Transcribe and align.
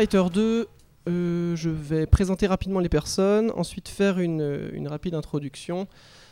Fighter 0.00 0.22
2, 0.32 0.66
euh, 1.10 1.56
je 1.56 1.68
vais 1.68 2.06
présenter 2.06 2.46
rapidement 2.46 2.80
les 2.80 2.88
personnes, 2.88 3.52
ensuite 3.54 3.86
faire 3.86 4.18
une, 4.18 4.88
rapide 4.88 5.14
introduction, 5.14 5.88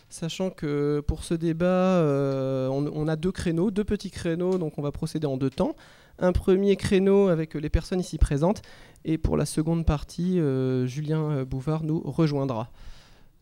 sachant 0.08 0.48
que 0.48 1.04
pour 1.06 1.22
ce 1.22 1.34
débat, 1.34 1.66
euh, 1.66 2.68
on, 2.68 3.08
a 3.08 3.16
deux 3.16 3.30
créneaux, 3.30 3.70
deux 3.70 3.84
petits 3.84 4.10
créneaux, 4.10 4.56
donc 4.56 4.78
on 4.78 4.82
va 4.82 4.90
procéder 4.90 5.26
en 5.26 5.36
deux 5.36 5.50
temps. 5.50 5.76
Un 6.18 6.32
premier 6.32 6.76
créneau 6.76 7.28
avec 7.28 7.52
les 7.52 7.68
personnes 7.68 8.00
ici 8.00 8.16
présentes, 8.16 8.62
et 9.04 9.18
pour 9.18 9.36
la 9.36 9.44
seconde 9.44 9.84
partie, 9.84 10.40
euh, 10.40 10.86
Julien 10.86 11.44
Bouvard 11.44 11.84
nous 11.84 12.00
rejoindra. 12.00 12.70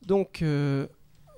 Donc, 0.08 0.42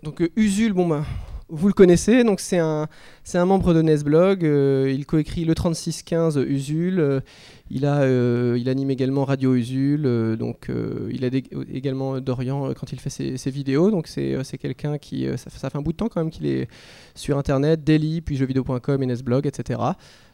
donc 0.03 0.27
Usul, 0.35 0.73
bon 0.73 0.89
ben, 0.89 1.05
vous 1.51 1.69
le 1.69 1.75
connaissez, 1.75 2.25
donc 2.25 2.41
c'est 2.41 2.59
un, 2.59 2.89
un 3.35 3.45
membre 3.45 3.75
de 3.75 3.83
Nesblog, 3.83 4.45
il 4.45 5.05
coécrit 5.05 5.45
le 5.45 5.55
3615 5.55 6.39
Usul, 6.39 7.23
il, 7.71 7.85
a, 7.87 8.01
euh, 8.03 8.57
il 8.59 8.69
anime 8.69 8.91
également 8.91 9.25
Radio 9.25 9.55
Usul, 9.55 10.07
euh, 10.07 10.37
donc 10.37 10.71
euh, 10.71 11.09
il 11.13 11.25
ég- 11.31 11.49
également 11.73 12.21
Dorian 12.21 12.73
quand 12.75 12.93
il 12.93 13.01
fait 13.01 13.11
ses, 13.11 13.51
vidéos, 13.51 13.91
donc 13.91 14.07
c'est, 14.07 14.43
quelqu'un 14.59 14.99
qui, 14.99 15.27
ça, 15.37 15.51
fait- 15.51 15.77
un 15.77 15.83
bout 15.83 15.93
de 15.93 15.97
temps 15.99 16.09
quand 16.09 16.21
même 16.21 16.31
qu'il 16.31 16.47
est 16.47 16.69
sur 17.15 17.37
internet, 17.39 17.85
Daily, 17.85 18.21
puis 18.21 18.37
jeuxvideo.com 18.37 19.03
et 19.03 19.07
Nesblog, 19.07 19.47
etc. 19.47 19.81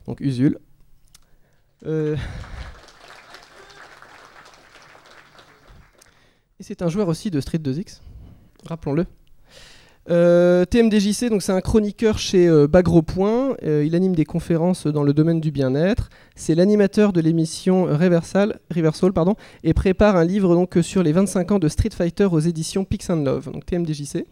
Donc 0.07 0.21
Usul. 0.21 0.59
Et 6.61 6.63
c'est 6.63 6.83
un 6.83 6.89
joueur 6.89 7.09
aussi 7.09 7.31
de 7.31 7.41
Street 7.41 7.59
2X, 7.59 8.01
rappelons-le. 8.65 9.07
Euh, 10.11 10.65
TMDJC, 10.67 11.31
donc 11.31 11.43
c'est 11.43 11.53
un 11.53 11.61
chroniqueur 11.61 12.19
chez 12.19 12.47
euh, 12.47 12.67
Bagro. 12.67 13.03
Euh, 13.63 13.85
il 13.87 13.95
anime 13.95 14.15
des 14.15 14.25
conférences 14.25 14.87
dans 14.87 15.03
le 15.03 15.13
domaine 15.15 15.41
du 15.41 15.51
bien-être. 15.51 16.11
C'est 16.37 16.55
l'animateur 16.55 17.13
de 17.13 17.21
l'émission 17.21 17.85
Reversal, 17.85 18.61
Reversal 18.75 19.13
pardon, 19.13 19.35
et 19.63 19.73
prépare 19.73 20.17
un 20.17 20.25
livre 20.25 20.55
donc 20.55 20.79
sur 20.83 21.03
les 21.03 21.13
25 21.13 21.53
ans 21.53 21.59
de 21.59 21.69
Street 21.69 21.91
Fighter 21.95 22.29
aux 22.31 22.41
éditions 22.41 22.85
Pix 22.85 23.09
Love. 23.09 23.51
Donc 23.51 23.65
TMDJC. 23.67 24.27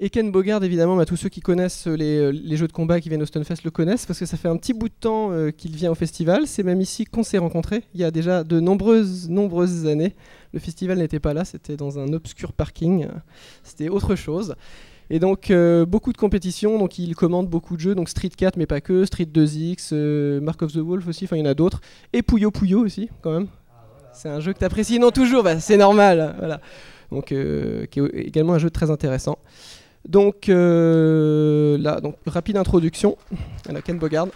Et 0.00 0.10
Ken 0.10 0.30
Bogard, 0.30 0.62
évidemment, 0.62 0.96
bah, 0.96 1.04
tous 1.06 1.16
ceux 1.16 1.28
qui 1.28 1.40
connaissent 1.40 1.88
les, 1.88 2.18
euh, 2.18 2.28
les 2.30 2.56
jeux 2.56 2.68
de 2.68 2.72
combat 2.72 3.00
qui 3.00 3.08
viennent 3.08 3.22
au 3.22 3.26
Stunfest 3.26 3.64
le 3.64 3.72
connaissent 3.72 4.06
parce 4.06 4.20
que 4.20 4.26
ça 4.26 4.36
fait 4.36 4.46
un 4.46 4.56
petit 4.56 4.72
bout 4.72 4.88
de 4.88 4.94
temps 4.94 5.32
euh, 5.32 5.50
qu'il 5.50 5.74
vient 5.74 5.90
au 5.90 5.96
festival. 5.96 6.46
C'est 6.46 6.62
même 6.62 6.80
ici 6.80 7.04
qu'on 7.04 7.24
s'est 7.24 7.38
rencontrés 7.38 7.82
il 7.94 8.00
y 8.00 8.04
a 8.04 8.12
déjà 8.12 8.44
de 8.44 8.60
nombreuses, 8.60 9.28
nombreuses 9.28 9.86
années. 9.86 10.14
Le 10.52 10.60
festival 10.60 10.98
n'était 10.98 11.18
pas 11.18 11.34
là, 11.34 11.44
c'était 11.44 11.76
dans 11.76 11.98
un 11.98 12.12
obscur 12.12 12.52
parking. 12.52 13.06
euh, 13.06 13.18
C'était 13.64 13.88
autre 13.88 14.14
chose. 14.14 14.54
Et 15.10 15.18
donc, 15.20 15.50
beaucoup 15.88 16.12
de 16.12 16.18
compétitions. 16.18 16.78
Donc, 16.78 16.98
il 16.98 17.14
commande 17.16 17.48
beaucoup 17.48 17.76
de 17.76 17.80
jeux. 17.80 17.94
Donc, 17.94 18.10
Street 18.10 18.28
4, 18.28 18.58
mais 18.58 18.66
pas 18.66 18.82
que. 18.82 19.06
Street 19.06 19.24
2X, 19.24 19.88
euh, 19.94 20.38
Mark 20.42 20.60
of 20.60 20.70
the 20.74 20.76
Wolf 20.80 21.08
aussi. 21.08 21.24
Enfin, 21.24 21.36
il 21.36 21.38
y 21.38 21.42
en 21.42 21.50
a 21.50 21.54
d'autres. 21.54 21.80
Et 22.12 22.20
Puyo 22.20 22.50
Puyo 22.50 22.80
aussi, 22.84 23.08
quand 23.22 23.30
même. 23.32 23.46
C'est 24.12 24.28
un 24.28 24.40
jeu 24.40 24.52
que 24.52 24.58
tu 24.58 24.66
apprécies. 24.66 24.98
Non, 24.98 25.10
toujours. 25.10 25.42
bah, 25.42 25.60
c'est 25.60 25.78
normal. 25.78 26.34
Voilà. 26.38 26.60
Donc, 27.10 27.28
qui 27.28 27.34
est 27.34 27.88
également 28.12 28.52
un 28.52 28.58
jeu 28.58 28.68
très 28.68 28.90
intéressant. 28.90 29.38
Donc, 30.08 30.48
euh, 30.48 31.76
là, 31.76 32.00
rapide 32.26 32.56
introduction 32.56 33.18
à 33.68 33.72
la 33.72 33.82
Ken 33.82 33.98
Bogard. 33.98 34.28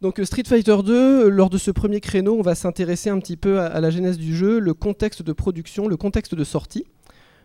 Donc 0.00 0.18
euh, 0.20 0.24
Street 0.24 0.44
Fighter 0.46 0.76
2, 0.82 0.94
euh, 0.94 1.28
lors 1.28 1.50
de 1.50 1.58
ce 1.58 1.70
premier 1.70 2.00
créneau, 2.00 2.38
on 2.38 2.42
va 2.42 2.54
s'intéresser 2.54 3.10
un 3.10 3.18
petit 3.18 3.36
peu 3.36 3.60
à, 3.60 3.80
la 3.80 3.90
genèse 3.90 4.16
du 4.16 4.34
jeu, 4.34 4.60
le 4.60 4.72
contexte 4.72 5.22
de 5.22 5.32
production, 5.32 5.88
le 5.88 5.96
contexte 5.96 6.36
de 6.36 6.44
sortie, 6.44 6.84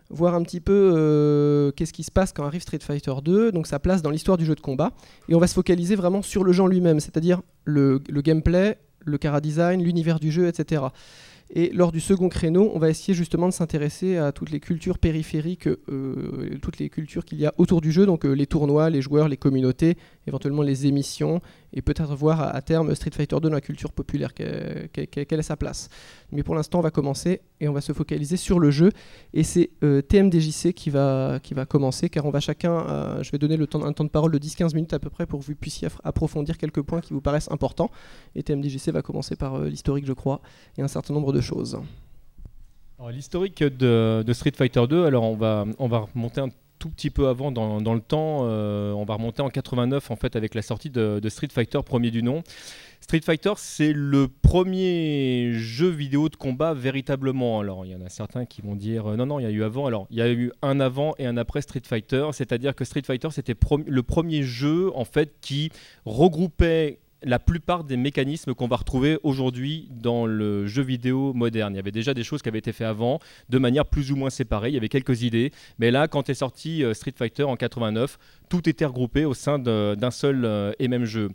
voir 0.10 0.36
un 0.36 0.44
petit 0.44 0.62
peu 0.62 1.74
qu'est-ce 1.76 1.94
qui 1.94 2.04
se 2.04 2.12
passe 2.12 2.32
quand 2.32 2.46
arrive 2.46 2.62
Street 2.62 2.80
Fighter 2.80 3.14
2, 3.24 3.52
donc 3.52 3.66
sa 3.66 3.80
place 3.80 4.04
dans 4.04 4.12
l'histoire 4.12 4.38
du 4.38 4.46
jeu 4.46 4.54
de 4.54 4.62
combat, 4.62 4.92
et 5.28 5.36
on 5.36 5.40
va 5.40 5.48
se 5.48 5.56
focaliser 5.56 5.96
vraiment 5.96 6.22
sur 6.22 6.44
le 6.44 6.52
genre 6.52 6.68
lui-même, 6.68 7.00
c'est-à-dire 7.00 7.42
le, 7.66 8.00
le 8.08 8.22
gameplay, 8.22 8.78
le 9.00 9.18
cara 9.18 9.42
design, 9.42 9.82
l'univers 9.82 10.20
du 10.20 10.32
jeu, 10.32 10.48
etc. 10.48 10.84
Et 11.56 11.70
lors 11.70 11.92
du 11.92 12.00
second 12.00 12.30
créneau, 12.30 12.72
on 12.74 12.80
va 12.80 12.90
essayer 12.90 13.14
justement 13.14 13.48
de 13.48 13.54
s'intéresser 13.54 14.18
à 14.18 14.32
toutes 14.32 14.50
les 14.50 14.60
cultures 14.60 14.98
périphériques, 14.98 15.68
euh, 15.68 16.58
toutes 16.64 16.80
les 16.80 16.90
cultures 16.90 17.24
qu'il 17.26 17.40
y 17.40 17.46
a 17.46 17.54
autour 17.60 17.80
du 17.80 17.92
jeu, 17.92 18.08
donc 18.08 18.26
euh, 18.26 18.32
les 18.32 18.48
tournois, 18.48 18.90
les 18.90 19.04
joueurs, 19.04 19.28
les 19.28 19.38
communautés, 19.38 19.96
éventuellement 20.26 20.64
les 20.64 20.88
émissions, 20.88 21.42
et 21.74 21.82
peut-être 21.82 22.14
voir 22.16 22.56
à, 22.56 22.62
terme 22.62 22.94
Street 22.96 23.10
Fighter 23.12 23.36
2 23.42 23.50
dans 23.50 23.56
la 23.56 23.62
culture 23.62 23.92
populaire, 23.92 24.34
que- 24.34 24.88
que- 24.88 25.02
que- 25.06 25.22
quelle 25.24 25.40
est 25.40 25.44
sa 25.44 25.58
place. 25.58 25.90
Mais 26.32 26.44
pour 26.44 26.56
l'instant, 26.56 26.80
on 26.80 26.82
va 26.82 26.92
commencer 26.92 27.42
et 27.60 27.68
on 27.68 27.74
va 27.74 27.82
se 27.82 27.92
focaliser 27.94 28.38
sur 28.38 28.60
le 28.60 28.70
jeu. 28.72 28.92
Et 29.34 29.44
c'est 29.44 29.72
euh, 29.84 30.02
TMDJC 30.02 30.74
qui 30.74 30.90
va, 30.90 31.40
qui 31.42 31.54
va 31.54 31.66
commencer, 31.66 32.10
car 32.10 32.26
on 32.26 32.30
va 32.30 32.40
chacun, 32.40 32.72
euh, 32.88 33.24
je 33.24 33.32
vais 33.32 33.38
donner 33.40 33.58
le 33.58 33.66
temps, 33.68 33.84
un 33.84 33.94
temps 33.94 34.04
de 34.04 34.10
parole 34.10 34.32
de 34.32 34.38
10-15 34.40 34.74
minutes 34.76 34.94
à 34.94 35.00
peu 35.00 35.10
près 35.10 35.26
pour 35.26 35.40
que 35.40 35.46
vous 35.46 35.56
puissiez 35.56 35.88
approfondir 36.04 36.58
quelques 36.58 36.82
points 36.82 37.02
qui 37.02 37.14
vous 37.14 37.22
paraissent 37.22 37.50
importants. 37.52 37.90
Et 38.36 38.44
TMDJC 38.44 38.92
va 38.92 39.02
commencer 39.02 39.36
par 39.36 39.56
euh, 39.56 39.68
l'historique, 39.68 40.06
je 40.06 40.14
crois, 40.14 40.42
et 40.78 40.82
un 40.82 40.88
certain 40.88 41.14
nombre 41.14 41.34
de 41.34 41.42
choses. 41.42 41.78
L'historique 43.12 43.62
de, 43.64 44.24
de 44.26 44.34
Street 44.34 44.54
Fighter 44.56 44.86
2, 44.88 45.06
alors 45.06 45.24
on 45.24 45.36
va, 45.36 45.66
on 45.78 45.88
va 45.90 46.08
remonter 46.14 46.40
un 46.40 46.48
tout 46.84 46.90
petit 46.90 47.10
peu 47.10 47.30
avant 47.30 47.50
dans, 47.50 47.80
dans 47.80 47.94
le 47.94 48.02
temps, 48.02 48.40
euh, 48.42 48.92
on 48.92 49.06
va 49.06 49.14
remonter 49.14 49.42
en 49.42 49.48
89 49.48 50.12
en 50.12 50.18
fait 50.18 50.36
avec 50.36 50.54
la 50.54 50.62
sortie 50.62 50.90
de, 50.90 51.22
Street 51.30 51.48
Fighter 51.50 51.80
premier 51.82 52.12
du 52.12 52.24
nom. 52.24 52.44
Street 53.00 53.22
Fighter, 53.24 53.54
c'est 53.56 53.94
le 53.94 54.28
premier 54.28 55.54
jeu 55.54 55.88
vidéo 55.88 56.28
de 56.28 56.36
combat 56.36 56.74
véritablement. 56.74 57.62
Alors, 57.62 57.86
il 57.86 57.94
y 57.94 57.96
en 57.96 58.02
a 58.02 58.10
certains 58.10 58.46
qui 58.46 58.62
vont 58.62 58.76
dire 58.76 59.12
euh, 59.12 59.16
non, 59.16 59.26
non, 59.26 59.40
il 59.40 59.44
y 59.44 59.46
a 59.46 59.50
eu 59.50 59.64
avant. 59.64 59.86
Alors, 59.86 60.08
il 60.10 60.18
y 60.18 60.22
a 60.22 60.30
eu 60.30 60.52
un 60.62 60.82
avant 60.82 61.14
et 61.18 61.26
un 61.26 61.38
après 61.38 61.62
Street 61.62 61.84
Fighter, 61.86 62.28
c'est-à-dire 62.34 62.76
que 62.76 62.84
Street 62.84 63.04
Fighter, 63.06 63.30
c'était 63.32 63.56
le 63.88 64.04
premier 64.04 64.44
jeu 64.44 64.92
en 64.94 65.06
fait 65.06 65.36
qui 65.40 65.72
regroupait 66.04 67.00
la 67.24 67.40
plupart 67.40 67.84
des 67.84 67.98
mécanismes 67.98 68.54
qu'on 68.54 68.68
va 68.68 68.76
retrouver 68.76 69.20
aujourd'hui 69.24 69.90
dans 69.92 70.26
le 70.26 70.68
jeu 70.68 70.82
vidéo 70.82 71.34
moderne. 71.34 71.74
Il 71.74 71.78
y 71.78 71.80
avait 71.80 71.92
déjà 71.92 72.14
des 72.14 72.24
choses 72.24 72.42
qui 72.42 72.50
avaient 72.50 72.60
été 72.60 72.72
faites 72.72 72.88
avant, 72.88 73.20
de 73.50 73.58
manière 73.58 73.86
plus 73.86 74.12
ou 74.12 74.16
moins 74.16 74.30
séparée. 74.30 74.70
Il 74.70 74.74
y 74.74 74.78
avait 74.78 74.90
quelques 74.90 75.24
idées. 75.24 75.52
Mais 75.80 75.92
là, 75.92 76.08
quand 76.08 76.30
est 76.30 76.34
sorti 76.34 76.84
euh, 76.84 76.94
Street 76.94 77.14
Fighter 77.16 77.44
en 77.44 77.56
89, 77.56 78.18
tout 78.50 78.68
était 78.70 78.86
regroupé 78.86 79.26
au 79.26 79.34
sein 79.34 79.60
d'un 79.60 80.12
seul 80.12 80.46
euh, 80.46 80.72
et 80.80 80.88
même 80.88 81.06
jeu. 81.06 81.30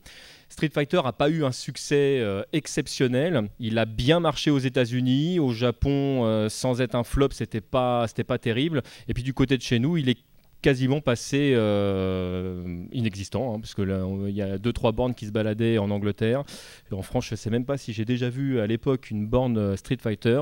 Street 0.48 0.70
Fighter 0.72 1.00
n'a 1.04 1.12
pas 1.12 1.28
eu 1.28 1.44
un 1.44 1.52
succès 1.52 2.20
euh, 2.20 2.42
exceptionnel. 2.52 3.50
Il 3.58 3.78
a 3.78 3.84
bien 3.84 4.20
marché 4.20 4.50
aux 4.50 4.58
États-Unis, 4.58 5.38
au 5.38 5.52
Japon, 5.52 6.48
sans 6.48 6.80
être 6.80 6.94
un 6.94 7.04
flop, 7.04 7.28
c'était 7.32 7.60
pas, 7.60 8.06
pas 8.26 8.38
terrible. 8.38 8.82
Et 9.08 9.14
puis 9.14 9.22
du 9.22 9.34
côté 9.34 9.56
de 9.56 9.62
chez 9.62 9.78
nous, 9.78 9.96
il 9.96 10.08
est 10.08 10.18
quasiment 10.60 11.00
passé 11.00 11.52
euh, 11.54 12.84
inexistant, 12.92 13.54
hein, 13.54 13.60
parce 13.60 13.74
que 13.74 13.82
là, 13.82 14.04
il 14.26 14.34
y 14.34 14.42
a 14.42 14.58
deux 14.58 14.72
trois 14.72 14.92
bornes 14.92 15.14
qui 15.14 15.26
se 15.26 15.30
baladaient 15.30 15.78
en 15.78 15.90
Angleterre. 15.90 16.42
Et 16.90 16.94
en 16.94 17.02
France, 17.02 17.26
je 17.28 17.36
sais 17.36 17.50
même 17.50 17.64
pas 17.64 17.76
si 17.76 17.92
j'ai 17.92 18.04
déjà 18.04 18.28
vu 18.28 18.58
à 18.60 18.66
l'époque 18.66 19.10
une 19.10 19.26
borne 19.26 19.56
euh, 19.56 19.76
Street 19.76 19.98
Fighter. 20.00 20.40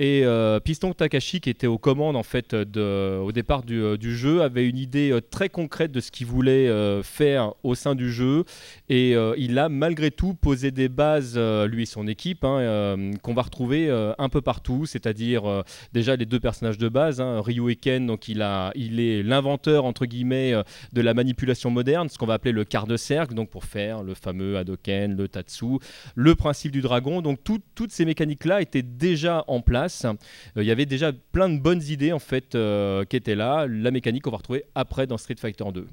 Et 0.00 0.22
euh, 0.24 0.58
Piston 0.60 0.92
Takashi, 0.92 1.40
qui 1.40 1.50
était 1.50 1.66
aux 1.66 1.78
commandes 1.78 2.16
en 2.16 2.22
fait 2.22 2.54
au 2.54 3.32
départ 3.32 3.62
du, 3.62 4.16
jeu, 4.16 4.42
avait 4.42 4.68
une 4.68 4.78
idée 4.78 5.16
très 5.30 5.48
concrète 5.48 5.92
de 5.92 6.00
ce 6.00 6.10
qu'il 6.10 6.26
voulait 6.26 6.70
faire 7.02 7.54
au 7.64 7.74
sein 7.74 7.94
du 7.94 8.12
jeu. 8.12 8.44
Et 8.88 9.14
il 9.36 9.58
a 9.58 9.68
malgré 9.68 10.12
tout 10.12 10.34
posé 10.34 10.70
des 10.70 10.88
bases, 10.88 11.36
lui 11.36 11.82
et 11.82 11.86
son 11.86 12.06
équipe, 12.06 12.44
hein, 12.44 13.10
qu'on 13.22 13.34
va 13.34 13.42
retrouver 13.42 13.90
un 14.18 14.28
peu 14.28 14.40
partout, 14.40 14.86
c'est-à-dire 14.86 15.64
déjà 15.92 16.14
les 16.14 16.26
deux 16.26 16.40
personnages 16.40 16.78
de 16.78 16.88
base, 16.88 17.20
hein, 17.20 17.40
Ryu 17.40 17.72
et 17.72 17.76
Ken, 17.76 18.06
donc 18.06 18.28
il, 18.28 18.42
a, 18.42 18.70
il 18.76 19.00
est 19.00 19.24
l'inventeur 19.28 19.84
euh, 19.86 20.62
de 20.92 21.00
la 21.00 21.14
manipulation 21.14 21.70
moderne, 21.70 22.08
ce 22.08 22.18
qu'on 22.18 22.26
va 22.26 22.34
appeler 22.34 22.52
le 22.52 22.64
quart 22.64 22.86
de 22.86 22.96
cercle, 22.96 23.34
donc 23.34 23.50
pour 23.50 23.64
faire 23.64 24.02
le 24.02 24.14
fameux 24.14 24.56
Hadoken, 24.58 25.16
le 25.16 25.28
Tatsu, 25.28 25.78
le 26.14 26.34
principe 26.34 26.72
du 26.72 26.80
dragon. 26.80 27.20
Donc 27.22 27.42
tout- 27.44 27.60
toutes 27.74 27.92
ces 27.92 28.04
mécaniques-là 28.04 28.60
étaient 28.62 28.82
déjà 28.82 29.44
en 29.46 29.60
place. 29.60 30.04
Euh, 30.04 30.14
Il 30.62 30.64
y 30.64 30.70
avait 30.70 30.86
déjà 30.86 31.12
plein 31.12 31.48
de 31.48 31.58
bonnes 31.58 31.82
idées 31.82 32.12
en 32.12 32.18
fait 32.18 32.54
euh, 32.54 33.04
qui 33.04 33.16
étaient 33.16 33.34
là. 33.36 33.66
La 33.68 33.90
mécanique 33.90 34.22
qu'on 34.24 34.30
va 34.30 34.38
retrouver 34.38 34.64
après 34.74 35.06
dans 35.06 35.18
Street 35.18 35.36
Fighter 35.38 35.64
2 35.72 35.86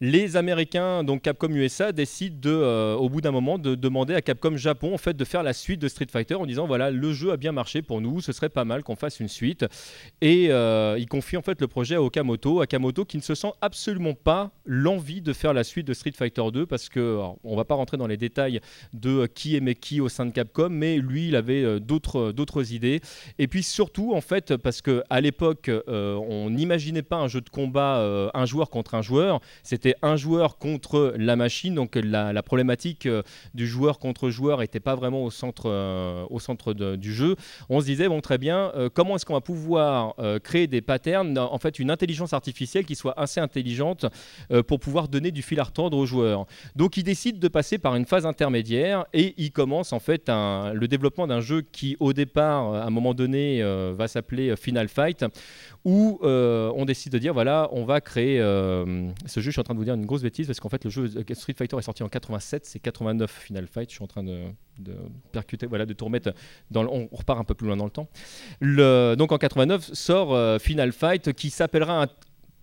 les 0.00 0.36
Américains, 0.38 1.04
donc 1.04 1.20
Capcom 1.20 1.50
USA, 1.50 1.92
décident 1.92 2.36
de, 2.40 2.50
euh, 2.50 2.94
au 2.94 3.10
bout 3.10 3.20
d'un 3.20 3.32
moment 3.32 3.58
de 3.58 3.74
demander 3.74 4.14
à 4.14 4.22
Capcom 4.22 4.56
Japon 4.56 4.94
en 4.94 4.98
fait 4.98 5.14
de 5.14 5.24
faire 5.26 5.42
la 5.42 5.52
suite 5.52 5.78
de 5.78 5.88
Street 5.88 6.06
Fighter 6.10 6.36
en 6.36 6.46
disant 6.46 6.66
voilà 6.66 6.90
le 6.90 7.12
jeu 7.12 7.32
a 7.32 7.36
bien 7.36 7.52
marché 7.52 7.82
pour 7.82 8.00
nous, 8.00 8.22
ce 8.22 8.32
serait 8.32 8.48
pas 8.48 8.64
mal 8.64 8.82
qu'on 8.82 8.96
fasse 8.96 9.20
une 9.20 9.28
suite. 9.28 9.66
Et 10.22 10.46
euh, 10.50 10.96
il 10.98 11.06
confie 11.06 11.36
en 11.36 11.42
fait 11.42 11.60
le 11.60 11.68
projet 11.68 11.96
à 11.96 12.02
Okamoto, 12.02 12.62
Okamoto 12.62 13.04
qui 13.04 13.18
ne 13.18 13.22
se 13.22 13.34
sent 13.34 13.52
absolument 13.60 14.14
pas 14.14 14.52
l'envie 14.64 15.20
de 15.20 15.34
faire 15.34 15.52
la 15.52 15.64
suite 15.64 15.86
de 15.86 15.92
Street 15.92 16.14
Fighter 16.16 16.44
2 16.50 16.64
parce 16.64 16.88
que 16.88 17.18
alors, 17.18 17.36
va 17.44 17.66
pas 17.66 17.74
rentrer 17.74 17.98
dans 17.98 18.06
les 18.06 18.16
détails 18.16 18.60
de 18.94 19.10
euh, 19.10 19.26
qui 19.26 19.54
aimait 19.54 19.74
qui 19.74 20.00
au 20.00 20.08
sein 20.08 20.24
de 20.24 20.32
Capcom, 20.32 20.70
mais 20.70 20.96
lui 20.96 21.28
il 21.28 21.36
avait 21.36 21.78
d'autres 21.78 22.72
idées. 22.72 23.02
Et 23.38 23.48
puis 23.48 23.62
surtout 23.62 24.14
en 24.14 24.22
fait 24.22 24.56
parce 24.56 24.80
que 24.80 25.02
à 25.10 25.20
l'époque 25.20 25.70
on 25.88 26.48
n'imaginait 26.48 27.02
pas 27.02 27.16
un 27.16 27.28
jeu 27.28 27.42
de 27.42 27.50
combat 27.50 28.30
un 28.32 28.46
joueur 28.46 28.70
contre 28.70 28.94
un 28.94 29.02
joueur, 29.02 29.40
c'était 29.62 29.89
un 30.02 30.16
joueur 30.16 30.58
contre 30.58 31.14
la 31.16 31.36
machine, 31.36 31.74
donc 31.74 31.96
la, 31.96 32.42
problématique 32.42 33.08
du 33.54 33.66
joueur 33.66 33.98
contre 33.98 34.30
joueur 34.30 34.60
n'était 34.60 34.80
pas 34.80 34.94
vraiment 34.94 35.24
au 35.24 35.30
centre, 35.30 36.26
centre 36.38 36.72
du 36.72 37.12
jeu. 37.12 37.36
On 37.68 37.80
se 37.80 37.86
disait, 37.86 38.08
bon, 38.08 38.20
très 38.20 38.38
bien, 38.38 38.72
comment 38.94 39.16
est-ce 39.16 39.26
qu'on 39.26 39.34
va 39.34 39.40
pouvoir 39.40 40.14
créer 40.42 40.66
des 40.66 40.80
patterns, 40.80 41.36
en 41.38 41.58
fait, 41.58 41.78
une 41.78 41.90
intelligence 41.90 42.32
artificielle 42.32 42.84
qui 42.84 42.94
soit 42.94 43.18
assez 43.18 43.40
intelligente 43.40 44.06
pour 44.66 44.80
pouvoir 44.80 45.08
donner 45.08 45.30
du 45.30 45.42
fil 45.42 45.60
à 45.60 45.64
retordre 45.64 45.96
aux 45.96 46.06
joueurs. 46.06 46.46
Donc, 46.76 46.96
il 46.96 47.04
décide 47.04 47.38
de 47.38 47.48
passer 47.48 47.78
par 47.78 47.96
une 47.96 48.06
phase 48.06 48.26
intermédiaire 48.26 49.04
et 49.12 49.34
il 49.36 49.52
commence 49.52 49.92
en 49.92 50.00
fait 50.00 50.28
le 50.28 50.86
développement 50.86 51.26
d'un 51.26 51.40
jeu 51.40 51.62
qui, 51.62 51.96
au 52.00 52.12
départ, 52.12 52.74
à 52.74 52.84
un 52.84 52.90
moment 52.90 53.14
donné, 53.14 53.62
va 53.92 54.08
s'appeler 54.08 54.56
Final 54.56 54.88
Fight 54.88 55.24
où 55.84 56.18
euh, 56.22 56.70
on 56.76 56.84
décide 56.84 57.12
de 57.12 57.18
dire 57.18 57.32
voilà, 57.32 57.68
on 57.72 57.84
va 57.84 58.00
créer 58.00 58.40
euh, 58.40 59.08
ce 59.26 59.40
jeu. 59.40 59.46
Je 59.46 59.52
suis 59.52 59.60
en 59.60 59.64
train 59.64 59.74
de 59.74 59.78
vous 59.80 59.84
dire 59.84 59.94
une 59.94 60.06
grosse 60.06 60.22
bêtise 60.22 60.46
parce 60.46 60.60
qu'en 60.60 60.68
fait, 60.68 60.84
le 60.84 60.90
jeu 60.90 61.08
Street 61.32 61.54
Fighter 61.56 61.76
est 61.76 61.82
sorti 61.82 62.02
en 62.02 62.08
87, 62.08 62.66
c'est 62.66 62.78
89 62.78 63.30
Final 63.30 63.66
Fight. 63.66 63.88
Je 63.90 63.94
suis 63.96 64.04
en 64.04 64.06
train 64.06 64.22
de, 64.22 64.44
percuter, 65.32 65.66
voilà, 65.66 65.86
de 65.86 65.92
tout 65.92 66.04
remettre 66.04 66.32
dans 66.70 66.84
on 66.86 67.08
repart 67.12 67.40
un 67.40 67.44
peu 67.44 67.54
plus 67.54 67.66
loin 67.66 67.76
dans 67.76 67.84
le 67.84 67.90
temps. 67.90 68.08
Le, 68.60 69.14
donc 69.16 69.32
en 69.32 69.38
89 69.38 69.92
sort 69.92 70.34
euh, 70.34 70.58
Final 70.58 70.92
Fight 70.92 71.32
qui 71.32 71.50
s'appellera 71.50 72.06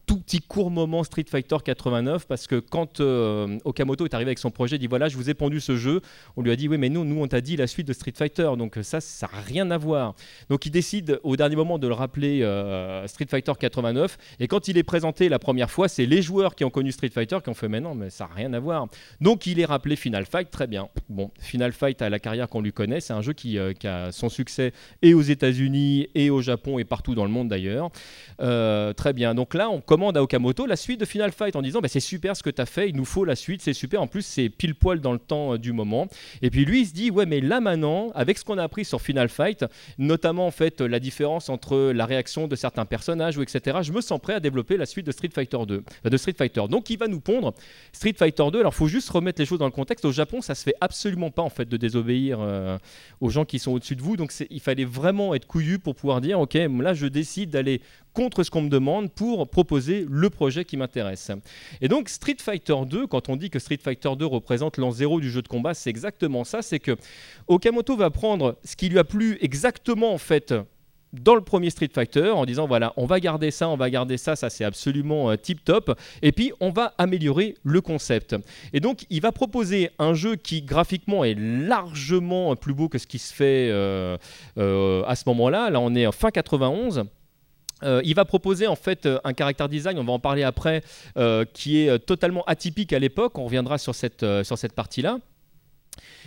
tout 0.07 0.17
petit 0.17 0.39
court 0.39 0.71
moment 0.71 1.03
Street 1.03 1.25
Fighter 1.29 1.57
89 1.63 2.27
parce 2.27 2.47
que 2.47 2.59
quand 2.59 3.01
euh, 3.01 3.59
Okamoto 3.65 4.05
est 4.05 4.13
arrivé 4.13 4.29
avec 4.29 4.39
son 4.39 4.51
projet, 4.51 4.77
dit 4.77 4.87
voilà, 4.87 5.09
je 5.09 5.17
vous 5.17 5.29
ai 5.29 5.33
pondu 5.33 5.59
ce 5.59 5.75
jeu. 5.75 6.01
On 6.37 6.41
lui 6.41 6.49
a 6.49 6.55
dit 6.55 6.69
oui, 6.69 6.77
mais 6.77 6.87
nous, 6.87 7.03
nous 7.03 7.21
on 7.21 7.27
t'a 7.27 7.41
dit 7.41 7.57
la 7.57 7.67
suite 7.67 7.87
de 7.87 7.93
Street 7.93 8.13
Fighter, 8.15 8.49
donc 8.57 8.79
ça, 8.81 9.01
ça 9.01 9.29
n'a 9.31 9.41
rien 9.41 9.69
à 9.69 9.77
voir. 9.77 10.15
Donc 10.49 10.65
il 10.65 10.71
décide 10.71 11.19
au 11.23 11.35
dernier 11.35 11.57
moment 11.57 11.77
de 11.77 11.87
le 11.87 11.93
rappeler 11.93 12.41
euh, 12.41 13.05
Street 13.07 13.27
Fighter 13.29 13.51
89. 13.59 14.17
Et 14.39 14.47
quand 14.47 14.69
il 14.69 14.77
est 14.77 14.83
présenté 14.83 15.27
la 15.27 15.39
première 15.39 15.69
fois, 15.69 15.89
c'est 15.89 16.05
les 16.05 16.21
joueurs 16.21 16.55
qui 16.55 16.63
ont 16.63 16.69
connu 16.69 16.93
Street 16.93 17.09
Fighter 17.09 17.39
qui 17.43 17.49
ont 17.49 17.53
fait 17.53 17.67
mais 17.67 17.81
non, 17.81 17.93
mais 17.93 18.09
ça 18.09 18.27
n'a 18.27 18.33
rien 18.33 18.53
à 18.53 18.59
voir. 18.59 18.87
Donc 19.19 19.45
il 19.45 19.59
est 19.59 19.65
rappelé 19.65 19.97
Final 19.97 20.25
Fight, 20.25 20.49
très 20.49 20.67
bien. 20.67 20.87
Bon, 21.09 21.31
Final 21.37 21.73
Fight 21.73 22.01
a 22.01 22.09
la 22.09 22.19
carrière 22.19 22.47
qu'on 22.47 22.61
lui 22.61 22.71
connaît, 22.71 23.01
c'est 23.01 23.13
un 23.13 23.21
jeu 23.21 23.33
qui, 23.33 23.57
euh, 23.57 23.73
qui, 23.73 23.87
a 23.87 24.13
son 24.13 24.29
succès 24.29 24.71
et 25.01 25.13
aux 25.13 25.21
États-Unis 25.21 26.07
et 26.15 26.29
au 26.29 26.41
Japon 26.41 26.79
et 26.79 26.85
partout 26.85 27.13
dans 27.13 27.25
le 27.25 27.31
monde 27.31 27.49
d'ailleurs. 27.49 27.89
très 28.37 29.13
bien. 29.13 29.35
Donc 29.35 29.53
là, 29.53 29.69
on 29.69 29.81
commence 29.81 29.96
commande 29.97 30.15
à 30.15 30.21
Okamoto 30.21 30.67
la 30.67 30.75
suite 30.75 30.99
de 30.99 31.05
Final 31.05 31.31
Fight 31.31 31.55
en 31.55 31.63
disant 31.63 31.79
bah, 31.81 31.87
c'est 31.87 31.99
super 31.99 32.37
ce 32.37 32.43
que 32.43 32.51
tu 32.51 32.61
as 32.61 32.67
fait, 32.67 32.87
il 32.87 32.95
nous 32.95 33.03
faut 33.03 33.25
la 33.25 33.35
suite, 33.35 33.63
c'est 33.63 33.73
super. 33.73 33.99
En 33.99 34.05
plus, 34.05 34.21
c'est 34.21 34.47
pile 34.47 34.75
poil 34.75 35.01
dans 35.01 35.11
le 35.11 35.17
temps 35.17 35.53
euh, 35.53 35.57
du 35.57 35.73
moment. 35.73 36.07
Et 36.43 36.51
puis 36.51 36.65
lui, 36.65 36.81
il 36.81 36.85
se 36.85 36.93
dit 36.93 37.09
ouais, 37.09 37.25
mais 37.25 37.41
là 37.41 37.61
maintenant, 37.61 38.11
avec 38.13 38.37
ce 38.37 38.45
qu'on 38.45 38.59
a 38.59 38.63
appris 38.63 38.85
sur 38.85 39.01
Final 39.01 39.27
Fight, 39.27 39.65
notamment 39.97 40.45
en 40.45 40.51
fait 40.51 40.81
la 40.81 40.99
différence 40.99 41.49
entre 41.49 41.91
la 41.95 42.05
réaction 42.05 42.47
de 42.47 42.55
certains 42.55 42.85
personnages 42.85 43.39
ou 43.39 43.41
etc., 43.41 43.79
je 43.81 43.91
me 43.91 44.01
sens 44.01 44.19
prêt 44.19 44.35
à 44.35 44.39
développer 44.39 44.77
la 44.77 44.85
suite 44.85 45.07
de 45.07 45.11
Street 45.11 45.31
Fighter 45.33 45.57
2, 45.67 45.83
de 46.03 46.17
Street 46.17 46.35
Fighter. 46.37 46.61
Donc 46.69 46.91
il 46.91 46.99
va 46.99 47.07
nous 47.07 47.19
pondre 47.19 47.55
Street 47.91 48.13
Fighter 48.15 48.43
2. 48.53 48.59
Alors 48.59 48.75
faut 48.75 48.87
juste 48.87 49.09
remettre 49.09 49.41
les 49.41 49.47
choses 49.47 49.57
dans 49.57 49.65
le 49.65 49.71
contexte. 49.71 50.05
Au 50.05 50.11
Japon, 50.11 50.41
ça 50.41 50.53
se 50.53 50.61
fait 50.61 50.75
absolument 50.79 51.31
pas 51.31 51.41
en 51.41 51.49
fait 51.49 51.67
de 51.67 51.75
désobéir 51.75 52.37
euh, 52.39 52.77
aux 53.19 53.31
gens 53.31 53.45
qui 53.45 53.57
sont 53.57 53.71
au-dessus 53.71 53.95
de 53.95 54.03
vous. 54.03 54.15
Donc 54.15 54.31
il 54.51 54.61
fallait 54.61 54.85
vraiment 54.85 55.33
être 55.33 55.47
couillu 55.47 55.79
pour 55.79 55.95
pouvoir 55.95 56.21
dire 56.21 56.39
ok, 56.39 56.53
là 56.53 56.93
je 56.93 57.07
décide 57.07 57.49
d'aller 57.49 57.81
contre 58.17 58.41
ce 58.41 58.49
qu'on 58.49 58.63
me 58.63 58.69
demande 58.69 59.11
pour 59.11 59.47
proposer 59.47 60.03
le 60.09 60.31
projet 60.31 60.65
qui 60.65 60.75
m'intéresse. 60.75 61.29
Et 61.81 61.87
donc 61.87 62.09
Street 62.09 62.37
Fighter 62.39 62.75
2, 62.87 63.05
quand 63.05 63.29
on 63.29 63.35
dit 63.35 63.51
que 63.51 63.59
Street 63.59 63.77
Fighter 63.79 64.09
2 64.17 64.25
représente 64.25 64.77
l'an 64.77 64.89
zéro 64.89 65.21
du 65.21 65.29
jeu 65.29 65.43
de 65.43 65.47
combat, 65.47 65.75
c'est 65.75 65.91
exactement 65.91 66.43
ça, 66.43 66.63
c'est 66.63 66.79
que 66.79 66.97
Okamoto 67.47 67.95
va 67.95 68.09
prendre 68.09 68.57
ce 68.63 68.75
qui 68.75 68.89
lui 68.89 68.97
a 68.97 69.03
plu 69.03 69.37
exactement 69.41 70.11
en 70.11 70.17
fait 70.17 70.51
dans 71.13 71.35
le 71.35 71.41
premier 71.41 71.69
Street 71.69 71.91
Fighter 71.93 72.31
en 72.31 72.45
disant 72.45 72.65
voilà, 72.65 72.91
on 72.97 73.05
va 73.05 73.19
garder 73.19 73.51
ça, 73.51 73.69
on 73.69 73.77
va 73.77 73.91
garder 73.91 74.17
ça, 74.17 74.35
ça 74.35 74.49
c'est 74.49 74.63
absolument 74.63 75.29
euh, 75.29 75.35
tip 75.35 75.63
top, 75.63 75.95
et 76.23 76.31
puis 76.31 76.51
on 76.59 76.71
va 76.71 76.95
améliorer 76.97 77.53
le 77.63 77.81
concept. 77.81 78.35
Et 78.73 78.79
donc 78.79 79.05
il 79.11 79.21
va 79.21 79.31
proposer 79.31 79.91
un 79.99 80.15
jeu 80.15 80.37
qui 80.37 80.63
graphiquement 80.63 81.23
est 81.23 81.35
largement 81.35 82.55
plus 82.55 82.73
beau 82.73 82.89
que 82.89 82.97
ce 82.97 83.05
qui 83.05 83.19
se 83.19 83.31
fait 83.31 83.69
euh, 83.69 84.17
euh, 84.57 85.03
à 85.05 85.15
ce 85.15 85.23
moment-là. 85.27 85.69
Là 85.69 85.79
on 85.79 85.93
est 85.93 86.07
en 86.07 86.11
fin 86.11 86.31
91. 86.31 87.05
Euh, 87.83 88.01
il 88.03 88.15
va 88.15 88.25
proposer 88.25 88.67
en 88.67 88.75
fait 88.75 89.05
euh, 89.05 89.19
un 89.23 89.33
caractère 89.33 89.69
design, 89.69 89.99
on 89.99 90.03
va 90.03 90.13
en 90.13 90.19
parler 90.19 90.43
après, 90.43 90.83
euh, 91.17 91.45
qui 91.53 91.79
est 91.79 91.99
totalement 91.99 92.43
atypique 92.45 92.93
à 92.93 92.99
l'époque. 92.99 93.37
On 93.37 93.45
reviendra 93.45 93.77
sur 93.77 93.95
cette, 93.95 94.25
sur 94.43 94.57
cette 94.57 94.73
partie-là. 94.73 95.19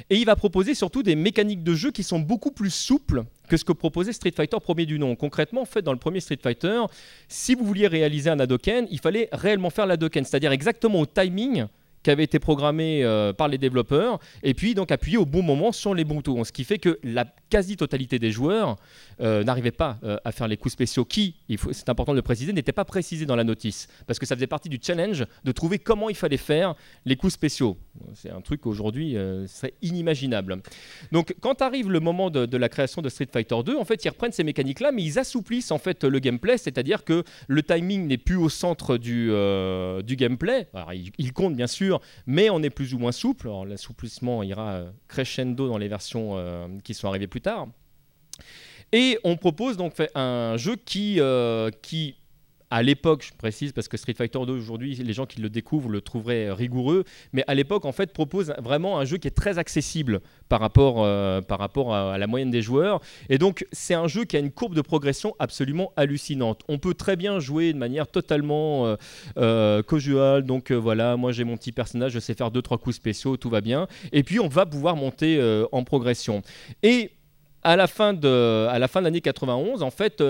Et 0.08 0.16
il 0.16 0.24
va 0.24 0.34
proposer 0.34 0.74
surtout 0.74 1.02
des 1.02 1.14
mécaniques 1.14 1.62
de 1.62 1.74
jeu 1.74 1.90
qui 1.90 2.02
sont 2.02 2.18
beaucoup 2.18 2.50
plus 2.50 2.70
souples 2.70 3.24
que 3.48 3.56
ce 3.56 3.64
que 3.64 3.72
proposait 3.72 4.12
Street 4.12 4.32
Fighter 4.34 4.56
premier 4.62 4.86
du 4.86 4.98
nom. 4.98 5.14
Concrètement, 5.14 5.62
en 5.62 5.66
fait, 5.66 5.82
dans 5.82 5.92
le 5.92 5.98
premier 5.98 6.20
Street 6.20 6.38
Fighter, 6.42 6.80
si 7.28 7.54
vous 7.54 7.64
vouliez 7.64 7.86
réaliser 7.86 8.30
un 8.30 8.40
Hadoken, 8.40 8.86
il 8.90 8.98
fallait 9.00 9.28
réellement 9.32 9.70
faire 9.70 9.86
l'Hadoken, 9.86 10.24
c'est-à-dire 10.24 10.52
exactement 10.52 11.00
au 11.00 11.06
timing 11.06 11.66
qui 12.02 12.10
avait 12.10 12.24
été 12.24 12.38
programmé 12.38 13.04
euh, 13.04 13.32
par 13.32 13.48
les 13.48 13.58
développeurs, 13.58 14.20
et 14.42 14.54
puis 14.54 14.74
donc 14.74 14.90
appuyer 14.90 15.18
au 15.18 15.26
bon 15.26 15.42
moment 15.42 15.72
sur 15.72 15.94
les 15.94 16.04
boutons. 16.04 16.44
Ce 16.44 16.52
qui 16.52 16.64
fait 16.64 16.78
que 16.78 16.98
la 17.02 17.26
quasi-totalité 17.50 18.18
des 18.18 18.30
joueurs 18.30 18.76
euh, 19.20 19.44
n'arrivaient 19.44 19.70
pas 19.70 19.98
euh, 20.04 20.16
à 20.24 20.32
faire 20.32 20.48
les 20.48 20.56
coups 20.56 20.72
spéciaux 20.72 21.04
qui, 21.04 21.36
c'est 21.72 21.88
important 21.88 22.12
de 22.12 22.16
le 22.16 22.22
préciser, 22.22 22.52
n'étaient 22.52 22.72
pas 22.72 22.84
précisés 22.84 23.26
dans 23.26 23.36
la 23.36 23.44
notice. 23.44 23.88
Parce 24.06 24.18
que 24.18 24.26
ça 24.26 24.34
faisait 24.34 24.46
partie 24.46 24.68
du 24.68 24.78
challenge 24.82 25.24
de 25.44 25.52
trouver 25.52 25.78
comment 25.78 26.08
il 26.08 26.16
fallait 26.16 26.36
faire 26.36 26.74
les 27.04 27.16
coups 27.16 27.32
spéciaux. 27.32 27.76
C'est 28.14 28.30
un 28.30 28.40
truc 28.40 28.66
aujourd'hui 28.66 29.16
serait 29.46 29.74
inimaginable. 29.82 30.58
Donc 31.12 31.34
quand 31.40 31.60
arrive 31.62 31.90
le 31.90 32.00
moment 32.00 32.30
de, 32.30 32.56
la 32.56 32.68
création 32.68 33.02
de 33.02 33.08
Street 33.08 33.28
Fighter 33.30 33.56
2, 33.64 33.76
en 33.76 33.84
fait 33.84 34.04
ils 34.04 34.08
reprennent 34.08 34.32
ces 34.32 34.44
mécaniques-là, 34.44 34.92
mais 34.92 35.02
ils 35.02 35.18
assouplissent 35.18 35.70
en 35.70 35.78
fait 35.78 36.04
le 36.04 36.18
gameplay, 36.18 36.56
c'est-à-dire 36.56 37.04
que 37.04 37.24
le 37.48 37.62
timing 37.62 38.06
n'est 38.06 38.18
plus 38.18 38.36
au 38.36 38.48
centre 38.48 38.96
du, 38.96 39.30
du 40.04 40.16
gameplay. 40.16 40.68
Alors, 40.72 40.92
il, 40.92 41.10
il 41.18 41.32
compte 41.32 41.56
bien 41.56 41.66
sûr 41.66 41.89
mais 42.26 42.50
on 42.50 42.62
est 42.62 42.70
plus 42.70 42.94
ou 42.94 42.98
moins 42.98 43.12
souple. 43.12 43.48
L'assouplissement 43.66 44.42
ira 44.42 44.72
euh, 44.72 44.90
crescendo 45.08 45.68
dans 45.68 45.78
les 45.78 45.88
versions 45.88 46.32
euh, 46.36 46.68
qui 46.84 46.94
sont 46.94 47.08
arrivées 47.08 47.26
plus 47.26 47.40
tard. 47.40 47.68
Et 48.92 49.18
on 49.24 49.36
propose 49.36 49.76
donc 49.76 49.94
un 50.14 50.56
jeu 50.56 50.76
qui, 50.76 51.20
euh, 51.20 51.70
qui 51.82 52.16
à 52.70 52.82
l'époque, 52.84 53.26
je 53.26 53.36
précise 53.36 53.72
parce 53.72 53.88
que 53.88 53.96
Street 53.96 54.14
Fighter 54.14 54.38
2 54.46 54.52
aujourd'hui, 54.52 54.94
les 54.94 55.12
gens 55.12 55.26
qui 55.26 55.40
le 55.40 55.50
découvrent 55.50 55.88
le 55.88 56.00
trouveraient 56.00 56.52
rigoureux, 56.52 57.04
mais 57.32 57.42
à 57.48 57.54
l'époque 57.54 57.84
en 57.84 57.92
fait 57.92 58.12
propose 58.12 58.54
vraiment 58.62 58.98
un 58.98 59.04
jeu 59.04 59.18
qui 59.18 59.26
est 59.26 59.32
très 59.32 59.58
accessible 59.58 60.20
par 60.48 60.60
rapport, 60.60 61.02
euh, 61.02 61.40
par 61.40 61.58
rapport 61.58 61.94
à, 61.94 62.16
la 62.16 62.26
moyenne 62.28 62.50
des 62.50 62.62
joueurs. 62.62 63.00
Et 63.28 63.38
donc 63.38 63.66
c'est 63.72 63.94
un 63.94 64.06
jeu 64.06 64.24
qui 64.24 64.36
a 64.36 64.40
une 64.40 64.52
courbe 64.52 64.74
de 64.74 64.82
progression 64.82 65.34
absolument 65.40 65.92
hallucinante. 65.96 66.62
On 66.68 66.78
peut 66.78 66.94
très 66.94 67.16
bien 67.16 67.40
jouer 67.40 67.72
de 67.72 67.78
manière 67.78 68.06
totalement 68.06 68.86
euh, 68.86 68.96
euh 69.38 69.82
donc 70.42 70.70
euh, 70.70 70.76
voilà, 70.76 71.16
moi 71.16 71.32
j'ai 71.32 71.44
mon 71.44 71.56
petit 71.56 71.72
personnage, 71.72 72.12
je 72.12 72.20
sais 72.20 72.34
faire 72.34 72.50
deux 72.50 72.62
trois 72.62 72.78
coups 72.78 72.96
spéciaux, 72.96 73.36
tout 73.36 73.50
va 73.50 73.60
bien. 73.60 73.88
Et 74.12 74.22
puis 74.22 74.38
on 74.38 74.48
va 74.48 74.64
pouvoir 74.64 74.94
monter 74.94 75.40
en 75.72 75.82
progression. 75.84 76.42
Et 76.82 77.10
à 77.62 77.76
la 77.76 77.86
fin 77.86 78.14
de, 78.14 78.66
à 78.70 78.78
la 78.78 78.88
fin 78.88 79.00
de 79.00 79.04
l'année 79.04 79.20
91, 79.20 79.82
en 79.82 79.90
fait, 79.90 80.22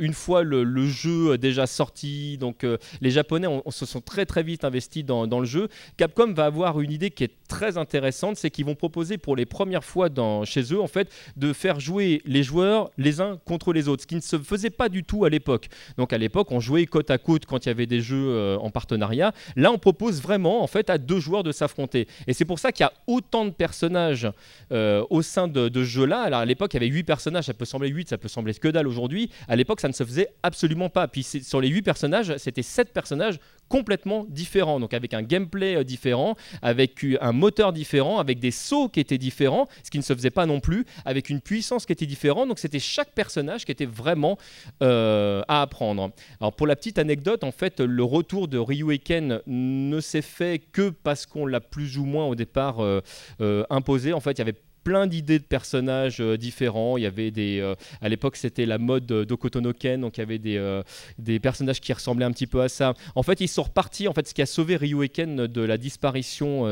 une 0.00 0.14
fois 0.14 0.42
le, 0.42 0.86
jeu 0.86 1.38
déjà 1.38 1.66
sorti, 1.66 2.38
donc 2.38 2.64
euh, 2.64 2.78
les 3.00 3.10
Japonais 3.10 3.46
se 3.68 3.86
sont 3.86 4.00
très 4.00 4.26
très 4.26 4.42
vite 4.42 4.64
investis 4.64 5.04
dans, 5.04 5.40
le 5.40 5.46
jeu. 5.46 5.68
Capcom 5.96 6.32
va 6.32 6.46
avoir 6.46 6.80
une 6.80 6.90
idée 6.90 7.10
qui 7.10 7.24
est 7.24 7.32
très 7.48 7.78
intéressante, 7.78 8.36
c'est 8.36 8.50
qu'ils 8.50 8.64
vont 8.64 8.74
proposer 8.74 9.18
pour 9.18 9.36
les 9.36 9.46
premières 9.46 9.84
fois 9.84 10.08
chez 10.44 10.62
eux 10.72 10.80
en 10.80 10.86
fait 10.86 11.08
de 11.36 11.52
faire 11.52 11.80
jouer 11.80 12.22
les 12.24 12.42
joueurs 12.42 12.90
les 12.96 13.20
uns 13.20 13.38
contre 13.44 13.72
les 13.72 13.88
autres, 13.88 14.02
ce 14.02 14.06
qui 14.06 14.16
ne 14.16 14.20
se 14.20 14.38
faisait 14.38 14.70
pas 14.70 14.88
du 14.88 15.04
tout 15.04 15.24
à 15.24 15.28
l'époque. 15.28 15.68
Donc 15.98 16.12
à 16.12 16.18
l'époque, 16.18 16.50
on 16.50 16.60
jouait 16.60 16.86
côte 16.86 17.10
à 17.10 17.18
côte 17.18 17.46
quand 17.46 17.66
il 17.66 17.68
y 17.68 17.72
avait 17.72 17.86
des 17.86 18.00
jeux 18.00 18.30
euh, 18.30 18.56
en 18.58 18.70
partenariat. 18.70 19.32
Là, 19.56 19.70
on 19.70 19.78
propose 19.78 20.22
vraiment 20.22 20.62
en 20.62 20.66
fait 20.66 20.90
à 20.90 20.98
deux 20.98 21.20
joueurs 21.20 21.42
de 21.42 21.52
s'affronter. 21.52 22.08
Et 22.26 22.32
c'est 22.32 22.44
pour 22.44 22.58
ça 22.58 22.72
qu'il 22.72 22.84
y 22.84 22.86
a 22.86 22.92
autant 23.06 23.44
de 23.44 23.50
personnages 23.50 24.28
euh, 24.72 25.04
au 25.10 25.22
sein 25.22 25.48
de, 25.48 25.68
de 25.68 25.84
ce 25.84 25.88
jeu-là. 25.88 26.22
Alors 26.22 26.40
à 26.40 26.44
l'époque, 26.46 26.72
il 26.74 26.76
y 26.76 26.84
avait 26.84 26.94
8 26.94 27.04
personnages, 27.04 27.44
ça 27.44 27.54
peut 27.54 27.64
sembler 27.64 27.88
8, 27.88 28.08
ça 28.08 28.18
peut 28.18 28.28
sembler 28.28 28.54
que 28.54 28.68
dalle 28.68 28.86
aujourd'hui. 28.86 29.30
À 29.48 29.56
l'époque, 29.56 29.80
ça 29.80 29.88
ne 29.90 29.94
se 29.94 30.04
faisait 30.04 30.28
absolument 30.42 30.88
pas. 30.88 31.06
Puis 31.08 31.22
sur 31.22 31.60
les 31.60 31.68
8 31.68 31.82
personnages, 31.82 32.36
c'était 32.38 32.62
7 32.62 32.92
personnages 32.92 33.38
complètement 33.68 34.26
différents, 34.28 34.80
donc 34.80 34.92
avec 34.94 35.14
un 35.14 35.22
gameplay 35.22 35.76
euh, 35.76 35.84
différent, 35.84 36.34
avec 36.60 37.06
un 37.20 37.32
moteur 37.32 37.72
différent, 37.72 38.18
avec 38.18 38.40
des 38.40 38.50
sauts 38.50 38.88
qui 38.88 38.98
étaient 38.98 39.16
différents, 39.16 39.68
ce 39.84 39.90
qui 39.90 39.98
ne 39.98 40.02
se 40.02 40.12
faisait 40.12 40.30
pas 40.30 40.44
non 40.44 40.58
plus, 40.58 40.84
avec 41.04 41.30
une 41.30 41.40
puissance 41.40 41.86
qui 41.86 41.92
était 41.92 42.06
différente. 42.06 42.48
Donc 42.48 42.58
c'était 42.58 42.80
chaque 42.80 43.12
personnage 43.12 43.64
qui 43.64 43.72
était 43.72 43.86
vraiment 43.86 44.36
euh, 44.82 45.42
à 45.46 45.62
apprendre. 45.62 46.10
Alors 46.40 46.52
pour 46.52 46.66
la 46.66 46.74
petite 46.74 46.98
anecdote, 46.98 47.44
en 47.44 47.52
fait, 47.52 47.80
le 47.80 48.02
retour 48.02 48.48
de 48.48 48.58
Ryu 48.58 48.98
Ken 48.98 49.40
ne 49.46 50.00
s'est 50.00 50.20
fait 50.22 50.58
que 50.58 50.90
parce 50.90 51.24
qu'on 51.26 51.46
l'a 51.46 51.60
plus 51.60 51.96
ou 51.96 52.04
moins 52.04 52.26
au 52.26 52.34
départ 52.34 52.82
euh, 52.82 53.00
imposé. 53.70 54.12
En 54.12 54.20
fait, 54.20 54.32
il 54.32 54.38
y 54.38 54.42
avait 54.42 54.56
plein 54.82 55.06
d'idées 55.06 55.38
de 55.38 55.44
personnages 55.44 56.20
euh, 56.20 56.36
différents. 56.36 56.96
Il 56.96 57.02
y 57.02 57.06
avait 57.06 57.30
des, 57.30 57.60
euh, 57.60 57.74
à 58.00 58.08
l'époque, 58.08 58.36
c'était 58.36 58.66
la 58.66 58.78
mode 58.78 59.06
d'Okotonoken, 59.06 60.00
donc 60.00 60.18
il 60.18 60.20
y 60.20 60.22
avait 60.22 60.38
des, 60.38 60.56
euh, 60.56 60.82
des 61.18 61.38
personnages 61.40 61.80
qui 61.80 61.92
ressemblaient 61.92 62.24
un 62.24 62.32
petit 62.32 62.46
peu 62.46 62.62
à 62.62 62.68
ça. 62.68 62.94
En 63.14 63.22
fait, 63.22 63.40
ils 63.40 63.48
sont 63.48 63.62
repartis. 63.62 64.08
En 64.08 64.12
fait, 64.12 64.26
ce 64.28 64.34
qui 64.34 64.42
a 64.42 64.46
sauvé 64.46 64.76
Ryu 64.76 65.08
Ken 65.08 65.46
de 65.46 65.60
la 65.62 65.78
disparition 65.78 66.62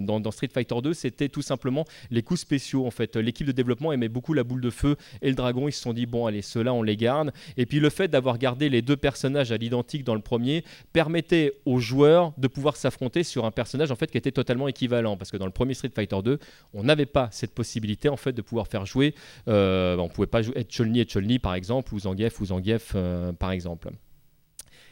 dans, 0.00 0.30
Street 0.30 0.48
Fighter 0.52 0.74
2, 0.82 0.94
c'était 0.94 1.28
tout 1.28 1.42
simplement 1.42 1.84
les 2.10 2.22
coups 2.22 2.40
spéciaux. 2.40 2.86
En 2.86 2.90
fait, 2.90 3.16
l'équipe 3.16 3.46
de 3.46 3.52
développement 3.52 3.92
aimait 3.92 4.08
beaucoup 4.08 4.34
la 4.34 4.44
boule 4.44 4.60
de 4.60 4.70
feu 4.70 4.96
et 5.20 5.28
le 5.28 5.34
dragon. 5.34 5.68
Ils 5.68 5.72
se 5.72 5.82
sont 5.82 5.92
dit 5.92 6.06
bon, 6.06 6.26
allez, 6.26 6.42
ceux-là, 6.42 6.72
on 6.72 6.82
les 6.82 6.96
garde. 6.96 7.32
Et 7.56 7.66
puis 7.66 7.80
le 7.80 7.90
fait 7.90 8.08
d'avoir 8.08 8.38
gardé 8.38 8.68
les 8.68 8.82
deux 8.82 8.96
personnages 8.96 9.52
à 9.52 9.56
l'identique 9.56 10.04
dans 10.04 10.14
le 10.14 10.20
premier 10.20 10.64
permettait 10.92 11.52
aux 11.64 11.78
joueurs 11.78 12.32
de 12.38 12.48
pouvoir 12.48 12.76
s'affronter 12.76 13.22
sur 13.24 13.44
un 13.44 13.50
personnage 13.50 13.90
en 13.90 13.96
fait 13.96 14.10
qui 14.10 14.18
était 14.18 14.32
totalement 14.32 14.68
équivalent, 14.68 15.16
parce 15.16 15.30
que 15.30 15.36
dans 15.36 15.46
le 15.46 15.52
premier 15.52 15.74
Street 15.74 15.92
Fighter 15.94 16.18
2, 16.22 16.38
on 16.74 16.84
n'avait 16.84 17.06
pas 17.06 17.28
cette 17.30 17.51
possibilité 17.54 18.08
en 18.08 18.16
fait 18.16 18.32
de 18.32 18.42
pouvoir 18.42 18.66
faire 18.66 18.86
jouer. 18.86 19.14
Euh, 19.48 19.96
on 19.96 20.08
pouvait 20.08 20.26
pas 20.26 20.42
jouer 20.42 20.58
être 20.58 20.70
Chun-Li 20.70 21.00
et 21.00 21.04
Chun-Li 21.04 21.38
par 21.38 21.54
exemple, 21.54 21.94
ou 21.94 22.00
Zangief 22.00 22.40
ou 22.40 22.46
Zangief 22.46 22.92
euh, 22.94 23.32
par 23.32 23.50
exemple. 23.50 23.90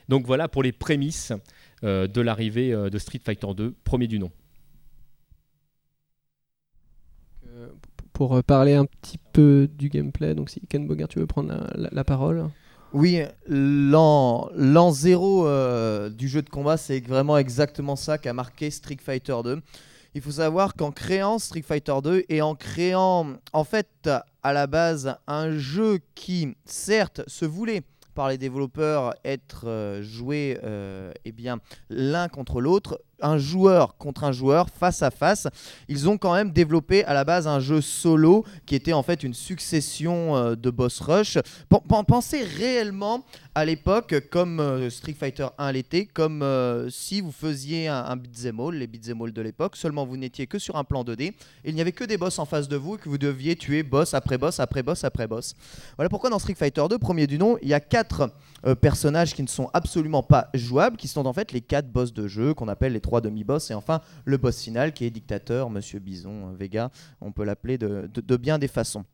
Donc 0.09 0.27
voilà 0.27 0.49
pour 0.49 0.63
les 0.63 0.73
prémices 0.73 1.33
euh, 1.85 2.07
de 2.07 2.21
l'arrivée 2.21 2.73
de 2.73 2.99
Street 2.99 3.21
Fighter 3.25 3.47
2, 3.55 3.75
premier 3.85 4.07
du 4.07 4.19
nom. 4.19 4.31
Pour 8.13 8.43
parler 8.45 8.75
un 8.75 8.85
petit 8.85 9.19
peu 9.33 9.69
du 9.73 9.89
gameplay, 9.89 10.35
donc 10.35 10.51
si 10.51 10.61
Ken 10.69 10.87
Bogart, 10.87 11.09
tu 11.09 11.19
veux 11.19 11.27
prendre 11.27 11.55
la, 11.75 12.05
parole. 12.05 12.49
Oui, 12.93 13.21
l'an 13.47 14.91
zéro 14.93 15.47
du 16.11 16.29
jeu 16.29 16.43
de 16.43 16.51
combat, 16.51 16.77
c'est 16.77 17.01
vraiment 17.01 17.39
exactement 17.39 17.97
ça 17.97 18.19
qu'a 18.19 18.33
marqué 18.33 18.71
Street 18.71 18.99
Fighter 19.01 19.37
2. 19.43 19.63
Il 20.15 20.23
faut 20.23 20.33
savoir 20.33 20.75
qu'en 20.75 20.91
créant 20.91 21.39
Street 21.39 21.63
Fighter 21.63 21.95
2 22.03 22.25
et 22.29 22.43
en 22.43 22.57
créant 22.57 23.35
en 23.53 23.65
fait 23.65 24.11
à 24.43 24.53
la 24.53 24.67
base 24.67 25.17
un 25.29 25.57
jeu 25.57 26.01
qui 26.17 26.57
certes 26.65 27.23
se 27.29 27.45
voulait 27.45 27.83
par 28.15 28.29
les 28.29 28.37
développeurs 28.37 29.15
être 29.25 29.69
euh, 29.69 30.03
joué 30.03 30.59
euh, 30.65 31.13
eh 31.25 31.33
l'un 31.91 32.29
contre 32.29 32.61
l'autre 32.61 33.01
un 33.23 33.39
joueur 33.39 33.97
contre 33.97 34.25
un 34.25 34.33
joueur 34.33 34.69
face 34.71 35.03
à 35.03 35.11
face. 35.11 35.49
Ils 35.89 36.09
ont 36.09 36.19
quand 36.19 36.35
même 36.35 36.51
développé 36.51 37.05
à 37.05 37.15
la 37.15 37.25
base 37.25 37.47
un 37.47 37.61
jeu 37.61 37.81
solo 37.81 38.45
qui 38.67 38.75
était 38.75 38.93
en 38.93 39.03
fait 39.03 39.23
une 39.23 39.35
succession 39.35 40.37
euh, 40.37 40.55
de 40.55 40.71
boss 40.71 41.01
rush. 41.01 41.39
Pensez 42.07 42.43
réellement 42.43 43.25
à 43.55 43.65
l'époque 43.65 44.15
comme 44.31 44.61
euh, 44.61 44.91
Street 44.91 45.17
Fighter 45.19 45.47
1 45.59 45.73
l'était, 45.73 46.07
comme 46.07 46.43
euh, 46.43 46.89
si 46.91 47.21
vous 47.21 47.33
faisiez 47.33 47.89
un, 47.89 48.05
un 48.05 48.17
beat'em 48.17 48.71
les 48.73 48.87
beat'em 48.87 49.21
all 49.23 49.33
de 49.33 49.43
l'époque, 49.43 49.77
seulement 49.77 50.07
vous 50.07 50.17
n'étiez 50.17 50.47
que 50.47 50.59
sur 50.59 50.77
un 50.77 50.85
plan 50.85 51.05
2D, 51.05 51.23
et 51.23 51.35
il 51.65 51.75
n'y 51.75 51.81
avait 51.81 51.93
que 51.93 52.05
des 52.05 52.17
boss 52.17 52.39
en 52.39 52.45
face 52.45 52.69
de 52.69 52.77
vous 52.77 52.97
que 52.97 53.09
vous 53.09 53.19
deviez 53.19 53.57
tuer 53.57 53.83
boss 53.83 54.15
après 54.15 54.39
boss 54.39 54.61
après 54.61 54.83
boss 54.83 55.05
après 55.05 55.27
boss. 55.27 55.55
Voilà 55.97 56.09
pourquoi 56.09 56.31
dans 56.31 56.39
Street 56.39 56.55
Fighter 56.55 56.85
2, 56.89 56.99
premier 56.99 57.27
du 57.27 57.39
nom, 57.39 57.59
il 57.63 57.69
y 57.69 57.75
a 57.75 57.81
quatre 58.63 58.75
personnages 58.75 59.35
qui 59.35 59.43
ne 59.43 59.49
sont 59.49 59.71
absolument 59.73 60.23
pas 60.23 60.49
jouables, 60.55 60.97
qui 60.97 61.09
sont 61.09 61.27
en 61.27 61.33
fait 61.33 61.53
les 61.53 61.61
quatre 61.61 61.89
boss 61.89 62.13
de 62.13 62.29
jeu 62.29 62.55
qu'on 62.55 62.69
appelle 62.69 62.93
les 62.93 63.01
trois 63.01 63.21
demi-boss, 63.21 63.71
et 63.71 63.75
enfin 63.75 64.01
le 64.25 64.37
boss 64.37 64.63
final 64.63 64.93
qui 64.93 65.05
est 65.05 65.11
dictateur, 65.11 65.71
Monsieur 65.71 65.99
Bison, 65.99 66.53
Vega, 66.53 66.91
on 67.21 67.33
peut 67.33 67.45
l'appeler 67.45 67.79
de, 67.79 68.37
bien 68.37 68.59
des 68.59 68.69
façons. 68.69 69.05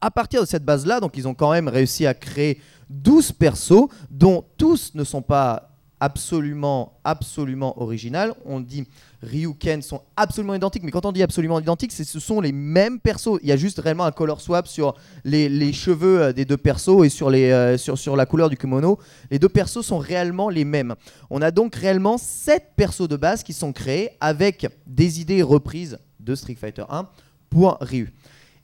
À 0.00 0.10
partir 0.10 0.40
de 0.40 0.46
cette 0.46 0.64
base-là, 0.64 1.00
donc 1.00 1.16
ils 1.16 1.28
ont 1.28 1.34
quand 1.34 1.52
même 1.52 1.68
réussi 1.68 2.06
à 2.06 2.14
créer 2.14 2.60
12 2.90 3.32
persos, 3.32 3.88
dont 4.10 4.44
tous 4.56 4.94
ne 4.94 5.04
sont 5.04 5.22
pas 5.22 5.70
absolument, 6.00 6.98
absolument 7.04 7.80
original. 7.80 8.34
On 8.44 8.60
dit 8.60 8.86
Ryu, 9.22 9.54
Ken 9.54 9.82
sont 9.82 10.02
absolument 10.16 10.54
identiques, 10.54 10.84
mais 10.84 10.92
quand 10.92 11.04
on 11.04 11.10
dit 11.10 11.22
absolument 11.22 11.58
identiques, 11.58 11.92
ce 11.92 12.20
sont 12.20 12.40
les 12.40 12.52
mêmes 12.52 13.00
persos. 13.00 13.38
Il 13.42 13.48
y 13.48 13.52
a 13.52 13.56
juste 13.56 13.80
réellement 13.80 14.04
un 14.04 14.12
color 14.12 14.40
swap 14.40 14.68
sur 14.68 14.94
les, 15.24 15.72
cheveux 15.72 16.22
euh, 16.22 16.32
des 16.32 16.44
deux 16.44 16.56
persos 16.56 17.04
et 17.04 17.22
euh, 17.52 17.76
sur, 17.76 17.98
sur 17.98 18.14
la 18.14 18.26
couleur 18.26 18.48
du 18.48 18.56
kimono. 18.56 18.98
Les 19.30 19.38
deux 19.38 19.48
persos 19.48 19.82
sont 19.82 19.98
réellement 19.98 20.50
les 20.50 20.64
mêmes. 20.64 20.94
On 21.30 21.42
a 21.42 21.50
donc 21.50 21.74
réellement 21.74 22.16
7 22.16 22.74
persos 22.76 23.08
de 23.08 23.16
base 23.16 23.42
qui 23.42 23.52
sont 23.52 23.72
créés 23.72 24.10
avec 24.20 24.68
des 24.86 25.20
idées 25.20 25.42
reprises 25.42 25.98
de 26.20 26.34
Street 26.36 26.56
Fighter 26.58 26.84
1 26.88 27.08
pour 27.50 27.76
Ryu. 27.80 28.12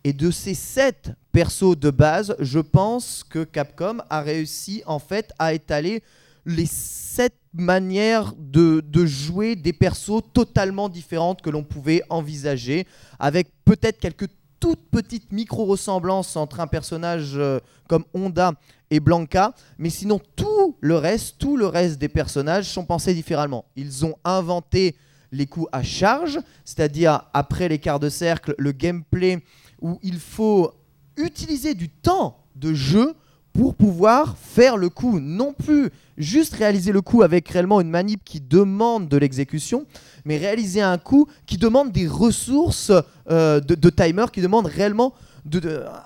Et 0.05 0.13
de 0.13 0.31
ces 0.31 0.55
7 0.55 1.13
persos 1.33 1.77
de 1.77 1.91
base, 1.91 2.37
je 2.39 2.61
pense 2.61 3.25
que 3.29 3.43
Capcom 3.43 3.99
a 4.11 4.21
réussi 4.21 4.83
en 4.87 4.99
fait 4.99 5.33
à 5.39 5.55
étaler 5.55 6.03
les 6.47 6.67
sept 6.67 7.35
manières 7.53 8.35
de, 8.37 8.83
jouer 9.07 9.57
des 9.57 9.73
persos 9.73 10.23
totalement 10.33 10.89
différentes 10.89 11.43
que 11.43 11.51
l'on 11.51 11.63
pouvait 11.63 12.03
envisager, 12.11 12.87
avec 13.19 13.49
peut-être 13.65 13.99
quelques 13.99 14.29
toutes 14.61 14.89
petites 14.91 15.31
micro-ressemblances 15.31 16.37
entre 16.37 16.61
un 16.61 16.67
personnage 16.67 17.33
euh, 17.37 17.61
comme 17.87 18.05
Honda 18.15 18.55
et 18.91 18.99
Blanca, 18.99 19.55
mais 19.77 19.91
sinon 19.91 20.21
tout 20.37 20.77
le 20.81 20.97
reste, 20.97 21.37
tout 21.39 21.57
le 21.57 21.67
reste 21.67 21.99
des 21.99 22.09
personnages 22.09 22.65
sont 22.67 22.87
pensés 22.87 23.13
différemment. 23.13 23.67
Ils 23.77 24.07
ont 24.07 24.17
inventé 24.25 24.97
les 25.33 25.47
coups 25.47 25.69
à 25.73 25.83
charge, 25.83 26.41
c'est-à-dire 26.65 27.29
après 27.35 27.69
les 27.69 27.79
quarts 27.79 28.01
de 28.01 28.09
cercle, 28.09 28.55
le 28.57 28.73
gameplay 28.73 29.43
où 29.83 29.99
il 30.03 30.19
faut 30.19 30.73
utiliser 31.17 31.75
du 31.75 31.91
temps 31.91 32.45
de 32.57 32.73
jeu 32.73 33.15
pour 33.55 33.75
pouvoir 33.75 34.37
faire 34.37 34.77
le 34.77 34.91
coup. 34.91 35.21
Non 35.21 35.55
plus 35.55 35.91
juste 36.19 36.55
réaliser 36.55 36.93
le 36.93 37.01
coup 37.01 37.23
avec 37.23 37.49
réellement 37.49 37.81
une 37.81 37.89
manip 37.89 38.23
qui 38.25 38.41
demande 38.41 39.09
de 39.09 39.17
l'exécution, 39.17 39.87
mais 40.25 40.37
réaliser 40.37 40.83
un 40.83 40.99
coup 40.99 41.27
qui 41.47 41.57
demande 41.57 41.93
des 41.93 42.07
ressources 42.07 42.93
euh, 43.31 43.61
de, 43.61 43.91
timer, 43.91 44.27
qui 44.33 44.43
demande 44.43 44.67
réellement 44.67 45.15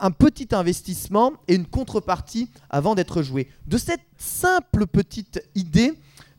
un 0.00 0.10
petit 0.10 0.48
investissement 0.52 1.32
et 1.46 1.54
une 1.54 1.66
contrepartie 1.66 2.50
avant 2.70 2.94
d'être 2.94 3.22
joué. 3.22 3.48
De 3.66 3.78
cette 3.78 4.00
simple 4.16 4.86
petite 4.86 5.40
idée, 5.54 5.94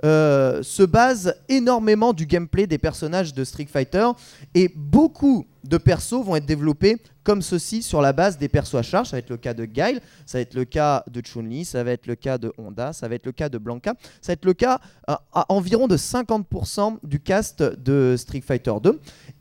euh, 0.06 0.63
se 0.63 0.84
base 0.84 1.36
énormément 1.50 2.13
du 2.13 2.25
gameplay 2.25 2.68
des 2.68 2.78
personnages 2.78 3.34
de 3.34 3.44
Street 3.44 3.68
Fighter 3.70 4.08
et 4.56 4.72
beaucoup 4.74 5.46
de 5.66 5.78
persos 5.78 6.24
vont 6.24 6.38
être 6.38 6.46
développés 6.46 7.01
comme 7.29 7.43
ceci 7.43 7.83
sur 7.83 8.01
la 8.01 8.12
base 8.12 8.39
des 8.39 8.50
persos 8.50 8.74
à 8.74 8.81
charge. 8.81 9.09
Ça 9.09 9.15
va 9.15 9.19
être 9.19 9.29
le 9.29 9.38
cas 9.38 9.53
de 9.53 9.63
Guile, 9.63 10.01
ça 10.25 10.39
va 10.39 10.41
être 10.41 10.55
le 10.55 10.65
cas 10.65 11.03
de 11.12 11.21
Chun-Li, 11.21 11.63
ça 11.63 11.83
va 11.83 11.91
être 11.91 12.07
le 12.07 12.15
cas 12.15 12.39
de 12.39 12.51
Honda, 12.57 12.91
ça 12.91 13.07
va 13.07 13.13
être 13.13 13.27
le 13.27 13.31
cas 13.31 13.50
de 13.50 13.59
Blanca, 13.59 13.93
ça 14.19 14.31
va 14.31 14.33
être 14.33 14.45
le 14.45 14.55
cas 14.55 14.81
euh, 15.12 15.13
à 15.31 15.45
environ 15.50 15.86
de 15.86 15.95
50% 15.95 16.98
du 17.03 17.19
cast 17.19 17.62
de 17.62 18.15
Street 18.17 18.41
Fighter 18.41 18.74
2. 18.81 19.00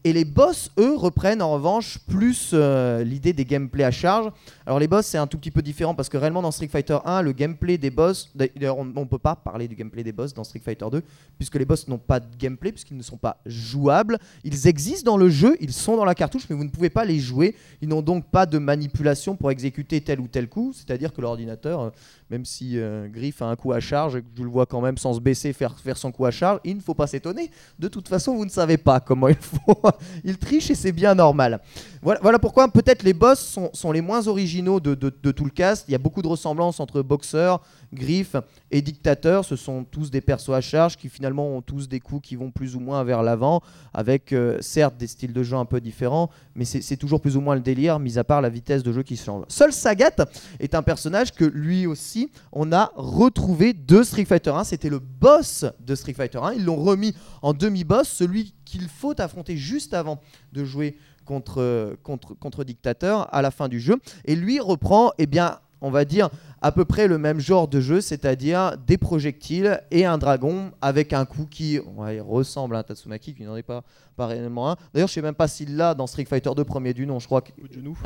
Et 0.08 0.14
les 0.14 0.24
boss, 0.24 0.70
eux, 0.78 0.96
reprennent 0.96 1.42
en 1.42 1.52
revanche 1.52 1.98
plus 1.98 2.52
euh, 2.54 3.04
l'idée 3.04 3.34
des 3.34 3.44
gameplays 3.44 3.84
à 3.84 3.90
charge. 3.90 4.32
Alors 4.64 4.78
les 4.78 4.88
boss, 4.88 5.04
c'est 5.04 5.18
un 5.18 5.26
tout 5.26 5.36
petit 5.36 5.50
peu 5.50 5.60
différent 5.60 5.94
parce 5.94 6.08
que 6.08 6.16
réellement 6.16 6.40
dans 6.40 6.50
Street 6.50 6.68
Fighter 6.68 6.96
1, 7.04 7.20
le 7.20 7.32
gameplay 7.32 7.76
des 7.76 7.90
boss, 7.90 8.30
d'ailleurs 8.34 8.78
on 8.78 8.86
ne 8.86 9.04
peut 9.04 9.18
pas 9.18 9.36
parler 9.36 9.68
du 9.68 9.74
gameplay 9.74 10.02
des 10.02 10.12
boss 10.12 10.32
dans 10.32 10.44
Street 10.44 10.62
Fighter 10.64 10.86
2 10.90 11.02
puisque 11.36 11.56
les 11.56 11.66
boss 11.66 11.88
n'ont 11.88 11.98
pas 11.98 12.20
de 12.20 12.36
gameplay, 12.38 12.72
puisqu'ils 12.72 12.96
ne 12.96 13.02
sont 13.02 13.18
pas 13.18 13.36
jouables. 13.44 14.18
Ils 14.44 14.66
existent 14.66 15.12
dans 15.12 15.18
le 15.18 15.28
jeu, 15.28 15.58
ils 15.60 15.74
sont 15.74 15.98
dans 15.98 16.06
la 16.06 16.14
cartouche, 16.14 16.44
mais 16.48 16.56
vous 16.56 16.64
ne 16.64 16.70
pouvez 16.70 16.88
pas 16.88 17.04
les 17.04 17.18
jouer. 17.18 17.54
Ils 17.82 17.88
n'ont 17.88 18.00
donc 18.00 18.30
pas 18.30 18.46
de 18.46 18.56
manipulation 18.56 19.36
pour 19.36 19.50
exécuter 19.50 20.00
tel 20.00 20.20
ou 20.20 20.26
tel 20.26 20.48
coup, 20.48 20.72
c'est-à-dire 20.74 21.12
que 21.12 21.20
l'ordinateur, 21.20 21.80
euh, 21.82 21.90
même 22.30 22.44
si 22.44 22.78
euh, 22.78 23.08
Griff 23.08 23.42
a 23.42 23.46
un 23.46 23.56
coup 23.56 23.72
à 23.72 23.80
charge 23.80 24.20
je 24.36 24.42
le 24.42 24.48
vois 24.48 24.66
quand 24.66 24.80
même 24.80 24.98
sans 24.98 25.14
se 25.14 25.20
baisser 25.20 25.52
faire, 25.52 25.78
faire 25.78 25.96
son 25.96 26.12
coup 26.12 26.26
à 26.26 26.30
charge, 26.30 26.60
il 26.64 26.76
ne 26.76 26.80
faut 26.80 26.94
pas 26.94 27.06
s'étonner. 27.06 27.50
De 27.78 27.88
toute 27.88 28.08
façon, 28.08 28.34
vous 28.34 28.44
ne 28.44 28.50
savez 28.50 28.76
pas 28.76 29.00
comment 29.00 29.28
il 29.28 29.36
faut. 29.36 29.80
il 30.24 30.38
triche 30.38 30.70
et 30.70 30.74
c'est 30.74 30.92
bien 30.92 31.14
normal. 31.14 31.60
Voilà, 32.02 32.20
voilà 32.22 32.38
pourquoi 32.38 32.68
peut-être 32.68 33.02
les 33.02 33.12
boss 33.12 33.40
sont, 33.40 33.70
sont, 33.72 33.92
les 33.92 34.00
moins 34.00 34.26
originaux 34.28 34.80
de, 34.80 34.94
de, 34.94 35.12
de, 35.22 35.30
tout 35.32 35.44
le 35.44 35.50
cast. 35.50 35.84
Il 35.88 35.92
y 35.92 35.94
a 35.94 35.98
beaucoup 35.98 36.22
de 36.22 36.28
ressemblances 36.28 36.80
entre 36.80 37.02
boxeurs, 37.02 37.60
Griff 37.92 38.36
et 38.70 38.82
Dictateur, 38.82 39.44
ce 39.44 39.56
sont 39.56 39.84
tous 39.84 40.10
des 40.10 40.20
persos 40.20 40.50
à 40.50 40.60
charge 40.60 40.96
qui 40.96 41.08
finalement 41.08 41.56
ont 41.56 41.62
tous 41.62 41.88
des 41.88 42.00
coups 42.00 42.28
qui 42.28 42.36
vont 42.36 42.50
plus 42.50 42.76
ou 42.76 42.80
moins 42.80 43.04
vers 43.04 43.22
l'avant, 43.22 43.62
avec 43.94 44.32
euh, 44.32 44.58
certes 44.60 44.96
des 44.96 45.06
styles 45.06 45.32
de 45.32 45.42
jeu 45.42 45.56
un 45.56 45.64
peu 45.64 45.80
différents, 45.80 46.30
mais 46.54 46.64
c'est 46.64 46.96
toujours 46.96 47.20
plus 47.20 47.36
ou 47.36 47.40
moins 47.40 47.54
le 47.54 47.60
délire, 47.60 47.98
mis 47.98 48.18
à 48.18 48.24
part 48.24 48.40
la 48.40 48.50
vitesse 48.50 48.82
de 48.82 48.92
jeu 48.92 49.02
qui 49.02 49.16
change. 49.16 49.44
Seul 49.48 49.72
Sagat 49.72 50.26
est 50.60 50.74
un 50.74 50.82
personnage 50.82 51.32
que 51.32 51.44
lui 51.44 51.86
aussi 51.86 52.30
on 52.52 52.72
a 52.72 52.92
retrouvé 52.96 53.72
de 53.72 54.02
Street 54.02 54.24
Fighter 54.24 54.50
1, 54.50 54.64
c'était 54.64 54.90
le 54.90 54.98
boss 54.98 55.64
de 55.80 55.94
Street 55.94 56.14
Fighter 56.14 56.38
1, 56.38 56.54
ils 56.54 56.64
l'ont 56.64 56.76
remis 56.76 57.14
en 57.42 57.54
demi-boss, 57.54 58.08
celui 58.08 58.54
qu'il 58.64 58.88
faut 58.88 59.18
affronter 59.20 59.56
juste 59.56 59.94
avant 59.94 60.20
de 60.52 60.64
jouer 60.64 60.96
contre, 61.24 61.96
contre, 62.02 62.34
contre 62.34 62.64
Dictateur 62.64 63.32
à 63.34 63.42
la 63.42 63.50
fin 63.50 63.68
du 63.68 63.80
jeu, 63.80 63.96
et 64.24 64.34
lui 64.34 64.60
reprend, 64.60 65.12
eh 65.18 65.26
bien, 65.26 65.58
on 65.80 65.90
va 65.90 66.04
dire, 66.04 66.28
à 66.60 66.72
peu 66.72 66.84
près 66.84 67.06
le 67.06 67.18
même 67.18 67.40
genre 67.40 67.68
de 67.68 67.80
jeu, 67.80 68.00
c'est-à-dire 68.00 68.76
des 68.86 68.98
projectiles 68.98 69.80
et 69.90 70.04
un 70.04 70.18
dragon 70.18 70.72
avec 70.80 71.12
un 71.12 71.24
coup 71.24 71.46
qui 71.50 71.78
ressemble 71.78 72.76
à 72.76 72.80
un 72.80 72.82
Tatsumaki, 72.82 73.34
qui 73.34 73.44
n'en 73.44 73.56
est 73.56 73.62
pas, 73.62 73.84
pas 74.16 74.26
réellement 74.26 74.70
un. 74.70 74.76
D'ailleurs, 74.92 75.08
je 75.08 75.14
sais 75.14 75.22
même 75.22 75.34
pas 75.34 75.48
s'il 75.48 75.76
l'a 75.76 75.94
dans 75.94 76.06
Street 76.06 76.24
Fighter 76.24 76.50
2 76.56 76.64
premier 76.64 76.94
du 76.94 77.06
nom, 77.06 77.18
je 77.18 77.26
crois. 77.26 77.42
Que... 77.42 77.52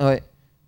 Ouais. 0.00 0.22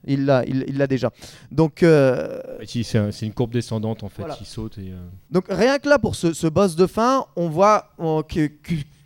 Il 0.06 0.26
l'a, 0.26 0.44
il, 0.44 0.76
l'a 0.76 0.86
déjà. 0.86 1.10
Donc, 1.50 1.82
euh, 1.82 2.40
c'est, 2.66 3.22
une 3.22 3.32
courbe 3.32 3.52
descendante 3.52 4.02
en 4.02 4.10
fait, 4.10 4.24
il 4.40 4.46
saute. 4.46 4.76
Et, 4.76 4.90
euh, 4.90 4.96
Donc 5.30 5.46
rien 5.48 5.78
que 5.78 5.88
là 5.88 5.98
pour 5.98 6.14
ce, 6.14 6.46
boss 6.46 6.76
de 6.76 6.86
fin, 6.86 7.24
on 7.36 7.48
voit 7.48 7.94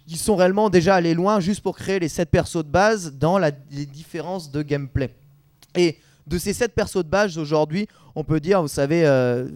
ils 0.09 0.17
sont 0.17 0.37
réellement 0.37 0.71
déjà 0.71 0.97
allés 0.97 1.15
loin 1.15 1.39
juste 1.39 1.61
pour 1.61 1.77
créer 1.77 2.01
les 2.01 2.09
7 2.09 2.31
persos 2.31 2.65
de 2.65 2.71
base 2.71 3.13
dans 3.13 3.39
la, 3.39 3.53
les 3.71 3.87
différences 3.87 4.51
de 4.51 4.63
gameplay. 4.63 5.15
Et 5.77 5.99
de 6.29 6.39
ces 6.39 6.53
7 6.53 6.75
persos 6.75 7.05
de 7.05 7.09
base 7.09 7.39
aujourd'hui, 7.39 7.89
on 8.15 8.25
peut 8.25 8.41
dire, 8.41 8.61
vous 8.61 8.69
savez, 8.69 9.07
euh, 9.07 9.49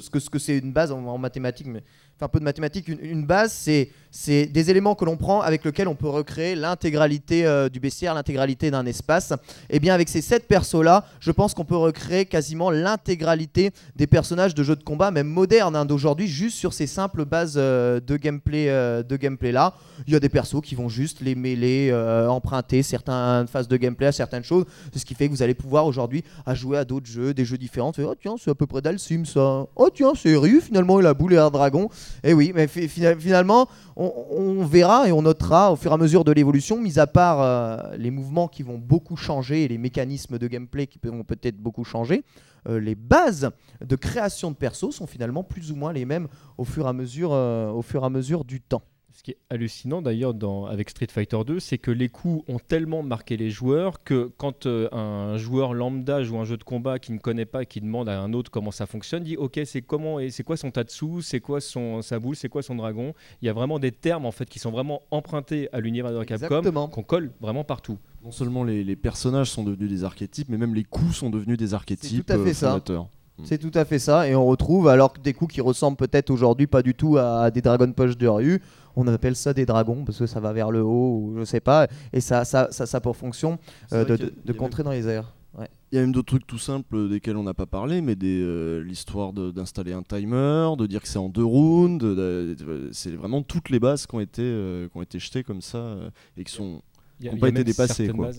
ce 0.00 0.10
que 0.10 0.18
ce 0.20 0.28
que 0.28 0.38
c'est 0.38 0.58
une 0.58 0.72
base 0.72 0.92
en, 0.92 1.04
en 1.04 1.18
mathématiques, 1.18 1.66
mais 1.66 1.82
un 2.22 2.28
peu 2.28 2.38
de 2.38 2.44
mathématiques, 2.44 2.88
une, 2.88 3.24
base, 3.24 3.52
c'est 3.52 4.46
des 4.46 4.70
éléments 4.70 4.94
que 4.94 5.04
l'on 5.04 5.16
prend 5.16 5.40
avec 5.40 5.64
lesquels 5.64 5.88
on 5.88 5.94
peut 5.94 6.08
recréer 6.08 6.54
l'intégralité 6.54 7.46
euh, 7.46 7.68
du 7.68 7.80
bestiaire, 7.80 8.14
l'intégralité 8.14 8.70
d'un 8.70 8.86
espace. 8.86 9.32
Et 9.68 9.78
bien 9.78 9.94
avec 9.94 10.08
ces 10.08 10.20
7 10.20 10.46
persos 10.46 10.82
là, 10.82 11.04
je 11.20 11.30
pense 11.30 11.54
qu'on 11.54 11.64
peut 11.64 11.76
recréer 11.76 12.26
quasiment 12.26 12.70
l'intégralité 12.70 13.70
des 13.96 14.06
personnages 14.06 14.54
de 14.54 14.62
jeux 14.62 14.76
de 14.76 14.82
combat, 14.82 15.10
même 15.10 15.28
modernes 15.28 15.76
hein, 15.76 15.84
d'aujourd'hui, 15.84 16.26
juste 16.26 16.56
sur 16.56 16.72
ces 16.72 16.86
simples 16.86 17.24
bases 17.24 17.54
euh, 17.56 18.00
de 18.00 18.16
gameplay 18.16 18.68
euh, 18.68 19.02
de 19.02 19.16
gameplay 19.16 19.52
là. 19.52 19.74
Il 20.06 20.12
y 20.12 20.16
a 20.16 20.20
des 20.20 20.28
persos 20.28 20.60
qui 20.62 20.74
vont 20.74 20.88
juste 20.88 21.20
les 21.20 21.34
mêler, 21.34 21.92
emprunter 22.28 22.82
certaines 22.82 23.46
phases 23.46 23.68
de 23.68 23.76
gameplay 23.76 24.06
à 24.06 24.12
certaines 24.12 24.44
choses. 24.44 24.64
C'est 24.92 24.98
ce 24.98 25.04
qui 25.04 25.14
fait 25.14 25.26
que 25.26 25.32
vous 25.32 25.42
allez 25.42 25.54
pouvoir 25.54 25.86
aujourd'hui 25.86 26.24
jouer 26.54 26.78
à 26.78 26.84
d'autres 26.84 27.06
jeux, 27.06 27.34
des 27.34 27.44
jeux 27.44 27.58
différents. 27.58 27.92
Oh 27.98 28.14
tiens, 28.20 28.36
c'est 28.42 28.50
à 28.50 28.54
peu 28.54 28.66
près 28.66 28.80
Dalsim 28.80 29.24
ça. 29.24 29.66
Oh 29.76 29.88
tiens, 29.92 30.12
c'est 30.16 30.36
Ryu 30.36 30.60
finalement, 30.60 31.00
il 31.00 31.06
a 31.06 31.14
boule 31.14 31.34
et 31.34 31.38
un 31.38 31.50
dragon. 31.50 31.88
Et 32.22 32.32
oui, 32.34 32.52
mais 32.54 32.66
fi- 32.66 32.88
fina- 32.88 33.16
finalement, 33.16 33.68
on, 33.96 34.64
verra 34.64 35.08
et 35.08 35.12
on 35.12 35.22
notera 35.22 35.72
au 35.72 35.76
fur 35.76 35.90
et 35.90 35.94
à 35.94 35.96
mesure 35.96 36.24
de 36.24 36.32
l'évolution, 36.32 36.78
mis 36.80 36.98
à 36.98 37.06
part 37.06 37.40
euh, 37.40 37.96
les 37.96 38.10
mouvements 38.10 38.48
qui 38.48 38.62
vont 38.62 38.78
beaucoup 38.78 39.16
changer 39.16 39.64
et 39.64 39.68
les 39.68 39.78
mécanismes 39.78 40.38
de 40.38 40.46
gameplay 40.46 40.86
qui 40.86 40.98
vont 41.02 41.24
peut-être 41.24 41.56
beaucoup 41.56 41.84
changer, 41.84 42.24
euh, 42.68 42.78
les 42.78 42.94
bases 42.94 43.50
de 43.84 43.96
création 43.96 44.50
de 44.50 44.56
persos 44.56 44.90
sont 44.94 45.06
finalement 45.06 45.42
plus 45.42 45.72
ou 45.72 45.76
moins 45.76 45.92
les 45.92 46.04
mêmes 46.04 46.28
au 46.58 46.64
fur 46.64 46.86
et 46.86 46.88
à 46.88 46.92
mesure, 46.92 47.30
euh, 47.32 47.70
au 47.70 47.82
fur 47.82 48.02
et 48.02 48.06
à 48.06 48.10
mesure 48.10 48.44
du 48.44 48.60
temps. 48.60 48.82
Ce 49.20 49.22
qui 49.22 49.32
est 49.32 49.38
hallucinant 49.50 50.00
d'ailleurs 50.00 50.32
dans- 50.32 50.64
avec 50.64 50.88
Street 50.88 51.08
Fighter 51.10 51.36
2, 51.46 51.60
c'est 51.60 51.76
que 51.76 51.90
les 51.90 52.08
coups 52.08 52.42
ont 52.48 52.58
tellement 52.58 53.02
marqué 53.02 53.36
les 53.36 53.50
joueurs 53.50 54.02
que 54.02 54.32
quand 54.38 54.64
euh, 54.64 54.88
un 54.92 55.36
joueur 55.36 55.74
lambda 55.74 56.22
joue 56.22 56.38
un 56.38 56.46
jeu 56.46 56.56
de 56.56 56.64
combat 56.64 56.98
qui 56.98 57.12
ne 57.12 57.18
connaît 57.18 57.44
pas 57.44 57.64
et 57.64 57.66
qui 57.66 57.82
demande 57.82 58.08
à 58.08 58.18
un 58.18 58.32
autre 58.32 58.50
comment 58.50 58.70
ça 58.70 58.86
fonctionne, 58.86 59.22
dit 59.22 59.36
ok 59.36 59.60
c'est 59.66 59.82
comment 59.82 60.20
et 60.20 60.30
c'est 60.30 60.42
quoi 60.42 60.56
son 60.56 60.70
tatsu, 60.70 61.20
c'est 61.20 61.40
quoi 61.40 61.60
son 61.60 62.00
sa 62.00 62.18
boule, 62.18 62.34
c'est 62.34 62.48
quoi 62.48 62.62
son 62.62 62.76
dragon. 62.76 63.12
Il 63.42 63.46
y 63.46 63.50
a 63.50 63.52
vraiment 63.52 63.78
des 63.78 63.92
termes 63.92 64.24
en 64.24 64.32
fait 64.32 64.48
qui 64.48 64.58
sont 64.58 64.70
vraiment 64.70 65.02
empruntés 65.10 65.68
à 65.74 65.80
l'univers 65.80 66.18
de 66.18 66.24
Capcom 66.24 66.88
qu'on 66.88 67.02
colle 67.02 67.30
vraiment 67.42 67.62
partout. 67.62 67.98
Non 68.24 68.30
seulement 68.30 68.64
les, 68.64 68.82
les 68.84 68.96
personnages 68.96 69.50
sont 69.50 69.64
devenus 69.64 69.90
des 69.90 70.02
archétypes, 70.02 70.48
mais 70.48 70.56
même 70.56 70.74
les 70.74 70.84
coups 70.84 71.16
sont 71.16 71.28
devenus 71.28 71.58
des 71.58 71.74
archétypes 71.74 72.24
tout 72.24 72.32
à 72.32 72.38
fait 72.38 72.52
euh, 72.52 72.54
ça. 72.54 72.68
fondateurs. 72.70 73.08
C'est 73.44 73.58
tout 73.58 73.70
à 73.74 73.84
fait 73.84 73.98
ça, 73.98 74.28
et 74.28 74.34
on 74.34 74.46
retrouve, 74.46 74.88
alors 74.88 75.12
que 75.12 75.20
des 75.20 75.32
coups 75.32 75.54
qui 75.54 75.60
ressemblent 75.60 75.96
peut-être 75.96 76.30
aujourd'hui 76.30 76.66
pas 76.66 76.82
du 76.82 76.94
tout 76.94 77.16
à 77.16 77.50
des 77.50 77.62
Dragon 77.62 77.90
Punch 77.92 78.16
de 78.16 78.26
Ryu, 78.26 78.62
on 78.96 79.06
appelle 79.08 79.36
ça 79.36 79.52
des 79.54 79.66
dragons 79.66 80.04
parce 80.04 80.18
que 80.18 80.26
ça 80.26 80.40
va 80.40 80.52
vers 80.52 80.70
le 80.70 80.82
haut, 80.82 81.18
ou 81.22 81.34
je 81.38 81.44
sais 81.44 81.60
pas, 81.60 81.86
et 82.12 82.20
ça, 82.20 82.44
ça, 82.44 82.68
ça, 82.70 82.86
ça 82.86 82.98
a 82.98 83.00
pour 83.00 83.16
fonction 83.16 83.58
euh, 83.92 84.04
de, 84.04 84.14
a- 84.14 84.54
contrer 84.54 84.82
dans 84.82 84.90
les 84.92 85.06
airs. 85.08 85.32
Ouais. 85.58 85.68
Il 85.90 85.96
y 85.96 85.98
a 85.98 86.02
même 86.02 86.12
d'autres 86.12 86.28
trucs 86.28 86.46
tout 86.46 86.58
simples 86.58 87.08
desquels 87.08 87.36
on 87.36 87.42
n'a 87.42 87.54
pas 87.54 87.66
parlé, 87.66 88.00
mais 88.00 88.14
des, 88.14 88.40
euh, 88.40 88.80
l'histoire 88.84 89.32
de- 89.32 89.50
d'installer 89.50 89.92
un 89.92 90.02
timer, 90.02 90.70
de 90.78 90.86
dire 90.86 91.02
que 91.02 91.08
c'est 91.08 91.18
en 91.18 91.28
deux 91.28 91.44
rounds, 91.44 91.98
de- 92.04 92.14
de- 92.14 92.54
de- 92.54 92.88
c'est 92.92 93.10
vraiment 93.16 93.42
toutes 93.42 93.68
les 93.70 93.80
bases 93.80 94.06
qui 94.06 94.14
ont 94.14 94.20
été, 94.20 94.42
euh, 94.44 94.88
qui 94.88 94.96
ont 94.96 95.02
été 95.02 95.18
jetées 95.18 95.42
comme 95.42 95.60
ça 95.60 95.78
euh, 95.78 96.10
et 96.36 96.44
qui 96.44 96.52
sont. 96.52 96.82
Y 97.20 97.28
a- 97.28 97.32
Ont 97.32 97.36
pas 97.38 97.48
été 97.48 97.64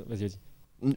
vas-y. 0.08 0.30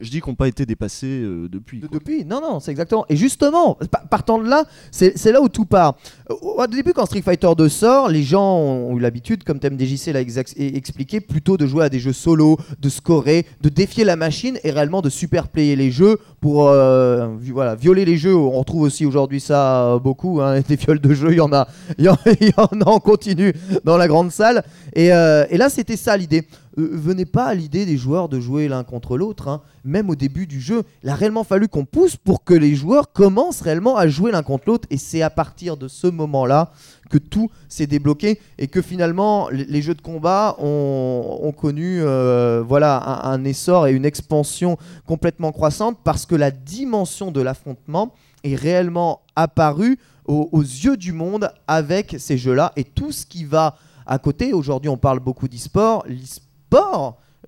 Je 0.00 0.08
dis 0.10 0.20
qu'ils 0.20 0.30
n'ont 0.30 0.34
pas 0.34 0.48
été 0.48 0.64
dépassés 0.64 1.06
euh, 1.22 1.48
depuis. 1.48 1.80
De- 1.80 1.88
depuis, 1.88 2.24
non, 2.24 2.40
non, 2.40 2.58
c'est 2.60 2.70
exactement. 2.70 3.04
Et 3.10 3.16
justement, 3.16 3.76
pa- 3.90 4.02
partant 4.10 4.38
de 4.38 4.48
là, 4.48 4.64
c'est 4.90 5.30
là 5.30 5.42
où 5.42 5.48
tout 5.48 5.66
part. 5.66 5.96
Au 6.30 6.54
au 6.58 6.66
début, 6.66 6.92
quand 6.94 7.04
Street 7.04 7.20
Fighter 7.22 7.50
2 7.56 7.68
sort, 7.68 8.08
les 8.08 8.22
gens 8.22 8.56
ont 8.58 8.96
eu 8.96 9.00
l'habitude, 9.00 9.44
comme 9.44 9.58
TMDJC 9.58 10.12
l'a 10.12 10.20
expliqué, 10.20 11.20
plutôt 11.20 11.56
de 11.58 11.66
jouer 11.66 11.84
à 11.84 11.88
des 11.90 11.98
jeux 11.98 12.12
solo, 12.14 12.56
de 12.80 12.88
scorer, 12.88 13.44
de 13.60 13.68
défier 13.68 14.04
la 14.04 14.16
machine 14.16 14.58
et 14.64 14.70
réellement 14.70 15.02
de 15.02 15.10
superplayer 15.10 15.76
les 15.76 15.90
jeux 15.90 16.18
pour 16.40 16.68
euh, 16.68 17.28
voilà, 17.52 17.74
violer 17.74 18.04
les 18.04 18.16
jeux. 18.16 18.34
On 18.34 18.52
retrouve 18.60 18.82
aussi 18.82 19.04
aujourd'hui 19.04 19.40
ça 19.40 19.86
euh, 19.94 19.98
beaucoup, 19.98 20.40
hein, 20.40 20.60
des 20.68 20.76
viols 20.76 21.00
de 21.00 21.12
jeux, 21.12 21.32
il 21.32 21.36
y 21.36 21.40
en 21.40 21.52
a, 21.52 21.68
il 21.98 22.04
y 22.04 22.08
en, 22.08 22.16
il 22.40 22.48
y 22.48 22.52
en 22.56 22.80
a 22.80 22.88
en 22.88 23.00
continu 23.00 23.52
dans 23.84 23.96
la 23.98 24.08
grande 24.08 24.30
salle. 24.30 24.62
Et, 24.94 25.12
euh, 25.12 25.44
et 25.50 25.58
là, 25.58 25.68
c'était 25.68 25.96
ça 25.96 26.16
l'idée. 26.16 26.44
Euh, 26.78 26.90
venez 26.92 27.24
pas 27.24 27.44
à 27.46 27.54
l'idée 27.54 27.86
des 27.86 27.96
joueurs 27.96 28.28
de 28.28 28.40
jouer 28.40 28.68
l'un 28.68 28.84
contre 28.84 29.16
l'autre. 29.16 29.48
hein. 29.48 29.62
Même 29.84 30.10
au 30.10 30.14
début 30.16 30.46
du 30.46 30.60
jeu, 30.60 30.82
il 31.02 31.08
a 31.08 31.14
réellement 31.14 31.44
fallu 31.44 31.68
qu'on 31.68 31.84
pousse 31.84 32.16
pour 32.16 32.44
que 32.44 32.54
les 32.54 32.74
joueurs 32.74 33.12
commencent 33.12 33.60
réellement 33.60 33.96
à 33.96 34.08
jouer 34.08 34.32
l'un 34.32 34.42
contre 34.42 34.64
l'autre. 34.66 34.88
Et 34.90 34.96
c'est 34.96 35.22
à 35.22 35.30
partir 35.30 35.76
de 35.76 35.88
ce 35.88 36.06
moment-là 36.06 36.72
que 37.10 37.18
tout 37.18 37.50
s'est 37.68 37.86
débloqué 37.86 38.40
et 38.58 38.66
que 38.66 38.82
finalement 38.82 39.48
les, 39.50 39.82
jeux 39.82 39.94
de 39.94 40.00
combat 40.00 40.56
ont, 40.58 41.52
connu 41.56 42.00
euh, 42.00 42.64
voilà 42.66 43.26
un, 43.26 43.32
un 43.32 43.44
essor 43.44 43.86
et 43.86 43.92
une 43.92 44.04
expansion 44.04 44.78
complètement 45.06 45.52
croissante 45.52 45.98
parce 46.02 46.26
que 46.26 46.34
la 46.34 46.50
dimension 46.50 47.30
de 47.30 47.40
l'affrontement 47.40 48.14
est 48.42 48.56
réellement 48.56 49.20
apparue 49.36 49.98
aux, 50.24 50.48
aux 50.50 50.62
yeux 50.62 50.96
du 50.96 51.12
monde 51.12 51.50
avec 51.68 52.16
ces 52.18 52.38
jeux-là 52.38 52.72
et 52.74 52.84
tout 52.84 53.12
ce 53.12 53.26
qui 53.26 53.44
va 53.44 53.76
à 54.06 54.18
côté. 54.18 54.52
Aujourd'hui, 54.52 54.88
on 54.88 54.96
parle 54.96 55.20
beaucoup 55.20 55.48
d'e-sport. 55.48 56.04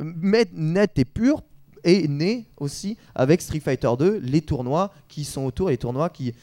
Mais 0.01 0.47
net 0.53 0.99
et 0.99 1.05
pur, 1.05 1.43
est 1.85 2.09
né 2.09 2.47
aussi 2.57 2.97
avec 3.15 3.41
Street 3.41 3.61
Fighter 3.61 3.91
2, 3.99 4.19
les 4.19 4.43
tournois 4.43 4.93
qui 5.09 5.25
sont 5.25 5.45
autour, 5.45 5.69
les 5.69 5.79
tournois 5.79 6.11
qui 6.11 6.35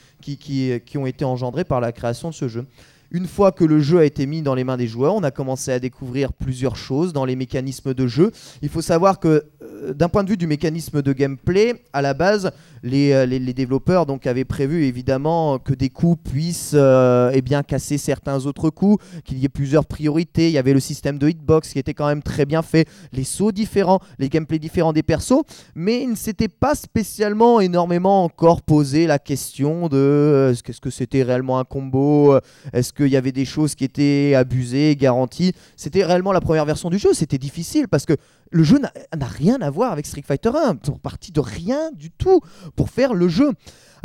ont 0.95 1.05
été 1.05 1.25
engendrés 1.25 1.65
par 1.65 1.81
la 1.81 1.91
création 1.91 2.29
de 2.29 2.33
ce 2.33 2.47
jeu. 2.47 2.65
Une 3.13 3.27
fois 3.27 3.51
que 3.51 3.63
le 3.63 3.79
jeu 3.79 3.99
a 3.99 4.05
été 4.05 4.25
mis 4.25 4.41
dans 4.41 4.55
les 4.55 4.63
mains 4.63 4.75
des 4.75 4.87
joueurs, 4.87 5.13
on 5.13 5.21
a 5.21 5.29
commencé 5.29 5.71
à 5.71 5.79
découvrir 5.79 6.33
plusieurs 6.33 6.75
choses 6.75 7.13
dans 7.13 7.25
les 7.25 7.35
mécanismes 7.35 7.93
de 7.93 8.07
jeu. 8.07 8.31
Il 8.63 8.69
faut 8.69 8.81
savoir 8.81 9.19
que 9.19 9.45
euh, 9.61 9.93
d'un 9.93 10.09
point 10.09 10.23
de 10.23 10.29
vue 10.29 10.37
du 10.37 10.47
mécanisme 10.47 11.03
de 11.03 11.13
gameplay, 11.13 11.83
à 11.93 12.01
la 12.01 12.15
base, 12.15 12.51
les, 12.83 13.13
euh, 13.13 13.53
développeurs 13.53 14.05
donc, 14.05 14.27
avaient 14.27 14.45
prévu 14.45 14.85
évidemment 14.85 15.57
que 15.59 15.73
des 15.73 15.89
coups 15.89 16.31
puissent 16.31 16.73
euh, 16.73 17.31
eh 17.33 17.41
bien, 17.41 17.63
casser 17.63 17.97
certains 17.97 18.45
autres 18.45 18.69
coups, 18.69 19.03
qu'il 19.23 19.37
y 19.37 19.45
ait 19.45 19.49
plusieurs 19.49 19.85
priorités. 19.85 20.47
Il 20.47 20.53
y 20.53 20.57
avait 20.57 20.73
le 20.73 20.79
système 20.79 21.17
de 21.17 21.29
hitbox 21.29 21.71
qui 21.71 21.79
était 21.79 21.93
quand 21.93 22.07
même 22.07 22.23
très 22.23 22.45
bien 22.45 22.61
fait, 22.61 22.87
les 23.11 23.23
sauts 23.23 23.51
différents, 23.51 23.99
les 24.19 24.29
gameplays 24.29 24.59
différents 24.59 24.93
des 24.93 25.03
persos, 25.03 25.43
mais 25.75 26.01
il 26.01 26.09
ne 26.09 26.15
s'était 26.15 26.47
pas 26.47 26.75
spécialement 26.75 27.61
énormément 27.61 28.23
encore 28.23 28.61
posé 28.61 29.07
la 29.07 29.19
question 29.19 29.87
de 29.87 29.97
euh, 29.97 30.51
est-ce 30.51 30.63
que 30.63 30.73
que 30.83 30.89
c'était 30.89 31.23
réellement 31.23 31.59
un 31.59 31.63
combo, 31.63 32.37
est-ce 32.73 32.91
qu'il 33.03 33.13
y 33.13 33.17
avait 33.17 33.31
des 33.31 33.45
choses 33.45 33.75
qui 33.75 33.83
étaient 33.83 34.33
abusées, 34.35 34.95
garanties. 34.95 35.53
C'était 35.75 36.03
réellement 36.03 36.31
la 36.31 36.41
première 36.41 36.65
version 36.65 36.89
du 36.89 36.97
jeu, 36.97 37.13
c'était 37.13 37.37
difficile 37.37 37.87
parce 37.87 38.05
que 38.05 38.13
le 38.53 38.63
jeu 38.63 38.77
n'a 38.79 38.91
rien 39.25 39.59
à 39.61 39.69
voir 39.69 39.91
avec 39.91 40.05
Street 40.05 40.23
Fighter 40.25 40.51
1, 40.55 40.77
ils 40.83 40.85
sont 40.85 40.97
partis 40.97 41.31
de 41.31 41.39
rien 41.39 41.91
du 41.91 42.11
tout 42.11 42.39
pour 42.75 42.89
faire 42.89 43.13
le 43.13 43.27
jeu. 43.27 43.51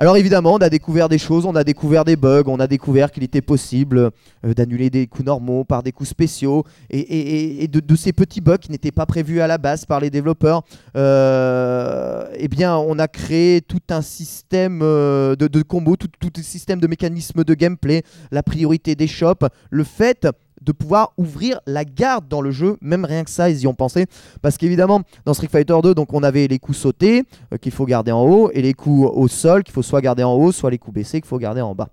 Alors 0.00 0.16
évidemment, 0.16 0.54
on 0.54 0.58
a 0.58 0.70
découvert 0.70 1.08
des 1.08 1.18
choses, 1.18 1.44
on 1.44 1.56
a 1.56 1.64
découvert 1.64 2.04
des 2.04 2.14
bugs, 2.14 2.44
on 2.46 2.60
a 2.60 2.68
découvert 2.68 3.10
qu'il 3.10 3.24
était 3.24 3.42
possible 3.42 4.10
euh, 4.44 4.54
d'annuler 4.54 4.90
des 4.90 5.08
coups 5.08 5.26
normaux 5.26 5.64
par 5.64 5.82
des 5.82 5.90
coups 5.90 6.08
spéciaux, 6.08 6.64
et, 6.88 7.66
de, 7.66 7.96
ces 7.96 8.12
petits 8.12 8.40
bugs 8.40 8.58
qui 8.58 8.70
n'étaient 8.70 8.92
pas 8.92 9.06
prévus 9.06 9.40
à 9.40 9.48
la 9.48 9.58
base 9.58 9.84
par 9.84 9.98
les 9.98 10.08
développeurs, 10.08 10.62
euh, 10.96 12.28
eh 12.36 12.46
bien 12.46 12.76
on 12.76 12.96
a 13.00 13.08
créé 13.08 13.60
tout 13.60 13.82
un 13.90 14.02
système 14.02 14.82
euh, 14.82 15.34
de, 15.34 15.48
de 15.48 15.62
combos, 15.62 15.96
tout, 15.96 16.08
tout 16.20 16.32
un 16.38 16.42
système 16.42 16.80
de 16.80 16.86
mécanismes 16.86 17.42
de 17.42 17.54
gameplay, 17.54 18.04
la 18.30 18.44
priorité 18.44 18.94
des 18.94 19.08
shops, 19.08 19.46
le 19.70 19.82
fait 19.82 20.28
de 20.62 20.72
pouvoir 20.72 21.12
ouvrir 21.16 21.60
la 21.66 21.84
garde 21.84 22.28
dans 22.28 22.40
le 22.40 22.50
jeu, 22.50 22.76
même 22.80 23.04
rien 23.04 23.24
que 23.24 23.30
ça, 23.30 23.50
ils 23.50 23.60
y 23.60 23.66
ont 23.66 23.74
pensé. 23.74 24.06
Parce 24.42 24.56
qu'évidemment, 24.56 25.02
dans 25.24 25.34
Street 25.34 25.48
Fighter 25.50 25.76
2, 25.82 25.94
donc 25.94 26.12
on 26.12 26.22
avait 26.22 26.46
les 26.46 26.58
coups 26.58 26.78
sautés 26.78 27.24
euh, 27.52 27.58
qu'il 27.58 27.72
faut 27.72 27.86
garder 27.86 28.12
en 28.12 28.22
haut 28.22 28.50
et 28.52 28.62
les 28.62 28.74
coups 28.74 29.10
au 29.12 29.28
sol 29.28 29.62
qu'il 29.64 29.72
faut 29.72 29.82
soit 29.82 30.00
garder 30.00 30.22
en 30.22 30.34
haut, 30.34 30.52
soit 30.52 30.70
les 30.70 30.78
coups 30.78 30.94
baissés 30.94 31.20
qu'il 31.20 31.28
faut 31.28 31.38
garder 31.38 31.60
en 31.60 31.74
bas. 31.74 31.88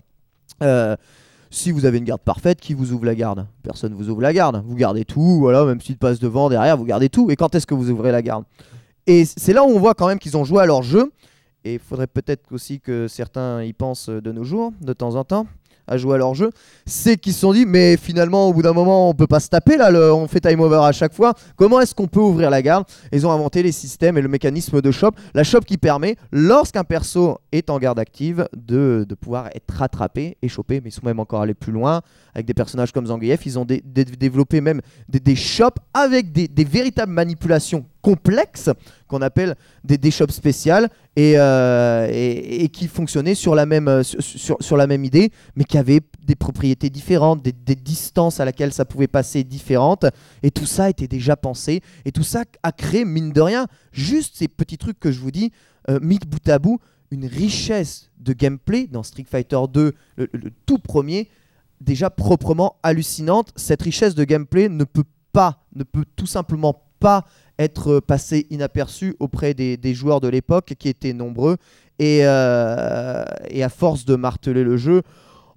Euh, 0.62 0.96
si 1.50 1.70
vous 1.70 1.84
avez 1.84 1.98
une 1.98 2.04
garde 2.04 2.20
parfaite, 2.20 2.60
qui 2.60 2.74
vous 2.74 2.92
ouvre 2.92 3.04
la 3.04 3.14
garde? 3.14 3.46
Personne 3.62 3.94
vous 3.94 4.08
ouvre 4.10 4.20
la 4.20 4.32
garde. 4.32 4.62
Vous 4.66 4.74
gardez 4.74 5.04
tout, 5.04 5.38
voilà, 5.38 5.64
même 5.64 5.80
s'il 5.80 5.96
passe 5.96 6.18
devant, 6.18 6.48
derrière, 6.48 6.76
vous 6.76 6.84
gardez 6.84 7.08
tout. 7.08 7.30
Et 7.30 7.36
quand 7.36 7.54
est-ce 7.54 7.66
que 7.66 7.74
vous 7.74 7.90
ouvrez 7.90 8.12
la 8.12 8.22
garde? 8.22 8.44
Et 9.06 9.24
c'est 9.24 9.52
là 9.52 9.62
où 9.62 9.68
on 9.68 9.78
voit 9.78 9.94
quand 9.94 10.08
même 10.08 10.18
qu'ils 10.18 10.36
ont 10.36 10.44
joué 10.44 10.62
à 10.62 10.66
leur 10.66 10.82
jeu. 10.82 11.12
Et 11.64 11.74
il 11.74 11.78
faudrait 11.78 12.06
peut-être 12.06 12.52
aussi 12.52 12.80
que 12.80 13.08
certains 13.08 13.62
y 13.62 13.72
pensent 13.72 14.08
de 14.08 14.32
nos 14.32 14.44
jours, 14.44 14.72
de 14.80 14.92
temps 14.92 15.14
en 15.14 15.24
temps, 15.24 15.46
à 15.86 15.96
jouer 15.96 16.14
à 16.14 16.18
leur 16.18 16.34
jeu. 16.34 16.50
C'est 16.84 17.16
qu'ils 17.16 17.32
se 17.32 17.40
sont 17.40 17.52
dit, 17.52 17.66
mais 17.66 17.96
finalement, 17.96 18.48
au 18.48 18.52
bout 18.52 18.62
d'un 18.62 18.72
moment, 18.72 19.08
on 19.10 19.14
peut 19.14 19.26
pas 19.26 19.40
se 19.40 19.48
taper 19.48 19.76
là, 19.76 19.90
le- 19.90 20.12
on 20.12 20.26
fait 20.28 20.40
time 20.40 20.60
over 20.60 20.80
à 20.82 20.92
chaque 20.92 21.12
fois. 21.14 21.34
Comment 21.56 21.80
est-ce 21.80 21.94
qu'on 21.94 22.06
peut 22.06 22.20
ouvrir 22.20 22.50
la 22.50 22.62
garde? 22.62 22.84
Ils 23.12 23.26
ont 23.26 23.30
inventé 23.32 23.62
les 23.62 23.72
systèmes 23.72 24.18
et 24.18 24.22
le 24.22 24.28
mécanisme 24.28 24.80
de 24.80 24.90
shop. 24.90 25.12
La 25.34 25.44
shop 25.44 25.60
qui 25.60 25.78
permet, 25.78 26.16
lorsqu'un 26.32 26.84
perso 26.84 27.38
est 27.52 27.70
en 27.70 27.78
garde 27.78 27.98
active, 27.98 28.48
de, 28.56 29.06
pouvoir 29.20 29.48
être 29.54 29.72
rattrapé 29.72 30.36
et 30.42 30.48
chopé. 30.48 30.80
Mais 30.82 30.90
ils 30.90 30.92
sont 30.92 31.04
même 31.06 31.20
encore 31.20 31.42
allés 31.42 31.54
plus 31.54 31.72
loin 31.72 32.00
avec 32.34 32.46
des 32.46 32.54
personnages 32.54 32.92
comme 32.92 33.06
Zangief. 33.06 33.46
Ils 33.46 33.58
ont 33.58 33.64
dé- 33.64 33.82
dé- 33.84 34.04
développé 34.04 34.60
même 34.60 34.80
des, 35.08 35.36
shops 35.36 35.78
avec 35.94 36.32
des 36.32 36.64
véritables 36.64 37.12
manipulations 37.12 37.84
complexes 38.06 38.70
qu'on 39.08 39.20
appelle 39.20 39.56
des, 39.82 39.98
des 39.98 40.12
shops 40.12 40.30
spéciales 40.30 40.88
et, 41.16 41.34
euh, 41.38 42.06
et, 42.08 42.68
qui 42.68 42.86
fonctionnaient 42.86 43.34
sur 43.34 43.56
la 43.56 43.66
même, 43.66 43.88
euh, 43.88 44.04
sur, 44.04 44.56
sur- 44.60 44.76
la 44.76 44.86
même 44.86 45.04
idée, 45.04 45.32
mais 45.56 45.64
qui 45.64 45.76
avaient 45.76 46.02
des 46.24 46.36
propriétés 46.36 46.88
différentes, 46.88 47.42
des, 47.42 47.74
distances 47.74 48.38
à 48.38 48.44
laquelle 48.44 48.72
ça 48.72 48.84
pouvait 48.84 49.08
passer 49.08 49.42
différentes. 49.42 50.06
Et 50.44 50.52
tout 50.52 50.66
ça 50.66 50.88
était 50.88 51.08
déjà 51.08 51.36
pensé. 51.36 51.80
Et 52.04 52.12
tout 52.12 52.22
ça 52.22 52.44
a 52.62 52.70
créé, 52.70 53.04
mine 53.04 53.32
de 53.32 53.40
rien, 53.40 53.66
juste 53.90 54.36
ces 54.36 54.46
petits 54.46 54.78
trucs 54.78 55.00
que 55.00 55.10
je 55.10 55.18
vous 55.18 55.32
dis, 55.32 55.50
euh, 55.90 55.98
mis 56.00 56.20
bout 56.20 56.48
à 56.48 56.60
bout, 56.60 56.78
une 57.10 57.26
richesse 57.26 58.12
de 58.20 58.32
gameplay 58.34 58.86
dans 58.86 59.02
Street 59.02 59.26
Fighter 59.28 59.58
2, 59.68 59.94
le, 60.14 60.28
le 60.32 60.50
tout 60.64 60.78
premier, 60.78 61.28
déjà 61.80 62.08
proprement 62.08 62.76
hallucinante. 62.84 63.50
Cette 63.56 63.82
richesse 63.82 64.14
de 64.14 64.22
gameplay 64.22 64.68
ne 64.68 64.84
peut 64.84 65.04
pas, 65.32 65.64
ne 65.74 65.82
peut 65.82 66.04
tout 66.14 66.26
simplement 66.26 66.84
pas 66.98 67.24
être 67.58 68.00
passée 68.00 68.46
inaperçue 68.50 69.16
auprès 69.20 69.54
des, 69.54 69.94
joueurs 69.94 70.20
de 70.20 70.28
l'époque 70.28 70.74
qui 70.78 70.88
étaient 70.88 71.12
nombreux. 71.12 71.56
Et, 71.98 72.20
euh, 72.22 73.24
et 73.48 73.62
à 73.62 73.68
force 73.68 74.04
de 74.04 74.16
marteler 74.16 74.64
le 74.64 74.76
jeu, 74.76 75.02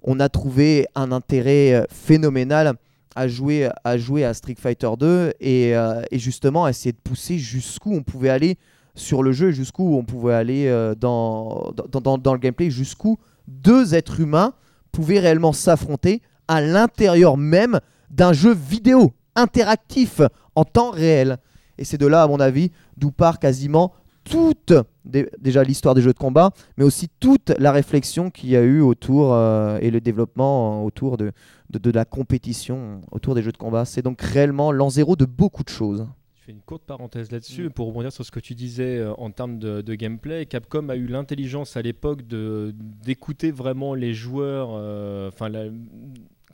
on 0.02 0.20
a 0.20 0.28
trouvé 0.30 0.86
un 0.94 1.12
intérêt 1.12 1.74
euh, 1.74 1.84
phénoménal 1.90 2.74
à 3.14 3.28
jouer 3.28 3.68
à, 3.84 4.34
Street 4.34 4.56
Fighter 4.58 4.88
2 4.98 5.32
et, 5.40 5.76
euh, 5.76 6.00
et 6.10 6.18
justement 6.18 6.64
à 6.64 6.70
essayer 6.70 6.92
de 6.92 6.98
pousser 7.02 7.38
jusqu'où 7.38 7.92
on 7.92 8.02
pouvait 8.02 8.30
aller 8.30 8.56
sur 8.94 9.22
le 9.22 9.32
jeu, 9.32 9.50
jusqu'où 9.50 9.96
on 9.96 10.04
pouvait 10.04 10.34
aller 10.34 10.94
dans 10.98 11.72
le 11.76 12.38
gameplay, 12.38 12.70
jusqu'où 12.70 13.18
deux 13.46 13.94
êtres 13.94 14.20
humains 14.20 14.54
pouvaient 14.92 15.18
réellement 15.18 15.52
s'affronter 15.52 16.22
à 16.48 16.60
l'intérieur 16.60 17.36
même 17.36 17.80
d'un 18.10 18.32
jeu 18.32 18.54
vidéo 18.54 19.12
interactif 19.36 20.20
en 20.54 20.64
temps 20.64 20.90
réel. 20.90 21.38
Et 21.80 21.84
c'est 21.84 21.98
de 21.98 22.06
là, 22.06 22.22
à 22.22 22.28
mon 22.28 22.38
avis, 22.38 22.70
d'où 22.96 23.10
part 23.10 23.38
quasiment 23.40 23.92
toute, 24.22 24.74
dé- 25.06 25.30
déjà 25.40 25.64
l'histoire 25.64 25.94
des 25.94 26.02
jeux 26.02 26.12
de 26.12 26.18
combat, 26.18 26.50
mais 26.76 26.84
aussi 26.84 27.08
toute 27.20 27.52
la 27.58 27.72
réflexion 27.72 28.30
qu'il 28.30 28.50
y 28.50 28.56
a 28.56 28.60
eu 28.62 28.80
autour 28.82 29.32
euh, 29.32 29.78
et 29.80 29.90
le 29.90 30.00
développement 30.00 30.82
euh, 30.82 30.84
autour 30.84 31.16
de, 31.16 31.32
de, 31.70 31.78
de 31.78 31.90
la 31.90 32.04
compétition 32.04 33.00
autour 33.10 33.34
des 33.34 33.42
jeux 33.42 33.50
de 33.52 33.56
combat. 33.56 33.86
C'est 33.86 34.02
donc 34.02 34.20
réellement 34.20 34.72
l'an 34.72 34.90
zéro 34.90 35.16
de 35.16 35.24
beaucoup 35.24 35.64
de 35.64 35.70
choses. 35.70 36.06
Je 36.38 36.44
fais 36.44 36.52
une 36.52 36.60
courte 36.60 36.82
parenthèse 36.82 37.32
là-dessus 37.32 37.68
Mm. 37.68 37.70
pour 37.70 37.86
rebondir 37.86 38.12
sur 38.12 38.24
ce 38.26 38.30
que 38.30 38.40
tu 38.40 38.54
disais 38.54 38.98
euh, 38.98 39.14
en 39.16 39.30
termes 39.30 39.58
de, 39.58 39.80
de 39.80 39.94
gameplay. 39.94 40.44
Capcom 40.44 40.90
a 40.90 40.96
eu 40.96 41.06
l'intelligence 41.06 41.78
à 41.78 41.82
l'époque 41.82 42.20
d'écouter 43.02 43.50
vraiment 43.50 43.94
les 43.94 44.12
joueurs. 44.12 44.68
Enfin, 45.28 45.48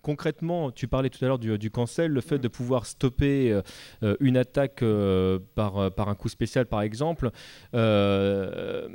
concrètement, 0.07 0.71
tu 0.71 0.87
parlais 0.87 1.11
tout 1.11 1.25
à 1.25 1.27
l'heure 1.27 1.41
du, 1.41 1.59
du 1.59 1.69
cancel, 1.73 2.13
le 2.13 2.21
fait 2.21 2.37
Mm. 2.39 2.43
de 2.43 2.49
pouvoir 2.49 2.87
stopper 2.87 3.51
euh, 3.51 3.63
euh, 4.05 4.15
une 4.21 4.37
attaque 4.37 4.85
euh, 4.85 5.41
par, 5.57 5.91
par 5.93 6.09
un 6.09 6.15
coup 6.15 6.29
spécial, 6.29 6.67
par 6.67 6.83
exemple. 6.83 7.31
euh, 7.75 8.89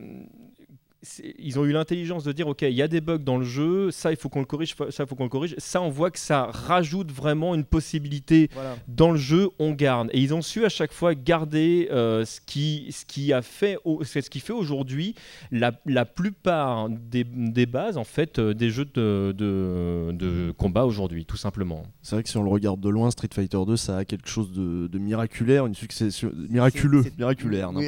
ils 1.40 1.58
ont 1.58 1.66
eu 1.66 1.72
l'intelligence 1.72 2.24
de 2.24 2.32
dire 2.32 2.48
ok 2.48 2.62
il 2.62 2.74
y 2.76 2.82
a 2.84 2.88
des 2.88 3.02
bugs 3.02 3.18
dans 3.18 3.38
le 3.38 3.44
jeu 3.46 3.90
ça 3.90 4.12
il 4.12 4.18
faut 4.18 4.30
qu'on 4.30 4.40
le 4.42 4.46
corrige 4.46 4.76
ça 4.92 5.04
il 5.04 5.08
faut 5.08 5.16
qu'on 5.16 5.24
le 5.24 5.30
corrige 5.30 5.56
ça 5.58 5.82
on 5.82 5.90
voit 5.90 6.12
que 6.12 6.20
ça 6.20 6.46
rajoute 6.52 7.12
vraiment 7.12 7.56
une 7.56 7.64
possibilité 7.66 8.50
dans 8.88 9.12
le 9.12 9.18
jeu, 9.18 9.50
on 9.60 9.72
garde. 9.72 10.10
Et 10.14 10.20
ils 10.22 10.34
ont 10.34 10.42
su 10.42 10.64
à 10.66 10.70
chaque 10.70 10.92
fois 10.94 11.16
garder 11.16 11.88
euh, 11.92 12.24
ce, 12.26 12.40
qui, 12.46 12.88
ce 12.92 13.06
qui 13.06 13.34
a 13.34 13.42
fait, 13.42 13.78
au- 13.86 14.04
ce 14.04 14.20
qui 14.20 14.40
fait 14.40 14.54
aujourd'hui 14.54 15.16
la, 15.52 15.72
la 15.86 16.06
plupart 16.06 16.90
des, 16.90 17.24
des 17.24 17.66
bases 17.66 17.98
en 17.98 18.04
fait 18.04 18.38
euh, 18.40 18.54
des 18.54 18.70
jeux 18.70 18.86
de, 18.86 19.34
de, 19.38 20.12
de 20.14 20.52
combat 20.52 20.86
aujourd'hui, 20.86 21.26
tout 21.26 21.38
simplement. 21.38 21.84
C'est 22.02 22.16
vrai 22.16 22.24
que 22.24 22.30
si 22.30 22.38
on 22.38 22.44
le 22.44 22.50
regarde 22.50 22.80
de 22.80 22.90
loin, 22.90 23.10
Street 23.12 23.30
Fighter 23.34 23.60
2, 23.66 23.76
ça 23.76 23.98
a 23.98 24.06
quelque 24.06 24.28
chose 24.30 24.52
de, 24.52 24.88
de 24.88 25.00
miraculaire, 25.00 25.66
une 25.66 25.76
succession 25.76 26.32
miraculeux, 26.50 27.04
miraculaire, 27.18 27.72
Oui, 27.74 27.88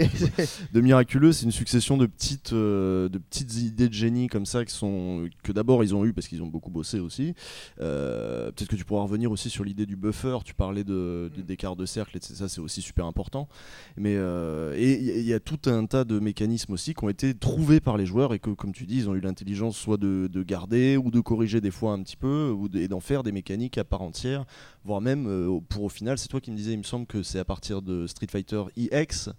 de 0.73 0.82
miraculeux, 0.82 1.32
c'est 1.32 1.45
une 1.45 1.52
succession 1.52 1.97
de 1.97 2.06
petites, 2.06 2.54
euh, 2.54 3.02
de 3.09 3.17
petites 3.17 3.55
idées 3.57 3.87
de 3.89 3.93
génie 3.93 4.27
comme 4.27 4.45
ça 4.45 4.65
qui 4.65 4.73
sont 4.73 5.27
que 5.43 5.51
d'abord 5.51 5.83
ils 5.83 5.93
ont 5.95 6.05
eu 6.05 6.13
parce 6.13 6.27
qu'ils 6.27 6.41
ont 6.43 6.47
beaucoup 6.47 6.71
bossé 6.71 6.99
aussi. 6.99 7.33
Euh, 7.81 8.51
Peut-être 8.51 8.69
que 8.69 8.75
tu 8.75 8.85
pourras 8.85 9.03
revenir 9.03 9.31
aussi 9.31 9.49
sur 9.49 9.63
l'idée 9.63 9.85
du 9.85 9.95
buffer. 9.95 10.37
Tu 10.45 10.53
parlais 10.53 10.83
de, 10.83 11.31
de- 11.35 11.41
d'écart 11.41 11.75
de 11.75 11.85
cercle, 11.85 12.17
et 12.17 12.21
ça 12.21 12.47
c'est 12.49 12.61
aussi 12.61 12.81
super 12.81 13.05
important. 13.05 13.47
Mais 13.97 14.15
euh, 14.17 14.73
et 14.77 14.99
il 15.19 15.25
y, 15.25 15.33
a- 15.33 15.39
tout 15.39 15.59
un 15.69 15.85
tas 15.85 16.03
de 16.03 16.19
mécanismes 16.19 16.73
aussi 16.73 16.93
qui 16.93 17.03
ont 17.03 17.09
été 17.09 17.33
trouvés 17.33 17.79
par 17.79 17.97
les 17.97 18.05
joueurs 18.05 18.33
et 18.33 18.39
que, 18.39 18.49
comme 18.51 18.71
tu 18.73 18.85
dis, 18.85 18.97
ils 18.97 19.09
ont 19.09 19.15
eu 19.15 19.19
l'intelligence 19.21 19.77
soit 19.77 19.97
de, 19.97 20.29
de 20.31 20.43
garder 20.43 20.97
ou 20.97 21.11
de 21.11 21.19
corriger 21.19 21.61
des 21.61 21.71
fois 21.71 21.93
un 21.93 22.01
petit 22.03 22.17
peu 22.17 22.49
ou 22.51 22.69
de- 22.69 22.79
et 22.79 22.87
d'en 22.87 22.99
faire 22.99 23.23
des 23.23 23.31
mécaniques 23.31 23.77
à 23.77 23.83
part 23.83 24.01
entière, 24.01 24.45
voire 24.85 25.01
même 25.01 25.25
euh, 25.27 25.59
pour 25.69 25.83
au 25.83 25.89
final, 25.89 26.17
c'est 26.17 26.27
toi 26.27 26.39
qui 26.41 26.51
me 26.51 26.55
disais, 26.57 26.73
il 26.73 26.77
me 26.79 26.83
semble 26.83 27.05
que 27.05 27.23
c'est 27.23 27.39
à 27.39 27.45
partir 27.45 27.81
de 27.81 28.07
Street 28.07 28.27
Fighter 28.29 28.63
EX. 28.77 29.29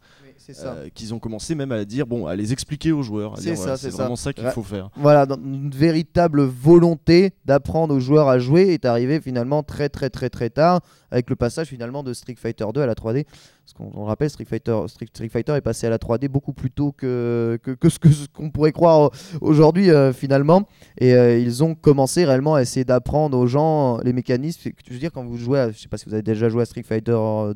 Euh, 0.64 0.88
qu'ils 0.94 1.14
ont 1.14 1.18
commencé 1.18 1.54
même 1.54 1.72
à 1.72 1.84
dire 1.84 2.06
bon 2.06 2.26
à 2.26 2.36
les 2.36 2.52
expliquer 2.52 2.92
aux 2.92 3.02
joueurs 3.02 3.34
C'est 3.38 3.54
voilà, 3.54 3.76
ça. 3.76 3.88
vraiment 3.90 4.16
ça, 4.16 4.32
qu'il 4.32 4.44
Ouais. 4.44 4.50
faut 4.50 4.62
faire 4.62 4.90
Voilà, 4.96 5.26
une 5.42 5.70
véritable 5.70 6.42
volonté 6.42 7.32
d'apprendre 7.44 7.94
aux 7.94 8.00
joueurs 8.00 8.28
à 8.28 8.38
jouer 8.38 8.72
est 8.74 8.84
arrivée 8.84 9.20
finalement 9.20 9.62
très 9.62 9.88
très 9.88 10.10
très 10.10 10.30
très 10.30 10.50
tard 10.50 10.80
avec 11.14 11.30
le 11.30 11.36
passage 11.36 11.68
finalement 11.68 12.02
de 12.02 12.12
Street 12.12 12.34
Fighter 12.36 12.66
2 12.74 12.80
à 12.80 12.86
la 12.86 12.94
3D. 12.94 13.24
Parce 13.24 13.72
qu'on 13.72 13.98
on 13.98 14.04
rappelle, 14.04 14.28
Street 14.28 14.44
Fighter, 14.44 14.76
Street, 14.88 15.06
Fighter 15.30 15.54
est 15.54 15.62
passé 15.62 15.86
à 15.86 15.90
la 15.90 15.96
3D 15.96 16.28
beaucoup 16.28 16.52
plus 16.52 16.70
tôt 16.70 16.92
que, 16.92 17.58
que, 17.62 17.88
ce 17.88 17.96
ce 18.12 18.26
qu'on 18.28 18.50
pourrait 18.50 18.72
croire 18.72 19.10
aujourd'hui 19.40 19.90
euh, 19.90 20.12
finalement. 20.12 20.68
Et 20.98 21.14
euh, 21.14 21.38
ils 21.38 21.64
ont 21.64 21.74
commencé 21.74 22.24
réellement 22.26 22.56
à 22.56 22.62
essayer 22.62 22.84
d'apprendre 22.84 23.38
aux 23.38 23.46
gens 23.46 23.98
les 24.04 24.12
mécanismes. 24.12 24.70
Je 24.86 24.92
veux 24.92 24.98
dire, 24.98 25.12
quand 25.12 25.24
vous 25.24 25.38
jouez, 25.38 25.60
à, 25.60 25.70
je 25.70 25.78
sais 25.78 25.88
pas 25.88 25.96
si 25.96 26.04
vous 26.06 26.12
avez 26.12 26.22
déjà 26.22 26.48
joué 26.50 26.60
à 26.62 26.66
Street 26.66 26.82
Fighter 26.82 27.12
euh, 27.16 27.54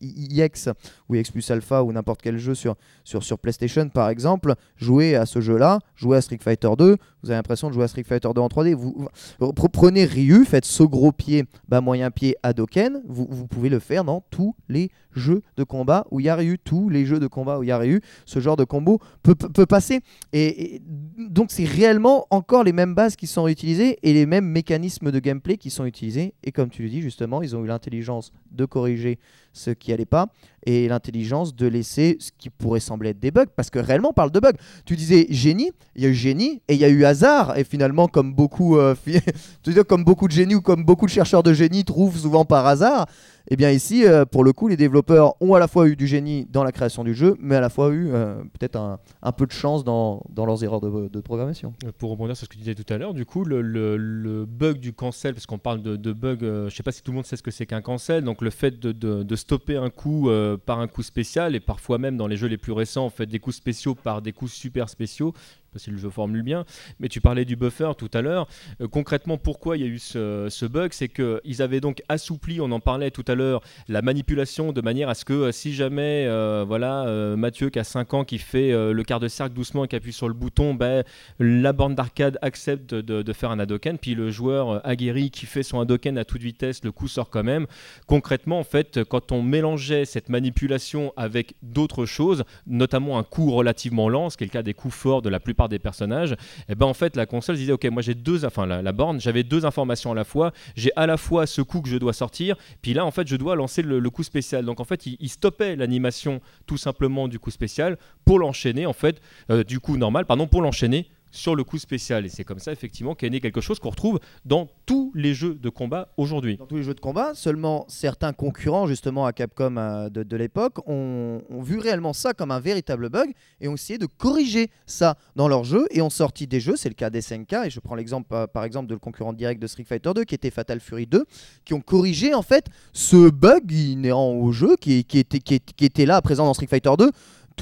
EX 0.00 0.68
ou 1.08 1.16
EX 1.16 1.30
plus 1.30 1.50
Alpha 1.50 1.82
ou 1.82 1.92
n'importe 1.92 2.20
quel 2.22 2.38
jeu 2.38 2.54
sur, 2.54 2.76
sur, 3.04 3.22
sur 3.24 3.38
PlayStation 3.38 3.88
par 3.88 4.10
exemple, 4.10 4.54
jouer 4.76 5.16
à 5.16 5.26
ce 5.26 5.40
jeu-là, 5.40 5.80
jouer 5.96 6.18
à 6.18 6.20
Street 6.20 6.38
Fighter 6.40 6.70
2, 6.78 6.96
vous 7.22 7.30
avez 7.30 7.36
l'impression 7.36 7.68
de 7.68 7.74
jouer 7.74 7.84
à 7.84 7.88
Street 7.88 8.04
Fighter 8.04 8.28
2 8.34 8.40
en 8.40 8.48
3D. 8.48 8.74
Vous, 8.74 8.94
vous- 9.40 9.46
pre- 9.52 9.68
prenez 9.72 10.04
Ryu, 10.04 10.44
faites 10.44 10.64
saut 10.64 10.88
gros 10.88 11.10
pied, 11.12 11.44
bas 11.68 11.80
moyen 11.80 12.10
pied, 12.10 12.36
Hadoken, 12.42 12.97
vous, 13.06 13.46
pouvez 13.46 13.68
le 13.68 13.78
faire 13.78 14.04
dans 14.04 14.22
tous 14.30 14.54
les 14.68 14.90
jeux 15.12 15.42
de 15.56 15.64
combat 15.64 16.06
où 16.10 16.20
il 16.20 16.26
y 16.26 16.28
a 16.28 16.36
Ryu, 16.36 16.58
tous 16.58 16.88
les 16.88 17.06
jeux 17.06 17.20
de 17.20 17.26
combat 17.26 17.58
où 17.58 17.62
il 17.62 17.68
y 17.68 17.72
a 17.72 17.78
Ryu, 17.78 18.00
ce 18.24 18.40
genre 18.40 18.56
de 18.56 18.64
combo 18.64 18.98
peut 19.22 19.66
passer. 19.66 20.00
Et, 20.32 20.74
et 20.74 20.82
donc 21.18 21.50
c'est 21.50 21.64
réellement 21.64 22.26
encore 22.30 22.64
les 22.64 22.72
mêmes 22.72 22.94
bases 22.94 23.16
qui 23.16 23.26
sont 23.26 23.48
utilisées 23.48 23.98
et 24.02 24.12
les 24.12 24.26
mêmes 24.26 24.46
mécanismes 24.46 25.10
de 25.10 25.18
gameplay 25.18 25.56
qui 25.56 25.70
sont 25.70 25.84
utilisés. 25.84 26.34
Et 26.44 26.52
comme 26.52 26.70
tu 26.70 26.82
le 26.82 26.88
dis 26.88 27.00
justement, 27.00 27.42
ils 27.42 27.56
ont 27.56 27.64
eu 27.64 27.68
l'intelligence 27.68 28.32
de 28.50 28.64
corriger 28.64 29.18
ce 29.58 29.70
qui 29.70 29.92
allait 29.92 30.06
pas 30.06 30.28
et 30.64 30.88
l'intelligence 30.88 31.54
de 31.54 31.66
laisser 31.66 32.16
ce 32.20 32.30
qui 32.36 32.50
pourrait 32.50 32.80
sembler 32.80 33.10
être 33.10 33.20
des 33.20 33.30
bugs 33.30 33.46
parce 33.56 33.70
que 33.70 33.78
réellement 33.78 34.10
on 34.10 34.14
parle 34.14 34.30
de 34.30 34.40
bugs. 34.40 34.56
Tu 34.84 34.96
disais 34.96 35.26
génie, 35.30 35.72
il 35.96 36.02
y 36.02 36.06
a 36.06 36.08
eu 36.08 36.14
génie 36.14 36.62
et 36.68 36.74
il 36.74 36.80
y 36.80 36.84
a 36.84 36.88
eu 36.88 37.04
hasard 37.04 37.56
et 37.56 37.64
finalement 37.64 38.08
comme 38.08 38.34
beaucoup 38.34 38.76
euh, 38.76 38.94
comme 39.88 40.04
beaucoup 40.04 40.28
de 40.28 40.32
génies 40.32 40.54
ou 40.54 40.60
comme 40.60 40.84
beaucoup 40.84 41.06
de 41.06 41.10
chercheurs 41.10 41.42
de 41.42 41.52
génie 41.52 41.84
trouvent 41.84 42.18
souvent 42.18 42.44
par 42.44 42.66
hasard, 42.66 43.06
et 43.48 43.56
bien 43.56 43.70
ici 43.70 44.04
euh, 44.04 44.24
pour 44.24 44.44
le 44.44 44.52
coup 44.52 44.68
les 44.68 44.76
développeurs 44.76 45.34
ont 45.40 45.54
à 45.54 45.58
la 45.58 45.68
fois 45.68 45.88
eu 45.88 45.96
du 45.96 46.06
génie 46.06 46.46
dans 46.50 46.64
la 46.64 46.72
création 46.72 47.04
du 47.04 47.14
jeu 47.14 47.36
mais 47.40 47.56
à 47.56 47.60
la 47.60 47.70
fois 47.70 47.90
eu 47.90 48.08
euh, 48.12 48.42
peut-être 48.58 48.76
un, 48.76 49.32
peu 49.32 49.46
de 49.46 49.52
chance 49.52 49.84
dans, 49.84 50.22
leurs 50.36 50.64
erreurs 50.64 50.80
de, 50.80 51.20
programmation. 51.20 51.74
Euh, 51.84 51.92
Pour 51.96 52.10
rebondir 52.10 52.36
sur 52.36 52.44
ce 52.44 52.48
que 52.48 52.54
tu 52.54 52.60
disais 52.60 52.74
tout 52.74 52.92
à 52.92 52.98
l'heure, 52.98 53.14
du 53.14 53.24
coup, 53.24 53.44
le, 53.44 54.44
bug 54.46 54.78
du 54.78 54.92
cancel, 54.92 55.34
parce 55.34 55.46
qu'on 55.46 55.58
parle 55.58 55.82
de, 55.82 56.12
bug, 56.12 56.42
euh, 56.42 56.68
je 56.68 56.76
sais 56.76 56.82
pas 56.82 56.92
si 56.92 57.02
tout 57.02 57.12
le 57.12 57.16
monde 57.16 57.26
sait 57.26 57.36
ce 57.36 57.42
que 57.42 57.50
c'est 57.50 57.66
qu'un 57.66 57.82
cancel, 57.82 58.24
donc 58.24 58.42
le 58.42 58.50
fait 58.50 58.78
de, 58.78 58.92
de- 58.92 59.36
stopper 59.36 59.76
un 59.76 59.90
coup 59.90 60.28
par 60.66 60.80
un 60.80 60.88
coup 60.88 61.02
spécial, 61.02 61.54
et 61.54 61.60
parfois 61.60 61.98
même 61.98 62.16
dans 62.16 62.26
les 62.26 62.36
jeux 62.36 62.48
les 62.48 62.58
plus 62.58 62.72
récents, 62.72 63.06
on 63.06 63.10
fait 63.10 63.26
des 63.26 63.38
coups 63.38 63.56
spéciaux 63.56 63.94
par 63.94 64.22
des 64.22 64.32
coups 64.32 64.52
super 64.52 64.88
spéciaux. 64.88 65.32
Si 65.78 65.90
le 65.90 65.98
jeu 65.98 66.10
formule 66.10 66.42
bien, 66.42 66.64
mais 67.00 67.08
tu 67.08 67.20
parlais 67.20 67.44
du 67.44 67.56
buffer 67.56 67.92
tout 67.96 68.10
à 68.12 68.22
l'heure. 68.22 68.48
Euh, 68.80 68.88
concrètement, 68.88 69.38
pourquoi 69.38 69.76
il 69.76 69.82
y 69.82 69.84
a 69.84 69.88
eu 69.88 69.98
ce, 69.98 70.66
bug? 70.66 70.92
C'est 70.92 71.08
qu'ils 71.08 71.62
avaient 71.62 71.80
donc 71.80 72.02
assoupli, 72.08 72.60
on 72.60 72.70
en 72.72 72.80
parlait 72.80 73.10
tout 73.10 73.24
à 73.26 73.34
l'heure, 73.34 73.62
la 73.88 74.02
manipulation 74.02 74.72
de 74.72 74.80
manière 74.80 75.08
à 75.08 75.14
ce 75.14 75.24
que 75.24 75.32
euh, 75.32 75.52
si 75.52 75.74
jamais, 75.74 76.26
euh, 76.26 76.64
voilà, 76.66 77.06
Mathieu 77.36 77.70
qui 77.70 77.78
a 77.78 77.84
5 77.84 78.14
ans, 78.14 78.24
qui 78.24 78.38
fait 78.38 78.70
le 78.70 79.02
quart 79.02 79.20
de 79.20 79.28
cercle 79.28 79.54
doucement 79.54 79.84
et 79.84 79.88
qui 79.88 79.96
appuie 79.96 80.12
sur 80.12 80.28
le 80.28 80.34
bouton, 80.34 80.74
ben, 80.74 81.04
la 81.38 81.72
borne 81.72 81.94
d'arcade 81.94 82.38
accepte 82.42 82.94
de, 82.94 83.32
faire 83.32 83.50
un 83.50 83.58
Hadoken, 83.58 83.98
puis 83.98 84.14
le 84.14 84.30
joueur 84.30 84.86
aguerri 84.86 85.30
qui 85.30 85.46
fait 85.46 85.62
son 85.62 85.80
Hadoken 85.80 86.18
à 86.18 86.24
toute 86.24 86.42
vitesse, 86.42 86.82
le 86.84 86.92
coup 86.92 87.08
sort 87.08 87.30
quand 87.30 87.44
même. 87.44 87.66
Concrètement, 88.06 88.58
en 88.58 88.64
fait, 88.64 89.04
quand 89.04 89.32
on 89.32 89.42
mélangeait 89.42 90.04
cette 90.04 90.28
manipulation 90.28 91.12
avec 91.16 91.54
d'autres 91.62 92.06
choses, 92.06 92.44
notamment 92.66 93.18
un 93.18 93.22
coup 93.22 93.50
relativement 93.52 94.08
lent, 94.08 94.30
ce 94.30 94.36
qui 94.36 94.44
est 94.44 94.48
le 94.48 94.52
cas 94.52 94.62
des 94.62 94.74
coups 94.74 94.94
forts 94.94 95.22
de 95.22 95.28
la 95.28 95.40
plupart 95.40 95.67
des 95.68 95.78
personnages, 95.78 96.36
et 96.68 96.74
ben 96.74 96.86
en 96.86 96.94
fait 96.94 97.16
la 97.16 97.26
console 97.26 97.56
disait 97.56 97.72
ok 97.72 97.86
moi 97.86 98.02
j'ai 98.02 98.14
deux, 98.14 98.44
enfin 98.44 98.66
la, 98.66 98.92
borne, 98.92 99.20
j'avais 99.20 99.42
deux 99.42 99.64
informations 99.64 100.12
à 100.12 100.14
la 100.14 100.24
fois, 100.24 100.52
j'ai 100.76 100.90
à 100.96 101.06
la 101.06 101.16
fois 101.16 101.46
ce 101.46 101.62
coup 101.62 101.80
que 101.80 101.88
je 101.88 101.96
dois 101.96 102.12
sortir, 102.12 102.56
puis 102.82 102.94
là 102.94 103.04
en 103.04 103.10
fait 103.10 103.26
je 103.26 103.36
dois 103.36 103.56
lancer 103.56 103.82
le, 103.82 104.08
coup 104.10 104.22
spécial. 104.22 104.64
Donc 104.64 104.80
en 104.80 104.84
fait 104.84 105.06
il, 105.06 105.16
il 105.20 105.28
stoppait 105.28 105.76
l'animation 105.76 106.40
tout 106.66 106.78
simplement 106.78 107.28
du 107.28 107.38
coup 107.38 107.50
spécial 107.50 107.98
pour 108.24 108.38
l'enchaîner 108.38 108.86
en 108.86 108.92
fait, 108.92 109.20
euh, 109.50 109.64
du 109.64 109.80
coup 109.80 109.96
normal, 109.96 110.24
pardon, 110.24 110.46
pour 110.46 110.62
l'enchaîner 110.62 111.08
sur 111.30 111.54
le 111.54 111.64
coup 111.64 111.78
spécial. 111.78 112.26
Et 112.26 112.28
c'est 112.28 112.44
comme 112.44 112.58
ça, 112.58 112.72
effectivement, 112.72 113.14
qu'est 113.14 113.30
né 113.30 113.40
quelque 113.40 113.60
chose 113.60 113.78
qu'on 113.78 113.90
retrouve 113.90 114.18
dans 114.44 114.68
tous 114.86 115.12
les 115.14 115.34
jeux 115.34 115.54
de 115.54 115.68
combat 115.68 116.08
aujourd'hui. 116.16 116.56
Dans 116.56 116.66
tous 116.66 116.76
les 116.76 116.82
jeux 116.82 116.94
de 116.94 117.00
combat, 117.00 117.34
seulement 117.34 117.84
certains 117.88 118.32
concurrents, 118.32 118.86
justement, 118.86 119.26
à 119.26 119.32
Capcom 119.32 119.76
euh, 119.76 120.08
de, 120.08 120.36
l'époque, 120.36 120.78
ont, 120.88 121.42
vu 121.60 121.78
réellement 121.78 122.12
ça 122.12 122.34
comme 122.34 122.50
un 122.50 122.60
véritable 122.60 123.08
bug 123.08 123.32
et 123.60 123.68
ont 123.68 123.74
essayé 123.74 123.98
de 123.98 124.06
corriger 124.06 124.70
ça 124.86 125.16
dans 125.36 125.48
leurs 125.48 125.64
jeux 125.64 125.86
et 125.90 126.00
ont 126.00 126.10
sorti 126.10 126.46
des 126.46 126.60
jeux, 126.60 126.76
c'est 126.76 126.88
le 126.88 126.94
cas 126.94 127.10
d'SNK, 127.10 127.52
et 127.66 127.70
je 127.70 127.80
prends 127.80 127.94
l'exemple, 127.94 128.32
euh, 128.32 128.46
par 128.46 128.64
exemple, 128.64 128.88
de 128.88 128.94
le 128.94 129.00
concurrent 129.00 129.32
direct 129.32 129.60
de 129.60 129.66
Street 129.66 129.84
Fighter 129.84 130.12
2, 130.14 130.24
qui 130.24 130.34
était 130.34 130.50
Fatal 130.50 130.80
Fury 130.80 131.06
2, 131.06 131.24
qui 131.64 131.74
ont 131.74 131.80
corrigé, 131.80 132.34
en 132.34 132.42
fait, 132.42 132.66
ce 132.92 133.30
bug 133.30 133.70
inhérent 133.70 134.32
au 134.32 134.52
jeu, 134.52 134.76
qui, 134.76 134.98
était, 134.98 135.40
qui 135.40 135.84
était 135.84 136.06
là, 136.06 136.20
présent 136.22 136.44
dans 136.44 136.54
Street 136.54 136.66
Fighter 136.66 136.92
2, 136.98 137.10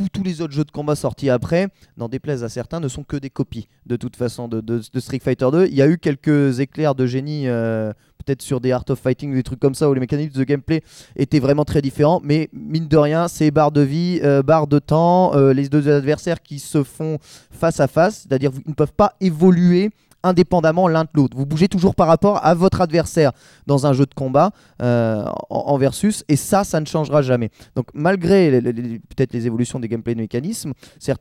tous- 0.04 0.22
les 0.22 0.40
autres 0.40 0.52
jeux 0.52 0.64
de 0.64 0.70
combat 0.70 0.96
sortis 0.96 1.30
après, 1.30 1.68
n'en 1.96 2.08
déplaise 2.08 2.42
à 2.44 2.48
certains, 2.48 2.80
ne 2.80 2.88
sont 2.88 3.04
que 3.04 3.16
des 3.16 3.30
copies 3.30 3.68
de 3.86 3.96
toute 3.96 4.16
façon 4.16 4.48
de 4.48 4.80
Street 5.00 5.20
Fighter 5.22 5.48
2. 5.52 5.66
Il 5.66 5.74
y 5.74 5.82
a 5.82 5.88
eu 5.88 5.98
quelques 5.98 6.60
éclairs 6.60 6.94
de 6.94 7.06
génie, 7.06 7.46
euh, 7.48 7.92
peut-être 8.24 8.42
sur 8.42 8.60
des 8.60 8.72
Art 8.72 8.84
of 8.88 8.98
Fighting, 8.98 9.32
des 9.34 9.42
trucs 9.42 9.60
comme 9.60 9.74
ça, 9.74 9.88
où 9.88 9.94
les 9.94 10.00
mécanismes 10.00 10.36
de 10.38 10.44
gameplay 10.44 10.82
étaient 11.14 11.38
vraiment 11.38 11.64
très 11.64 11.80
différents. 11.82 12.20
Mais 12.24 12.48
mine 12.52 12.88
de 12.88 12.96
rien, 12.96 13.28
c'est 13.28 13.50
barre 13.50 13.72
de 13.72 13.80
vie, 13.82 14.20
euh, 14.24 14.42
barre 14.42 14.66
de 14.66 14.78
temps, 14.78 15.34
euh, 15.36 15.52
les 15.52 15.68
deux 15.68 15.88
adversaires 15.88 16.42
qui 16.42 16.58
se 16.58 16.82
font 16.82 17.18
face 17.50 17.78
à 17.80 17.86
face, 17.86 18.26
c'est-à-dire 18.28 18.50
qu'ils 18.50 18.62
ne 18.66 18.74
peuvent 18.74 18.92
pas 18.94 19.14
évoluer 19.20 19.90
indépendamment 20.26 20.88
l'un 20.88 21.04
de 21.04 21.08
l'autre. 21.14 21.36
Vous 21.36 21.46
bougez 21.46 21.68
toujours 21.68 21.94
par 21.94 22.06
rapport 22.08 22.44
à 22.44 22.54
votre 22.54 22.80
adversaire 22.80 23.32
dans 23.66 23.86
un 23.86 23.92
jeu 23.92 24.06
de 24.06 24.14
combat 24.14 24.50
euh, 24.82 25.24
en, 25.50 25.76
versus, 25.78 26.24
et 26.28 26.36
ça, 26.36 26.64
ça 26.64 26.80
ne 26.80 26.86
changera 26.86 27.22
jamais. 27.22 27.50
Donc 27.74 27.86
malgré 27.94 28.60
peut-être 28.60 29.32
les 29.32 29.46
évolutions 29.46 29.80
des 29.80 29.88
gameplay 29.88 30.14
de 30.14 30.20
mécanismes, 30.20 30.72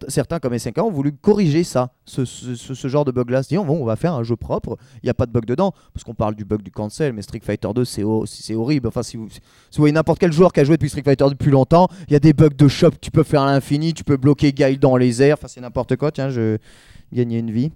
certains 0.08 0.40
comme 0.40 0.58
SNK 0.58 0.78
ont 0.80 0.92
voulu 0.92 1.12
corriger 1.14 1.64
ça, 1.64 1.90
ce, 2.06 2.24
genre 2.88 3.06
de 3.06 3.12
bug-là, 3.12 3.44
se 3.44 3.50
disant 3.50 3.66
bon, 3.66 3.82
on 3.82 3.86
va 3.86 3.96
faire 3.96 4.14
un 4.14 4.24
jeu 4.24 4.36
propre, 4.36 4.78
il 5.02 5.06
n'y 5.06 5.10
a 5.10 5.14
pas 5.14 5.26
de 5.26 5.32
bug 5.32 5.46
dedans, 5.46 5.74
parce 5.94 6.04
qu'on 6.04 6.14
parle 6.14 6.36
du 6.36 6.46
bug 6.46 6.62
du 6.62 6.72
cancel, 6.72 7.14
mais 7.14 7.22
Street 7.22 7.42
Fighter 7.44 7.70
2 7.74 7.86
c'est 7.86 8.04
ho- 8.04 8.26
c'est 8.26 8.56
horrible. 8.56 8.88
Enfin, 8.88 9.04
si 9.04 9.18
vous, 9.18 9.30
si 9.30 9.40
vous 9.78 9.82
voyez 9.82 9.94
n'importe 9.94 10.20
quel 10.20 10.32
joueur 10.32 10.52
qui 10.54 10.60
a 10.60 10.64
joué 10.64 10.76
depuis 10.78 10.90
Street 10.90 11.04
Fighter 11.04 11.26
depuis 11.30 11.52
longtemps, 11.52 11.88
il 12.08 12.14
y 12.14 12.16
a 12.16 12.20
des 12.20 12.34
bugs 12.34 12.50
de 12.56 12.68
shop, 12.68 12.92
tu 13.02 13.12
peux 13.12 13.24
faire 13.24 13.42
à 13.42 13.52
l'infini, 13.52 13.94
tu 13.94 14.04
peux 14.04 14.18
bloquer 14.18 14.52
Guile 14.54 14.80
dans 14.80 14.98
les 14.98 15.22
airs, 15.22 15.36
enfin 15.40 15.48
c'est 15.48 15.62
n'importe 15.62 15.96
quoi, 15.96 16.12
tiens, 16.12 16.30
je 16.30 16.58
gagnais 17.16 17.40
une 17.40 17.52
vie. 17.52 17.72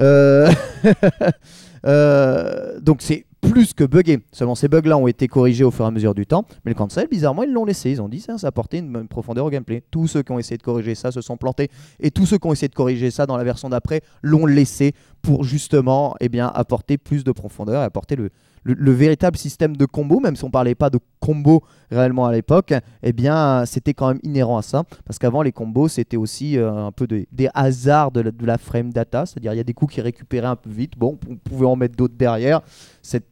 Euh, 0.00 0.50
euh, 1.86 2.80
donc 2.80 3.02
c'est 3.02 3.26
plus 3.40 3.74
que 3.74 3.84
buggé. 3.84 4.20
Seulement 4.32 4.54
ces 4.54 4.68
bugs-là 4.68 4.96
ont 4.96 5.08
été 5.08 5.26
corrigés 5.26 5.64
au 5.64 5.70
fur 5.70 5.84
et 5.84 5.88
à 5.88 5.90
mesure 5.90 6.14
du 6.14 6.26
temps. 6.26 6.44
Mais 6.64 6.70
le 6.70 6.76
cancel, 6.76 7.08
bizarrement, 7.10 7.42
ils 7.42 7.52
l'ont 7.52 7.64
laissé. 7.64 7.90
Ils 7.90 8.00
ont 8.00 8.08
dit 8.08 8.20
ça, 8.20 8.38
ça 8.38 8.46
apportait 8.46 8.78
une, 8.78 8.94
une 8.96 9.08
profondeur 9.08 9.46
au 9.46 9.50
gameplay. 9.50 9.82
Tous 9.90 10.06
ceux 10.06 10.22
qui 10.22 10.32
ont 10.32 10.38
essayé 10.38 10.56
de 10.56 10.62
corriger 10.62 10.94
ça 10.94 11.10
se 11.10 11.20
sont 11.20 11.36
plantés. 11.36 11.68
Et 11.98 12.10
tous 12.10 12.26
ceux 12.26 12.38
qui 12.38 12.46
ont 12.46 12.52
essayé 12.52 12.68
de 12.68 12.74
corriger 12.74 13.10
ça 13.10 13.26
dans 13.26 13.36
la 13.36 13.44
version 13.44 13.68
d'après 13.68 14.02
l'ont 14.22 14.46
laissé 14.46 14.92
pour 15.22 15.44
justement 15.44 16.14
eh 16.20 16.28
bien, 16.28 16.46
apporter 16.54 16.98
plus 16.98 17.24
de 17.24 17.32
profondeur 17.32 17.82
et 17.82 17.84
apporter 17.84 18.16
le, 18.16 18.30
le- 18.64 18.74
le 18.74 18.92
véritable 18.92 19.36
système 19.36 19.76
de 19.76 19.84
combo, 19.86 20.20
même 20.20 20.36
si 20.36 20.44
on 20.44 20.50
parlait 20.50 20.74
pas 20.74 20.90
de 20.90 20.98
combo 21.20 21.62
réellement 21.90 22.26
à 22.26 22.32
l'époque, 22.32 22.74
eh 23.02 23.12
bien 23.12 23.64
c'était 23.66 23.94
quand 23.94 24.08
même 24.08 24.20
inhérent 24.22 24.58
à 24.58 24.62
ça. 24.62 24.84
Parce 25.04 25.18
qu'avant 25.18 25.42
les 25.42 25.52
combos 25.52 25.88
c'était 25.88 26.16
aussi 26.16 26.58
euh, 26.58 26.72
un 26.86 26.92
peu 26.92 27.06
de- 27.06 27.26
des 27.32 27.48
hasards 27.54 28.12
de 28.12 28.32
la, 28.44 28.58
frame 28.58 28.92
data, 28.92 29.26
c'est-à-dire 29.26 29.52
il 29.52 29.56
y 29.56 29.60
a 29.60 29.64
des 29.64 29.74
coups 29.74 29.94
qui 29.94 30.00
récupéraient 30.00 30.46
un 30.48 30.56
peu 30.56 30.70
vite, 30.70 30.92
bon 30.96 31.18
on 31.28 31.36
pouvait 31.36 31.66
en 31.66 31.76
mettre 31.76 31.96
d'autres 31.96 32.14
derrière, 32.16 32.60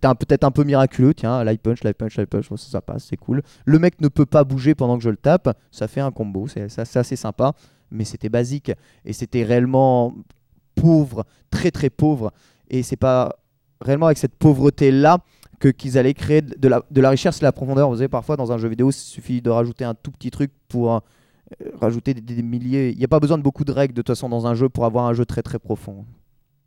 un- 0.03 0.15
peut-être 0.15 0.45
un 0.45 0.51
peu 0.51 0.65
miraculeux, 0.65 1.15
tiens, 1.15 1.43
light 1.45 1.61
punch, 1.61 1.83
light 1.85 1.97
punch, 1.97 2.17
light 2.17 2.29
punch, 2.29 2.49
ça, 2.49 2.57
ça 2.57 2.81
passe, 2.81 3.05
c'est 3.09 3.17
cool. 3.17 3.43
Le 3.65 3.79
mec 3.79 4.01
ne 4.01 4.09
peut 4.09 4.27
pas 4.27 4.45
bouger 4.45 4.75
pendant 4.75 4.97
que 4.99 5.05
je 5.05 5.11
le 5.11 5.17
tape, 5.17 5.57
ça 5.71 5.89
fait 5.89 6.01
un 6.01 6.11
combo, 6.11 6.47
c'est 6.49 6.67
assez 6.97 7.17
sympa, 7.17 7.53
mais 7.91 8.05
c'était 8.05 8.29
basique. 8.29 8.73
Et 9.05 9.13
c'était 9.13 9.43
réellement 9.43 10.15
pauvre, 10.75 11.25
très 11.51 11.71
très 11.71 11.91
pauvre, 11.91 12.33
et 12.69 12.83
c'est 12.83 12.97
pas 12.97 13.37
réellement 13.81 14.07
avec 14.07 14.19
cette 14.19 14.35
pauvreté 14.35 14.91
là 14.91 15.19
que 15.59 15.69
qu'ils 15.69 15.99
allaient 15.99 16.15
créer 16.15 16.43
de 16.43 16.69
la, 16.69 16.83
de 16.91 17.01
la 17.01 17.11
richesse 17.11 17.37
et 17.37 17.41
de 17.41 17.45
la 17.45 17.53
profondeur. 17.53 17.89
Vous 17.91 17.97
savez, 17.97 18.09
parfois 18.09 18.37
dans 18.37 18.51
un 18.51 18.59
jeu 18.59 18.69
vidéo, 18.69 18.91
il 18.91 18.95
suffit 18.95 19.43
de 19.43 19.51
rajouter 19.51 19.85
un 19.85 19.95
tout 19.95 20.11
petit 20.11 20.31
truc 20.31 20.51
pour 20.69 20.95
euh, 20.95 21.01
rajouter 21.81 22.15
des, 22.15 22.21
des 22.21 22.43
milliers. 22.43 22.91
Il 22.91 22.99
n'y 22.99 23.05
a 23.05 23.09
pas 23.09 23.21
besoin 23.21 23.37
de 23.37 23.43
beaucoup 23.43 23.65
de 23.65 23.73
règles 23.73 23.95
de 23.95 24.01
toute 24.01 24.09
façon 24.09 24.29
dans 24.29 24.47
un 24.47 24.55
jeu 24.55 24.69
pour 24.69 24.85
avoir 24.85 25.07
un 25.07 25.13
jeu 25.13 25.27
très 25.27 25.43
très 25.43 25.59
profond. 25.59 26.07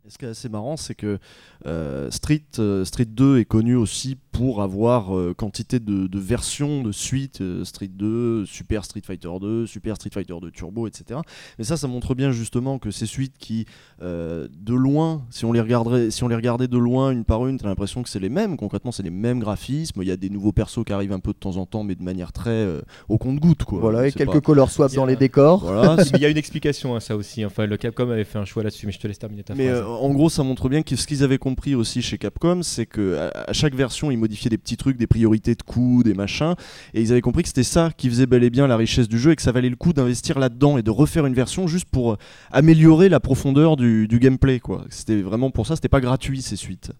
Et 0.06 0.10
ce 0.10 0.18
qui 0.18 0.26
est 0.26 0.28
assez 0.28 0.50
marrant, 0.50 0.76
c'est 0.76 0.94
que 0.94 1.18
euh, 1.64 2.10
Street, 2.10 2.42
euh, 2.58 2.84
Street 2.84 3.06
2 3.06 3.38
est 3.38 3.46
connu 3.46 3.74
aussi 3.74 4.18
pour 4.32 4.60
avoir 4.60 5.16
euh, 5.16 5.32
quantité 5.32 5.78
de, 5.80 6.06
de 6.08 6.18
versions 6.18 6.82
de 6.82 6.92
suites 6.92 7.40
euh, 7.40 7.64
Street 7.64 7.88
2, 7.88 8.44
Super 8.44 8.84
Street 8.84 9.00
Fighter 9.02 9.30
2, 9.40 9.66
Super 9.66 9.96
Street 9.96 10.10
Fighter 10.12 10.34
2 10.42 10.50
Turbo, 10.50 10.86
etc. 10.86 11.20
Mais 11.56 11.64
ça, 11.64 11.78
ça 11.78 11.86
montre 11.88 12.14
bien 12.14 12.32
justement 12.32 12.78
que 12.78 12.90
ces 12.90 13.06
suites 13.06 13.38
qui, 13.38 13.64
euh, 14.02 14.46
de 14.54 14.74
loin, 14.74 15.24
si 15.30 15.46
on, 15.46 15.52
les 15.52 15.60
regarderait, 15.62 16.10
si 16.10 16.22
on 16.22 16.28
les 16.28 16.34
regardait 16.36 16.68
de 16.68 16.76
loin 16.76 17.10
une 17.10 17.24
par 17.24 17.46
une, 17.46 17.56
t'as 17.56 17.68
l'impression 17.68 18.02
que 18.02 18.10
c'est 18.10 18.20
les 18.20 18.28
mêmes. 18.28 18.58
Concrètement, 18.58 18.92
c'est 18.92 19.04
les 19.04 19.10
mêmes 19.10 19.38
graphismes. 19.40 20.02
Il 20.02 20.08
y 20.08 20.12
a 20.12 20.18
des 20.18 20.28
nouveaux 20.28 20.52
persos 20.52 20.84
qui 20.84 20.92
arrivent 20.92 21.12
un 21.12 21.20
peu 21.20 21.32
de 21.32 21.38
temps 21.38 21.56
en 21.56 21.64
temps, 21.64 21.82
mais 21.82 21.94
de 21.94 22.02
manière 22.02 22.32
très 22.32 22.50
euh, 22.50 22.82
au 23.08 23.16
compte-goutte. 23.16 23.64
quoi. 23.64 23.80
Voilà, 23.80 24.06
et 24.06 24.10
C'est 24.10 24.18
quelques 24.18 24.32
pas- 24.32 24.40
color 24.42 24.70
swaps 24.70 24.94
dans 24.96 25.06
les 25.06 25.16
décors. 25.16 25.60
Voilà, 25.60 25.96
il 26.14 26.20
y 26.20 26.26
a 26.26 26.28
une 26.28 26.36
explication 26.36 26.94
à 26.94 27.00
ça 27.00 27.16
aussi. 27.16 27.42
Enfin, 27.46 27.64
le 27.64 27.78
Capcom 27.78 28.10
avait 28.10 28.24
fait 28.24 28.38
un 28.38 28.44
choix 28.44 28.62
là-dessus, 28.64 28.84
mais 28.84 28.92
je 28.92 28.98
te 28.98 29.06
laisse 29.06 29.18
terminer 29.18 29.44
ta 29.44 29.54
Mais 29.54 29.68
phrase. 29.70 29.84
En 30.00 30.10
gros, 30.10 30.28
ça 30.28 30.42
montre 30.42 30.68
bien 30.68 30.82
que 30.82 30.96
ce 30.96 31.06
qu'ils 31.06 31.22
avaient 31.22 31.38
compris 31.38 31.74
aussi 31.74 32.02
chez 32.02 32.18
Capcom, 32.18 32.62
c'est 32.62 32.86
que 32.86 33.30
à, 33.34 33.52
chaque 33.52 33.74
version, 33.74 34.10
ils 34.10 34.16
modifiaient 34.16 34.50
des 34.50 34.58
petits 34.58 34.76
trucs, 34.76 34.96
des 34.96 35.06
priorités 35.06 35.54
de 35.54 35.62
coups, 35.62 36.04
des 36.04 36.14
machins, 36.14 36.54
et 36.92 37.02
ils 37.02 37.12
avaient 37.12 37.20
compris 37.20 37.42
que 37.42 37.48
c'était 37.48 37.62
ça 37.62 37.90
qui 37.96 38.08
faisait 38.08 38.26
bel 38.26 38.44
et 38.44 38.50
bien 38.50 38.66
la 38.66 38.76
richesse 38.76 39.08
du 39.08 39.18
jeu 39.18 39.32
et 39.32 39.36
que 39.36 39.42
ça 39.42 39.52
valait 39.52 39.70
le 39.70 39.76
coup 39.76 39.92
d'investir 39.92 40.38
là-dedans 40.38 40.78
et 40.78 40.82
de 40.82 40.90
refaire 40.90 41.26
une 41.26 41.34
version 41.34 41.66
juste 41.66 41.86
pour 41.86 42.12
euh, 42.12 42.16
améliorer 42.50 43.08
la 43.08 43.20
profondeur 43.20 43.76
du, 43.76 44.08
gameplay. 44.20 44.60
C'était 44.90 45.20
vraiment 45.20 45.50
pour 45.50 45.66
ça, 45.66 45.74
c'était 45.76 45.88
pas 45.88 46.00
gratuit 46.00 46.42
ces 46.42 46.56
suites. 46.56 46.92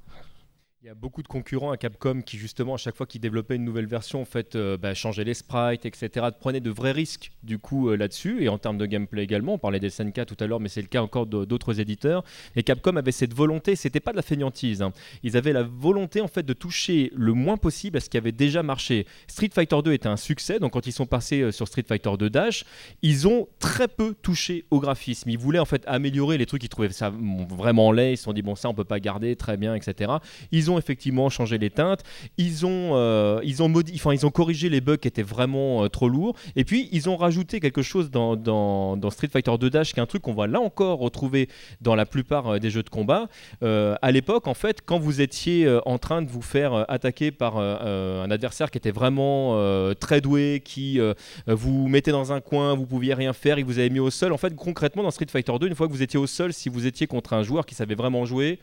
Il 0.85 0.88
y 0.88 0.90
a 0.90 0.94
beaucoup 0.94 1.23
de 1.23 1.29
concurrents 1.29 1.70
à 1.70 1.79
Capcom 1.79 2.20
qui, 2.20 2.37
justement, 2.37 2.75
à 2.75 2.77
chaque 2.77 2.94
fois 2.94 3.07
qu'ils 3.07 3.23
développaient 3.23 3.57
une 3.57 3.64
nouvelle 3.64 3.87
version, 3.87 4.20
en 4.20 4.27
fait, 4.27 4.55
euh, 4.55 4.77
bah, 4.77 4.92
changeaient 4.92 5.25
les 5.25 5.33
sprites, 5.33 5.87
etc., 5.87 6.27
prenaient 6.38 6.61
de 6.61 6.68
vrais 6.68 6.92
risques, 6.92 7.33
du 7.42 7.59
coup, 7.59 7.88
euh, 7.88 7.97
là-dessus, 7.97 8.44
et 8.44 8.51
en 8.51 8.59
termes 8.59 8.77
de 8.77 8.85
gameplay 8.85 9.23
également. 9.23 9.55
On 9.55 9.59
parlait 9.59 9.81
des 9.81 9.88
SNK 9.88 10.27
tout 10.27 10.37
à 10.40 10.47
l'heure, 10.47 10.61
mais 10.61 10.68
c'est 10.68 10.83
le 10.83 10.88
cas 10.88 11.01
encore 11.01 11.25
d'autres 11.25 11.81
éditeurs. 11.81 12.23
Et 12.55 12.62
Capcom 12.62 12.97
avait 12.97 13.12
cette 13.12 13.33
volonté, 13.33 13.77
c'était 13.77 13.99
pas 13.99 14.11
de 14.11 14.16
la 14.16 14.23
fainéantise, 14.23 14.83
hein. 14.83 14.92
ils 15.23 15.38
avaient 15.38 15.55
la 15.55 15.62
volonté, 15.62 16.20
en 16.20 16.29
fait, 16.29 16.42
de 16.42 16.53
toucher 16.53 17.11
le 17.16 17.33
moins 17.33 17.57
possible 17.57 17.97
à 17.97 18.01
ce 18.01 18.11
qui 18.11 18.18
avait 18.18 18.33
déjà 18.33 18.62
marché. 18.62 19.07
Street 19.27 19.53
Fighter 19.55 19.79
2 19.83 19.94
était 19.94 20.09
un 20.09 20.18
succès, 20.18 20.59
donc 20.59 20.75
quand 20.75 20.87
ils 20.87 20.92
sont 20.92 21.07
passés 21.07 21.40
euh, 21.40 21.51
sur 21.51 21.66
Street 21.66 21.87
Fighter 21.88 22.11
2 22.18 22.29
Dash, 22.29 22.66
ils 23.01 23.27
ont 23.27 23.49
très 23.59 23.88
peu 23.88 24.14
touché 24.20 24.66
au 24.70 24.81
graphisme. 24.81 25.31
Ils 25.31 25.38
voulaient, 25.38 25.61
en 25.61 25.64
fait, 25.64 25.83
améliorer 25.87 26.37
les 26.37 26.44
trucs, 26.44 26.62
ils 26.62 26.68
trouvaient 26.68 26.90
ça 26.90 27.11
vraiment 27.49 27.90
laid, 27.90 28.12
ils 28.12 28.16
se 28.18 28.25
sont 28.25 28.35
dit, 28.35 28.42
bon, 28.42 28.55
ça, 28.55 28.68
on 28.68 28.75
peut 28.75 28.85
pas 28.85 29.01
garder, 29.01 29.35
très 29.35 29.57
bien, 29.57 29.75
etc. 29.75 30.12
Ils 30.53 30.70
ont 30.70 30.73
effectivement 30.78 31.28
changé 31.28 31.58
les 31.58 31.70
teintes. 31.70 32.02
Ils 32.38 32.66
ont, 32.66 32.92
euh, 32.94 33.40
ils 33.44 33.62
ont, 33.62 33.72
ils 33.72 34.26
ont 34.26 34.30
corrigé 34.30 34.68
les 34.68 34.80
bugs 34.80 34.96
qui 34.96 35.08
étaient 35.08 35.22
vraiment 35.22 35.84
euh, 35.84 35.88
trop 35.88 36.08
lourds. 36.08 36.37
Et 36.56 36.64
puis, 36.64 36.88
ils 36.92 37.08
ont 37.08 37.16
rajouté 37.16 37.60
quelque 37.60 37.82
chose 37.82 38.10
dans, 38.10 38.37
dans, 38.37 38.96
dans 38.96 39.10
Street 39.10 39.28
Fighter 39.32 39.56
2 39.58 39.70
Dash, 39.70 39.92
qui 39.92 40.00
est 40.00 40.02
un 40.02 40.06
truc 40.06 40.22
qu'on 40.22 40.34
va 40.34 40.46
là 40.46 40.60
encore 40.60 40.98
retrouver 40.98 41.48
dans 41.80 41.94
la 41.94 42.06
plupart 42.06 42.46
euh, 42.46 42.58
des 42.58 42.70
jeux 42.70 42.82
de 42.82 42.90
combat. 42.90 43.28
À 43.62 44.10
l'époque, 44.10 44.46
en 44.46 44.54
fait, 44.54 44.80
quand 44.84 44.98
vous 44.98 45.20
étiez 45.20 45.80
en 45.87 45.98
train 45.98 46.22
de 46.22 46.28
vous 46.28 46.42
faire 46.42 46.84
attaquer 46.88 47.30
par 47.30 47.56
un 47.56 48.30
adversaire 48.30 48.70
qui 48.70 48.78
était 48.78 48.90
vraiment 48.90 49.58
très 49.98 50.20
doué, 50.20 50.62
qui 50.64 50.98
vous 51.46 51.88
mettait 51.88 52.10
dans 52.10 52.32
un 52.32 52.40
coin, 52.40 52.74
vous 52.74 52.87
pouviez 52.87 53.14
rien 53.14 53.32
faire, 53.32 53.58
il 53.58 53.64
vous 53.64 53.78
avait 53.78 53.90
mis 53.90 54.00
au 54.00 54.10
sol. 54.10 54.32
En 54.32 54.37
fait, 54.37 54.54
concrètement, 54.54 55.02
dans 55.02 55.10
Street 55.10 55.26
Fighter 55.30 55.52
2, 55.58 55.66
une 55.66 55.74
fois 55.74 55.87
que 55.87 55.92
vous 55.92 56.02
étiez 56.02 56.18
au 56.18 56.26
sol, 56.26 56.52
si 56.52 56.68
vous 56.68 56.87
étiez 56.87 57.06
contre 57.06 57.32
un 57.32 57.42
joueur 57.42 57.66
qui 57.66 57.74
savait 57.74 57.94
vraiment 57.94 58.24
jouer, 58.24 58.58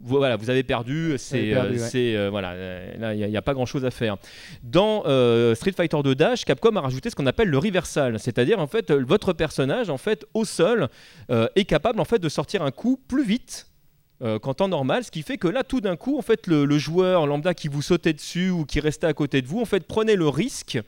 vous- 0.00 0.16
voilà, 0.18 0.36
vous 0.36 0.50
avez 0.50 0.62
perdu. 0.62 1.14
C'est, 1.18 1.54
euh, 1.54 1.70
ouais. 1.72 2.16
euh, 2.16 2.28
voilà, 2.30 2.52
euh, 2.52 2.96
là, 2.98 3.14
il 3.14 3.28
n'y 3.28 3.36
a, 3.36 3.42
pas 3.42 3.54
grand 3.54 3.66
chose 3.66 3.84
à 3.84 3.90
faire. 3.90 4.16
Dans 4.62 5.00
Street 5.54 5.72
Fighter 5.76 5.98
2 6.02 6.14
Dash, 6.14 6.44
Capcom 6.44 6.74
a 6.76 6.80
rajouté 6.80 7.10
ce 7.10 7.14
qu'on 7.16 7.26
appelle 7.26 7.48
le 7.48 7.58
reversal, 7.58 8.18
c'est-à-dire 8.18 8.58
en 8.58 8.66
fait, 8.66 8.90
votre 8.92 9.32
personnage, 9.32 9.90
en 9.90 9.98
fait, 9.98 10.24
au 10.34 10.44
sol, 10.44 10.88
est 11.30 11.64
capable 11.64 12.00
en 12.00 12.04
fait 12.04 12.18
de 12.18 12.28
sortir 12.28 12.62
un 12.62 12.70
coup 12.70 13.00
plus 13.08 13.24
vite. 13.24 13.68
euh, 14.22 14.38
qu'en 14.38 14.54
temps 14.54 14.68
normal, 14.68 15.02
ce 15.04 15.10
qui 15.10 15.22
fait 15.22 15.36
que 15.38 15.48
là, 15.48 15.64
tout 15.64 15.80
d'un 15.80 15.96
coup, 15.96 16.16
en 16.16 16.22
fait, 16.22 16.46
le, 16.46 16.64
le 16.64 16.78
joueur 16.78 17.26
lambda 17.26 17.52
qui 17.52 17.66
vous 17.66 17.82
sautait 17.82 18.12
dessus 18.12 18.48
ou 18.48 18.64
qui 18.64 18.78
restait 18.78 19.08
à 19.08 19.12
côté 19.12 19.42
de 19.42 19.48
vous, 19.48 19.60
en 19.60 19.64
fait, 19.64 19.86
prenait 19.86 20.14
le 20.14 20.28
risque 20.28 20.78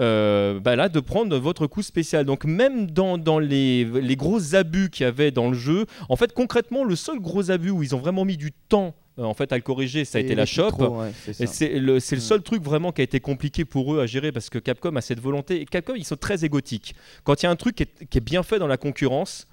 euh, 0.00 0.58
bah 0.60 0.76
là, 0.76 0.88
de 0.88 1.00
prendre 1.00 1.36
votre 1.38 1.66
coup 1.66 1.82
spécial. 1.82 2.24
Donc 2.24 2.44
même 2.44 2.90
dans, 2.90 3.18
dans 3.18 3.38
les, 3.38 3.84
les 3.84 4.16
gros 4.16 4.54
abus 4.54 4.90
qu'il 4.90 5.04
y 5.04 5.06
avait 5.06 5.30
dans 5.30 5.48
le 5.48 5.56
jeu, 5.56 5.86
en 6.08 6.16
fait 6.16 6.32
concrètement 6.32 6.84
le 6.84 6.96
seul 6.96 7.20
gros 7.20 7.50
abus 7.50 7.70
où 7.70 7.82
ils 7.82 7.94
ont 7.94 7.98
vraiment 7.98 8.24
mis 8.24 8.36
du 8.36 8.52
temps 8.52 8.94
euh, 9.18 9.22
en 9.22 9.34
fait 9.34 9.52
à 9.52 9.56
le 9.56 9.62
corriger, 9.62 10.04
ça 10.04 10.18
a 10.18 10.20
Et 10.20 10.24
été 10.24 10.34
la 10.34 10.42
ouais, 10.44 11.12
c'est 11.46 11.78
le, 11.78 12.00
c'est 12.00 12.16
le 12.16 12.20
Mm. 12.20 12.24
seul 12.24 12.42
truc 12.42 12.62
vraiment 12.62 12.90
qui 12.90 13.00
a 13.00 13.04
été 13.04 13.20
compliqué 13.20 13.64
pour 13.64 13.94
eux 13.94 14.00
à 14.00 14.06
gérer 14.06 14.32
parce 14.32 14.50
que 14.50 14.58
Capcom 14.58 14.96
a 14.96 15.00
cette 15.00 15.20
volonté. 15.20 15.60
Et 15.60 15.64
Capcom, 15.66 15.94
ils 15.94 16.04
sont 16.04 16.16
très 16.16 16.44
égotiques. 16.44 16.94
Quand 17.22 17.40
il 17.42 17.46
y 17.46 17.48
a 17.48 17.50
un 17.52 17.56
truc 17.56 17.76
qui 17.76 17.84
est, 17.84 18.06
qui 18.06 18.18
est 18.18 18.20
bien 18.20 18.42
fait 18.42 18.58
dans 18.58 18.66
la 18.66 18.76
concurrence, 18.76 19.46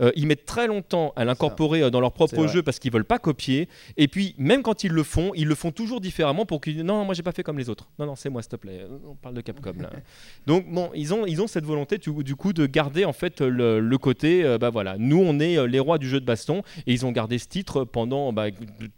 euh, 0.00 0.10
ils 0.16 0.26
mettent 0.26 0.44
très 0.46 0.66
longtemps 0.66 1.12
à 1.16 1.24
l'incorporer 1.24 1.82
euh, 1.82 1.90
dans 1.90 2.00
leur 2.00 2.12
propre 2.12 2.46
jeu 2.46 2.62
parce 2.62 2.78
qu'ils 2.78 2.92
veulent 2.92 3.04
pas 3.04 3.18
copier. 3.18 3.68
Et 3.96 4.08
puis, 4.08 4.34
même 4.38 4.62
quand 4.62 4.84
ils 4.84 4.92
le 4.92 5.02
font, 5.02 5.32
ils 5.34 5.46
le 5.46 5.54
font 5.54 5.70
toujours 5.72 6.00
différemment 6.00 6.46
pour 6.46 6.60
qu'ils 6.60 6.74
disent 6.74 6.84
non, 6.84 7.04
moi 7.04 7.14
j'ai 7.14 7.22
pas 7.22 7.32
fait 7.32 7.42
comme 7.42 7.58
les 7.58 7.68
autres. 7.68 7.88
Non, 7.98 8.06
non, 8.06 8.14
c'est 8.16 8.30
moi, 8.30 8.42
s'il 8.42 8.50
te 8.50 8.56
plaît. 8.56 8.80
Euh, 8.82 8.98
On 9.10 9.14
parle 9.14 9.34
de 9.34 9.40
Capcom 9.40 9.72
là. 9.80 9.90
Donc 10.46 10.66
bon, 10.70 10.90
ils 10.94 11.12
ont, 11.14 11.26
ils 11.26 11.40
ont 11.42 11.46
cette 11.46 11.64
volonté 11.64 11.98
du, 11.98 12.34
coup 12.36 12.52
de 12.52 12.66
garder 12.66 13.04
en 13.04 13.12
fait 13.12 13.40
le, 13.40 13.80
le 13.80 13.98
côté, 13.98 14.44
euh, 14.44 14.58
bah 14.58 14.70
voilà, 14.70 14.96
nous 14.98 15.18
on 15.20 15.38
est 15.40 15.66
les 15.66 15.80
rois 15.80 15.98
du 15.98 16.08
jeu 16.08 16.20
de 16.20 16.24
baston 16.26 16.62
et 16.86 16.92
ils 16.92 17.04
ont 17.06 17.12
gardé 17.12 17.38
ce 17.38 17.48
titre 17.48 17.84
pendant 17.84 18.32
bah, 18.32 18.46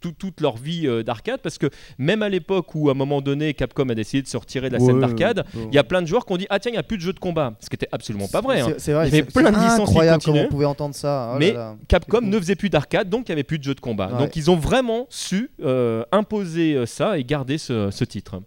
tout- 0.00 0.12
toute 0.12 0.40
leur 0.40 0.56
vie 0.56 0.86
euh, 0.86 1.02
d'arcade 1.02 1.40
parce 1.42 1.58
que 1.58 1.66
même 1.98 2.22
à 2.22 2.28
l'époque 2.28 2.74
où 2.74 2.88
à 2.88 2.92
un 2.92 2.94
moment 2.94 3.20
donné 3.20 3.54
Capcom 3.54 3.88
a 3.88 3.94
décidé 3.94 4.22
de 4.22 4.28
se 4.28 4.36
retirer 4.36 4.68
de 4.68 4.74
la 4.74 4.80
scène 4.80 5.00
d'arcade, 5.00 5.44
il 5.70 5.74
y 5.74 5.78
a 5.78 5.84
plein 5.84 6.02
de 6.02 6.06
joueurs 6.06 6.24
qui 6.26 6.32
ont 6.32 6.36
dit 6.36 6.46
ah 6.50 6.58
tiens 6.58 6.72
il 6.72 6.76
y 6.76 6.78
a 6.78 6.82
plus 6.82 6.96
de 6.98 7.02
jeux 7.02 7.12
de 7.12 7.18
combat, 7.18 7.54
ce 7.60 7.68
qui 7.68 7.76
était 7.76 7.88
absolument 7.92 8.28
pas 8.28 8.40
vrai. 8.40 8.60
hein. 8.60 8.74
C'est- 8.78 8.92
vrai, 8.92 9.08
Il 9.08 9.14
y 9.14 9.18
avait 9.18 9.30
plein 9.30 9.50
de 9.50 9.56
licences 9.56 9.88
incroyable 9.88 10.18
continuaient. 10.22 10.44
on 10.46 10.48
pouvait 10.48 10.64
entendre 10.66 10.89
ça. 10.92 11.28
Oh 11.30 11.32
là 11.34 11.38
Mais 11.38 11.52
là. 11.52 11.76
Capcom 11.88 12.20
ne 12.20 12.38
faisait 12.38 12.56
plus 12.56 12.70
d'arcade, 12.70 13.08
donc 13.08 13.28
il 13.28 13.30
n'y 13.30 13.34
avait 13.34 13.42
plus 13.44 13.58
de 13.58 13.64
jeux 13.64 13.74
de 13.74 13.80
combat. 13.80 14.12
Ouais. 14.12 14.18
Donc 14.18 14.36
ils 14.36 14.50
ont 14.50 14.56
vraiment 14.56 15.06
su 15.10 15.50
euh, 15.62 16.04
imposer 16.12 16.74
euh, 16.76 16.86
ça 16.86 17.18
et 17.18 17.24
garder 17.24 17.58
ce, 17.58 17.90
ce 17.90 18.04
titre. 18.04 18.40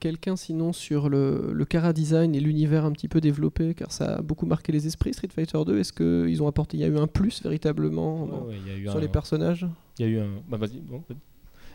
Quelqu'un 0.00 0.36
sinon 0.36 0.72
sur 0.74 1.08
le, 1.08 1.52
le 1.54 1.64
Cara 1.64 1.92
Design 1.94 2.34
et 2.34 2.40
l'univers 2.40 2.84
un 2.84 2.92
petit 2.92 3.08
peu 3.08 3.22
développé, 3.22 3.72
car 3.74 3.90
ça 3.90 4.16
a 4.16 4.22
beaucoup 4.22 4.44
marqué 4.44 4.70
les 4.70 4.86
esprits, 4.86 5.14
Street 5.14 5.28
Fighter 5.34 5.58
2. 5.64 5.78
Est-ce 5.78 5.92
qu'ils 5.94 6.42
ont 6.42 6.46
apporté, 6.48 6.76
il 6.76 6.80
y 6.80 6.84
a 6.84 6.88
eu 6.88 6.98
un 6.98 7.06
plus 7.06 7.42
véritablement 7.42 8.26
dans- 8.26 8.42
Ouais, 8.46 8.56
sur 8.86 8.96
un- 8.96 9.00
les 9.00 9.08
personnages? 9.08 9.66
Il 9.98 10.04
y 10.04 10.08
a 10.08 10.12
eu 10.12 10.18
un. 10.18 10.28
Bah, 10.48 10.58
vas-y. 10.58 10.80
bon, 10.80 11.02
vas-y. 11.08 11.16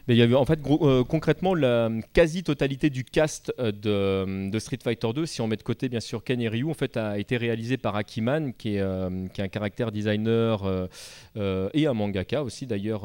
Mais 0.10 0.16
il 0.16 0.18
y 0.18 0.24
a 0.24 0.26
eu 0.26 0.34
en 0.34 0.44
fait 0.44 0.60
euh, 0.68 1.04
concrètement 1.04 1.54
la 1.54 1.88
quasi-totalité 2.14 2.90
du 2.90 3.04
cast 3.04 3.54
euh, 3.60 4.50
de, 4.50 4.58
Street 4.58 4.80
Fighter 4.84 5.14
2, 5.14 5.28
si 5.28 5.40
on 5.40 5.46
met 5.46 5.56
de 5.56 5.62
côté 5.62 5.88
bien 5.88 6.00
sûr 6.00 6.24
Ken 6.24 6.42
et 6.42 6.48
Ryu, 6.48 6.68
en 6.68 6.74
fait 6.74 6.98
a 6.98 7.20
été 7.20 7.38
réalisé 7.38 7.78
par 7.78 7.96
Akiman, 7.96 8.52
qui 8.54 8.78
est, 8.78 8.80
euh, 8.80 9.28
qui 9.32 9.44
un 9.44 9.48
caractère 9.48 9.92
designer 9.92 10.88
et 11.36 11.86
un 11.86 11.94
mangaka 11.94 12.44
aussi 12.44 12.66
d'ailleurs 12.66 13.04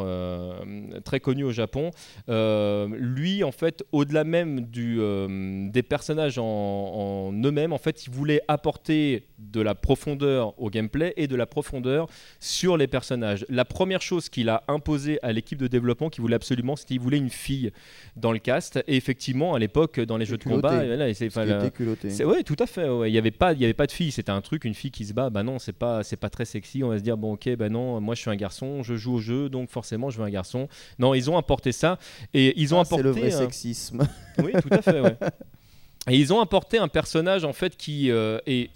très 1.05 1.21
connu 1.21 1.45
au 1.45 1.53
Japon. 1.53 1.91
Lui 2.27 3.45
en 3.45 3.53
fait 3.53 3.85
au-delà 3.93 4.25
même 4.25 4.63
des 4.63 5.83
personnages 5.83 6.39
en, 6.39 7.33
eux-mêmes, 7.35 7.75
en 7.75 7.79
fait 7.79 8.07
il 8.07 8.13
voulait 8.15 8.41
apporter 8.49 9.27
de 9.39 9.61
la 9.61 9.75
profondeur 9.75 10.59
au 10.59 10.71
gameplay 10.71 11.13
et 11.19 11.27
de 11.27 11.37
la 11.37 11.45
profondeur 11.45 12.09
sur 12.41 12.79
les 12.79 12.87
personnages. 12.87 13.45
La 13.51 13.67
première 13.67 14.01
chose 14.01 14.31
qu'il 14.31 14.49
a 14.49 14.65
imposé 14.69 15.19
à 15.23 15.33
l'équipe 15.33 15.59
de 15.59 15.67
développement 15.67 16.09
qu'il 16.09 16.23
voulait 16.23 16.37
absolument, 16.37 16.77
c'était 16.77 16.94
qu'il 16.95 17.01
voulait 17.03 17.19
une 17.19 17.31
fille 17.31 17.71
dans 18.17 18.33
le 18.33 18.39
cast. 18.39 18.83
Et 18.87 18.97
effectivement, 18.97 19.55
à 19.55 19.59
l'époque, 19.59 20.01
dans 20.01 20.17
les 20.17 20.25
C'est 20.25 20.31
jeux 20.33 20.37
de 20.39 20.45
combat, 20.45 20.71
voilà, 20.85 21.13
c'est- 21.15 21.35
la- 21.37 22.11
c'est 22.11 22.25
ouais, 22.25 22.43
tout 22.43 22.57
à 22.59 22.67
fait. 22.67 22.89
ouais. 22.89 23.09
Il 23.11 23.13
n'y 23.13 23.19
avait 23.19 23.31
pas, 23.31 23.53
il 23.53 23.61
y 23.61 23.65
avait 23.65 23.75
pas 23.75 23.87
de 23.87 23.93
fille. 23.93 24.11
C'était 24.13 24.31
un 24.33 24.41
truc, 24.41 24.65
une 24.65 24.75
fille 24.75 24.91
qui 24.91 25.05
se 25.05 25.13
bat. 25.13 25.31
Bah 25.31 25.43
non, 25.43 25.59
c'est 25.59 25.73
pas, 25.73 26.03
c'est 26.03 26.17
pas 26.17 26.31
très 26.31 26.45
sexy. 26.45 26.83
On 26.83 26.89
va 26.89 26.99
se 26.99 27.03
dire 27.03 27.17
bon, 27.17 27.33
ok, 27.35 27.57
bah 27.57 27.69
non, 27.69 28.01
moi 28.01 28.15
je 28.15 28.21
suis 28.21 28.31
un 28.31 28.37
garçon, 28.37 28.83
je 28.83 28.95
joue 28.97 29.15
au 29.15 29.21
jeu, 29.21 29.49
donc 29.49 29.71
forcément 29.71 30.11
je 30.11 30.19
veux 30.19 30.25
un 30.25 30.31
garçon. 30.31 30.69
Non, 30.99 31.15
ils 31.15 31.31
ont 31.31 31.37
apporté 31.37 31.73
ça 31.73 31.99
et 32.33 32.59
ils 32.61 32.75
ont 32.75 32.81
Ah, 32.81 32.85
C'est 32.85 32.95
apporté. 32.95 33.03
le 33.03 33.11
vrai 33.11 33.33
un- 33.35 33.39
sexisme. 33.39 34.07
oui, 34.43 34.53
tout 34.63 34.69
à 34.71 34.83
fait. 34.83 35.01
ouais. 35.01 35.17
Et 36.11 36.19
ils 36.19 36.35
ont 36.35 36.41
apporté 36.41 36.77
un 36.77 36.89
personnage 36.89 37.45
en 37.45 37.55
fait 37.55 37.79
qui 37.79 38.11
euh, 38.11 38.39
est 38.47 38.69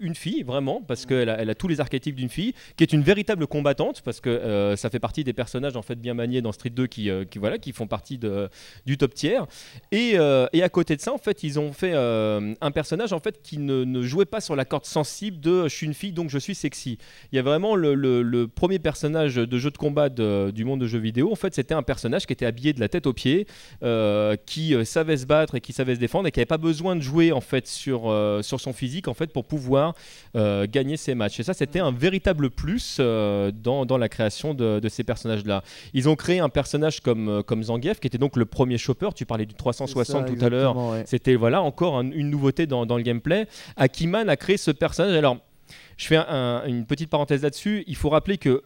une 0.00 0.14
fille 0.14 0.42
vraiment 0.42 0.80
parce 0.82 1.06
qu'elle 1.06 1.28
a, 1.28 1.38
elle 1.40 1.50
a 1.50 1.54
tous 1.54 1.68
les 1.68 1.80
archétypes 1.80 2.14
d'une 2.16 2.28
fille 2.28 2.54
qui 2.76 2.84
est 2.84 2.92
une 2.92 3.02
véritable 3.02 3.46
combattante 3.46 4.02
parce 4.02 4.20
que 4.20 4.30
euh, 4.30 4.76
ça 4.76 4.90
fait 4.90 4.98
partie 4.98 5.24
des 5.24 5.32
personnages 5.32 5.76
en 5.76 5.82
fait 5.82 5.96
bien 5.96 6.14
maniés 6.14 6.42
dans 6.42 6.52
Street 6.52 6.70
2 6.70 6.86
qui, 6.86 7.10
euh, 7.10 7.24
qui 7.24 7.38
voilà 7.38 7.58
qui 7.58 7.72
font 7.72 7.86
partie 7.86 8.18
de, 8.18 8.48
du 8.86 8.96
top 8.98 9.14
tier 9.14 9.38
et, 9.92 10.12
euh, 10.16 10.46
et 10.52 10.62
à 10.62 10.68
côté 10.68 10.96
de 10.96 11.00
ça 11.00 11.12
en 11.12 11.18
fait 11.18 11.42
ils 11.42 11.58
ont 11.58 11.72
fait 11.72 11.92
un 11.94 12.70
personnage 12.72 13.12
en 13.12 13.20
fait 13.20 13.42
qui 13.42 13.58
ne, 13.58 13.84
ne 13.84 14.02
jouait 14.02 14.24
pas 14.24 14.40
sur 14.40 14.56
la 14.56 14.64
corde 14.64 14.84
sensible 14.86 15.40
de 15.40 15.64
je 15.68 15.74
suis 15.74 15.86
une 15.86 15.94
fille 15.94 16.12
donc 16.12 16.30
je 16.30 16.38
suis 16.38 16.54
sexy 16.54 16.98
il 17.32 17.36
y 17.36 17.38
a 17.38 17.42
vraiment 17.42 17.76
le, 17.76 17.94
le- 17.94 18.22
le 18.22 18.48
premier 18.48 18.78
personnage 18.78 19.36
de 19.36 19.58
jeu 19.58 19.70
de 19.70 19.78
combat 19.78 20.08
de- 20.08 20.50
du 20.50 20.64
monde 20.64 20.80
de 20.80 20.86
jeux 20.86 20.98
vidéo 20.98 21.30
en 21.32 21.36
fait 21.36 21.54
c'était 21.54 21.74
un 21.74 21.82
personnage 21.82 22.26
qui 22.26 22.32
était 22.32 22.46
habillé 22.46 22.72
de 22.72 22.80
la 22.80 22.88
tête 22.88 23.06
aux 23.06 23.12
pieds 23.12 23.46
qui 24.46 24.74
savait 24.84 25.16
se 25.16 25.26
battre 25.26 25.54
et 25.56 25.60
qui 25.60 25.72
savait 25.72 25.94
se 25.94 26.00
défendre 26.00 26.28
et 26.28 26.30
qui 26.30 26.38
n'avait 26.40 26.46
pas 26.46 26.58
besoin 26.58 26.96
de 26.96 27.00
jouer 27.00 27.32
en 27.32 27.40
fait 27.40 27.66
sur, 27.66 28.02
sur 28.42 28.60
son 28.60 28.72
physique 28.72 29.08
en 29.08 29.14
fait 29.14 29.32
pour 29.32 29.44
pouvoir 29.44 29.89
euh, 30.36 30.66
gagner 30.70 30.96
ses 30.96 31.14
matchs. 31.14 31.40
Et 31.40 31.42
ça, 31.42 31.54
c'était 31.54 31.80
un 31.80 31.92
véritable 31.92 32.50
plus 32.50 32.96
euh, 33.00 33.50
dans, 33.52 33.84
dans 33.86 33.98
la 33.98 34.08
création 34.08 34.54
de, 34.54 34.80
de 34.80 34.88
ces 34.88 35.04
personnages-là. 35.04 35.62
Ils 35.94 36.08
ont 36.08 36.16
créé 36.16 36.40
un 36.40 36.48
personnage 36.48 37.00
comme, 37.00 37.28
euh, 37.28 37.42
comme 37.42 37.62
Zangief, 37.62 38.00
qui 38.00 38.06
était 38.06 38.18
donc 38.18 38.36
le 38.36 38.44
premier 38.46 38.78
chopper. 38.78 39.08
Tu 39.14 39.26
parlais 39.26 39.46
du 39.46 39.54
360 39.54 40.06
C'est 40.06 40.12
ça, 40.12 40.36
tout 40.38 40.44
à 40.44 40.48
l'heure. 40.48 40.76
ouais. 40.76 41.02
C'était 41.06 41.34
voilà 41.36 41.62
encore 41.62 41.96
un- 41.98 42.10
une 42.10 42.30
nouveauté 42.30 42.66
dans, 42.66 42.86
dans 42.86 42.96
le 42.96 43.02
gameplay. 43.02 43.46
Akiman 43.76 44.28
a 44.28 44.36
créé 44.36 44.56
ce 44.56 44.70
personnage. 44.70 45.14
Alors, 45.16 45.38
je 45.96 46.06
fais 46.06 46.16
un- 46.16 46.26
un- 46.28 46.64
une 46.66 46.86
petite 46.86 47.10
parenthèse 47.10 47.42
là-dessus. 47.42 47.84
Il 47.86 47.96
faut 47.96 48.08
rappeler 48.10 48.38
que 48.38 48.62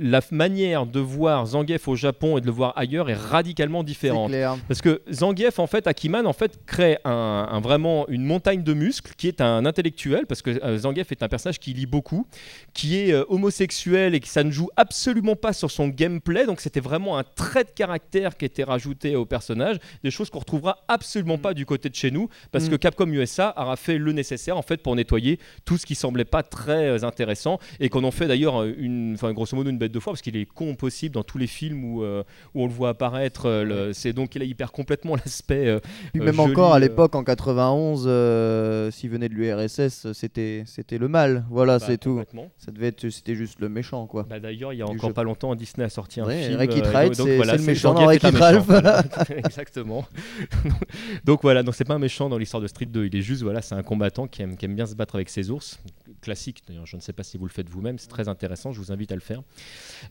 la 0.00 0.20
manière 0.30 0.86
de 0.86 0.98
voir 1.00 1.46
Zangief 1.46 1.86
au 1.86 1.94
Japon 1.94 2.38
et 2.38 2.40
de 2.40 2.46
le 2.46 2.52
voir 2.52 2.72
ailleurs 2.76 3.10
est 3.10 3.14
radicalement 3.14 3.82
différente. 3.82 4.30
clair. 4.30 4.56
Parce 4.66 4.80
que 4.80 5.02
Zangief, 5.12 5.58
en 5.58 5.66
fait, 5.66 5.86
Akiman, 5.86 6.26
en 6.26 6.32
fait, 6.32 6.58
crée 6.66 6.98
un, 7.04 7.46
un 7.50 7.60
vraiment 7.60 8.08
une 8.08 8.24
montagne 8.24 8.62
de 8.62 8.72
muscles 8.72 9.12
qui 9.16 9.28
est 9.28 9.40
un 9.40 9.66
intellectuel, 9.66 10.26
parce 10.26 10.40
que 10.42 10.50
euh, 10.64 10.78
Zangief 10.78 11.12
est 11.12 11.22
un 11.22 11.28
personnage 11.28 11.58
qui 11.58 11.72
lit 11.74 11.86
beaucoup, 11.86 12.26
qui 12.72 12.96
est 12.96 13.12
euh, 13.12 13.24
homosexuel 13.28 14.14
et 14.14 14.20
que 14.20 14.28
ça 14.28 14.42
ne 14.42 14.50
joue 14.50 14.68
absolument 14.76 15.36
pas 15.36 15.52
sur 15.52 15.70
son 15.70 15.88
gameplay. 15.88 16.46
Donc 16.46 16.60
c'était 16.60 16.80
vraiment 16.80 17.18
un 17.18 17.24
trait 17.24 17.64
de 17.64 17.70
caractère 17.70 18.36
qui 18.36 18.46
était 18.46 18.64
rajouté 18.64 19.16
au 19.16 19.26
personnage, 19.26 19.76
des 20.02 20.10
choses 20.10 20.30
qu'on 20.30 20.38
retrouvera 20.38 20.78
absolument 20.88 21.36
pas 21.38 21.52
du 21.52 21.66
côté 21.66 21.88
de 21.90 21.94
chez 21.94 22.10
nous, 22.10 22.28
parce 22.52 22.66
Mm. 22.66 22.70
que 22.70 22.76
Capcom 22.76 23.06
USA 23.12 23.52
aura 23.56 23.76
fait 23.76 23.98
le 23.98 24.12
nécessaire 24.12 24.56
en 24.56 24.62
fait 24.62 24.82
pour 24.82 24.94
nettoyer 24.96 25.38
tout 25.64 25.76
ce 25.76 25.84
qui 25.86 25.94
semblait 25.94 26.24
pas 26.24 26.42
très 26.42 26.88
euh, 26.88 27.04
intéressant 27.04 27.58
et 27.80 27.88
qu'on 27.88 28.04
en 28.04 28.10
fait 28.10 28.26
d'ailleurs 28.28 28.62
euh, 28.62 28.72
une, 28.78 29.14
enfin 29.14 29.32
grosso 29.32 29.56
modo 29.56 29.70
une 29.70 29.78
bête 29.78 29.89
de 29.90 30.00
fois 30.00 30.12
parce 30.12 30.22
qu'il 30.22 30.36
est 30.36 30.46
con 30.46 30.74
possible 30.74 31.14
dans 31.14 31.22
tous 31.22 31.38
les 31.38 31.46
films 31.46 31.84
où, 31.84 32.02
euh, 32.02 32.22
où 32.54 32.62
on 32.62 32.66
le 32.66 32.72
voit 32.72 32.90
apparaître. 32.90 33.46
euh, 33.48 33.92
C'est 33.92 34.12
donc 34.12 34.34
là 34.34 34.44
il 34.44 34.54
perd 34.56 34.70
complètement 34.70 35.16
l'aspect. 35.16 35.66
euh, 35.68 35.80
Puis 36.12 36.22
même 36.22 36.34
joli, 36.34 36.50
encore 36.52 36.72
à 36.74 36.78
l'époque 36.78 37.14
en 37.14 37.24
91, 37.24 38.04
euh, 38.06 38.90
s'il 38.90 39.10
venait 39.10 39.28
de 39.28 39.34
l'URSS, 39.34 40.12
c'était 40.12 40.64
c'était 40.66 40.98
le 40.98 41.08
mal. 41.08 41.44
Voilà, 41.50 41.78
bah, 41.78 41.84
c'est 41.86 41.98
tout. 41.98 42.22
Ça 42.58 42.70
devait 42.72 42.88
être, 42.88 43.08
c'était 43.10 43.34
juste 43.34 43.60
le 43.60 43.68
méchant 43.68 44.06
quoi. 44.06 44.24
Bah, 44.28 44.40
D'ailleurs, 44.40 44.72
il 44.72 44.78
y 44.78 44.82
a 44.82 44.86
encore 44.86 45.10
jeu. 45.10 45.14
pas 45.14 45.22
longtemps, 45.22 45.54
Disney 45.54 45.84
a 45.84 45.88
sorti 45.88 46.20
un 46.20 46.26
Ouais, 46.26 46.42
film. 46.42 46.58
Donc 46.58 47.14
c'est- 47.14 47.36
voilà, 47.36 47.52
c'est 47.52 47.58
le 47.58 47.64
méchant 47.64 47.94
dans 47.94 48.04
Wreck-It 48.06 48.34
Ralph. 48.36 48.64
voilà. 48.66 49.02
Exactement. 49.36 50.04
donc 51.24 51.40
voilà, 51.42 51.62
donc 51.62 51.74
c'est 51.74 51.84
pas 51.84 51.94
un 51.94 51.98
méchant 51.98 52.28
dans 52.28 52.38
l'histoire 52.38 52.62
de 52.62 52.66
Street 52.68 52.86
2. 52.86 53.06
Il 53.06 53.16
est 53.16 53.22
juste, 53.22 53.42
voilà, 53.42 53.62
c'est 53.62 53.74
un 53.74 53.82
combattant 53.82 54.26
qui 54.26 54.42
aime, 54.42 54.56
qui 54.56 54.64
aime 54.64 54.74
bien 54.74 54.86
se 54.86 54.94
battre 54.94 55.14
avec 55.14 55.28
ses 55.28 55.50
ours. 55.50 55.78
Classique, 56.20 56.62
d'ailleurs, 56.68 56.86
je 56.86 56.96
ne 56.96 57.00
sais 57.00 57.12
pas 57.12 57.22
si 57.22 57.38
vous 57.38 57.46
le 57.46 57.50
faites 57.50 57.68
vous-même, 57.68 57.98
c'est 57.98 58.08
très 58.08 58.28
intéressant, 58.28 58.72
je 58.72 58.78
vous 58.78 58.92
invite 58.92 59.12
à 59.12 59.14
le 59.14 59.20
faire. 59.20 59.42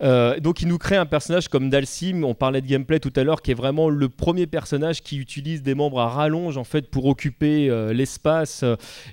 Euh, 0.01 0.39
donc 0.39 0.61
il 0.61 0.67
nous 0.67 0.77
crée 0.77 0.95
un 0.95 1.05
personnage 1.05 1.47
comme 1.47 1.69
Dalsim, 1.69 2.23
on 2.23 2.33
parlait 2.33 2.61
de 2.61 2.67
gameplay 2.67 2.99
tout 2.99 3.13
à 3.15 3.23
l'heure, 3.23 3.41
qui 3.41 3.51
est 3.51 3.55
vraiment 3.55 3.89
le 3.89 4.09
premier 4.09 4.47
personnage 4.47 5.01
qui 5.01 5.17
utilise 5.17 5.61
des 5.61 5.75
membres 5.75 5.99
à 5.99 6.09
rallonge 6.09 6.57
en 6.57 6.63
fait 6.63 6.89
pour 6.89 7.05
occuper 7.05 7.69
euh, 7.69 7.93
l'espace. 7.93 8.63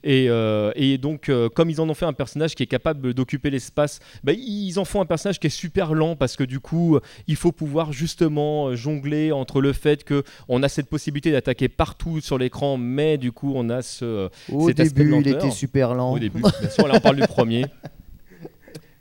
et, 0.04 0.26
euh, 0.28 0.72
et 0.74 0.98
donc 0.98 1.30
comme 1.54 1.70
ils 1.70 1.80
en 1.80 1.88
ont 1.88 1.94
fait 1.94 2.06
un 2.06 2.12
personnage 2.12 2.54
qui 2.54 2.62
est 2.62 2.66
capable 2.66 3.14
d'occuper 3.14 3.50
l'espace, 3.50 4.00
bah, 4.24 4.32
ils 4.32 4.78
en 4.78 4.84
font 4.84 5.00
un 5.00 5.06
personnage 5.06 5.38
qui 5.38 5.46
est 5.48 5.50
super 5.50 5.94
lent 5.94 6.16
parce 6.16 6.36
que 6.36 6.44
du 6.44 6.60
coup 6.60 6.98
il 7.26 7.36
faut 7.36 7.52
pouvoir 7.52 7.92
justement 7.92 8.74
jongler 8.74 9.32
entre 9.32 9.60
le 9.60 9.72
fait 9.72 10.04
que 10.04 10.22
on 10.48 10.62
a 10.62 10.68
cette 10.68 10.88
possibilité 10.88 11.32
d'attaquer 11.32 11.68
partout 11.68 12.20
sur 12.20 12.38
l'écran, 12.38 12.76
mais 12.76 13.18
du 13.18 13.32
coup 13.32 13.52
on 13.54 13.68
a 13.70 13.82
ce 13.82 14.28
Au 14.50 14.68
cet 14.68 14.76
début, 14.78 15.16
il 15.20 15.28
était 15.28 15.50
super 15.50 15.94
lent. 15.94 16.12
au 16.12 16.18
début. 16.18 16.40
Bien 16.40 16.70
sûr, 16.70 16.85
on 16.94 17.00
parle 17.00 17.16
du 17.16 17.26
premier. 17.26 17.66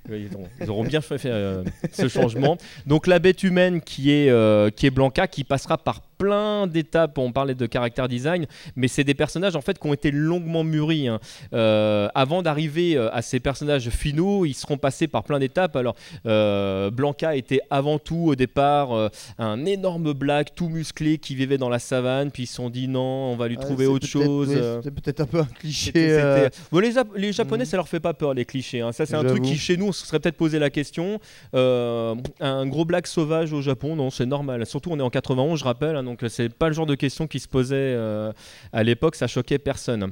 Ils, 0.10 0.30
ont- 0.38 0.48
ils 0.62 0.70
auront 0.70 0.84
bien 0.84 1.02
fait, 1.02 1.20
euh, 1.26 1.64
ce 1.92 2.08
changement. 2.08 2.58
Donc 2.86 3.08
la 3.08 3.18
bête 3.18 3.42
humaine 3.44 3.82
qui 3.82 4.12
est, 4.12 4.30
euh, 4.30 4.70
qui 4.70 4.86
est 4.86 4.92
Blanca, 4.92 5.28
qui 5.28 5.44
passera 5.44 5.78
par 5.80 6.02
plein 6.18 6.68
d'étapes. 6.68 7.18
On 7.18 7.32
parlait 7.32 7.56
de 7.56 7.66
caractère 7.66 8.08
design, 8.08 8.46
mais 8.76 8.88
c'est 8.88 9.04
des 9.04 9.14
personnages 9.14 9.56
en 9.56 9.62
fait 9.62 9.80
qui 9.80 9.88
ont 9.88 9.94
été 9.94 10.12
longuement 10.12 10.64
mûris. 10.64 11.08
hein. 11.08 11.20
Euh, 11.54 12.08
avant 12.16 12.42
d'arriver 12.42 12.96
euh, 12.98 13.10
à 13.14 13.22
ces 13.22 13.40
personnages 13.40 13.90
finaux, 13.90 14.46
ils 14.46 14.54
seront 14.54 14.78
passés 14.78 15.08
par 15.08 15.24
plein 15.24 15.40
d'étapes. 15.40 15.76
Alors 15.76 15.96
euh, 16.26 16.90
Blanca 16.92 17.36
était 17.36 17.62
avant 17.70 18.00
tout 18.00 18.26
au 18.28 18.36
départ 18.36 18.94
euh, 18.94 19.10
un 19.38 19.66
énorme 19.66 20.14
black 20.14 20.56
tout 20.56 20.70
musclé 20.70 21.18
qui 21.18 21.36
vivait 21.36 21.58
dans 21.58 21.70
la 21.70 21.80
savane, 21.80 22.32
puis 22.32 22.44
ils 22.44 22.48
se 22.48 22.56
sont 22.56 22.70
dit 22.70 22.88
non, 22.88 23.02
on 23.32 23.36
va 23.36 23.48
lui 23.48 23.58
Ah, 23.60 23.64
trouver 23.64 23.86
autre 23.88 24.08
chose. 24.08 24.50
C'est 24.84 24.92
peut-être 24.92 25.22
un 25.22 25.26
peu 25.26 25.40
un 25.40 25.46
cliché. 25.46 25.92
c'était- 25.94 26.44
c'était- 26.46 26.58
Bon, 26.72 26.80
les, 26.80 26.92
Jap- 26.92 27.16
les 27.16 27.34
Japonais, 27.34 27.64
Mm. 27.64 27.68
ça 27.68 27.78
leur 27.78 27.88
fait 27.88 28.00
pas 28.00 28.14
peur 28.14 28.34
les 28.34 28.46
clichés. 28.46 28.82
hein. 28.82 28.92
Ça, 28.92 29.06
c'est 29.06 29.16
un 29.16 29.24
truc 29.24 29.42
qui 29.44 29.56
chez 29.58 29.78
nous, 29.78 29.88
on 29.88 29.92
se 29.92 30.06
serait 30.06 30.20
peut-être 30.20 30.38
posé 30.38 30.60
la 30.60 30.70
question. 30.70 31.20
Un 31.54 32.66
gros 32.68 32.86
black 32.86 33.08
sauvage 33.08 33.54
au 33.54 33.62
Japon, 33.62 33.96
non, 33.96 34.10
c'est 34.10 34.26
normal. 34.26 34.66
Surtout, 34.66 34.92
on 34.92 35.00
est 35.00 35.04
en 35.04 35.10
91, 35.10 35.60
je 35.60 35.64
rappelle, 35.64 35.96
hein, 35.96 36.04
donc 36.06 36.24
c'est 36.30 36.50
pas 36.50 36.68
le 36.68 36.74
genre 36.74 36.86
de 36.86 36.96
question 36.96 37.28
qui 37.28 37.40
se 37.40 37.48
posait 37.48 37.76
euh, 37.76 38.32
à 38.72 38.84
l'époque. 38.84 39.16
Ça 39.16 39.28
choquait 39.28 39.60
personne. 39.60 40.12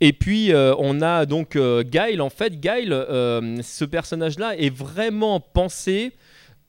Et 0.00 0.12
puis 0.12 0.52
euh, 0.52 0.74
on 0.78 1.00
a 1.02 1.26
donc 1.26 1.56
euh. 1.56 1.84
En 2.20 2.30
fait, 2.30 2.60
Guile, 2.60 2.92
euh, 2.92 3.60
ce 3.62 3.84
personnage-là 3.84 4.56
est 4.56 4.74
vraiment 4.74 5.40
pensé 5.40 6.12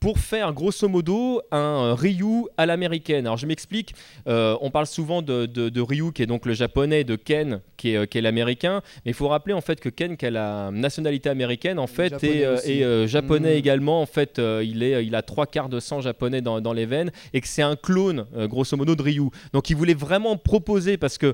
pour 0.04 0.18
faire 0.18 0.52
grosso 0.52 0.86
modo 0.86 1.40
un 1.50 1.94
Ryu 1.94 2.44
à 2.58 2.66
l'américaine. 2.66 3.24
Alors 3.24 3.38
je 3.38 3.46
m'explique, 3.46 3.94
euh, 4.28 4.54
on 4.60 4.70
parle 4.70 4.84
souvent 4.84 5.22
de, 5.22 5.46
de, 5.46 5.80
Ryu 5.80 6.12
qui 6.12 6.22
est 6.22 6.26
donc 6.26 6.44
le 6.44 6.52
japonais, 6.52 7.04
de 7.04 7.16
Ken 7.16 7.62
qui 7.78 7.94
est, 7.94 8.06
qui 8.06 8.18
est 8.18 8.20
l'américain, 8.20 8.82
mais 9.06 9.12
il 9.12 9.14
faut 9.14 9.28
rappeler 9.28 9.54
en 9.54 9.62
fait 9.62 9.80
que 9.80 9.88
Ken 9.88 10.18
qui 10.18 10.26
a 10.26 10.30
la 10.30 10.70
nationalité 10.70 11.30
américaine 11.30 11.78
en 11.78 11.86
fait 11.86 12.22
et, 12.22 12.42
et 12.66 13.08
japonais 13.08 13.56
également, 13.56 14.02
en 14.02 14.06
fait 14.06 14.38
il, 14.38 14.82
est, 14.82 15.06
il 15.06 15.14
a 15.14 15.22
trois 15.22 15.46
quarts 15.46 15.70
de 15.70 15.80
sang 15.80 16.02
japonais 16.02 16.42
dans, 16.42 16.60
dans 16.60 16.74
les 16.74 16.84
veines 16.84 17.10
et 17.32 17.40
que 17.40 17.48
c'est 17.48 17.62
un 17.62 17.74
clone 17.74 18.26
grosso 18.34 18.76
modo 18.76 18.94
de 18.96 19.02
Ryu. 19.02 19.30
Donc 19.54 19.70
il 19.70 19.76
voulait 19.76 19.94
vraiment 19.94 20.36
proposer 20.36 20.98
parce 20.98 21.16
que 21.16 21.32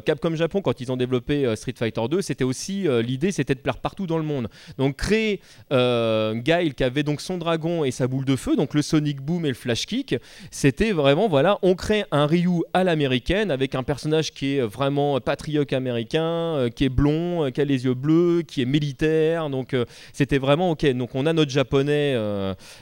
Capcom 0.00 0.34
Japon 0.34 0.62
quand 0.62 0.80
ils 0.80 0.90
ont 0.90 0.96
développé 0.96 1.54
Street 1.54 1.74
Fighter 1.76 2.02
2, 2.10 2.22
c'était 2.22 2.42
aussi 2.42 2.88
l'idée 3.04 3.30
c'était 3.30 3.54
de 3.54 3.60
plaire 3.60 3.78
partout 3.78 4.08
dans 4.08 4.18
le 4.18 4.24
monde. 4.24 4.48
Donc 4.78 4.96
créer 4.96 5.40
Guile 5.70 6.74
qui 6.74 6.82
avait 6.82 7.04
donc 7.04 7.20
son 7.20 7.38
dragon 7.38 7.84
et 7.84 7.99
sa 8.00 8.08
boule 8.08 8.24
de 8.24 8.34
feu, 8.34 8.56
donc 8.56 8.72
le 8.72 8.80
Sonic 8.80 9.20
Boom 9.20 9.44
et 9.44 9.48
le 9.48 9.54
Flash 9.54 9.84
Kick, 9.84 10.16
c'était 10.50 10.92
vraiment, 10.92 11.28
voilà, 11.28 11.58
on 11.60 11.74
crée 11.74 12.06
un 12.12 12.24
Ryu 12.24 12.62
à 12.72 12.82
l'américaine 12.82 13.50
avec 13.50 13.74
un 13.74 13.82
personnage 13.82 14.32
qui 14.32 14.56
est 14.56 14.62
vraiment 14.62 15.20
patriote 15.20 15.70
américain, 15.74 16.22
euh, 16.22 16.70
qui 16.70 16.86
est 16.86 16.88
blond, 16.88 17.44
euh, 17.44 17.50
qui 17.50 17.60
a 17.60 17.66
les 17.66 17.84
yeux 17.84 17.92
bleus, 17.92 18.40
qui 18.40 18.62
est 18.62 18.64
militaire, 18.64 19.50
donc 19.50 19.74
euh, 19.74 19.84
c'était 20.14 20.38
vraiment 20.38 20.70
ok. 20.70 20.90
Donc 20.94 21.14
on 21.14 21.26
a 21.26 21.34
notre 21.34 21.50
japonais 21.50 22.16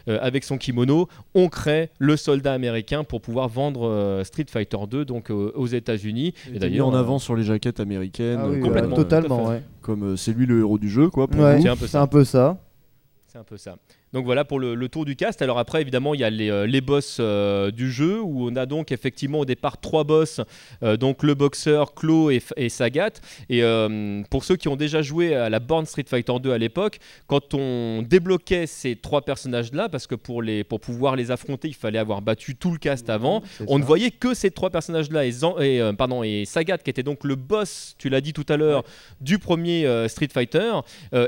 avec 0.06 0.44
son 0.44 0.56
kimono, 0.56 1.08
on 1.34 1.48
crée 1.48 1.90
le 1.98 2.16
soldat 2.16 2.52
américain 2.52 3.02
pour 3.02 3.20
pouvoir 3.20 3.48
vendre 3.48 4.22
Street 4.22 4.46
Fighter 4.48 4.78
2 4.88 5.04
donc 5.04 5.30
aux 5.30 5.66
États-Unis. 5.66 6.32
Et 6.54 6.60
d'ailleurs 6.60 6.86
en 6.86 6.94
avant 6.94 7.18
sur 7.18 7.34
les 7.34 7.42
jaquettes 7.42 7.80
américaines, 7.80 8.38
ah 8.40 8.62
complètement, 8.62 8.94
totalement, 8.94 9.52
comme 9.80 10.16
c'est 10.16 10.32
lui 10.32 10.46
le 10.46 10.60
héros 10.60 10.78
du 10.78 10.88
jeu, 10.88 11.08
quoi. 11.08 11.26
c'est 11.32 11.96
un 11.96 12.06
peu 12.06 12.24
ça. 12.24 12.56
C'est 13.26 13.38
un 13.38 13.44
peu 13.44 13.56
ça. 13.56 13.76
Donc 14.12 14.24
voilà 14.24 14.44
pour 14.44 14.58
le, 14.58 14.88
tour 14.88 15.04
du 15.04 15.16
cast. 15.16 15.42
Alors 15.42 15.58
après, 15.58 15.82
évidemment, 15.82 16.14
il 16.14 16.20
y 16.20 16.24
a 16.24 16.30
les, 16.30 16.50
euh, 16.50 16.80
boss 16.80 17.18
euh, 17.20 17.70
du 17.70 17.90
jeu 17.90 18.20
où 18.20 18.48
on 18.48 18.56
a 18.56 18.64
donc 18.64 18.90
effectivement 18.90 19.40
au 19.40 19.44
départ 19.44 19.78
trois 19.80 20.04
boss, 20.04 20.40
euh, 20.82 20.96
donc 20.96 21.22
le 21.22 21.34
boxeur, 21.34 21.94
Claw 21.94 22.30
et, 22.30 22.68
Sagat. 22.68 23.10
Et 23.50 23.62
pour 24.30 24.44
ceux 24.44 24.56
qui 24.56 24.68
ont 24.68 24.76
déjà 24.76 25.02
joué 25.02 25.34
à 25.34 25.50
la 25.50 25.60
borne 25.60 25.86
Street 25.86 26.04
Fighter 26.08 26.32
2 26.40 26.52
à 26.52 26.58
l'époque, 26.58 26.98
quand 27.26 27.54
on 27.54 28.02
débloquait 28.02 28.66
ces 28.66 28.96
trois 28.96 29.22
personnages-là, 29.22 29.88
parce 29.88 30.06
que 30.06 30.14
pour, 30.14 30.42
les, 30.42 30.64
pour 30.64 30.80
pouvoir 30.80 31.16
les 31.16 31.30
affronter, 31.30 31.68
il 31.68 31.74
fallait 31.74 31.98
avoir 31.98 32.22
battu 32.22 32.56
tout 32.56 32.70
le 32.70 32.78
cast 32.78 33.10
avant, 33.10 33.42
on 33.66 33.78
ne 33.78 33.84
voyait 33.84 34.10
que 34.10 34.34
ces 34.34 34.50
trois 34.50 34.70
personnages-là 34.70 35.26
et, 35.26 35.32
et, 35.60 35.92
pardon, 35.96 36.22
et 36.22 36.44
Sagat, 36.44 36.78
qui 36.78 36.90
était 36.90 37.02
donc 37.02 37.24
le 37.24 37.34
boss, 37.34 37.94
tu 37.98 38.08
l'as 38.08 38.20
dit 38.20 38.32
tout 38.32 38.46
à 38.48 38.56
l'heure, 38.56 38.84
du 39.20 39.38
premier 39.38 39.86
Street 40.08 40.28
Fighter, 40.32 40.72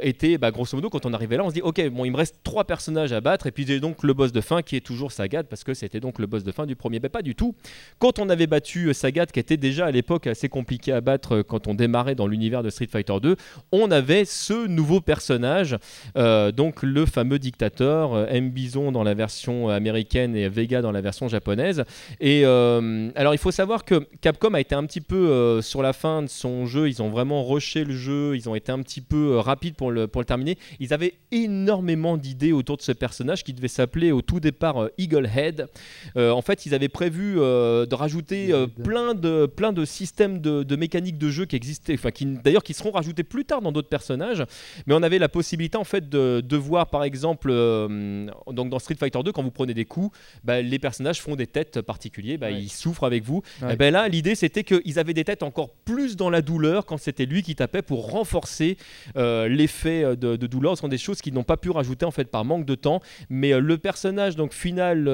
était 0.03 0.39
bah, 0.39 0.51
grosso 0.51 0.77
modo 0.77 0.89
quand 0.89 1.05
on 1.07 1.13
arrivait 1.13 1.37
là, 1.37 1.45
on 1.45 1.51
se 1.51 1.55
dit 1.55 1.63
ok, 1.63 1.89
bon, 1.91 2.05
il 2.05 2.13
me 2.13 2.17
reste 2.17 2.37
trois 2.43 2.65
personnage 2.71 3.13
à 3.13 3.21
battre 3.21 3.49
et 3.49 3.51
puis 3.51 3.65
donc 3.81 4.05
le 4.05 4.15
boss 4.15 4.31
de 4.31 4.41
fin 4.41 4.63
qui 4.63 4.77
est 4.77 4.81
toujours 4.81 5.11
Sagat 5.11 5.43
parce 5.43 5.65
que 5.65 5.75
c'était 5.75 5.99
donc 5.99 6.21
le 6.21 6.27
boss 6.27 6.45
de 6.45 6.53
fin 6.53 6.67
du 6.67 6.77
premier. 6.77 7.01
Mais 7.03 7.09
pas 7.09 7.21
du 7.21 7.35
tout. 7.35 7.57
Quand 7.99 8.21
on 8.21 8.29
avait 8.29 8.47
battu 8.47 8.87
euh, 8.87 8.93
Sagat 8.93 9.27
qui 9.27 9.41
était 9.41 9.57
déjà 9.57 9.87
à 9.87 9.91
l'époque 9.91 10.29
assez 10.29 10.49
compliqué 10.49 10.93
à 10.93 11.01
battre 11.01 11.39
euh, 11.39 11.43
quand 11.43 11.67
on 11.67 11.75
démarrait 11.75 12.15
dans 12.15 12.29
l'univers 12.29 12.63
de 12.63 12.71
Street 12.71 12.87
Fighter 12.87 13.17
2, 13.21 13.35
on 13.73 13.91
avait 13.91 14.25
ce 14.25 14.69
nouveau 14.69 15.01
personnage, 15.01 15.79
euh, 16.17 16.53
donc 16.53 16.85
le 16.85 17.07
fameux 17.07 17.41
dictateur 17.41 18.31
M 18.31 18.51
Bison 18.51 18.93
dans 18.93 19.03
la 19.03 19.15
version 19.15 19.69
américaine 19.69 20.37
et 20.37 20.49
Vega 20.49 20.81
dans 20.81 20.93
la 20.93 21.01
version 21.01 21.27
japonaise. 21.27 21.83
Et 22.21 22.45
alors 22.45 23.35
il 23.35 23.39
faut 23.39 23.51
savoir 23.51 23.85
que 23.85 24.07
Capcom 24.21 24.55
a 24.55 24.61
été 24.61 24.77
un 24.77 24.85
petit 24.85 25.01
peu 25.01 25.61
sur 25.61 25.83
la 25.83 25.93
fin 25.93 26.23
de 26.23 26.29
son 26.29 26.67
jeu, 26.67 26.89
ils 26.89 27.03
ont 27.03 27.11
vraiment 27.11 27.45
rushé 27.45 27.83
le 27.83 27.95
jeu, 27.95 28.37
ils 28.37 28.49
ont 28.49 28.55
été 28.55 28.71
un 28.71 28.81
petit 28.81 29.01
peu 29.01 29.39
rapides 29.39 29.75
pour 29.75 29.91
le, 29.91 30.07
pour 30.07 30.21
le 30.21 30.27
terminer. 30.27 30.57
Ils 30.79 30.95
avaient 30.95 31.15
énormément 31.33 32.17
d'idées 32.17 32.53
autour 32.61 32.77
de 32.77 32.83
ce 32.83 32.93
personnage 32.93 33.43
qui 33.43 33.53
devait 33.53 33.69
s'appeler 33.69 34.13
au 34.13 34.23
tout 34.23 34.41
départ 34.41 34.83
euh, 34.83 34.93
Eagle 34.99 35.29
Head. 35.35 35.69
Euh, 36.17 36.31
en 36.31 36.43
fait, 36.43 36.67
ils 36.67 36.75
avaient 36.75 36.89
prévu 36.89 37.35
euh, 37.39 37.87
de 37.87 37.95
rajouter 37.95 38.53
plein, 38.85 39.15
de, 39.15 39.47
plein 39.47 39.73
de 39.73 39.85
systèmes 39.85 40.41
de, 40.41 40.63
de 40.63 40.77
mécaniques 40.77 41.19
de 41.19 41.31
jeu 41.31 41.47
qui 41.47 41.57
existaient, 41.57 41.95
enfin 41.95 42.11
qui 42.11 42.27
d'ailleurs 42.27 42.63
qui 42.63 42.75
seront 42.75 42.91
rajoutés 42.91 43.25
plus 43.25 43.45
tard 43.45 43.63
dans 43.63 43.73
d'autres 43.73 43.89
personnages. 43.89 44.45
Mais 44.87 44.95
on 44.95 45.03
avait 45.03 45.19
la 45.19 45.29
possibilité 45.29 45.77
en 45.77 45.85
fait 45.85 46.09
de, 46.09 46.43
de 46.45 46.57
voir 46.57 46.91
par 46.91 47.03
exemple 47.05 47.51
donc 47.51 48.71
dans 48.71 48.79
Street 48.79 48.97
Fighter 48.99 49.21
2 49.25 49.33
quand 49.33 49.43
vous 49.43 49.51
prenez 49.51 49.75
des 49.75 49.85
coups, 49.85 50.17
bah, 50.45 50.61
les 50.61 50.79
personnages 50.79 51.21
font 51.21 51.37
des 51.37 51.47
têtes 51.47 51.81
particuliers, 51.81 52.37
bah, 52.37 52.51
ils 52.51 52.71
souffrent 52.71 53.05
avec 53.05 53.25
vous. 53.25 53.43
Et 53.69 53.77
ben 53.77 53.93
là, 53.93 54.09
l'idée 54.09 54.35
c'était 54.35 54.65
qu'ils 54.65 54.99
avaient 54.99 55.15
des 55.15 55.25
têtes 55.25 55.43
encore 55.43 55.71
plus 55.85 56.17
dans 56.17 56.31
la 56.31 56.43
douleur 56.43 56.87
quand 56.87 56.99
c'était 56.99 57.27
lui 57.27 57.43
qui 57.43 57.55
tapait 57.55 57.83
pour 57.83 58.11
renforcer 58.11 58.77
l'effet 59.17 60.17
de, 60.17 60.37
de, 60.37 60.47
douleur. 60.47 60.77
Ce 60.77 60.83
sont 60.83 60.89
des 60.89 60.99
choses 60.99 61.21
qu'ils 61.21 61.35
n'ont 61.35 61.45
pas 61.45 61.57
pu 61.57 61.71
rajouter 61.71 62.05
en 62.05 62.11
fait 62.11 62.25
par 62.25 62.45
manque 62.51 62.67
de 62.67 62.75
temps. 62.75 63.01
Mais 63.29 63.53
euh, 63.53 63.61
le 63.61 63.79
personnage 63.79 64.37
donc 64.37 64.53
final 64.53 65.07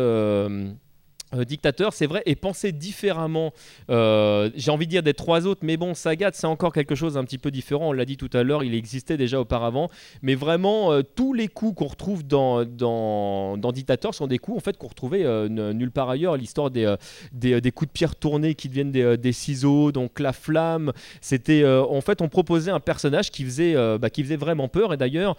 euh, 1.35 1.45
dictateur, 1.45 1.93
c'est 1.93 2.07
vrai, 2.07 2.22
est 2.24 2.37
pensé 2.37 2.70
différemment. 2.70 3.53
Euh, 3.91 4.49
j'ai 4.55 4.70
envie 4.70 4.87
de 4.87 4.91
dire 4.91 5.03
des 5.03 5.14
trois 5.14 5.47
autres, 5.47 5.62
mais 5.64 5.77
bon, 5.77 5.93
Sagat, 5.93 6.31
c'est 6.35 6.47
encore 6.47 6.72
quelque 6.72 6.95
chose 6.95 7.14
d'un 7.14 7.24
petit 7.24 7.39
peu 7.39 7.51
différent. 7.51 7.89
On 7.89 7.93
l'a 7.93 8.05
dit 8.05 8.16
tout 8.16 8.31
à 8.33 8.45
l'heure, 8.45 8.62
il 8.62 8.74
existait 8.74 9.16
déjà 9.16 9.41
auparavant. 9.41 9.91
Mais 10.22 10.37
vraiment, 10.37 10.93
euh, 10.93 11.03
tous 11.03 11.33
les 11.33 11.49
coups 11.49 11.74
qu'on 11.77 11.87
retrouve 11.87 12.24
dans, 12.24 12.64
dans, 12.64 13.57
dans, 13.57 13.72
Dictator 13.72 14.14
sont 14.14 14.29
des 14.29 14.39
coups 14.39 14.57
en 14.57 14.61
fait 14.61 14.79
qu'on 14.79 14.87
retrouvait 14.87 15.49
nulle 15.49 15.91
part 15.91 16.09
ailleurs. 16.09 16.37
L'histoire 16.37 16.70
des, 16.70 16.95
des, 17.33 17.72
coups 17.72 17.89
de 17.89 17.93
pierre 17.93 18.14
tournés 18.14 18.55
qui 18.55 18.68
deviennent 18.68 18.93
des, 18.93 19.33
ciseaux, 19.33 19.91
donc 19.93 20.20
la 20.20 20.33
flamme. 20.33 20.93
C'était 21.20 21.66
en 21.66 22.01
fait, 22.01 22.22
on 22.22 22.29
proposait 22.29 22.70
un 22.70 22.81
personnage 22.81 23.31
qui 23.31 23.45
faisait, 23.45 23.74
bah, 23.99 24.09
qui 24.09 24.22
faisait 24.22 24.37
vraiment 24.37 24.68
peur. 24.68 24.95
Et 24.95 24.97
d'ailleurs, 24.97 25.37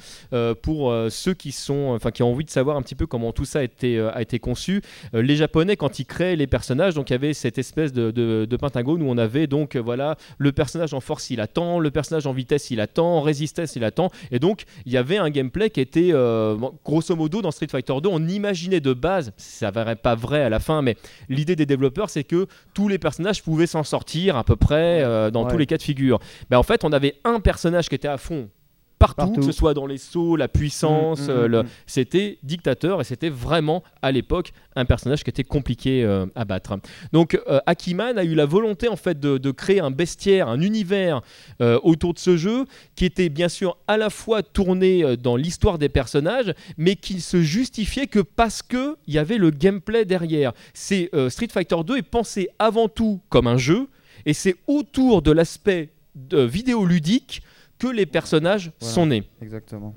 pour 0.62 0.94
ceux 1.10 1.34
qui 1.34 1.52
sont, 1.52 1.94
enfin, 1.96 2.12
qui 2.12 2.22
ont 2.22 2.32
envie 2.32 2.46
de 2.46 2.50
savoir 2.50 2.78
un 2.78 2.82
petit 2.82 2.96
peu 2.96 3.08
comment 3.08 3.32
tout 3.32 3.46
ça 3.46 3.60
a 3.60 3.64
été, 3.64 4.00
a 4.00 4.22
été 4.22 4.38
conçu, 4.40 4.82
les 5.14 5.36
Japonais 5.36 5.78
quand 5.78 5.87
il 5.90 6.06
crée 6.06 6.36
les 6.36 6.48
personnages, 6.48 6.94
donc 6.94 7.10
il 7.10 7.14
y 7.14 7.16
avait 7.16 7.34
cette 7.34 7.58
espèce 7.58 7.94
de, 7.94 8.12
de, 8.12 8.58
pentagone 8.58 9.02
où 9.02 9.10
on 9.10 9.18
avait 9.18 9.48
donc 9.48 9.76
euh, 9.76 9.80
voilà 9.80 10.18
le 10.38 10.52
personnage 10.52 10.94
en 10.94 11.00
force 11.00 11.30
il 11.30 11.40
attend, 11.40 11.80
le 11.80 11.92
personnage 11.92 12.26
en 12.26 12.34
vitesse 12.34 12.72
il 12.72 12.80
attend, 12.80 13.18
en 13.18 13.22
résistance 13.22 13.76
il 13.76 13.84
attend, 13.84 14.10
et 14.32 14.40
donc 14.40 14.64
il 14.86 14.92
y 14.92 14.98
avait 14.98 15.18
un 15.18 15.30
gameplay 15.30 15.70
qui 15.70 15.80
était 15.80 16.10
euh, 16.12 16.58
grosso 16.84 17.16
modo 17.16 17.42
dans 17.42 17.52
Street 17.52 17.68
Fighter 17.70 17.94
2, 18.02 18.10
on 18.10 18.28
imaginait 18.28 18.80
de 18.80 18.94
base, 18.94 19.32
ça 19.38 19.72
ne 19.72 19.94
pas 19.94 20.16
vrai 20.16 20.42
à 20.42 20.50
la 20.50 20.60
fin, 20.60 20.82
mais 20.82 20.98
l'idée 21.30 21.56
des 21.56 21.66
développeurs 21.66 22.10
c'est 22.10 22.24
que 22.24 22.48
tous 22.74 22.88
les 22.88 22.98
personnages 22.98 23.44
pouvaient 23.44 23.68
s'en 23.68 23.84
sortir 23.84 24.38
à 24.38 24.44
peu 24.44 24.56
près 24.56 25.04
euh, 25.04 25.30
dans 25.32 25.46
tous 25.46 25.58
les 25.58 25.66
cas 25.66 25.78
de 25.78 25.84
figure. 25.84 26.20
Ben, 26.50 26.58
en 26.58 26.64
fait 26.64 26.84
on 26.84 26.92
avait 26.92 27.16
un 27.24 27.40
personnage 27.40 27.90
qui 27.90 27.96
était 27.96 28.08
à 28.08 28.18
fond 28.18 28.50
partout, 28.98 29.32
que 29.34 29.42
ce 29.42 29.52
soit 29.52 29.74
dans 29.74 29.86
les 29.86 29.98
sauts, 29.98 30.36
la 30.36 30.48
puissance, 30.48 31.22
mm, 31.22 31.32
mm, 31.32 31.54
euh, 31.54 31.64
mm, 31.64 31.68
c'était 31.86 32.38
dictateur 32.44 33.02
et 33.02 33.04
c'était 33.04 33.30
vraiment 33.30 33.84
à 34.02 34.12
l'époque 34.12 34.52
un 34.76 34.86
personnage 34.86 35.24
qui 35.24 35.30
était 35.30 35.44
compliqué 35.44 36.04
euh, 36.04 36.26
à 36.36 36.46
battre. 36.46 36.78
Donc 37.14 37.40
euh, 37.48 37.60
Akiman 37.66 38.18
a 38.18 38.24
eu 38.24 38.36
la 38.36 38.46
volonté 38.46 38.88
en 38.88 38.96
fait 38.96 39.20
de, 39.20 39.52
créer 39.52 39.80
un 39.80 39.92
bestiaire, 39.92 40.50
un 40.50 40.62
univers 40.62 41.22
autour 41.60 42.14
de 42.14 42.20
ce 42.20 42.38
jeu 42.38 42.66
qui 42.96 43.06
était 43.06 43.30
bien 43.30 43.48
sûr 43.50 43.78
à 43.88 43.98
la 43.98 44.10
fois 44.10 44.44
tourné 44.44 45.16
dans 45.18 45.36
l'histoire 45.36 45.78
des 45.78 45.90
personnages, 45.90 46.54
mais 46.78 46.96
qui 46.96 47.22
se 47.22 47.42
justifiait 47.42 48.08
que 48.08 48.20
parce 48.20 48.62
que 48.62 48.98
il 49.08 49.14
y 49.14 49.18
avait 49.18 49.38
le 49.38 49.50
gameplay 49.50 50.06
derrière. 50.06 50.52
C'est 50.74 51.10
Street 51.30 51.48
Fighter 51.52 51.78
2 51.86 51.98
est 51.98 52.02
pensé 52.02 52.50
avant 52.60 52.90
tout 52.90 53.22
comme 53.30 53.48
un 53.48 53.58
jeu 53.58 53.88
et 54.26 54.34
c'est 54.34 54.56
autour 54.68 55.22
de 55.22 55.32
l'aspect 55.32 55.90
vidéoludique 56.32 57.42
que 57.80 57.88
les 57.88 58.06
personnages 58.06 58.72
sont 58.80 59.06
nés. 59.06 59.30
Exactement. 59.42 59.94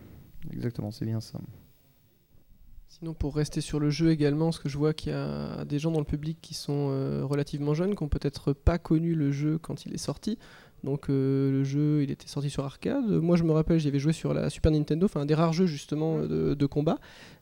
Exactement, 0.53 0.91
c'est 0.91 1.05
bien 1.05 1.21
ça. 1.21 1.39
Sinon, 2.89 3.15
pour 3.15 3.37
rester 3.37 3.61
sur 3.61 3.79
le 3.79 3.89
jeu 3.89 4.11
également, 4.11 4.53
ce 4.53 4.61
que 4.61 4.69
je 4.69 4.77
vois 4.77 4.93
qu'il 4.93 5.13
y 5.13 5.15
a 5.15 5.65
des 5.65 5.79
gens 5.79 5.91
dans 5.91 6.01
le 6.01 6.05
public 6.05 6.39
qui 6.43 6.55
sont 6.55 6.89
euh, 6.91 7.23
relativement 7.25 7.73
jeunes, 7.73 7.95
qui 7.95 8.03
n'ont 8.03 8.09
peut-être 8.09 8.53
pas 8.53 8.79
connu 8.79 9.15
le 9.15 9.31
jeu 9.31 9.59
quand 9.59 9.87
il 9.87 9.95
est 9.95 9.99
sorti. 9.99 10.39
Donc 10.83 11.09
euh, 11.09 11.51
le 11.51 11.63
jeu, 11.63 12.03
il 12.03 12.11
était 12.11 12.27
sorti 12.27 12.51
sur 12.51 12.65
arcade. 12.65 13.09
Moi, 13.09 13.37
je 13.37 13.45
me 13.45 13.53
rappelle, 13.53 13.79
j'y 13.79 13.89
avais 13.89 13.99
joué 13.99 14.13
sur 14.13 14.35
la 14.35 14.51
Super 14.51 14.73
Nintendo, 14.73 15.07
enfin 15.07 15.21
un 15.21 15.27
des 15.27 15.35
rares 15.35 15.53
jeux 15.53 15.67
justement 15.67 16.21
de, 16.21 16.55
de 16.55 16.67
combat. 16.67 16.99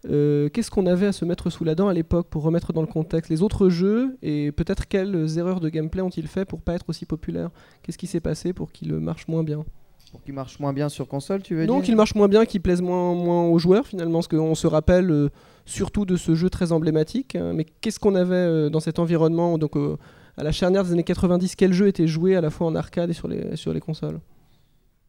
Euh, 0.06 0.48
qu'est-ce 0.48 0.70
qu'on 0.70 0.86
avait 0.86 1.06
à 1.06 1.12
se 1.12 1.24
mettre 1.24 1.48
sous 1.50 1.64
la 1.64 1.74
dent 1.74 1.88
à 1.88 1.94
l'époque 1.94 2.28
pour 2.28 2.42
remettre 2.42 2.72
dans 2.72 2.82
le 2.82 2.86
contexte 2.86 3.30
les 3.30 3.42
autres 3.42 3.68
jeux 3.68 4.18
et 4.22 4.52
peut-être 4.52 4.86
quelles 4.86 5.38
erreurs 5.38 5.60
de 5.60 5.68
gameplay 5.68 6.02
ont-ils 6.02 6.28
fait 6.28 6.44
pour 6.44 6.60
pas 6.60 6.74
être 6.74 6.88
aussi 6.88 7.06
populaires? 7.06 7.50
Qu'est-ce 7.82 7.98
qui 7.98 8.06
s'est 8.06 8.20
passé 8.20 8.52
pour 8.52 8.70
qu'il 8.70 8.92
marche 8.94 9.28
moins 9.28 9.44
bien? 9.44 9.64
Pour 10.10 10.22
qu'il 10.22 10.34
marche 10.34 10.58
moins 10.58 10.72
bien 10.72 10.88
sur 10.88 11.08
console, 11.08 11.42
tu 11.42 11.54
veux 11.54 11.66
dire 11.66 11.74
Non, 11.74 11.80
qu'il 11.80 11.96
marche 11.96 12.14
moins 12.14 12.28
bien, 12.28 12.44
qu'il 12.44 12.60
plaise 12.60 12.82
moins, 12.82 13.14
moins 13.14 13.44
aux 13.44 13.58
joueurs 13.58 13.86
finalement, 13.86 14.18
parce 14.18 14.28
qu'on 14.28 14.54
se 14.54 14.66
rappelle 14.66 15.10
euh, 15.10 15.28
surtout 15.66 16.04
de 16.04 16.16
ce 16.16 16.34
jeu 16.34 16.50
très 16.50 16.72
emblématique. 16.72 17.36
Hein. 17.36 17.52
mais 17.54 17.64
qu'est-ce 17.80 18.00
qu'on 18.00 18.14
avait 18.14 18.34
euh, 18.34 18.70
dans 18.70 18.80
cet 18.80 18.98
environnement? 18.98 19.58
Donc 19.58 19.76
euh, 19.76 19.96
à 20.36 20.42
la 20.42 20.52
charnière 20.52 20.84
des 20.84 20.92
années 20.92 21.04
90, 21.04 21.56
quel 21.56 21.72
jeu 21.72 21.88
était 21.88 22.06
joué 22.06 22.36
à 22.36 22.40
la 22.40 22.50
fois 22.50 22.66
en 22.66 22.74
arcade 22.74 23.10
et 23.10 23.14
sur 23.14 23.28
les, 23.28 23.56
sur 23.56 23.72
les 23.72 23.80
consoles? 23.80 24.20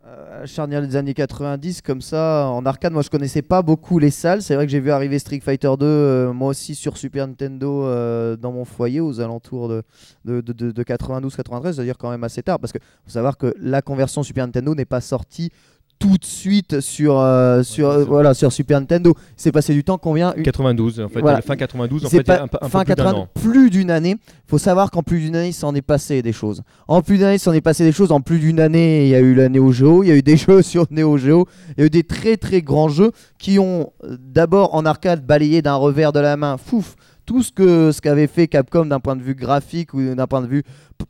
Euh, 0.06 0.46
charnière 0.46 0.82
des 0.82 0.96
années 0.96 1.14
90, 1.14 1.82
comme 1.82 2.02
ça, 2.02 2.48
en 2.48 2.66
arcade, 2.66 2.94
moi 2.94 3.02
je 3.02 3.10
connaissais 3.10 3.42
pas 3.42 3.62
beaucoup 3.62 4.00
les 4.00 4.12
salles. 4.12 4.42
C'est 4.42 4.56
vrai 4.56 4.66
que 4.66 4.72
j'ai 4.72 4.80
vu 4.80 4.92
arriver 4.92 5.20
Street 5.20 5.42
Fighter 5.42 5.72
2, 5.78 5.86
euh, 5.86 6.32
moi 6.32 6.48
aussi 6.50 6.74
sur 6.74 6.96
Super 6.98 7.28
Nintendo, 7.28 7.84
euh, 7.84 8.38
dans 8.38 8.54
mon 8.54 8.64
foyer, 8.64 9.02
aux 9.02 9.20
alentours 9.20 9.68
de, 9.68 9.84
de, 10.24 10.40
de, 10.40 10.72
de 10.72 10.84
92-93, 10.84 11.74
c'est-à-dire 11.74 11.98
quand 11.98 12.10
même 12.10 12.24
assez 12.24 12.42
tard, 12.42 12.60
parce 12.60 12.72
que 12.72 12.80
faut 13.04 13.12
savoir 13.12 13.38
que 13.38 13.54
la 13.60 13.82
conversion 13.82 14.24
Super 14.24 14.46
Nintendo 14.46 14.74
n'est 14.74 14.86
pas 14.86 15.02
sortie 15.02 15.52
tout 16.00 16.18
de 16.18 16.24
suite 16.26 16.80
sur, 16.80 17.20
euh, 17.20 17.62
sur, 17.62 17.90
euh, 17.90 18.06
voilà, 18.06 18.34
sur 18.34 18.52
Super 18.54 18.80
Nintendo. 18.80 19.14
Il 19.38 19.42
s'est 19.42 19.52
passé 19.52 19.74
du 19.74 19.84
temps 19.84 19.98
combien 19.98 20.34
Une- 20.36 20.44
92, 20.44 21.02
en 21.02 21.10
fait, 21.10 21.20
Voilà. 21.20 21.42
fin 21.42 21.58
92, 21.58 22.06
en 22.06 22.10
fait, 22.10 22.18
il 22.18 22.24
pas- 22.24 22.42
un, 22.44 22.48
peu- 22.48 22.58
un 22.62 22.70
fin 22.70 22.80
peu 22.80 22.86
plus 22.86 22.96
d'un 22.96 23.04
80, 23.04 23.20
an. 23.20 23.28
plus 23.34 23.70
d'une 23.70 23.92
année. 23.92 24.16
faut 24.48 24.58
savoir 24.58 24.90
qu'en 24.90 25.04
plus 25.04 25.20
d'une 25.20 25.36
année, 25.36 25.50
il 25.50 25.54
s'en 25.54 25.76
est 25.76 25.82
passé 25.84 26.22
des 26.24 26.32
choses. 26.34 26.64
En 26.88 27.02
plus 27.04 27.18
d'une 27.18 27.26
année, 27.26 27.36
il 27.36 27.40
s'en 27.40 27.54
est 27.54 27.62
passé 27.62 27.84
des 27.84 27.92
choses. 27.92 28.12
En 28.12 28.22
plus 28.22 28.40
d'une 28.40 28.60
année, 28.60 29.04
il 29.06 29.10
y 29.10 29.16
a 29.16 29.20
eu 29.20 29.36
la 29.36 29.48
Neo 29.50 29.72
Geo, 29.72 30.02
il 30.04 30.08
y 30.08 30.12
a 30.12 30.16
eu 30.16 30.24
des 30.24 30.38
jeux 30.38 30.62
sur 30.64 30.86
Neo 30.90 31.18
Geo, 31.18 31.48
il 31.78 31.82
y 31.82 31.84
a 31.84 31.86
eu 31.86 31.90
des 31.92 32.04
très 32.04 32.36
très 32.38 32.62
grands 32.64 32.90
jeux 32.90 33.12
qui 33.38 33.60
ont 33.60 33.92
euh, 34.06 34.18
d'abord 34.20 34.74
en 34.74 34.86
arcade 34.86 35.24
balayé 35.26 35.62
d'un 35.62 35.76
revers 35.76 36.14
de 36.14 36.20
la 36.20 36.36
main, 36.38 36.58
fouf, 36.58 36.96
tout 37.30 37.44
ce 37.44 37.52
que 37.52 37.92
ce 37.92 38.02
qu'avait 38.02 38.26
fait 38.26 38.48
Capcom 38.48 38.88
d'un 38.88 39.00
point 39.00 39.16
de 39.16 39.22
vue 39.22 39.36
graphique 39.36 39.94
ou 39.94 40.16
d'un 40.16 40.26
point 40.26 40.42
de 40.42 40.48
vue 40.48 40.64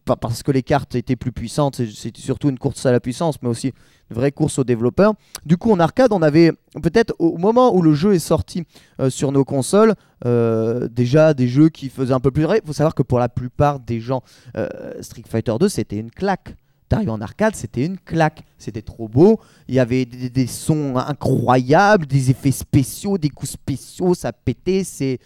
parce 0.03 0.43
que 0.43 0.51
les 0.51 0.63
cartes 0.63 0.93
étaient 0.95 1.15
plus 1.15 1.31
puissantes, 1.31 1.77
c'était 1.77 2.19
surtout 2.19 2.49
une 2.49 2.59
course 2.59 2.85
à 2.85 2.91
la 2.91 2.99
puissance, 2.99 3.41
mais 3.41 3.47
aussi 3.47 3.67
une 3.67 4.17
vraie 4.17 4.33
course 4.33 4.59
aux 4.59 4.65
développeurs. 4.65 5.13
Du 5.45 5.55
coup, 5.55 5.71
en 5.71 5.79
arcade, 5.79 6.11
on 6.11 6.21
avait 6.21 6.51
peut-être 6.83 7.13
au 7.19 7.37
moment 7.37 7.73
où 7.73 7.81
le 7.81 7.93
jeu 7.93 8.15
est 8.15 8.19
sorti 8.19 8.65
euh, 8.99 9.09
sur 9.09 9.31
nos 9.31 9.45
consoles, 9.45 9.93
euh, 10.25 10.89
déjà 10.89 11.33
des 11.33 11.47
jeux 11.47 11.69
qui 11.69 11.87
faisaient 11.87 12.13
un 12.13 12.19
peu 12.19 12.31
plus 12.31 12.43
rêver. 12.43 12.59
Il 12.65 12.67
faut 12.67 12.73
savoir 12.73 12.95
que 12.95 13.03
pour 13.03 13.19
la 13.19 13.29
plupart 13.29 13.79
des 13.79 14.01
gens, 14.01 14.21
euh, 14.57 14.67
Street 14.99 15.23
Fighter 15.25 15.53
2, 15.57 15.69
c'était 15.69 15.99
une 15.99 16.11
claque. 16.11 16.53
T'arrives 16.89 17.11
en 17.11 17.21
arcade, 17.21 17.55
c'était 17.55 17.85
une 17.85 17.97
claque. 17.97 18.43
C'était 18.57 18.81
trop 18.81 19.07
beau. 19.07 19.39
Il 19.69 19.75
y 19.75 19.79
avait 19.79 20.03
des, 20.03 20.29
des 20.29 20.47
sons 20.47 20.97
incroyables, 20.97 22.07
des 22.07 22.29
effets 22.29 22.51
spéciaux, 22.51 23.17
des 23.17 23.29
coups 23.29 23.51
spéciaux, 23.51 24.15
ça 24.15 24.33
pétait. 24.33 24.83
C'est, 24.83 25.19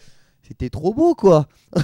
c'était 0.53 0.69
trop 0.69 0.93
beau, 0.93 1.15
quoi. 1.15 1.47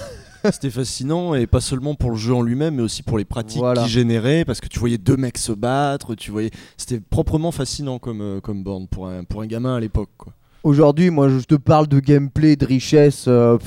C'était 0.52 0.70
fascinant 0.70 1.34
et 1.36 1.48
pas 1.48 1.60
seulement 1.60 1.96
pour 1.96 2.12
le 2.12 2.16
jeu 2.16 2.34
en 2.34 2.42
lui-même, 2.42 2.76
mais 2.76 2.82
aussi 2.82 3.04
pour 3.04 3.18
les 3.18 3.26
pratiques 3.26 3.58
Voilà. 3.60 3.82
qu'il 3.82 3.92
générait, 3.92 4.46
parce 4.46 4.62
que 4.62 4.68
tu 4.70 4.80
voyais 4.80 4.98
deux 4.98 5.18
mecs 5.18 5.38
se 5.38 5.52
battre, 5.52 6.16
tu 6.16 6.32
voyais, 6.32 6.52
c'était 6.78 7.02
proprement 7.02 7.52
fascinant 7.52 8.00
comme 8.00 8.22
euh, 8.22 8.40
comme 8.40 8.64
borne 8.64 8.88
pour 8.88 9.08
un 9.08 9.26
pour 9.26 9.42
un 9.42 9.48
gamin 9.48 9.76
à 9.76 9.80
l'époque. 9.82 10.12
quoi. 10.18 10.32
Aujourd'hui, 10.64 11.10
moi, 11.10 11.30
je 11.30 11.40
te 11.40 11.56
parle 11.56 11.88
de 11.88 12.02
gameplay, 12.02 12.58
de 12.58 12.66
richesse. 12.66 13.26
euh, 13.30 13.58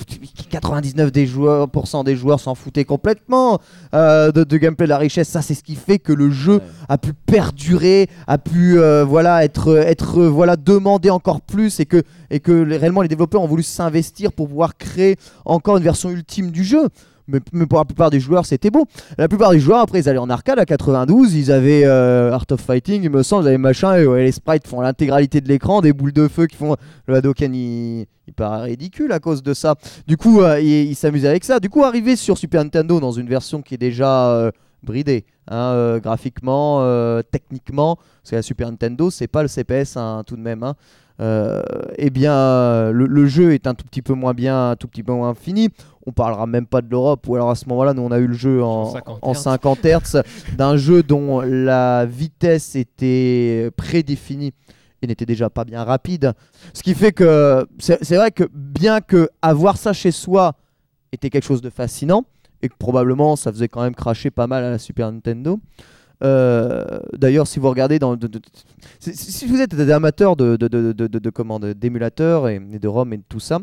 99 0.50 1.10
des 1.10 1.26
joueurs, 1.26 1.66
des 2.04 2.16
joueurs 2.16 2.38
s'en 2.38 2.54
foutaient 2.54 2.84
complètement 2.84 3.60
euh, 3.94 4.30
de, 4.30 4.44
de 4.44 4.56
gameplay, 4.58 4.84
de 4.84 4.90
la 4.90 4.98
richesse. 4.98 5.28
Ça, 5.30 5.40
c'est 5.40 5.54
ce 5.54 5.62
qui 5.62 5.74
fait 5.74 5.98
que 5.98 6.12
le 6.12 6.30
jeu 6.30 6.52
Ouais. 6.56 6.60
a 6.90 6.98
pu 6.98 7.14
perdurer, 7.14 8.08
a 8.26 8.36
pu 8.36 8.78
euh, 8.78 9.04
voilà 9.04 9.42
être 9.42 9.74
être 9.78 10.18
euh, 10.20 10.28
voilà 10.28 10.56
demandé 10.56 11.08
encore 11.08 11.40
plus 11.40 11.80
et 11.80 11.86
que 11.86 12.02
et 12.30 12.40
que 12.40 12.52
réellement 12.78 13.00
les 13.00 13.08
développeurs 13.08 13.40
ont 13.40 13.46
voulu 13.48 13.62
s'investir 13.62 14.30
pour 14.32 14.48
pouvoir 14.48 14.76
créer 14.76 15.16
encore 15.46 15.78
une 15.78 15.84
version 15.84 16.10
ultime 16.10 16.50
du 16.50 16.62
jeu. 16.62 16.88
Mais, 17.28 17.40
pour 17.66 17.78
la 17.78 17.84
plupart 17.84 18.10
des 18.10 18.20
joueurs, 18.20 18.46
c'était 18.46 18.70
beau. 18.70 18.86
La 19.18 19.28
plupart 19.28 19.50
des 19.50 19.60
joueurs, 19.60 19.80
après, 19.80 20.00
ils 20.00 20.08
allaient 20.08 20.18
en 20.18 20.30
arcade 20.30 20.58
à 20.58 20.64
92, 20.64 21.34
ils 21.34 21.52
avaient 21.52 21.84
euh, 21.84 22.32
Art 22.32 22.46
of 22.50 22.60
Fighting, 22.60 23.02
il 23.04 23.10
me 23.10 23.22
semble, 23.22 23.44
ils 23.44 23.48
avaient 23.48 23.58
machin, 23.58 23.96
et 23.96 24.24
les 24.24 24.32
sprites 24.32 24.66
font 24.66 24.80
l'intégralité 24.80 25.40
de 25.40 25.48
l'écran, 25.48 25.80
des 25.80 25.92
boules 25.92 26.12
de 26.12 26.28
feu 26.28 26.46
qui 26.46 26.56
font. 26.56 26.76
Le 27.06 27.14
Hadoken, 27.14 27.54
il, 27.54 28.06
il 28.26 28.34
paraît 28.34 28.62
ridicule 28.70 29.12
à 29.12 29.18
cause 29.20 29.42
de 29.42 29.54
ça. 29.54 29.74
Du 30.06 30.16
coup, 30.16 30.42
euh, 30.42 30.60
il, 30.60 30.94
s'amusait 30.94 31.28
avec 31.28 31.44
ça. 31.44 31.60
Du 31.60 31.68
coup, 31.68 31.84
arrivé 31.84 32.16
sur 32.16 32.38
Super 32.38 32.62
Nintendo 32.62 33.00
dans 33.00 33.12
une 33.12 33.28
version 33.28 33.62
qui 33.62 33.74
est 33.74 33.78
déjà 33.78 34.30
euh, 34.30 34.50
bridée, 34.82 35.24
hein, 35.48 35.72
euh, 35.74 36.00
graphiquement, 36.00 36.78
euh, 36.82 37.22
techniquement, 37.22 37.96
parce 37.96 38.30
que 38.30 38.36
la 38.36 38.42
Super 38.42 38.70
Nintendo, 38.70 39.10
c'est 39.10 39.28
pas 39.28 39.42
le 39.42 39.48
CPS 39.48 39.96
hein, 39.96 40.22
tout 40.26 40.36
de 40.36 40.42
même. 40.42 40.62
hein. 40.62 40.74
Euh, 41.20 41.62
eh 41.96 42.10
bien, 42.10 42.90
le, 42.90 43.06
le 43.06 43.26
jeu 43.26 43.52
est 43.52 43.66
un 43.66 43.74
tout 43.74 43.84
petit 43.84 44.02
peu 44.02 44.14
moins 44.14 44.34
bien, 44.34 44.70
un 44.70 44.76
tout 44.76 44.88
petit 44.88 45.02
peu 45.02 45.12
moins 45.12 45.34
fini. 45.34 45.68
On 46.06 46.12
parlera 46.12 46.46
même 46.46 46.66
pas 46.66 46.82
de 46.82 46.90
l'Europe, 46.90 47.28
ou 47.28 47.36
alors 47.36 47.50
à 47.50 47.54
ce 47.54 47.68
moment-là, 47.68 47.94
nous 47.94 48.02
on 48.02 48.10
a 48.10 48.18
eu 48.18 48.26
le 48.26 48.34
jeu 48.34 48.62
en, 48.62 48.92
En 49.22 49.34
50 49.34 49.78
en 49.84 49.88
Hertz. 49.88 50.10
50 50.10 50.22
Hz 50.22 50.22
d'un 50.56 50.76
jeu 50.76 51.02
dont 51.02 51.40
la 51.40 52.06
vitesse 52.06 52.74
était 52.74 53.70
prédéfinie 53.76 54.52
et 55.02 55.06
n'était 55.06 55.26
déjà 55.26 55.50
pas 55.50 55.64
bien 55.64 55.84
rapide. 55.84 56.32
Ce 56.74 56.82
qui 56.82 56.94
fait 56.94 57.12
que 57.12 57.66
c'est 57.78 58.02
c'est 58.02 58.16
vrai 58.16 58.30
que 58.30 58.44
bien 58.52 59.00
que 59.00 59.28
avoir 59.42 59.76
ça 59.76 59.92
chez 59.92 60.10
soi 60.12 60.54
était 61.12 61.30
quelque 61.30 61.44
chose 61.44 61.60
de 61.60 61.70
fascinant 61.70 62.24
et 62.62 62.68
que 62.68 62.74
probablement 62.78 63.36
ça 63.36 63.52
faisait 63.52 63.68
quand 63.68 63.82
même 63.82 63.94
cracher 63.94 64.30
pas 64.30 64.46
mal 64.46 64.64
à 64.64 64.70
la 64.70 64.78
Super 64.78 65.10
Nintendo. 65.12 65.58
Euh, 66.22 67.00
D'ailleurs, 67.16 67.46
si 67.46 67.58
vous 67.58 67.68
regardez 67.68 67.98
dans, 67.98 68.16
si, 69.00 69.46
vous 69.46 69.60
êtes 69.60 69.74
des 69.74 69.90
amateurs 69.90 70.36
de, 70.36 70.56
de, 70.56 71.72
d'émulateurs 71.72 72.48
et, 72.48 72.60
de 72.60 72.88
ROM 72.88 73.12
et 73.12 73.16
de 73.16 73.24
tout 73.28 73.40
ça, 73.40 73.58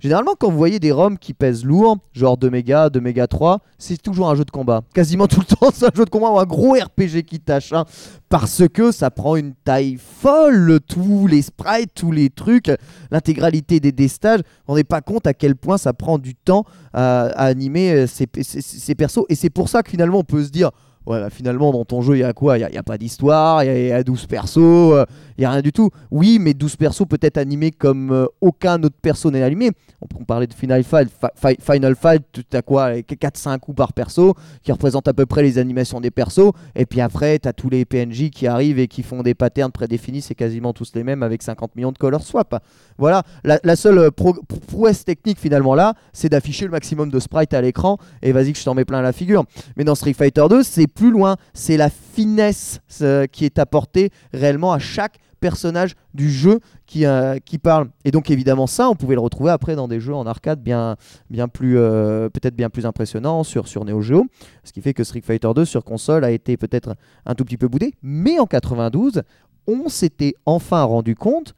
généralement 0.00 0.34
quand 0.38 0.50
vous 0.50 0.58
voyez 0.58 0.78
des 0.78 0.92
ROM 0.92 1.16
qui 1.16 1.32
pèsent 1.32 1.64
lourd, 1.64 1.98
genre 2.12 2.36
2 2.36 2.50
mégas, 2.50 2.90
2 2.90 3.00
mégas 3.00 3.26
3, 3.28 3.60
c'est 3.78 4.00
toujours 4.00 4.30
un 4.30 4.34
jeu 4.34 4.44
de 4.44 4.50
combat. 4.50 4.82
Quasiment 4.94 5.26
tout 5.26 5.40
le 5.40 5.46
temps, 5.46 5.70
c'est 5.74 5.86
un 5.86 5.96
jeu 5.96 6.04
de 6.04 6.10
combat 6.10 6.30
ou 6.30 6.38
un 6.38 6.44
gros 6.44 6.72
RPG 6.72 7.22
qui 7.26 7.40
tâche, 7.40 7.72
hein, 7.72 7.84
parce 8.28 8.68
que 8.68 8.92
ça 8.92 9.10
prend 9.10 9.36
une 9.36 9.54
taille 9.54 9.98
folle, 9.98 10.80
tous 10.86 11.26
les 11.26 11.42
sprites, 11.42 11.94
tous 11.94 12.12
les 12.12 12.28
trucs, 12.28 12.70
l'intégralité 13.10 13.80
des, 13.80 13.92
des 13.92 14.08
stages. 14.08 14.40
On 14.68 14.76
n'est 14.76 14.84
pas 14.84 15.00
compte 15.00 15.26
à 15.26 15.32
quel 15.32 15.56
point 15.56 15.78
ça 15.78 15.94
prend 15.94 16.18
du 16.18 16.34
temps 16.34 16.64
à, 16.92 17.24
animer 17.28 17.92
euh, 17.92 18.06
ces 18.06 18.94
persos, 18.94 19.24
et 19.30 19.34
c'est 19.34 19.50
pour 19.50 19.70
ça 19.70 19.82
que 19.82 19.90
finalement 19.90 20.18
on 20.18 20.24
peut 20.24 20.44
se 20.44 20.50
dire. 20.50 20.70
Ouais, 21.06 21.20
bah, 21.20 21.30
finalement, 21.30 21.72
dans 21.72 21.84
ton 21.84 22.00
jeu, 22.00 22.16
il 22.16 22.20
y 22.20 22.24
a 22.24 22.32
quoi? 22.32 22.58
Il 22.58 22.66
n'y 22.70 22.78
a, 22.78 22.82
pas 22.82 22.96
d'histoire, 22.96 23.64
il 23.64 23.86
y 23.86 23.88
y, 23.88 23.92
a 23.92 24.04
12 24.04 24.26
persos, 24.26 24.58
euh, 24.58 25.04
rien 25.46 25.62
du 25.62 25.72
tout. 25.72 25.90
Oui, 26.10 26.38
mais 26.40 26.54
12 26.54 26.76
persos 26.76 27.06
peut 27.08 27.18
être 27.22 27.38
animés 27.38 27.70
comme 27.70 28.10
euh, 28.12 28.26
aucun 28.40 28.82
autre 28.82 28.96
perso 29.00 29.30
n'est 29.30 29.42
animé. 29.42 29.70
On, 30.00 30.06
on 30.20 30.24
parlait 30.24 30.46
de 30.46 30.54
Final 30.54 30.82
Fight. 30.84 31.08
Fi- 31.08 31.26
Fi- 31.56 31.58
Final 31.60 31.94
Fight, 31.96 32.22
tu 32.32 32.56
as 32.56 32.62
quoi 32.62 32.92
4-5 32.94 33.58
coups 33.58 33.76
par 33.76 33.92
perso, 33.92 34.34
qui 34.62 34.72
représentent 34.72 35.08
à 35.08 35.14
peu 35.14 35.26
près 35.26 35.42
les 35.42 35.58
animations 35.58 36.00
des 36.00 36.10
persos. 36.10 36.52
Et 36.74 36.86
puis 36.86 37.00
après, 37.00 37.38
tu 37.38 37.48
as 37.48 37.52
tous 37.52 37.70
les 37.70 37.84
PNJ 37.84 38.30
qui 38.30 38.46
arrivent 38.46 38.78
et 38.78 38.88
qui 38.88 39.02
font 39.02 39.22
des 39.22 39.34
patterns 39.34 39.72
prédéfinis, 39.72 40.22
c'est 40.22 40.34
quasiment 40.34 40.72
tous 40.72 40.92
les 40.94 41.04
mêmes 41.04 41.22
avec 41.22 41.42
50 41.42 41.76
millions 41.76 41.92
de 41.92 41.98
color 41.98 42.22
swap. 42.22 42.62
Voilà, 42.98 43.22
la, 43.44 43.76
seule 43.76 43.98
euh, 43.98 44.10
pro- 44.10 44.34
pro- 44.34 44.60
prouesse 44.60 45.04
technique 45.04 45.38
finalement 45.38 45.74
là, 45.74 45.94
c'est 46.12 46.28
d'afficher 46.28 46.64
le 46.66 46.70
maximum 46.70 47.10
de 47.10 47.18
sprites 47.18 47.54
à 47.54 47.60
l'écran 47.60 47.98
et 48.22 48.32
vas-y 48.32 48.52
que 48.52 48.58
je 48.58 48.64
t'en 48.64 48.74
mets 48.74 48.84
plein 48.84 49.02
la 49.02 49.12
figure. 49.12 49.44
Mais 49.76 49.84
dans 49.84 49.94
Street 49.94 50.12
Fighter 50.12 50.44
2, 50.48 50.62
c'est 50.62 50.86
plus 50.86 51.10
loin, 51.10 51.36
c'est 51.54 51.76
la 51.76 51.88
finesse 51.90 52.80
euh, 53.00 53.26
qui 53.26 53.44
est 53.44 53.58
apportée 53.58 54.10
réellement 54.32 54.72
à 54.72 54.78
chaque 54.78 55.18
personnage 55.42 55.94
du 56.14 56.30
jeu 56.30 56.60
qui, 56.86 57.04
euh, 57.04 57.38
qui 57.44 57.58
parle. 57.58 57.88
Et 58.06 58.12
donc 58.12 58.30
évidemment 58.30 58.66
ça, 58.66 58.88
on 58.88 58.94
pouvait 58.94 59.16
le 59.16 59.20
retrouver 59.20 59.50
après 59.50 59.76
dans 59.76 59.88
des 59.88 60.00
jeux 60.00 60.14
en 60.14 60.24
arcade 60.24 60.62
bien, 60.62 60.96
bien 61.28 61.48
plus, 61.48 61.76
euh, 61.76 62.30
peut-être 62.30 62.54
bien 62.54 62.70
plus 62.70 62.86
impressionnants 62.86 63.42
sur, 63.42 63.68
sur 63.68 63.84
Neo 63.84 64.00
Geo. 64.00 64.24
Ce 64.62 64.72
qui 64.72 64.80
fait 64.80 64.94
que 64.94 65.04
Street 65.04 65.20
Fighter 65.22 65.50
2 65.54 65.64
sur 65.64 65.84
console 65.84 66.24
a 66.24 66.30
été 66.30 66.56
peut-être 66.56 66.94
un 67.26 67.34
tout 67.34 67.44
petit 67.44 67.58
peu 67.58 67.68
boudé. 67.68 67.92
Mais 68.02 68.38
en 68.38 68.46
92, 68.46 69.22
on 69.66 69.88
s'était 69.88 70.34
enfin 70.46 70.84
rendu 70.84 71.16
compte 71.16 71.54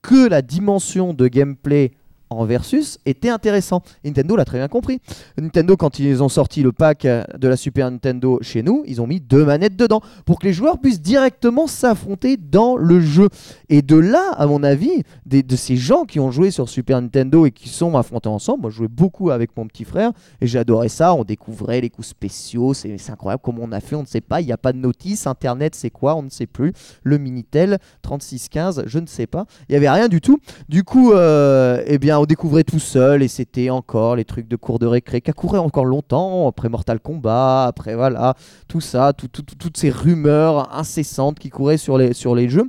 que 0.00 0.28
la 0.28 0.40
dimension 0.40 1.12
de 1.12 1.26
gameplay 1.26 1.90
en 2.30 2.44
versus 2.44 2.98
était 3.06 3.28
intéressant. 3.28 3.82
Nintendo 4.04 4.36
l'a 4.36 4.44
très 4.44 4.58
bien 4.58 4.68
compris. 4.68 5.00
Nintendo, 5.38 5.76
quand 5.76 5.98
ils 5.98 6.22
ont 6.22 6.28
sorti 6.28 6.62
le 6.62 6.72
pack 6.72 7.04
euh, 7.04 7.22
de 7.38 7.48
la 7.48 7.56
Super 7.56 7.90
Nintendo 7.90 8.38
chez 8.42 8.62
nous, 8.62 8.82
ils 8.86 9.00
ont 9.00 9.06
mis 9.06 9.20
deux 9.20 9.44
manettes 9.44 9.76
dedans 9.76 10.00
pour 10.24 10.38
que 10.38 10.46
les 10.46 10.52
joueurs 10.52 10.78
puissent 10.80 11.00
directement 11.00 11.66
s'affronter 11.66 12.36
dans 12.36 12.76
le 12.76 13.00
jeu. 13.00 13.28
Et 13.68 13.82
de 13.82 13.96
là, 13.96 14.30
à 14.36 14.46
mon 14.46 14.62
avis, 14.62 15.02
des- 15.26 15.42
de 15.42 15.56
ces 15.56 15.76
gens 15.76 16.04
qui 16.04 16.18
ont 16.20 16.30
joué 16.30 16.50
sur 16.50 16.68
Super 16.68 17.00
Nintendo 17.00 17.46
et 17.46 17.50
qui 17.50 17.68
sont 17.68 17.96
affrontés 17.96 18.28
ensemble, 18.28 18.62
moi 18.62 18.70
je 18.70 18.76
jouais 18.76 18.88
beaucoup 18.88 19.30
avec 19.30 19.56
mon 19.56 19.66
petit 19.66 19.84
frère 19.84 20.12
et 20.40 20.46
j'adorais 20.46 20.88
ça. 20.88 21.14
On 21.14 21.24
découvrait 21.24 21.80
les 21.80 21.90
coups 21.90 22.08
spéciaux, 22.08 22.74
c'est 22.74 22.98
c'est 22.98 23.12
incroyable 23.12 23.42
comment 23.44 23.60
on 23.62 23.72
a 23.72 23.80
fait, 23.80 23.96
on 23.96 24.02
ne 24.02 24.06
sait 24.06 24.20
pas. 24.20 24.40
Il 24.40 24.46
n'y 24.46 24.52
a 24.52 24.56
pas 24.56 24.72
de 24.72 24.78
notice, 24.78 25.26
Internet 25.26 25.74
c'est 25.74 25.90
quoi, 25.90 26.14
on 26.16 26.22
ne 26.22 26.30
sait 26.30 26.46
plus. 26.46 26.72
Le 27.02 27.18
Minitel 27.18 27.78
3615, 28.02 28.84
je 28.86 28.98
ne 28.98 29.06
sais 29.06 29.26
pas. 29.26 29.44
Il 29.68 29.72
n'y 29.72 29.76
avait 29.76 29.90
rien 29.90 30.08
du 30.08 30.20
tout. 30.20 30.38
Du 30.68 30.84
coup, 30.84 31.12
euh, 31.12 31.82
eh 31.86 31.98
bien, 31.98 32.13
on 32.20 32.24
découvrait 32.26 32.64
tout 32.64 32.78
seul 32.78 33.22
et 33.22 33.28
c'était 33.28 33.70
encore 33.70 34.16
les 34.16 34.24
trucs 34.24 34.48
de 34.48 34.56
cours 34.56 34.78
de 34.78 34.86
récré 34.86 35.20
qui 35.20 35.30
accouraient 35.30 35.58
encore 35.58 35.84
longtemps, 35.84 36.48
après 36.48 36.68
Mortal 36.68 37.00
Kombat, 37.00 37.64
après 37.66 37.94
voilà, 37.94 38.34
tout 38.68 38.80
ça, 38.80 39.12
tout- 39.12 39.28
tout- 39.28 39.42
tout- 39.42 39.54
toutes 39.56 39.76
ces 39.76 39.90
rumeurs 39.90 40.74
incessantes 40.74 41.38
qui 41.38 41.50
couraient 41.50 41.76
sur 41.78 41.98
les, 41.98 42.12
sur 42.12 42.34
les 42.34 42.48
jeux. 42.48 42.68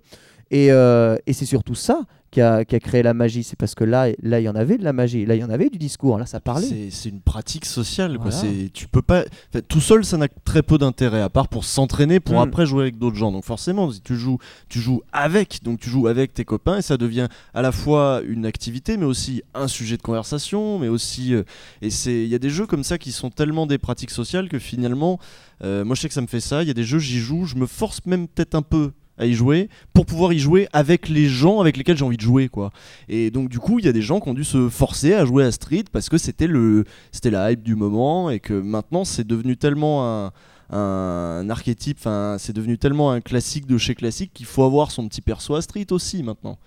Et, 0.51 0.71
euh, 0.71 1.17
et 1.25 1.33
c'est 1.33 1.45
surtout 1.45 1.75
ça 1.75 2.01
qui 2.36 2.41
a, 2.41 2.65
qui 2.65 2.75
a 2.75 2.79
créé 2.81 3.01
la 3.01 3.13
magie. 3.13 3.43
C'est 3.43 3.55
parce 3.57 3.75
que 3.75 3.86
là, 3.86 4.09
là, 4.21 4.39
il 4.41 4.43
y 4.43 4.49
en 4.49 4.55
avait 4.55 4.77
de 4.77 4.83
la 4.83 4.91
magie. 4.93 5.25
Là, 5.25 5.36
il 5.36 5.39
y 5.39 5.43
en 5.43 5.49
avait 5.49 5.69
du 5.69 5.77
discours. 5.77 6.17
Là, 6.19 6.25
ça 6.25 6.41
parlait. 6.41 6.89
C'est 6.91 7.07
une 7.09 7.21
pratique 7.21 7.63
sociale. 7.65 8.17
Quoi. 8.17 8.29
Voilà. 8.29 8.38
C'est- 8.38 8.73
Tu 8.73 8.88
peux 8.88 9.01
pas. 9.01 9.23
enfin, 9.53 9.63
tout 9.67 9.79
seul, 9.79 10.03
ça 10.03 10.17
n'a 10.17 10.27
très 10.27 10.61
peu 10.61 10.77
d'intérêt, 10.77 11.21
à 11.21 11.29
part 11.29 11.47
pour 11.47 11.63
s'entraîner, 11.63 12.19
pour 12.19 12.36
Mm. 12.36 12.47
après 12.47 12.65
jouer 12.65 12.81
avec 12.83 12.97
d'autres 12.97 13.15
gens. 13.15 13.31
Donc 13.31 13.45
forcément, 13.45 13.89
si 13.89 14.01
tu 14.01 14.15
joues, 14.17 14.38
tu 14.69 14.79
joues 14.79 15.01
avec, 15.13 15.63
donc 15.63 15.79
tu 15.79 15.89
joues 15.89 16.07
avec 16.07 16.33
tes 16.33 16.43
copains, 16.45 16.77
et 16.77 16.81
ça 16.81 16.97
devient 16.97 17.27
à 17.53 17.61
la 17.61 17.71
fois 17.71 18.21
une 18.27 18.45
activité, 18.45 18.97
mais 18.97 19.05
aussi 19.05 19.41
un 19.53 19.67
sujet 19.69 19.95
de 19.97 20.01
conversation, 20.01 20.77
mais 20.77 20.89
aussi. 20.89 21.33
euh, 21.33 21.43
et 21.81 21.89
c'est, 21.89 22.23
il 22.23 22.27
y 22.27 22.36
a 22.36 22.39
des 22.39 22.49
jeux 22.49 22.67
comme 22.67 22.83
ça 22.83 22.97
qui 22.97 23.11
sont 23.13 23.29
tellement 23.29 23.65
des 23.67 23.77
pratiques 23.77 24.11
sociales 24.11 24.49
que 24.49 24.59
finalement, 24.59 25.19
euh, 25.63 25.86
moi 25.86 25.95
je 25.95 26.01
sais 26.01 26.07
que 26.09 26.13
ça 26.13 26.21
me 26.21 26.27
fait 26.27 26.41
ça. 26.41 26.61
Il 26.63 26.67
y 26.67 26.71
a 26.71 26.73
des 26.73 26.83
jeux, 26.83 26.99
j'y 26.99 27.19
joue, 27.19 27.45
je 27.45 27.55
me 27.55 27.65
force 27.65 28.05
même 28.05 28.27
peut-être 28.27 28.55
un 28.55 28.61
peu 28.61 28.91
à 29.18 29.26
y 29.26 29.34
jouer 29.34 29.70
pour 29.93 30.05
pouvoir 30.05 30.34
y 30.34 30.39
jouer 30.39 30.68
avec 30.74 31.09
les 31.09 31.28
gens 31.28 31.61
avec 31.61 31.78
lesquels 31.78 31.97
j'ai 31.97 32.05
envie 32.05 32.18
de 32.18 32.22
jouer 32.22 32.49
quoi 32.49 32.72
et 33.07 33.32
donc 33.32 33.49
du 33.49 33.59
coup 33.59 33.80
il 33.80 33.86
y 33.86 33.88
a 33.88 33.93
des 33.93 34.01
gens 34.01 34.20
qui 34.20 34.30
ont 34.30 34.34
dû 34.34 34.43
se 34.43 34.70
forcer 34.70 35.13
à 35.13 35.26
jouer 35.26 35.43
à 35.45 35.51
Street 35.51 35.86
parce 35.91 36.09
que 36.09 36.18
c'était 36.18 36.47
le 36.47 36.84
c'était 37.11 37.32
la 37.32 37.51
hype 37.51 37.63
du 37.63 37.76
moment 37.76 38.30
et 38.30 38.39
que 38.39 38.53
maintenant 38.53 39.05
c'est 39.05 39.26
devenu 39.26 39.57
tellement 39.57 40.26
un, 40.26 40.32
un, 40.70 41.49
archétype. 41.49 41.97
Enfin, 41.99 42.38
c'est 42.39 42.53
devenu 42.53 42.78
tellement 42.78 43.11
un 43.11 43.22
classique 43.22 43.68
de 43.68 43.78
chez 43.78 43.95
classique 43.95 44.32
qu'il 44.34 44.45
faut 44.45 44.63
avoir 44.63 44.91
son 44.91 45.07
petit 45.07 45.22
perso 45.22 45.55
à 45.55 45.61
Street 45.61 45.88
aussi 45.91 46.24
maintenant. 46.24 46.57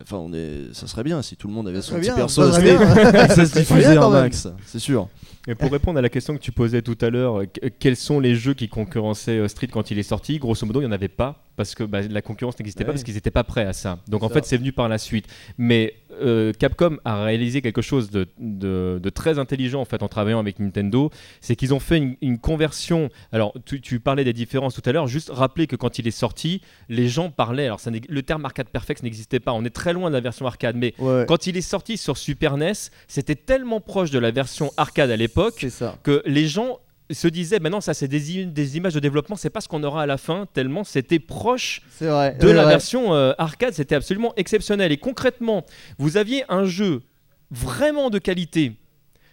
Enfin, 0.00 0.16
on 0.16 0.32
est, 0.32 0.72
ça 0.72 0.88
serait 0.88 1.04
bien 1.04 1.22
si 1.22 1.36
tout 1.36 1.46
le 1.46 1.54
monde 1.54 1.68
avait 1.68 1.80
son 1.80 1.96
petit 1.96 2.10
perso 2.10 2.42
à 2.42 2.52
Street. 2.52 2.76
ça 3.28 3.46
se 3.46 3.58
diffusait 3.58 3.98
en 3.98 4.10
max, 4.10 4.48
c'est 4.66 4.80
sûr. 4.80 5.08
Et 5.46 5.54
pour 5.54 5.70
répondre 5.70 5.98
à 5.98 6.02
la 6.02 6.08
question 6.08 6.34
que 6.34 6.40
tu 6.40 6.52
posais 6.52 6.82
tout 6.82 6.98
à 7.00 7.10
l'heure, 7.10 7.42
quels 7.78 7.96
sont 7.96 8.18
les 8.18 8.34
jeux 8.34 8.54
qui 8.54 8.68
concurrençaient 8.68 9.38
euh, 9.38 9.48
Street 9.48 9.68
quand 9.68 9.90
il 9.90 9.98
est 9.98 10.04
sorti 10.04 10.38
Grosso 10.38 10.66
modo, 10.66 10.80
il 10.80 10.84
n'y 10.84 10.88
en 10.88 10.92
avait 10.92 11.08
pas 11.08 11.43
parce 11.56 11.74
que 11.74 11.84
bah, 11.84 12.02
la 12.02 12.22
concurrence 12.22 12.58
n'existait 12.58 12.84
pas 12.84 12.92
parce 12.92 13.04
qu'ils 13.04 13.14
n'étaient 13.14 13.30
pas 13.30 13.44
prêts 13.44 13.64
à 13.64 13.72
ça. 13.72 13.98
Donc 14.08 14.22
en 14.22 14.28
fait, 14.28 14.44
c'est 14.44 14.56
venu 14.56 14.72
par 14.72 14.88
la 14.88 14.98
suite. 14.98 15.26
Mais 15.58 15.94
euh, 16.20 16.52
Capcom 16.52 16.98
a 17.04 17.24
réalisé 17.24 17.62
quelque 17.62 17.82
chose 17.82 18.10
de, 18.10 18.26
de, 18.38 19.10
très 19.10 19.38
intelligent 19.38 19.80
en 19.80 19.84
fait 19.84 20.02
en 20.02 20.08
travaillant 20.08 20.38
avec 20.38 20.58
Nintendo, 20.58 21.10
c'est 21.40 21.56
qu'ils 21.56 21.74
ont 21.74 21.80
fait 21.80 22.16
une, 22.20 22.38
conversion. 22.38 23.10
Alors 23.32 23.54
tu, 23.64 24.00
parlais 24.00 24.24
des 24.24 24.32
différences 24.32 24.74
tout 24.74 24.82
à 24.84 24.92
l'heure. 24.92 25.06
Juste 25.06 25.30
rappeler 25.32 25.66
que 25.66 25.76
quand 25.76 25.98
il 25.98 26.06
est 26.06 26.12
sorti, 26.12 26.60
les 26.88 27.08
gens 27.08 27.30
parlaient. 27.30 27.66
Alors 27.66 27.80
ça 27.80 27.90
le 27.90 28.22
terme 28.22 28.44
arcade 28.44 28.68
perfect 28.68 29.02
n'existait 29.02 29.40
pas. 29.40 29.52
On 29.52 29.64
est 29.64 29.70
très 29.70 29.92
loin 29.92 30.10
de 30.10 30.14
la 30.14 30.20
version 30.20 30.46
arcade, 30.46 30.76
mais 30.76 30.94
quand 31.26 31.46
il 31.46 31.56
est 31.56 31.62
sorti 31.62 31.96
sur 31.96 32.16
Super 32.16 32.56
NES, 32.56 32.72
c'était 33.08 33.36
tellement 33.36 33.80
proche 33.80 34.10
de 34.10 34.18
la 34.18 34.30
version 34.30 34.72
arcade 34.76 35.10
à 35.10 35.16
l'époque 35.16 35.66
que 36.02 36.22
les 36.26 36.46
gens 36.46 36.78
se 37.10 37.28
disait 37.28 37.58
maintenant 37.58 37.80
ça 37.80 37.92
c'est 37.92 38.08
des, 38.08 38.46
des, 38.46 38.76
images 38.76 38.94
de 38.94 39.00
développement 39.00 39.36
c'est 39.36 39.50
pas 39.50 39.60
ce 39.60 39.68
qu'on 39.68 39.82
aura 39.82 40.02
à 40.02 40.06
la 40.06 40.16
fin 40.16 40.46
tellement 40.52 40.84
c'était 40.84 41.18
proche 41.18 41.82
de 42.00 42.50
la 42.50 42.64
version 42.66 43.14
euh, 43.14 43.32
arcade. 43.38 43.74
C'était 43.74 43.94
absolument 43.94 44.32
exceptionnel. 44.36 44.92
Et 44.92 44.96
concrètement 44.96 45.64
vous 45.98 46.16
aviez 46.16 46.44
un 46.48 46.64
jeu 46.64 47.02
vraiment 47.50 48.10
de 48.10 48.18
qualité 48.18 48.72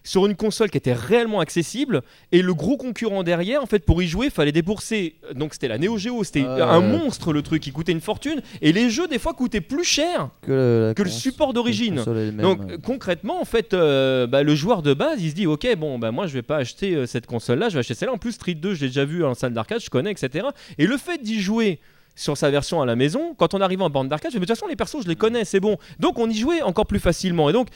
sur 0.04 0.26
une 0.26 0.36
console 0.36 0.70
qui 0.70 0.78
était 0.78 0.94
réellement 0.94 1.40
accessible 1.40 2.02
et 2.32 2.42
le 2.42 2.54
gros 2.54 2.78
concurrent 2.78 3.24
derrière 3.24 3.62
en 3.62 3.66
fait 3.66 3.86
pour 3.86 4.02
y 4.02 4.08
jouer 4.08 4.30
fallait 4.30 4.52
débourser. 4.52 5.16
Donc 5.36 5.54
c'était 5.54 5.68
la 5.68 5.78
Neo 5.78 5.98
Geo 5.98 6.24
c'était 6.24 6.46
un 6.46 6.82
monstre 6.82 7.34
le 7.34 7.42
truc 7.42 7.62
qui 7.62 7.72
coûtait 7.72 7.92
une 7.92 8.02
fortune 8.02 8.42
et 8.62 8.72
les 8.72 8.90
jeux 8.90 9.08
des 9.08 9.20
fois 9.20 9.34
coûtaient 9.34 9.62
plus 9.62 9.84
cher 9.84 10.30
que, 10.42 10.94
le 10.98 11.10
support 11.10 11.54
d'origine. 11.54 12.04
donc 12.40 12.82
concrètement 12.82 13.42
en 13.42 13.46
fait 13.46 13.74
euh, 13.74 14.28
bah, 14.28 14.44
le 14.44 14.56
joueur 14.56 14.82
de 14.82 14.94
base 14.94 15.22
il 15.22 15.30
se 15.30 15.36
dit 15.36 15.48
ok 15.48 15.76
bon 15.78 16.00
bah 16.00 16.12
moi 16.12 16.28
je 16.28 16.34
vais 16.34 16.42
pas 16.42 16.58
acheter 16.58 16.96
euh, 16.96 17.06
cette 17.06 17.26
console 17.26 17.60
là 17.60 17.70
je 17.70 17.74
vais 17.76 17.80
acheter 17.80 17.94
celle-là. 17.94 18.14
En 18.14 18.18
plus 18.18 18.34
Street 18.34 18.56
2 18.56 18.74
je 18.74 18.82
l'ai 18.82 18.88
déjà 18.88 19.06
vu 19.06 19.24
en 19.24 19.34
salle 19.34 19.54
d'arcade 19.54 19.82
je 19.82 19.90
connais 19.90 20.12
etc 20.12 20.48
et 20.78 20.86
le 20.86 20.98
fait 20.98 21.22
d'y 21.22 21.40
jouer 21.40 21.80
sur 22.16 22.38
sa 22.38 22.52
version 22.52 22.82
à 22.82 22.86
la 22.86 22.96
maison, 22.96 23.34
quand 23.38 23.54
on 23.54 23.62
arrive 23.62 23.82
en 23.82 23.90
bande 23.90 24.10
d'arcade, 24.10 24.34
de 24.34 24.38
toute 24.38 24.48
façon 24.48 24.68
les 24.68 24.76
persos 24.76 25.04
je 25.04 25.08
les 25.08 25.16
connais, 25.16 25.46
c'est 25.46 25.60
bon. 25.60 25.78
Donc 26.00 26.20
on 26.20 26.30
y 26.30 26.36
jouait 26.36 26.62
encore 26.62 26.86
plus 26.86 27.00
facilement. 27.00 27.50
Et 27.50 27.54
donc 27.54 27.68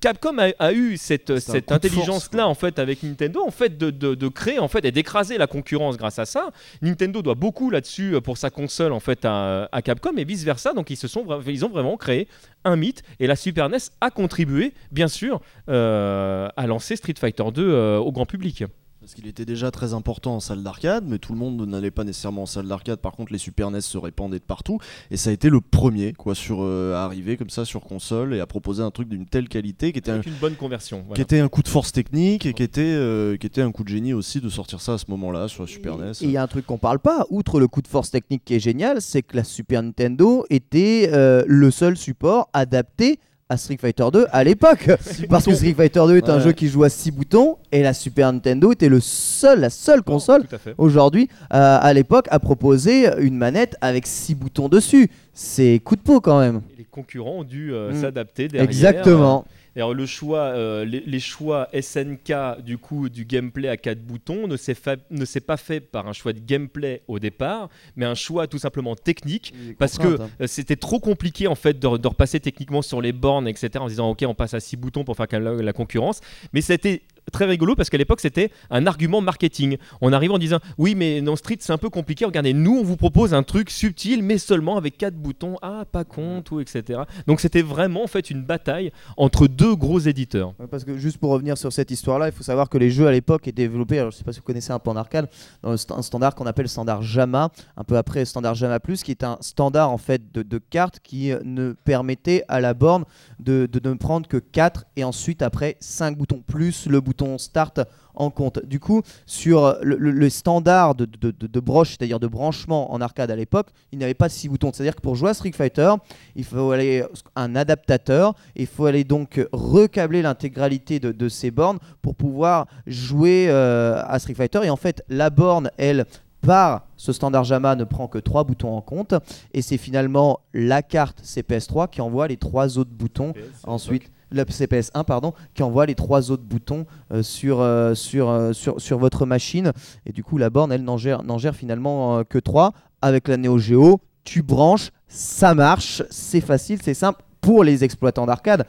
Capcom 0.00 0.36
a, 0.58 0.72
eu 0.72 0.96
cette, 0.96 1.38
cette 1.38 1.70
intelligence-là 1.70 2.48
en 2.48 2.54
fait 2.54 2.78
avec 2.78 3.02
Nintendo, 3.02 3.42
en 3.46 3.50
fait 3.50 3.76
de, 3.76 3.90
de, 3.90 4.28
créer 4.28 4.58
en 4.58 4.68
fait 4.68 4.84
et 4.84 4.92
d'écraser 4.92 5.36
la 5.36 5.46
concurrence 5.46 5.98
grâce 5.98 6.18
à 6.18 6.24
ça. 6.24 6.50
Nintendo 6.80 7.20
doit 7.20 7.34
beaucoup 7.34 7.70
là-dessus 7.70 8.14
euh, 8.14 8.20
pour 8.20 8.38
sa 8.38 8.50
console 8.50 8.92
en 8.92 9.00
fait 9.00 9.24
à, 9.24 9.68
Capcom 9.84 10.16
et 10.16 10.24
vice 10.24 10.44
versa. 10.44 10.72
Donc 10.72 10.90
ils 10.90 10.96
se 10.96 11.08
sont 11.08 11.26
ils 11.46 11.64
ont 11.64 11.68
vraiment 11.68 11.96
créé 11.96 12.28
un 12.64 12.76
mythe 12.76 13.02
et 13.18 13.26
la 13.26 13.36
Super 13.36 13.68
NES 13.68 13.78
a 14.00 14.10
contribué 14.10 14.72
bien 14.90 15.08
sûr 15.08 15.40
euh, 15.68 16.48
à 16.56 16.66
lancer 16.66 16.96
Street 16.96 17.14
Fighter 17.18 17.44
2 17.52 17.62
euh, 17.62 17.98
au 17.98 18.12
grand 18.12 18.26
public. 18.26 18.64
Parce 19.10 19.20
qu'il 19.20 19.28
était 19.28 19.44
déjà 19.44 19.72
très 19.72 19.92
important 19.92 20.36
en 20.36 20.40
salle 20.40 20.62
d'arcade, 20.62 21.02
mais 21.04 21.18
tout 21.18 21.32
le 21.32 21.38
monde 21.40 21.60
n'allait 21.66 21.90
pas 21.90 22.04
nécessairement 22.04 22.42
en 22.42 22.46
salle 22.46 22.68
d'arcade. 22.68 23.00
Par 23.00 23.10
contre, 23.10 23.32
les 23.32 23.38
Super 23.38 23.68
NES 23.72 23.80
se 23.80 23.98
répandaient 23.98 24.38
de 24.38 24.44
partout. 24.44 24.78
Et 25.10 25.16
ça 25.16 25.30
a 25.30 25.32
été 25.32 25.50
le 25.50 25.60
premier 25.60 26.12
quoi, 26.12 26.36
sur, 26.36 26.58
euh, 26.60 26.94
à 26.94 27.02
arriver 27.06 27.36
comme 27.36 27.50
ça 27.50 27.64
sur 27.64 27.80
console 27.80 28.34
et 28.34 28.38
à 28.38 28.46
proposer 28.46 28.84
un 28.84 28.92
truc 28.92 29.08
d'une 29.08 29.26
telle 29.26 29.48
qualité 29.48 29.90
qui 29.90 29.98
était 29.98 30.12
une 30.12 30.34
bonne 30.40 30.54
conversion. 30.54 31.04
Qui 31.12 31.22
était 31.22 31.40
un 31.40 31.48
coup 31.48 31.64
de 31.64 31.68
force 31.68 31.90
technique 31.90 32.46
et 32.46 32.54
qui 32.54 32.62
était, 32.62 32.82
euh, 32.82 33.36
qui 33.36 33.48
était 33.48 33.62
un 33.62 33.72
coup 33.72 33.82
de 33.82 33.88
génie 33.88 34.12
aussi 34.12 34.40
de 34.40 34.48
sortir 34.48 34.80
ça 34.80 34.92
à 34.92 34.98
ce 34.98 35.06
moment-là 35.08 35.48
sur 35.48 35.64
la 35.64 35.68
Super 35.68 35.98
NES. 35.98 36.12
Et 36.20 36.26
il 36.26 36.30
y 36.30 36.36
a 36.36 36.42
un 36.44 36.46
truc 36.46 36.64
qu'on 36.64 36.78
parle 36.78 37.00
pas, 37.00 37.26
outre 37.30 37.58
le 37.58 37.66
coup 37.66 37.82
de 37.82 37.88
force 37.88 38.12
technique 38.12 38.44
qui 38.44 38.54
est 38.54 38.60
génial, 38.60 39.02
c'est 39.02 39.22
que 39.22 39.34
la 39.34 39.42
Super 39.42 39.82
Nintendo 39.82 40.46
était 40.50 41.10
euh, 41.12 41.42
le 41.48 41.72
seul 41.72 41.96
support 41.96 42.48
adapté 42.52 43.18
à 43.50 43.56
Street 43.56 43.76
Fighter 43.78 44.06
2 44.12 44.26
à 44.32 44.44
l'époque. 44.44 44.88
Parce 45.28 45.44
que 45.44 45.54
Street 45.54 45.74
Fighter 45.74 46.02
2 46.06 46.16
est 46.16 46.28
un 46.30 46.40
jeu 46.40 46.52
qui 46.52 46.68
joue 46.68 46.84
à 46.84 46.88
6 46.88 47.10
boutons 47.10 47.58
et 47.72 47.82
la 47.82 47.92
Super 47.92 48.32
Nintendo 48.32 48.72
était 48.72 48.88
le 48.88 49.00
seul, 49.00 49.60
la 49.60 49.70
seule 49.70 50.02
console 50.02 50.44
aujourd'hui 50.78 51.28
euh, 51.52 51.78
à 51.80 51.92
l'époque 51.92 52.26
à 52.30 52.38
proposer 52.38 53.08
une 53.18 53.36
manette 53.36 53.76
avec 53.80 54.06
6 54.06 54.36
boutons 54.36 54.68
dessus. 54.68 55.10
C'est 55.34 55.80
coup 55.84 55.96
de 55.96 56.00
peau 56.00 56.20
quand 56.20 56.38
même. 56.38 56.62
les 56.78 56.84
concurrents 56.84 57.38
ont 57.38 57.44
dû 57.44 57.72
euh, 57.72 57.92
mm. 57.92 58.00
s'adapter 58.00 58.48
derrière. 58.48 58.68
Exactement. 58.68 59.44
Euh, 59.46 59.59
alors 59.76 59.94
le 59.94 60.06
choix, 60.06 60.40
euh, 60.40 60.84
les, 60.84 61.20
choix 61.20 61.68
SNK 61.78 62.62
du 62.64 62.78
coup 62.78 63.08
du 63.08 63.24
gameplay 63.24 63.68
à 63.68 63.76
quatre 63.76 64.00
boutons 64.00 64.48
ne 64.48 64.56
s'est, 64.56 64.76
ne 65.10 65.24
s'est 65.24 65.40
pas 65.40 65.56
fait 65.56 65.80
par 65.80 66.08
un 66.08 66.12
choix 66.12 66.32
de 66.32 66.40
gameplay 66.40 67.02
au 67.08 67.18
départ, 67.18 67.68
mais 67.96 68.06
un 68.06 68.14
choix 68.14 68.46
tout 68.46 68.58
simplement 68.58 68.96
technique, 68.96 69.54
parce 69.78 69.98
que 69.98 70.20
hein. 70.20 70.30
euh, 70.40 70.46
c'était 70.46 70.76
trop 70.76 70.98
compliqué 70.98 71.46
en 71.46 71.54
fait 71.54 71.78
de, 71.78 71.86
repasser 71.86 72.40
techniquement 72.40 72.82
sur 72.82 73.00
les 73.00 73.12
bornes, 73.12 73.46
etc. 73.46 73.70
En 73.76 73.88
disant 73.88 74.10
ok 74.10 74.24
on 74.26 74.34
passe 74.34 74.54
à 74.54 74.60
six 74.60 74.76
boutons 74.76 75.04
pour 75.04 75.16
faire 75.16 75.26
la, 75.32 75.54
la 75.54 75.72
concurrence, 75.72 76.20
mais 76.52 76.60
c'était 76.60 77.02
très 77.32 77.44
rigolo 77.44 77.74
parce 77.74 77.90
qu'à 77.90 77.98
l'époque 77.98 78.20
c'était 78.20 78.50
un 78.70 78.86
argument 78.86 79.20
marketing. 79.20 79.76
On 80.00 80.12
arrive 80.12 80.32
en 80.32 80.38
disant 80.38 80.58
oui 80.78 80.94
mais 80.94 81.20
dans 81.20 81.36
Street 81.36 81.58
c'est 81.60 81.72
un 81.72 81.78
peu 81.78 81.90
compliqué, 81.90 82.24
regardez 82.24 82.52
nous 82.52 82.78
on 82.78 82.84
vous 82.84 82.96
propose 82.96 83.34
un 83.34 83.42
truc 83.42 83.70
subtil 83.70 84.22
mais 84.22 84.38
seulement 84.38 84.76
avec 84.76 84.98
quatre 84.98 85.14
boutons, 85.16 85.56
ah 85.62 85.84
pas 85.90 86.04
compte 86.04 86.50
ou 86.50 86.60
etc. 86.60 87.02
Donc 87.26 87.40
c'était 87.40 87.62
vraiment 87.62 88.04
en 88.04 88.06
fait 88.06 88.30
une 88.30 88.42
bataille 88.42 88.92
entre 89.16 89.46
deux 89.46 89.74
gros 89.74 89.98
éditeurs. 89.98 90.54
Parce 90.70 90.84
que 90.84 90.96
juste 90.96 91.18
pour 91.18 91.30
revenir 91.30 91.56
sur 91.56 91.72
cette 91.72 91.90
histoire 91.90 92.18
là, 92.18 92.28
il 92.28 92.32
faut 92.32 92.42
savoir 92.42 92.68
que 92.68 92.78
les 92.78 92.90
jeux 92.90 93.06
à 93.06 93.12
l'époque 93.12 93.46
étaient 93.48 93.62
développés, 93.62 93.98
alors 93.98 94.10
je 94.12 94.18
sais 94.18 94.24
pas 94.24 94.32
si 94.32 94.40
vous 94.40 94.44
connaissez 94.44 94.72
un 94.72 94.78
peu 94.78 94.90
en 94.90 94.96
arcade, 94.96 95.28
un 95.62 95.76
standard 95.76 96.34
qu'on 96.34 96.46
appelle 96.46 96.68
standard 96.68 97.02
JAMA, 97.02 97.50
un 97.76 97.84
peu 97.84 97.96
après 97.96 98.24
standard 98.24 98.54
JAMA 98.54 98.80
Plus 98.80 99.02
qui 99.02 99.10
est 99.10 99.24
un 99.24 99.38
standard 99.40 99.90
en 99.90 99.98
fait 99.98 100.32
de, 100.32 100.42
de 100.42 100.58
cartes 100.58 101.00
qui 101.02 101.32
ne 101.44 101.72
permettait 101.72 102.44
à 102.48 102.60
la 102.60 102.74
borne 102.74 103.04
de, 103.38 103.68
de 103.70 103.88
ne 103.88 103.94
prendre 103.94 104.28
que 104.28 104.36
4 104.36 104.84
et 104.96 105.04
ensuite 105.04 105.42
après 105.42 105.76
5 105.80 106.16
boutons 106.16 106.42
plus 106.46 106.86
le 106.86 107.00
bouton 107.00 107.09
start 107.38 107.80
en 108.14 108.30
compte. 108.30 108.64
Du 108.64 108.80
coup, 108.80 109.02
sur 109.26 109.76
le, 109.82 110.28
standard 110.28 110.94
de, 110.94 111.06
de, 111.06 111.60
broche, 111.60 111.90
c'est-à-dire 111.90 112.20
de 112.20 112.26
branchement 112.26 112.92
en 112.92 113.00
arcade 113.00 113.30
à 113.30 113.36
l'époque, 113.36 113.68
il 113.92 113.98
n'y 113.98 114.04
avait 114.04 114.14
pas 114.14 114.28
six 114.28 114.48
boutons. 114.48 114.70
C'est-à-dire 114.72 114.96
que 114.96 115.00
pour 115.00 115.14
jouer 115.14 115.30
à 115.30 115.34
Street 115.34 115.52
Fighter, 115.52 115.92
il 116.36 116.44
faut 116.44 116.72
aller 116.72 117.04
un 117.36 117.56
adaptateur, 117.56 118.34
il 118.56 118.66
faut 118.66 118.86
aller 118.86 119.04
donc 119.04 119.46
recabler 119.52 120.22
l'intégralité 120.22 121.00
de, 121.00 121.28
ces 121.28 121.50
bornes 121.50 121.78
pour 122.02 122.14
pouvoir 122.14 122.66
jouer 122.86 123.46
euh, 123.48 124.02
à 124.06 124.18
Street 124.18 124.34
Fighter. 124.34 124.60
Et 124.64 124.70
en 124.70 124.76
fait, 124.76 125.04
la 125.08 125.30
borne, 125.30 125.70
elle, 125.76 126.06
par 126.40 126.86
ce 126.96 127.12
standard 127.12 127.44
JAMA 127.44 127.76
ne 127.76 127.84
prend 127.84 128.08
que 128.08 128.18
trois 128.18 128.44
boutons 128.44 128.76
en 128.76 128.80
compte 128.80 129.14
et 129.52 129.62
c'est 129.62 129.76
finalement 129.76 130.40
la 130.54 130.82
carte 130.82 131.22
CPS3 131.22 131.90
qui 131.90 132.00
envoie 132.00 132.28
les 132.28 132.36
trois 132.36 132.78
autres 132.78 132.90
boutons 132.90 133.34
ensuite 133.64 134.10
le 134.30 134.44
CPS 134.44 134.90
1 134.94 135.04
pardon, 135.04 135.32
qui 135.54 135.62
envoie 135.62 135.86
les 135.86 135.94
trois 135.94 136.30
autres 136.30 136.42
boutons 136.42 136.86
euh, 137.12 137.22
sur, 137.22 137.60
euh, 137.60 137.94
euh, 138.14 138.52
sur, 138.52 138.98
votre 138.98 139.26
machine. 139.26 139.72
Et 140.06 140.12
du 140.12 140.22
coup, 140.22 140.38
la 140.38 140.50
borne, 140.50 140.72
elle 140.72 140.84
n'en 140.84 140.96
gère, 140.96 141.54
finalement 141.54 142.22
que 142.24 142.38
trois. 142.38 142.72
Avec 143.02 143.28
la 143.28 143.36
Neo 143.36 143.58
Geo, 143.58 144.00
tu 144.24 144.42
branches, 144.42 144.90
ça 145.08 145.54
marche, 145.54 146.02
c'est 146.10 146.40
facile, 146.40 146.80
c'est 146.82 146.94
simple 146.94 147.22
pour 147.40 147.64
les 147.64 147.82
exploitants 147.84 148.26
d'arcade. 148.26 148.66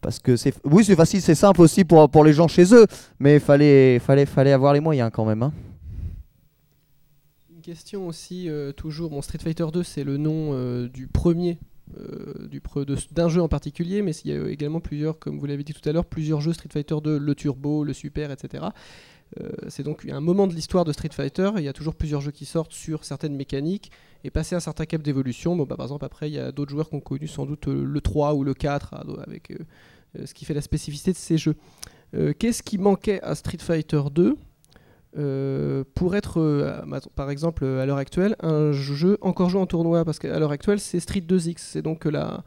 Parce 0.00 0.18
que 0.18 0.36
c'est 0.36 0.52
oui 0.64 0.84
c'est 0.84 0.96
facile 0.96 1.22
c'est 1.22 1.34
simple 1.34 1.62
aussi 1.62 1.82
pour, 1.82 2.10
pour 2.10 2.24
les 2.24 2.34
gens 2.34 2.46
chez 2.46 2.74
eux 2.74 2.86
mais 3.18 3.38
fallait 3.38 3.98
fallait 4.00 4.26
fallait 4.26 4.52
avoir 4.52 4.74
les 4.74 4.80
moyens 4.80 5.10
quand 5.10 5.24
même 5.24 5.42
hein. 5.42 5.52
Une 7.48 7.62
question 7.62 8.06
aussi 8.06 8.50
toujours 8.76 9.10
mon 9.10 9.22
Street 9.22 9.38
Fighter 9.42 9.64
2 9.72 9.82
c'est 9.82 10.04
le 10.04 10.18
nom 10.18 10.52
du 10.88 11.06
premier 11.06 11.58
d'un 13.12 13.28
jeu 13.28 13.42
en 13.42 13.48
particulier, 13.48 14.02
mais 14.02 14.12
il 14.24 14.30
y 14.30 14.34
a 14.34 14.48
également 14.48 14.80
plusieurs, 14.80 15.18
comme 15.18 15.38
vous 15.38 15.46
l'avez 15.46 15.64
dit 15.64 15.74
tout 15.74 15.86
à 15.88 15.92
l'heure, 15.92 16.04
plusieurs 16.04 16.40
jeux 16.40 16.52
Street 16.52 16.68
Fighter 16.72 16.96
2, 17.02 17.18
le 17.18 17.34
Turbo, 17.34 17.84
le 17.84 17.92
Super, 17.92 18.30
etc. 18.30 18.66
Euh, 19.40 19.50
c'est 19.68 19.82
donc 19.82 20.06
un 20.08 20.20
moment 20.20 20.46
de 20.46 20.54
l'histoire 20.54 20.84
de 20.84 20.92
Street 20.92 21.10
Fighter. 21.12 21.50
Il 21.56 21.64
y 21.64 21.68
a 21.68 21.72
toujours 21.72 21.94
plusieurs 21.94 22.20
jeux 22.20 22.30
qui 22.30 22.44
sortent 22.44 22.72
sur 22.72 23.04
certaines 23.04 23.36
mécaniques 23.36 23.90
et 24.22 24.30
passer 24.30 24.54
un 24.54 24.60
certain 24.60 24.86
cap 24.86 25.02
d'évolution. 25.02 25.56
Bon, 25.56 25.64
bah, 25.64 25.76
par 25.76 25.86
exemple, 25.86 26.04
après, 26.04 26.30
il 26.30 26.34
y 26.34 26.38
a 26.38 26.52
d'autres 26.52 26.70
joueurs 26.70 26.88
qui 26.88 26.94
ont 26.96 27.00
connu 27.00 27.26
sans 27.26 27.46
doute 27.46 27.68
euh, 27.68 27.84
le 27.84 28.00
3 28.00 28.34
ou 28.34 28.44
le 28.44 28.54
4 28.54 28.94
avec 29.26 29.52
ce 30.24 30.32
qui 30.32 30.44
fait 30.44 30.54
la 30.54 30.62
spécificité 30.62 31.12
de 31.12 31.16
ces 31.16 31.38
jeux. 31.38 31.56
Qu'est-ce 32.38 32.62
qui 32.62 32.78
manquait 32.78 33.20
à 33.22 33.34
Street 33.34 33.58
Fighter 33.58 34.02
2 34.12 34.36
euh, 35.16 35.84
pour 35.94 36.16
être, 36.16 36.40
euh, 36.40 36.80
par 37.14 37.30
exemple, 37.30 37.64
à 37.64 37.86
l'heure 37.86 37.98
actuelle, 37.98 38.34
un 38.40 38.72
jeu 38.72 39.16
encore 39.20 39.48
joué 39.48 39.60
en 39.60 39.66
tournoi, 39.66 40.04
parce 40.04 40.18
qu'à 40.18 40.38
l'heure 40.38 40.50
actuelle, 40.50 40.80
c'est 40.80 40.98
Street 40.98 41.20
2X, 41.20 41.56
c'est 41.58 41.82
donc 41.82 42.04
la, 42.04 42.42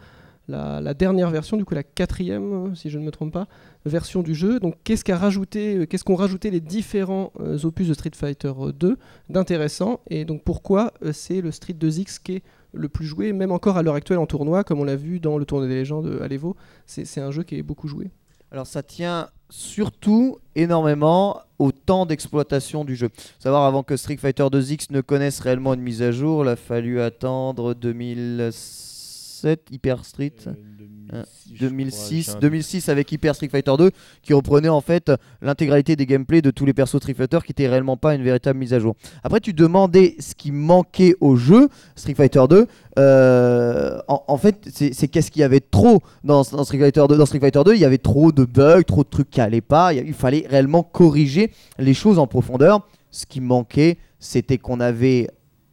dernière 0.94 1.30
version, 1.30 1.56
du 1.56 1.64
coup 1.64 1.76
la 1.76 1.84
quatrième, 1.84 2.76
si 2.76 2.90
je 2.90 3.00
ne 3.00 3.06
me 3.06 3.12
trompe 3.12 3.32
pas, 3.32 3.48
version 3.86 4.22
du 4.22 4.36
jeu. 4.36 4.60
Donc 4.60 4.76
qu'est-ce 4.84 5.06
qu'a 5.06 5.18
rajouté, 5.18 5.78
euh, 5.78 5.86
qu'est-ce 5.86 6.04
qu'ont 6.04 6.16
rajouté 6.16 6.52
les 6.52 6.60
différents 6.60 7.32
opus 7.64 7.88
de 7.88 7.94
Street 7.94 8.12
Fighter 8.14 8.52
2 8.78 8.98
d'intéressant, 9.30 10.02
et 10.10 10.26
donc 10.26 10.44
pourquoi 10.44 10.94
c'est 11.14 11.42
le 11.42 11.52
Street 11.52 11.76
2X 11.80 12.20
qui 12.22 12.36
est 12.36 12.44
le 12.74 12.90
plus 12.90 13.06
joué, 13.06 13.32
même 13.32 13.52
encore 13.52 13.78
à 13.78 13.84
l'heure 13.84 13.96
actuelle 13.96 14.20
en 14.20 14.26
tournoi, 14.26 14.66
comme 14.66 14.82
on 14.82 14.84
l'a 14.84 14.98
vu 14.98 15.20
dans 15.22 15.38
le 15.38 15.46
tournoi 15.46 15.68
des 15.68 15.76
légendes 15.76 16.20
à 16.22 16.28
l'Evo, 16.28 16.58
c'est 16.86 17.22
un 17.22 17.32
jeu 17.32 17.44
qui 17.44 17.58
est 17.58 17.64
beaucoup 17.64 17.88
joué. 17.88 18.12
Alors 18.52 18.68
ça 18.68 18.84
tient 18.84 19.30
surtout 19.50 20.40
énormément 20.56 21.42
au 21.60 21.72
temps 21.72 22.06
d'exploitation 22.06 22.86
du 22.86 22.96
jeu. 22.96 23.10
Savoir 23.40 23.64
avant 23.66 23.84
que 23.84 23.98
Street 23.98 24.18
Fighter 24.18 24.44
2X 24.44 24.88
ne 24.92 25.02
connaisse 25.02 25.40
réellement 25.40 25.74
une 25.74 25.82
mise 25.82 26.02
à 26.02 26.12
jour, 26.12 26.44
il 26.46 26.50
a 26.50 26.56
fallu 26.56 27.02
attendre 27.02 27.74
2007 27.74 29.68
Hyper 29.72 30.06
Street. 30.06 30.34
Euh, 30.48 30.54
2006, 31.60 32.38
2006 32.40 32.90
avec 32.90 33.12
Hyper 33.12 33.36
Street 33.36 33.50
Fighter 33.50 33.74
2 33.78 33.92
qui 34.22 34.34
reprenait 34.34 34.70
en 34.70 34.82
fait 34.82 35.12
l'intégralité 35.42 35.96
des 35.96 36.06
gameplays 36.06 36.42
de 36.42 36.52
tous 36.52 36.66
les 36.66 36.74
persos 36.74 36.98
Street 36.98 37.14
Fighter 37.14 37.40
qui 37.46 37.52
était 37.52 37.68
réellement 37.68 37.98
pas 37.98 38.16
une 38.16 38.24
véritable 38.24 38.60
mise 38.60 38.74
à 38.74 38.80
jour. 38.80 38.96
Après 39.24 39.40
tu 39.40 39.54
demandais 39.54 40.16
ce 40.20 40.36
qui 40.36 40.52
manquait 40.52 41.16
au 41.22 41.36
jeu 41.36 41.70
Street 41.96 42.14
Fighter 42.14 42.44
2 42.50 42.68
euh, 43.00 44.00
en, 44.08 44.24
en 44.28 44.38
fait 44.38 44.68
c'est 44.72 45.08
qu'est-ce 45.08 45.32
qu'il 45.32 45.42
y 45.42 45.46
avait 45.46 45.60
trop 45.60 46.02
dans, 46.24 46.44
dans 46.52 46.64
Street 46.64 46.80
Fighter 46.80 47.04
2 47.08 47.18
dans 47.18 47.26
Street 47.26 47.40
Fighter 47.40 47.62
2 47.64 47.76
il 47.76 47.82
y 47.82 47.86
avait 47.86 47.98
trop 47.98 48.32
de 48.32 48.46
bugs, 48.46 48.84
trop 48.84 49.04
de 49.04 49.10
trucs 49.10 49.30
qui 49.30 49.42
allaient 49.42 49.62
pas, 49.62 49.94
il 49.94 50.14
fallait 50.14 50.46
réellement 50.50 50.84
corriger 50.84 51.52
les 51.78 51.94
choses 51.94 52.20
en 52.20 52.28
profondeur. 52.28 52.88
Ce 53.12 53.26
qui 53.26 53.42
manquait 53.42 53.98
c'était 54.20 54.58
qu'on 54.58 54.80
avait 54.80 55.30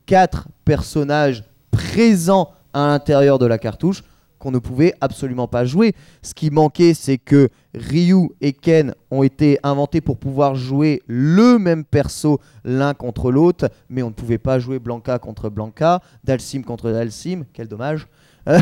quatre 0.07 0.49
personnages 0.65 1.45
présents 1.71 2.51
à 2.73 2.89
l'intérieur 2.89 3.39
de 3.39 3.47
la 3.47 3.59
cartouche 3.59 4.03
qu'on 4.45 4.51
ne 4.51 4.59
pouvait 4.59 4.93
absolument 5.01 5.49
pas 5.49 5.65
jouer. 5.65 5.95
Ce 6.21 6.35
qui 6.35 6.51
manquait, 6.51 6.93
c'est 6.93 7.17
que 7.17 7.49
Ryu 7.75 8.29
et 8.43 8.53
Ken 8.53 8.95
ont 9.11 9.23
été 9.23 9.59
inventés 9.63 10.03
pour 10.03 10.19
pouvoir 10.19 10.55
jouer 10.55 11.03
le 11.07 11.59
même 11.59 11.83
perso 11.85 12.41
l'un 12.63 12.93
contre 12.93 13.33
l'autre, 13.33 13.71
mais 13.89 14.03
on 14.03 14.09
ne 14.09 14.13
pouvait 14.13 14.37
pas 14.37 14.59
jouer 14.59 14.79
Blanca 14.79 15.19
contre 15.19 15.49
Blanca, 15.49 16.01
Dalsim 16.25 16.61
contre 16.63 16.91
Dalsim, 16.93 17.45
quel 17.55 17.69
dommage. 17.69 18.07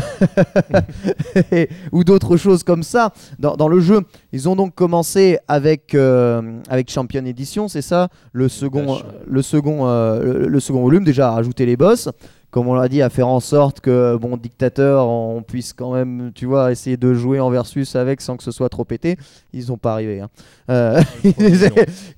Et- 1.51 1.67
ou 1.91 2.05
d'autres 2.05 2.37
choses 2.37 2.63
comme 2.63 2.83
ça 2.83 3.11
dans, 3.37 3.57
dans 3.57 3.67
le 3.67 3.81
jeu. 3.81 3.99
Ils 4.31 4.47
ont 4.47 4.55
donc 4.55 4.73
commencé 4.75 5.37
avec, 5.49 5.93
euh, 5.93 6.59
avec 6.69 6.89
Champion 6.89 7.25
Edition, 7.25 7.67
c'est 7.67 7.81
ça? 7.81 8.07
Le 8.31 8.47
second, 8.47 8.99
le, 9.27 9.41
euh, 9.65 10.23
le, 10.23 10.47
le 10.47 10.59
second 10.61 10.81
volume, 10.81 11.03
déjà 11.03 11.27
à 11.27 11.31
rajouter 11.31 11.65
les 11.65 11.75
boss 11.75 12.07
comme 12.53 12.67
on 12.67 12.75
l'a 12.75 12.87
dit, 12.87 13.01
à 13.01 13.09
faire 13.09 13.27
en 13.27 13.39
sorte 13.39 13.79
que, 13.81 14.15
bon, 14.15 14.37
dictateur, 14.37 15.07
on 15.07 15.41
puisse 15.41 15.73
quand 15.73 15.91
même, 15.93 16.31
tu 16.35 16.45
vois, 16.45 16.71
essayer 16.71 16.97
de 16.97 17.11
jouer 17.15 17.39
en 17.39 17.49
versus 17.49 17.95
avec 17.95 18.21
sans 18.21 18.37
que 18.37 18.43
ce 18.43 18.51
soit 18.51 18.69
trop 18.69 18.85
pété. 18.85 19.17
Ils 19.53 19.63
sont 19.63 19.77
pas 19.77 19.93
arrivés. 19.93 20.19
hein. 20.21 20.29
Euh, 20.69 21.01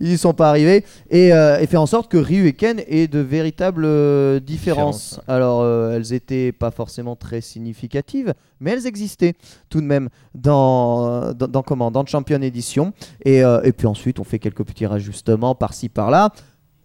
ils 0.01 0.11
y 0.11 0.17
sont 0.17 0.33
pas 0.33 0.49
arrivés. 0.49 0.83
Et, 1.09 1.31
euh, 1.31 1.61
et 1.61 1.67
faire 1.67 1.81
en 1.81 1.85
sorte 1.85 2.11
que 2.11 2.17
Ryu 2.17 2.47
et 2.47 2.53
Ken 2.53 2.81
aient 2.85 3.07
de 3.07 3.19
véritables 3.19 3.85
euh, 3.85 4.41
différences. 4.41 5.21
Alors, 5.29 5.65
elles 5.93 6.11
étaient 6.11 6.51
pas 6.51 6.69
forcément 6.69 7.15
très 7.15 7.39
significatives, 7.39 8.33
mais 8.59 8.71
elles 8.71 8.87
existaient 8.87 9.35
tout 9.69 9.79
de 9.79 9.85
même 9.85 10.09
dans, 10.33 11.31
dans, 11.33 11.47
dans 11.47 11.63
comment 11.63 11.91
Dans 11.91 12.05
Champion 12.05 12.41
Edition. 12.41 12.91
Et, 13.23 13.37
et 13.39 13.71
puis 13.71 13.87
ensuite, 13.87 14.19
on 14.19 14.25
fait 14.25 14.39
quelques 14.39 14.65
petits 14.65 14.85
rajustements 14.85 15.55
par-ci 15.55 15.87
par-là. 15.87 16.31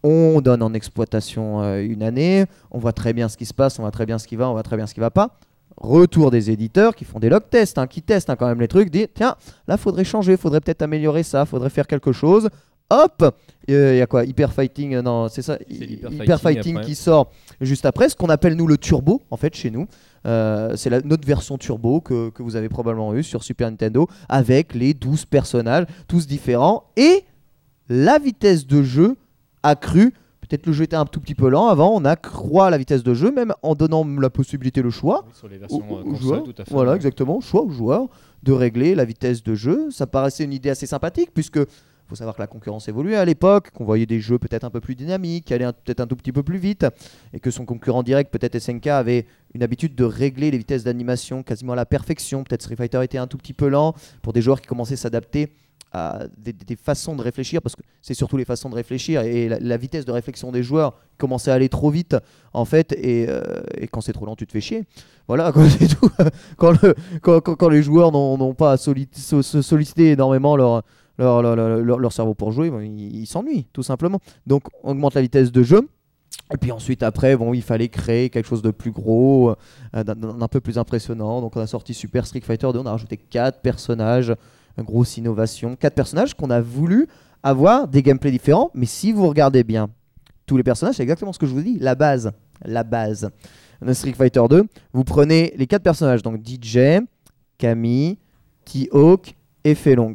On 0.03 0.41
donne 0.41 0.63
en 0.63 0.73
exploitation 0.73 1.63
euh, 1.63 1.83
une 1.83 2.03
année, 2.03 2.47
on 2.71 2.79
voit 2.79 2.93
très 2.93 3.13
bien 3.13 3.29
ce 3.29 3.37
qui 3.37 3.45
se 3.45 3.53
passe, 3.53 3.79
on 3.79 3.83
voit 3.83 3.91
très 3.91 4.07
bien 4.07 4.19
ce 4.19 4.27
qui 4.27 4.37
va, 4.37 4.49
on 4.49 4.53
voit 4.53 4.63
très 4.63 4.77
bien 4.77 4.87
ce 4.87 4.95
qui 4.95 5.01
va 5.01 5.11
pas. 5.11 5.37
Retour 5.77 6.31
des 6.31 6.51
éditeurs 6.51 6.95
qui 6.95 7.05
font 7.05 7.19
des 7.19 7.29
log 7.29 7.43
tests, 7.51 7.79
hein, 7.79 7.87
qui 7.87 8.03
testent 8.03 8.31
hein, 8.31 8.37
quand 8.37 8.47
même 8.47 8.61
les 8.61 8.69
trucs, 8.69 8.91
disent 8.91 9.09
tiens, 9.15 9.37
là 9.69 9.77
faudrait 9.77 10.05
changer, 10.05 10.37
faudrait 10.37 10.61
peut-être 10.61 10.83
améliorer 10.83 11.23
ça, 11.23 11.45
faudrait 11.45 11.71
faire 11.71 11.87
quelque 11.87 12.13
chose. 12.13 12.49
Hop, 12.93 13.25
il 13.69 13.75
y 13.75 14.01
a 14.01 14.07
quoi 14.07 14.25
Hyper 14.25 14.53
Fighting, 14.53 14.95
euh, 14.95 15.03
non, 15.03 15.29
c'est 15.29 15.43
ça, 15.43 15.59
Hyper 15.69 16.41
Fighting 16.41 16.77
après. 16.77 16.87
qui 16.87 16.95
sort 16.95 17.31
juste 17.61 17.87
après, 17.87 18.09
ce 18.09 18.17
qu'on 18.17 18.31
appelle 18.31 18.55
nous 18.55 18.67
le 18.67 18.79
turbo 18.79 19.23
en 19.31 19.37
fait 19.37 19.55
chez 19.55 19.71
nous. 19.71 19.87
Euh, 20.27 20.75
c'est 20.77 20.91
notre 21.05 21.27
version 21.27 21.57
turbo 21.57 22.01
que, 22.01 22.31
que 22.31 22.43
vous 22.43 22.57
avez 22.57 22.69
probablement 22.69 23.15
eu 23.15 23.23
sur 23.23 23.43
Super 23.45 23.71
Nintendo 23.71 24.09
avec 24.29 24.75
les 24.75 24.93
12 24.93 25.25
personnages, 25.27 25.87
tous 26.09 26.27
différents 26.27 26.85
et 26.97 27.25
la 27.89 28.19
vitesse 28.19 28.67
de 28.67 28.83
jeu 28.83 29.17
accrue. 29.63 30.13
Peut-être 30.41 30.67
le 30.67 30.73
jeu 30.73 30.85
était 30.85 30.97
un 30.97 31.05
tout 31.05 31.21
petit 31.21 31.35
peu 31.37 31.49
lent 31.49 31.69
avant, 31.69 31.95
on 31.95 32.05
accroît 32.05 32.71
la 32.71 32.79
vitesse 32.79 33.05
de 33.05 33.15
jeu 33.15 33.31
même 33.31 33.53
en 33.63 33.75
donnant 33.77 34.05
la 34.05 34.31
possibilité 34.31 34.83
le 34.83 34.91
choix 34.91 35.25
Oui, 35.27 35.33
sur 35.35 35.49
les 35.49 35.59
versions 35.59 35.79
au- 35.79 35.97
euh, 35.99 36.01
au 36.01 36.05
console, 36.05 36.21
joueur. 36.21 36.43
tout 36.45 36.55
à 36.59 36.65
fait. 36.65 36.71
Voilà, 36.73 36.91
ouais. 36.91 36.97
exactement, 36.97 37.41
choix 37.41 37.63
au 37.63 37.71
joueur 37.71 38.09
de 38.43 38.53
régler 38.53 38.95
la 38.97 39.05
vitesse 39.05 39.45
de 39.45 39.55
jeu. 39.55 39.91
Ça 39.91 40.07
paraissait 40.09 40.43
une 40.45 40.53
idée 40.53 40.71
assez 40.71 40.87
sympathique 40.87 41.31
puisque 41.33 41.61
faut 42.09 42.17
savoir 42.17 42.35
que 42.35 42.41
la 42.43 42.49
concurrence 42.49 42.89
évoluait 42.89 43.15
à 43.15 43.25
l'époque, 43.25 43.71
qu'on 43.71 43.85
voyait 43.85 44.07
des 44.07 44.19
jeux 44.19 44.41
peut-être 44.41 44.65
un 44.65 44.71
peu 44.71 44.81
plus 44.81 44.97
dynamiques, 44.97 45.45
qui 45.45 45.55
allaient 45.55 45.67
peut-être 45.85 46.01
un 46.01 46.09
tout 46.09 46.17
petit 46.17 46.33
peu 46.33 46.43
plus 46.43 46.59
vite, 46.59 46.85
et 47.33 47.39
que 47.39 47.53
son 47.53 47.65
concurrent 47.65 48.03
direct, 48.03 48.33
peut-être 48.33 48.59
SNK, 48.59 48.89
avait 48.89 49.27
une 49.55 49.63
habitude 49.63 49.95
de 49.95 50.03
régler 50.03 50.51
les 50.51 50.59
vitesses 50.59 50.83
d'animation 50.83 51.45
quasiment 51.45 51.75
à 51.75 51.77
la 51.77 51.87
perfection. 51.87 52.43
Peut-être 52.43 52.63
Street 52.63 52.75
Fighter 52.75 53.01
était 53.05 53.19
un 53.19 53.29
tout 53.29 53.39
petit 53.39 53.53
peu 53.53 53.69
lent 53.69 53.95
pour 54.23 54.33
des 54.33 54.43
joueurs 54.43 54.61
qui 54.61 54.67
commençaient 54.67 54.95
à 54.95 54.97
s'adapter 54.97 55.53
à 55.93 56.21
des, 56.39 56.77
façons 56.77 57.17
de 57.17 57.23
réfléchir, 57.23 57.61
parce 57.63 57.75
que 57.75 57.83
c'est 58.01 58.15
surtout 58.15 58.37
les 58.37 58.45
façons 58.45 58.69
de 58.71 58.75
réfléchir, 58.77 59.23
et 59.23 59.49
la, 59.49 59.77
vitesse 59.77 60.05
de 60.05 60.13
réflexion 60.13 60.53
des 60.53 60.63
joueurs 60.63 60.95
commençait 61.19 61.51
à 61.51 61.55
aller 61.55 61.69
trop 61.69 61.91
vite, 61.91 62.17
en 62.53 62.65
fait, 62.65 62.93
et, 62.93 63.27
euh, 63.29 63.43
et 63.77 63.89
quand 63.89 64.01
c'est 64.01 64.13
trop 64.13 64.25
lent, 64.27 64.37
tu 64.37 64.47
te 64.47 64.53
fais 64.53 64.61
chier. 64.61 64.85
Voilà, 65.27 65.53
c'est 65.79 65.89
tout. 65.89 66.11
quand, 66.57 66.81
le- 66.83 66.95
quand, 67.23 67.41
quand- 67.41 67.57
quand 67.57 67.69
les 67.69 67.83
joueurs 67.83 68.13
n'ont 68.13 68.55
pas 68.55 68.73
à 68.73 68.77
soli- 68.77 69.09
so- 69.13 69.43
so- 69.43 69.63
solliciter 69.63 70.13
énormément 70.13 70.57
leur, 70.57 70.83
leur, 71.19 71.43
leur, 71.43 71.99
leur- 71.99 72.13
cerveau 72.13 72.35
pour 72.35 72.53
jouer, 72.53 72.71
bon, 72.71 72.81
ils 72.81 73.27
s'ennuient, 73.27 73.67
tout 73.73 73.83
simplement. 73.83 74.21
Donc, 74.47 74.65
on 74.85 74.93
augmente 74.93 75.15
la 75.15 75.23
vitesse 75.23 75.51
de 75.53 75.63
jeu. 75.63 75.89
Et 76.53 76.57
puis 76.57 76.73
ensuite, 76.73 77.03
après, 77.03 77.37
bon, 77.37 77.53
il 77.55 77.63
fallait 77.63 77.89
créer 77.89 78.29
quelque 78.31 78.47
chose 78.47 78.63
de 78.63 78.71
plus 78.71 78.91
gros, 78.93 79.55
euh, 79.97 80.05
d'un- 80.05 80.49
peu 80.49 80.61
plus 80.61 80.79
impressionnant. 80.79 81.41
Donc, 81.41 81.57
on 81.57 81.61
a 81.61 81.67
sorti 81.67 81.95
Super 81.95 82.27
Street 82.27 82.41
Fighter 82.41 82.69
2, 82.73 82.79
on 82.81 82.87
a 82.87 82.91
rajouté 82.93 83.17
4 83.17 83.61
personnages, 83.61 84.35
grosse 84.83 85.17
innovation. 85.17 85.77
4 85.77 85.95
personnages 85.95 86.35
qu'on 86.35 86.51
a 86.51 86.61
voulu 86.61 87.07
avoir 87.43 87.89
des 87.89 88.03
gameplays 88.03 88.31
différents. 88.31 88.71
Mais 88.75 88.87
si 88.87 89.13
vous 89.13 89.29
regardez 89.29 89.65
bien, 89.65 89.89
tous 90.47 90.57
les 90.57 90.63
personnages, 90.63 90.97
c'est 90.97 91.03
exactement 91.03 91.33
ce 91.33 91.39
que 91.39 91.47
je 91.47 91.53
vous 91.53 91.63
dis, 91.63 91.79
la 91.79 91.95
base. 91.95 92.33
La 92.65 92.85
base 92.85 93.31
de 93.81 93.93
Street 93.95 94.13
Fighter 94.13 94.43
2. 94.49 94.65
Vous 94.93 95.05
prenez 95.05 95.55
les 95.57 95.67
4 95.67 95.83
personnages, 95.83 96.23
donc 96.23 96.47
DJ, 96.47 97.01
Camille, 97.57 98.19
T-Hawk 98.65 99.35
et 99.65 99.75
Felong. 99.75 100.15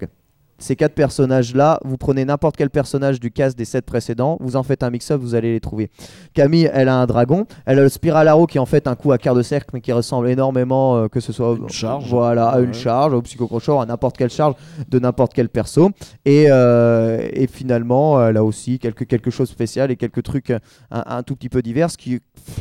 Ces 0.58 0.76
quatre 0.76 0.94
personnages-là, 0.94 1.80
vous 1.84 1.98
prenez 1.98 2.24
n'importe 2.24 2.56
quel 2.56 2.70
personnage 2.70 3.20
du 3.20 3.32
cast 3.32 3.58
des 3.58 3.66
7 3.66 3.86
précédents, 3.86 4.38
vous 4.40 4.56
en 4.56 4.64
faites 4.64 4.84
un 4.84 4.90
mix-up, 4.90 5.20
vous 5.22 5.36
allez 5.36 5.52
les 5.52 5.60
trouver. 5.60 5.90
Camille, 6.34 6.70
elle 6.74 6.88
a 6.88 6.96
un 6.96 7.06
dragon, 7.06 7.46
elle 7.66 7.80
a 7.80 7.82
le 7.84 7.90
Spiral 7.90 8.28
Arrow 8.28 8.48
qui 8.48 8.58
est 8.58 8.62
en 8.62 8.66
fait 8.66 8.88
un 8.88 8.96
coup 8.96 9.12
à 9.12 9.18
quart 9.18 9.36
de 9.36 9.42
cercle, 9.42 9.70
mais 9.74 9.82
qui 9.82 9.92
ressemble 9.92 10.30
énormément, 10.30 10.96
euh, 10.96 11.08
que 11.08 11.20
ce 11.20 11.34
soit 11.34 11.56
Une 11.58 11.70
charge. 11.70 12.10
voilà, 12.10 12.48
à 12.50 12.60
une 12.60 12.74
charge, 12.74 13.14
au 13.14 13.22
psychocrocheur, 13.22 13.82
à 13.82 13.86
n'importe 13.86 14.18
quelle 14.18 14.30
charge 14.30 14.56
de 14.90 15.00
n'importe 15.00 15.34
quel 15.34 15.50
perso. 15.50 15.92
Et, 16.24 16.46
euh, 16.50 17.28
et 17.34 17.48
finalement, 17.48 18.26
elle 18.26 18.38
a 18.38 18.44
aussi 18.44 18.80
quelque, 18.80 19.04
quelque 19.04 19.32
chose 19.32 19.50
de 19.50 19.54
spécial 19.54 19.92
et 19.92 19.98
quelques 19.98 20.24
trucs 20.24 20.52
un, 20.52 20.62
un 20.92 21.24
tout 21.24 21.36
petit 21.36 21.50
peu 21.50 21.62
divers 21.62 21.90
qui, 21.90 22.20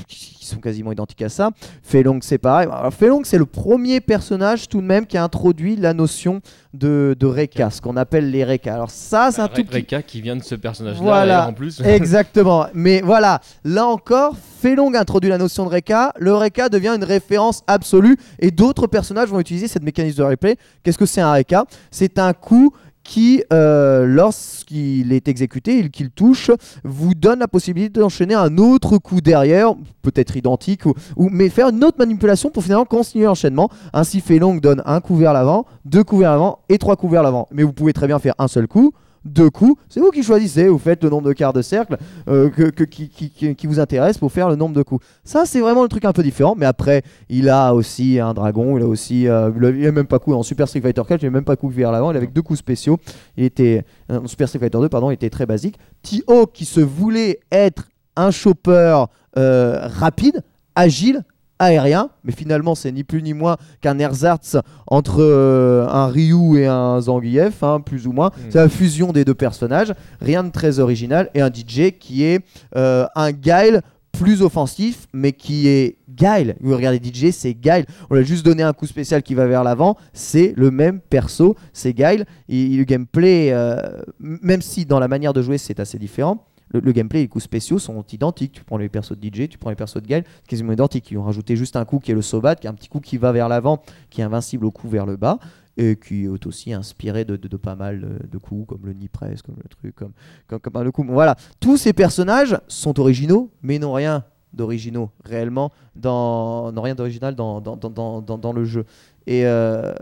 qui 0.08 0.44
sont 0.44 0.58
quasiment 0.58 0.92
identiques 0.92 1.22
à 1.22 1.28
ça. 1.28 1.50
Felong, 1.82 2.18
c'est 2.22 2.38
pareil. 2.38 2.68
Alors, 2.70 2.92
Felong, 2.92 3.22
c'est 3.24 3.38
le 3.38 3.46
premier 3.46 4.00
personnage 4.00 4.68
tout 4.68 4.80
de 4.80 4.86
même 4.86 5.06
qui 5.06 5.16
a 5.16 5.24
introduit 5.24 5.76
la 5.76 5.94
notion 5.94 6.40
de, 6.72 7.16
de 7.18 7.34
ce 7.70 7.80
qu'on 7.84 7.96
appelle 7.98 8.30
les 8.30 8.44
Reka. 8.44 8.72
Alors 8.74 8.90
ça, 8.90 9.28
c'est 9.30 9.42
un 9.42 9.46
Re- 9.46 9.52
tout 9.52 9.62
petit 9.64 9.76
Reka 9.76 10.02
qui 10.02 10.22
vient 10.22 10.36
de 10.36 10.42
ce 10.42 10.54
personnage-là 10.54 11.02
Voilà. 11.02 11.48
en 11.48 11.52
plus. 11.52 11.80
Exactement. 11.84 12.66
Mais 12.72 13.02
voilà, 13.02 13.40
là 13.62 13.86
encore, 13.86 14.34
Felong 14.62 14.96
introduit 14.96 15.28
la 15.28 15.36
notion 15.36 15.66
de 15.66 15.70
Reka. 15.70 16.14
Le 16.18 16.32
Reka 16.34 16.70
devient 16.70 16.94
une 16.96 17.04
référence 17.04 17.62
absolue 17.66 18.16
et 18.38 18.50
d'autres 18.50 18.86
personnages 18.86 19.28
vont 19.28 19.38
utiliser 19.38 19.68
cette 19.68 19.82
mécanisme 19.82 20.16
de 20.18 20.22
replay. 20.22 20.56
Qu'est-ce 20.82 20.96
que 20.96 21.04
c'est 21.06 21.20
un 21.20 21.30
Reka? 21.32 21.66
C'est 21.90 22.18
un 22.18 22.32
coup 22.32 22.72
qui, 23.04 23.44
euh, 23.52 24.06
lorsqu'il 24.06 25.12
est 25.12 25.28
exécuté, 25.28 25.78
il- 25.78 25.90
qu'il 25.90 26.10
touche, 26.10 26.50
vous 26.82 27.14
donne 27.14 27.38
la 27.38 27.48
possibilité 27.48 28.00
d'enchaîner 28.00 28.34
un 28.34 28.56
autre 28.58 28.98
coup 28.98 29.20
derrière, 29.20 29.74
peut-être 30.02 30.36
identique, 30.36 30.86
ou, 30.86 30.94
mais 31.30 31.48
faire 31.50 31.68
une 31.68 31.84
autre 31.84 31.98
manipulation 31.98 32.50
pour 32.50 32.62
finalement 32.64 32.86
continuer 32.86 33.26
l'enchaînement. 33.26 33.68
Ainsi, 33.92 34.20
Felong 34.20 34.58
donne 34.60 34.82
un 34.86 35.00
coup 35.00 35.16
vers 35.16 35.32
l'avant, 35.32 35.66
deux 35.84 36.02
coups 36.02 36.22
vers 36.22 36.32
l'avant 36.32 36.60
et 36.68 36.78
trois 36.78 36.96
coups 36.96 37.12
vers 37.12 37.22
l'avant. 37.22 37.46
Mais 37.52 37.62
vous 37.62 37.72
pouvez 37.72 37.92
très 37.92 38.06
bien 38.06 38.18
faire 38.18 38.34
un 38.38 38.48
seul 38.48 38.66
coup, 38.66 38.92
deux 39.24 39.50
coups, 39.50 39.80
c'est 39.88 40.00
vous 40.00 40.10
qui 40.10 40.22
choisissez, 40.22 40.68
vous 40.68 40.78
faites 40.78 41.02
le 41.02 41.10
nombre 41.10 41.28
de 41.28 41.32
quarts 41.32 41.52
de 41.52 41.62
cercle 41.62 41.96
euh, 42.28 42.50
qui, 42.90 43.66
vous 43.66 43.80
intéresse 43.80 44.18
pour 44.18 44.30
faire 44.30 44.48
le 44.48 44.56
nombre 44.56 44.74
de 44.74 44.82
coups. 44.82 45.04
Ça, 45.24 45.46
c'est 45.46 45.60
vraiment 45.60 45.82
le 45.82 45.88
truc 45.88 46.04
un 46.04 46.12
peu 46.12 46.22
différent, 46.22 46.54
mais 46.56 46.66
après, 46.66 47.02
il 47.28 47.48
a 47.48 47.74
aussi 47.74 48.20
un 48.20 48.34
dragon, 48.34 48.76
il 48.76 48.82
a 48.82 48.86
aussi, 48.86 49.28
euh, 49.28 49.50
il 49.76 49.86
a- 49.86 49.92
même 49.92 50.06
pas 50.06 50.18
coup 50.18 50.34
en 50.34 50.42
Super 50.42 50.68
Street 50.68 50.80
Fighter 50.80 51.02
4, 51.06 51.22
il 51.22 51.26
a 51.26 51.30
même 51.30 51.44
pas 51.44 51.56
coup 51.56 51.68
vers 51.68 51.90
l'avant, 51.92 52.10
il 52.10 52.16
avait 52.16 52.26
deux 52.26 52.42
coups 52.42 52.58
spéciaux, 52.58 52.98
il 53.36 53.44
était, 53.44 53.84
euh, 54.10 54.20
en 54.20 54.26
Super 54.26 54.48
Street 54.48 54.58
Fighter 54.58 54.78
2, 54.78 54.88
pardon, 54.88 55.10
il 55.10 55.14
était 55.14 55.30
très 55.30 55.46
basique. 55.46 55.78
T.O. 56.02 56.46
qui 56.46 56.64
se 56.64 56.80
voulait 56.80 57.40
être 57.50 57.88
un 58.16 58.30
chopper 58.30 59.04
rapide, 59.36 60.42
agile, 60.76 61.24
aérien, 61.58 62.10
mais 62.24 62.32
finalement 62.32 62.74
c'est 62.74 62.92
ni 62.92 63.04
plus 63.04 63.22
ni 63.22 63.34
moins 63.34 63.56
qu'un 63.80 63.98
ersatz 63.98 64.56
entre 64.86 65.22
euh, 65.22 65.86
un 65.88 66.06
Ryu 66.06 66.58
et 66.58 66.66
un 66.66 67.00
Zangief, 67.00 67.62
hein, 67.62 67.80
plus 67.80 68.06
ou 68.06 68.12
moins. 68.12 68.28
Mm. 68.28 68.40
C'est 68.50 68.58
la 68.58 68.68
fusion 68.68 69.12
des 69.12 69.24
deux 69.24 69.34
personnages, 69.34 69.92
rien 70.20 70.44
de 70.44 70.50
très 70.50 70.78
original, 70.78 71.30
et 71.34 71.40
un 71.40 71.50
DJ 71.50 71.92
qui 71.98 72.24
est 72.24 72.44
euh, 72.76 73.06
un 73.14 73.32
Guile 73.32 73.82
plus 74.14 74.42
offensif, 74.42 75.06
mais 75.12 75.32
qui 75.32 75.68
est 75.68 75.98
Guile. 76.08 76.56
Vous 76.60 76.74
regardez 76.74 77.00
DJ, 77.02 77.30
c'est 77.32 77.54
Guile. 77.54 77.84
On 78.08 78.14
lui 78.14 78.22
a 78.22 78.24
juste 78.24 78.44
donné 78.44 78.62
un 78.62 78.72
coup 78.72 78.86
spécial 78.86 79.22
qui 79.22 79.34
va 79.34 79.46
vers 79.46 79.64
l'avant. 79.64 79.96
C'est 80.12 80.54
le 80.56 80.70
même 80.70 81.00
perso, 81.00 81.56
c'est 81.72 81.92
Guile. 81.92 82.24
Et, 82.48 82.68
le 82.68 82.84
gameplay, 82.84 83.50
euh, 83.52 83.76
même 84.20 84.62
si 84.62 84.86
dans 84.86 85.00
la 85.00 85.08
manière 85.08 85.32
de 85.32 85.42
jouer 85.42 85.58
c'est 85.58 85.80
assez 85.80 85.98
différent, 85.98 86.46
le, 86.80 86.92
gameplay 86.92 87.20
et 87.20 87.22
les 87.22 87.28
coups 87.28 87.44
spéciaux 87.44 87.78
sont 87.78 88.04
identiques. 88.12 88.52
Tu 88.52 88.64
prends 88.64 88.76
les 88.76 88.88
persos 88.88 89.16
de 89.16 89.26
DJ, 89.26 89.48
tu 89.48 89.58
prends 89.58 89.70
les 89.70 89.76
persos 89.76 90.02
de 90.02 90.06
Guile, 90.06 90.24
c'est 90.42 90.48
quasiment 90.48 90.72
identique. 90.72 91.10
Ils 91.10 91.18
ont 91.18 91.22
rajouté 91.22 91.56
juste 91.56 91.76
un 91.76 91.84
coup 91.84 91.98
qui 91.98 92.10
est 92.10 92.14
le 92.14 92.22
Sobat, 92.22 92.56
qui 92.56 92.66
est 92.66 92.70
un 92.70 92.74
petit 92.74 92.88
coup 92.88 93.00
qui 93.00 93.16
va 93.16 93.32
vers 93.32 93.48
l'avant, 93.48 93.82
qui 94.10 94.20
est 94.20 94.24
invincible 94.24 94.64
au 94.66 94.70
coup 94.70 94.88
vers 94.88 95.06
le 95.06 95.16
bas 95.16 95.38
et 95.76 95.96
qui 95.96 96.24
est 96.24 96.46
aussi 96.46 96.72
inspiré 96.72 97.24
de, 97.24 97.36
pas 97.56 97.74
mal 97.74 98.20
de, 98.30 98.38
coups, 98.38 98.68
comme 98.68 98.86
le 98.86 98.92
Nipress, 98.92 99.42
comme 99.42 99.56
le 99.56 99.68
truc, 99.68 99.94
comme, 99.94 100.12
comme, 100.46 100.60
comme 100.60 100.82
le 100.82 100.92
coup. 100.92 101.04
Voilà, 101.08 101.36
tous 101.60 101.76
ces 101.76 101.92
personnages 101.92 102.56
sont 102.68 103.00
originaux, 103.00 103.50
mais 103.62 103.78
n'ont 103.78 103.92
rien 103.92 104.24
d'originaux 104.52 105.10
réellement, 105.24 105.72
dans, 105.96 106.70
n'ont 106.70 106.82
rien 106.82 106.94
d'original 106.94 107.34
dans, 107.34 108.52
le 108.54 108.64
jeu. 108.64 108.84
Et, 109.26 109.46
euh, 109.46 109.94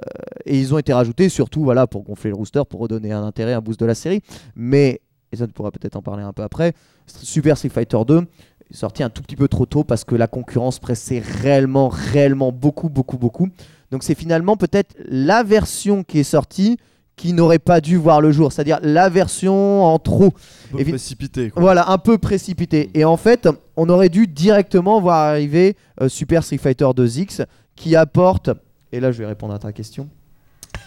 et, 0.45 0.59
ils 0.59 0.75
ont 0.75 0.79
été 0.79 0.93
rajoutés 0.93 1.29
surtout 1.29 1.63
voilà, 1.63 1.87
pour 1.87 2.03
gonfler 2.03 2.31
le 2.31 2.37
rooster, 2.37 2.63
pour 2.69 2.81
redonner 2.81 3.13
un 3.13 3.23
intérêt, 3.23 3.55
un 3.55 3.61
boost 3.61 3.81
de 3.81 3.87
la 3.87 3.95
série. 3.95 4.21
Mais, 4.55 5.01
et 5.33 5.37
ça 5.37 5.47
tu 5.47 5.53
pourras 5.53 5.71
peut-être 5.71 5.97
en 5.97 6.03
parler 6.03 6.23
un 6.23 6.33
peu 6.33 6.43
après, 6.43 6.75
Super 7.07 7.57
Street 7.57 7.71
Fighter 7.71 7.99
2 8.07 8.21
est 8.71 8.77
sorti 8.77 9.03
un 9.03 9.11
tout 9.11 9.23
petit 9.23 9.37
peu 9.37 9.49
trop 9.49 9.67
tôt 9.67 9.85
parce 9.85 10.05
que 10.05 10.15
la 10.15 10.27
concurrence 10.27 10.79
pressait 10.79 11.21
réellement, 11.21 11.89
réellement 11.89 12.53
beaucoup, 12.53 12.89
beaucoup, 12.89 13.19
beaucoup. 13.19 13.49
Donc 13.91 14.03
c'est 14.03 14.15
finalement 14.15 14.57
peut-être 14.57 14.95
la 15.09 15.43
version 15.43 16.05
qui 16.05 16.21
est 16.21 16.25
sortie 16.25 16.79
qui 17.17 17.35
n'aurait 17.35 17.59
pas 17.59 17.81
dû 17.81 17.97
voir 17.97 18.21
le 18.21 18.33
jour, 18.33 18.53
c'est-à-dire 18.53 18.79
la 18.83 19.11
version 19.11 19.85
en 19.85 19.99
trop. 19.99 20.33
Un 20.73 20.79
peu 20.79 20.85
précipité. 20.85 21.53
Voilà, 21.55 21.91
un 21.91 21.99
peu 21.99 22.17
précipité. 22.17 22.91
Et 22.95 23.05
en 23.05 23.19
fait, 23.19 23.49
on 23.77 23.89
aurait 23.91 24.09
dû 24.09 24.27
directement 24.27 25.01
voir 25.01 25.29
arriver 25.29 25.77
euh, 26.01 26.09
Super 26.09 26.43
Street 26.43 26.59
Fighter 26.59 26.87
2X 26.87 27.45
qui 27.77 27.97
apporte, 27.97 28.51
et 28.93 29.01
là 29.01 29.13
je 29.13 29.19
vais 29.19 29.27
répondre 29.27 29.53
à 29.53 29.59
ta 29.59 29.73
question, 29.73 30.09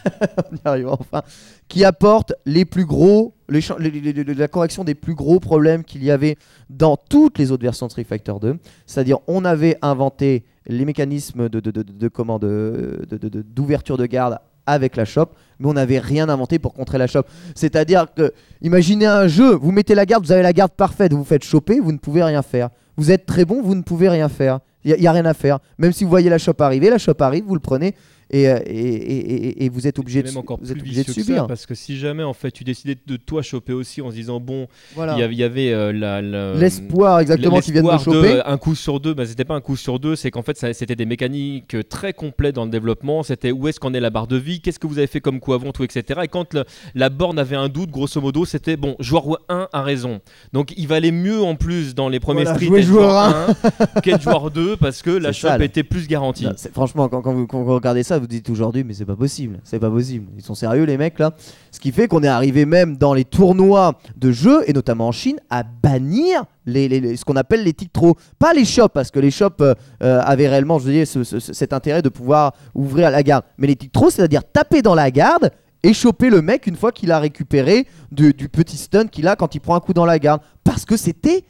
on 0.51 0.55
y 0.55 0.59
arrive 0.65 0.87
enfin, 0.87 1.21
qui 1.67 1.85
apporte 1.85 2.33
les 2.45 2.65
plus 2.65 2.85
gros, 2.85 3.34
la 3.47 4.47
correction 4.47 4.83
des 4.83 4.95
plus 4.95 5.15
gros 5.15 5.39
problèmes 5.39 5.83
qu'il 5.83 6.03
y 6.03 6.11
avait 6.11 6.37
dans 6.69 6.97
toutes 6.97 7.37
les 7.37 7.51
autres 7.51 7.63
versions 7.63 7.87
de 7.87 7.91
Street 7.91 8.03
Fighter 8.03 8.33
2. 8.41 8.57
C'est-à-dire, 8.85 9.19
on 9.27 9.45
avait 9.45 9.77
inventé 9.81 10.45
les 10.67 10.85
mécanismes 10.85 11.49
de, 11.49 11.59
de, 11.59 11.71
de, 11.71 13.41
d'ouverture 13.41 13.97
de 13.97 14.05
garde 14.05 14.39
avec 14.65 14.95
la 14.95 15.05
shop, 15.05 15.27
mais 15.59 15.67
on 15.69 15.73
n'avait 15.73 15.99
rien 15.99 16.27
inventé 16.29 16.59
pour 16.59 16.73
contrer 16.73 16.97
la 16.97 17.07
shop. 17.07 17.23
C'est-à-dire 17.53 18.07
que, 18.15 18.33
imaginez 18.61 19.05
un 19.05 19.27
jeu, 19.27 19.53
vous 19.53 19.71
mettez 19.71 19.95
la 19.95 20.05
garde, 20.05 20.25
vous 20.25 20.31
avez 20.31 20.41
la 20.41 20.53
garde 20.53 20.71
parfaite, 20.71 21.11
vous 21.11 21.19
vous 21.19 21.23
faites 21.23 21.43
choper, 21.43 21.79
vous 21.79 21.91
ne 21.91 21.97
pouvez 21.97 22.23
rien 22.23 22.41
faire. 22.41 22.69
Vous 22.97 23.11
êtes 23.11 23.25
très 23.25 23.45
bon, 23.45 23.61
vous 23.61 23.75
ne 23.75 23.83
pouvez 23.83 24.09
rien 24.09 24.29
faire. 24.29 24.59
Il 24.83 24.95
n'y 24.99 25.07
a, 25.07 25.09
a, 25.09 25.13
rien 25.13 25.25
à 25.25 25.33
faire. 25.33 25.59
Même 25.77 25.91
si 25.91 26.03
vous 26.03 26.09
voyez 26.09 26.29
la 26.29 26.37
shop 26.37 26.55
arriver, 26.59 26.89
la 26.89 26.97
shop 26.97 27.15
arrive, 27.19 27.43
vous 27.45 27.55
le 27.55 27.59
prenez, 27.59 27.95
euh, 28.33 28.59
et, 28.65 28.71
et, 28.71 29.65
et, 29.65 29.69
vous 29.69 29.85
êtes 29.85 29.99
obligé, 29.99 30.23
de, 30.23 30.29
vous 30.29 30.71
êtes 30.71 30.79
obligé 30.79 31.03
de 31.03 31.11
subir. 31.11 31.45
parce 31.45 31.67
que 31.67 31.75
si 31.75 31.97
jamais 31.97 32.23
en 32.23 32.33
fait 32.33 32.49
tu 32.49 32.63
décidais 32.63 32.97
de 33.05 33.17
toi 33.17 33.43
choper 33.43 33.73
aussi 33.73 34.01
en 34.01 34.09
se 34.09 34.15
disant 34.15 34.39
bon, 34.39 34.67
il 34.97 35.35
y, 35.37 35.43
avait 35.43 35.71
euh, 35.71 36.55
l'espoir 36.57 37.19
exactement 37.19 37.59
qui 37.59 37.71
vient 37.71 37.83
de 37.83 37.97
choper. 37.99 38.41
un 38.43 38.57
coup 38.57 38.73
sur 38.73 38.99
deux, 38.99 39.13
bah, 39.13 39.27
c'était 39.27 39.45
pas 39.45 39.53
un 39.53 39.61
coup 39.61 39.75
sur 39.75 39.99
deux, 39.99 40.15
c'est 40.15 40.31
qu'en 40.31 40.41
fait 40.41 40.57
c'était 40.73 40.95
des 40.95 41.05
mécaniques 41.05 41.77
très 41.87 42.13
complètes 42.13 42.55
dans 42.55 42.65
le 42.65 42.71
développement. 42.71 43.21
C'était 43.21 43.51
où 43.51 43.67
est-ce 43.67 43.79
qu'on 43.79 43.93
est 43.93 43.99
la 43.99 44.09
barre 44.09 44.27
de 44.27 44.37
vie, 44.37 44.59
qu'est-ce 44.59 44.79
que 44.79 44.87
vous 44.87 44.97
avez 44.97 45.07
fait 45.07 45.21
comme 45.21 45.39
coup 45.39 45.53
avant, 45.53 45.71
tout 45.71 45.83
etc. 45.83 46.21
Et 46.23 46.27
quand 46.27 46.57
la 46.95 47.09
borne 47.09 47.37
avait 47.37 47.55
un 47.55 47.69
doute, 47.69 47.91
grosso 47.91 48.19
modo, 48.19 48.45
c'était 48.45 48.75
bon, 48.75 48.95
joueur 48.99 49.37
1 49.49 49.67
a 49.71 49.81
raison. 49.83 50.19
Donc 50.51 50.73
il 50.77 50.87
valait 50.87 51.11
mieux 51.11 51.43
en 51.43 51.55
plus 51.55 51.93
dans 51.93 52.09
les 52.09 52.19
premiers 52.19 52.45
streets 52.45 52.75
être 52.75 52.81
joueur 52.81 53.15
1 53.15 54.01
qu'être 54.01 54.21
joueur 54.21 54.49
2 54.49 54.77
parce 54.77 55.03
que 55.03 55.11
la 55.11 55.31
shop 55.31 55.61
était 55.61 55.83
plus 55.83 56.07
garantie. 56.07 56.47
franchement, 56.73 57.07
quand, 57.07 57.21
vous, 57.31 57.45
quand 57.45 57.61
vous 57.63 57.75
regardez 57.75 58.03
ça 58.03 58.14
vous 58.19 58.27
dites 58.27 58.49
aujourd'hui, 58.49 58.83
mais 58.83 58.93
c'est 58.93 59.05
pas 59.05 59.15
possible, 59.15 59.59
c'est 59.63 59.79
pas 59.79 59.89
possible. 59.89 60.27
Ils 60.35 60.43
sont 60.43 60.55
sérieux 60.55 60.83
les 60.83 60.97
mecs 60.97 61.19
là. 61.19 61.31
Ce 61.71 61.79
qui 61.79 61.91
fait 61.91 62.07
qu'on 62.07 62.23
est 62.23 62.27
arrivé 62.27 62.65
même 62.65 62.97
dans 62.97 63.13
les 63.13 63.25
tournois 63.25 63.99
de 64.15 64.31
jeux 64.31 64.63
et 64.67 64.73
notamment 64.73 65.07
en 65.07 65.11
Chine 65.11 65.39
à 65.49 65.63
bannir 65.63 66.43
ce 66.67 67.23
qu'on 67.23 67.35
appelle 67.35 67.63
les 67.63 67.73
titres. 67.73 68.15
Pas 68.39 68.53
les 68.53 68.65
shops 68.65 68.91
parce 68.93 69.11
que 69.11 69.19
les 69.19 69.31
shops 69.31 69.61
euh, 69.61 69.73
euh, 70.03 70.21
avaient 70.23 70.47
réellement, 70.47 70.79
je 70.79 70.85
veux 70.85 70.91
dire, 70.91 71.07
cet 71.39 71.73
intérêt 71.73 72.01
de 72.01 72.09
pouvoir 72.09 72.53
ouvrir 72.73 73.11
la 73.11 73.23
garde. 73.23 73.43
Mais 73.57 73.67
les 73.67 73.75
titres 73.75 74.09
c'est-à-dire 74.09 74.43
taper 74.43 74.81
dans 74.81 74.95
la 74.95 75.11
garde 75.11 75.51
et 75.83 75.93
choper 75.93 76.29
le 76.29 76.41
mec 76.41 76.65
une 76.67 76.75
fois 76.75 76.91
qu'il 76.91 77.11
a 77.11 77.19
récupéré 77.19 77.87
du, 78.11 78.33
du 78.33 78.49
petit 78.49 78.77
stun 78.77 79.07
qu'il 79.07 79.27
a 79.27 79.35
quand 79.35 79.53
il 79.53 79.59
prend 79.59 79.75
un 79.75 79.79
coup 79.79 79.93
dans 79.93 80.05
la 80.05 80.19
garde. 80.19 80.41
Parce 80.63 80.85
que 80.85 80.97
c'était 80.97 81.43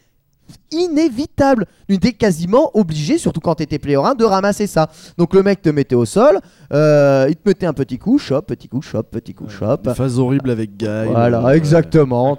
inévitable. 0.72 1.66
Tu 1.88 1.96
étais 1.96 2.14
quasiment 2.14 2.72
obligé, 2.74 3.18
surtout 3.18 3.40
quand 3.40 3.56
tu 3.56 3.64
étais 3.64 3.80
player 3.80 3.98
1, 3.98 4.16
de 4.16 4.26
ramasser 4.26 4.68
ça. 4.68 4.90
Donc 5.18 5.34
le 5.34 5.44
mec 5.44 5.62
te 5.62 5.70
mettait 5.70 5.96
au 5.96 6.06
sol, 6.06 6.40
euh, 6.74 7.28
il 7.30 7.36
te 7.36 7.48
mettait 7.48 7.66
un 7.66 7.74
petit 7.74 7.98
coup, 7.98 8.18
shop, 8.18 8.42
petit 8.44 8.68
coup, 8.68 8.82
shop, 8.82 9.04
petit 9.04 9.34
coup, 9.34 9.50
shop. 9.50 9.78
Une 9.86 9.94
phase 9.94 10.20
horrible 10.20 10.50
avec 10.50 10.76
Guy. 10.78 10.88
Voilà, 11.08 11.56
exactement. 11.56 12.38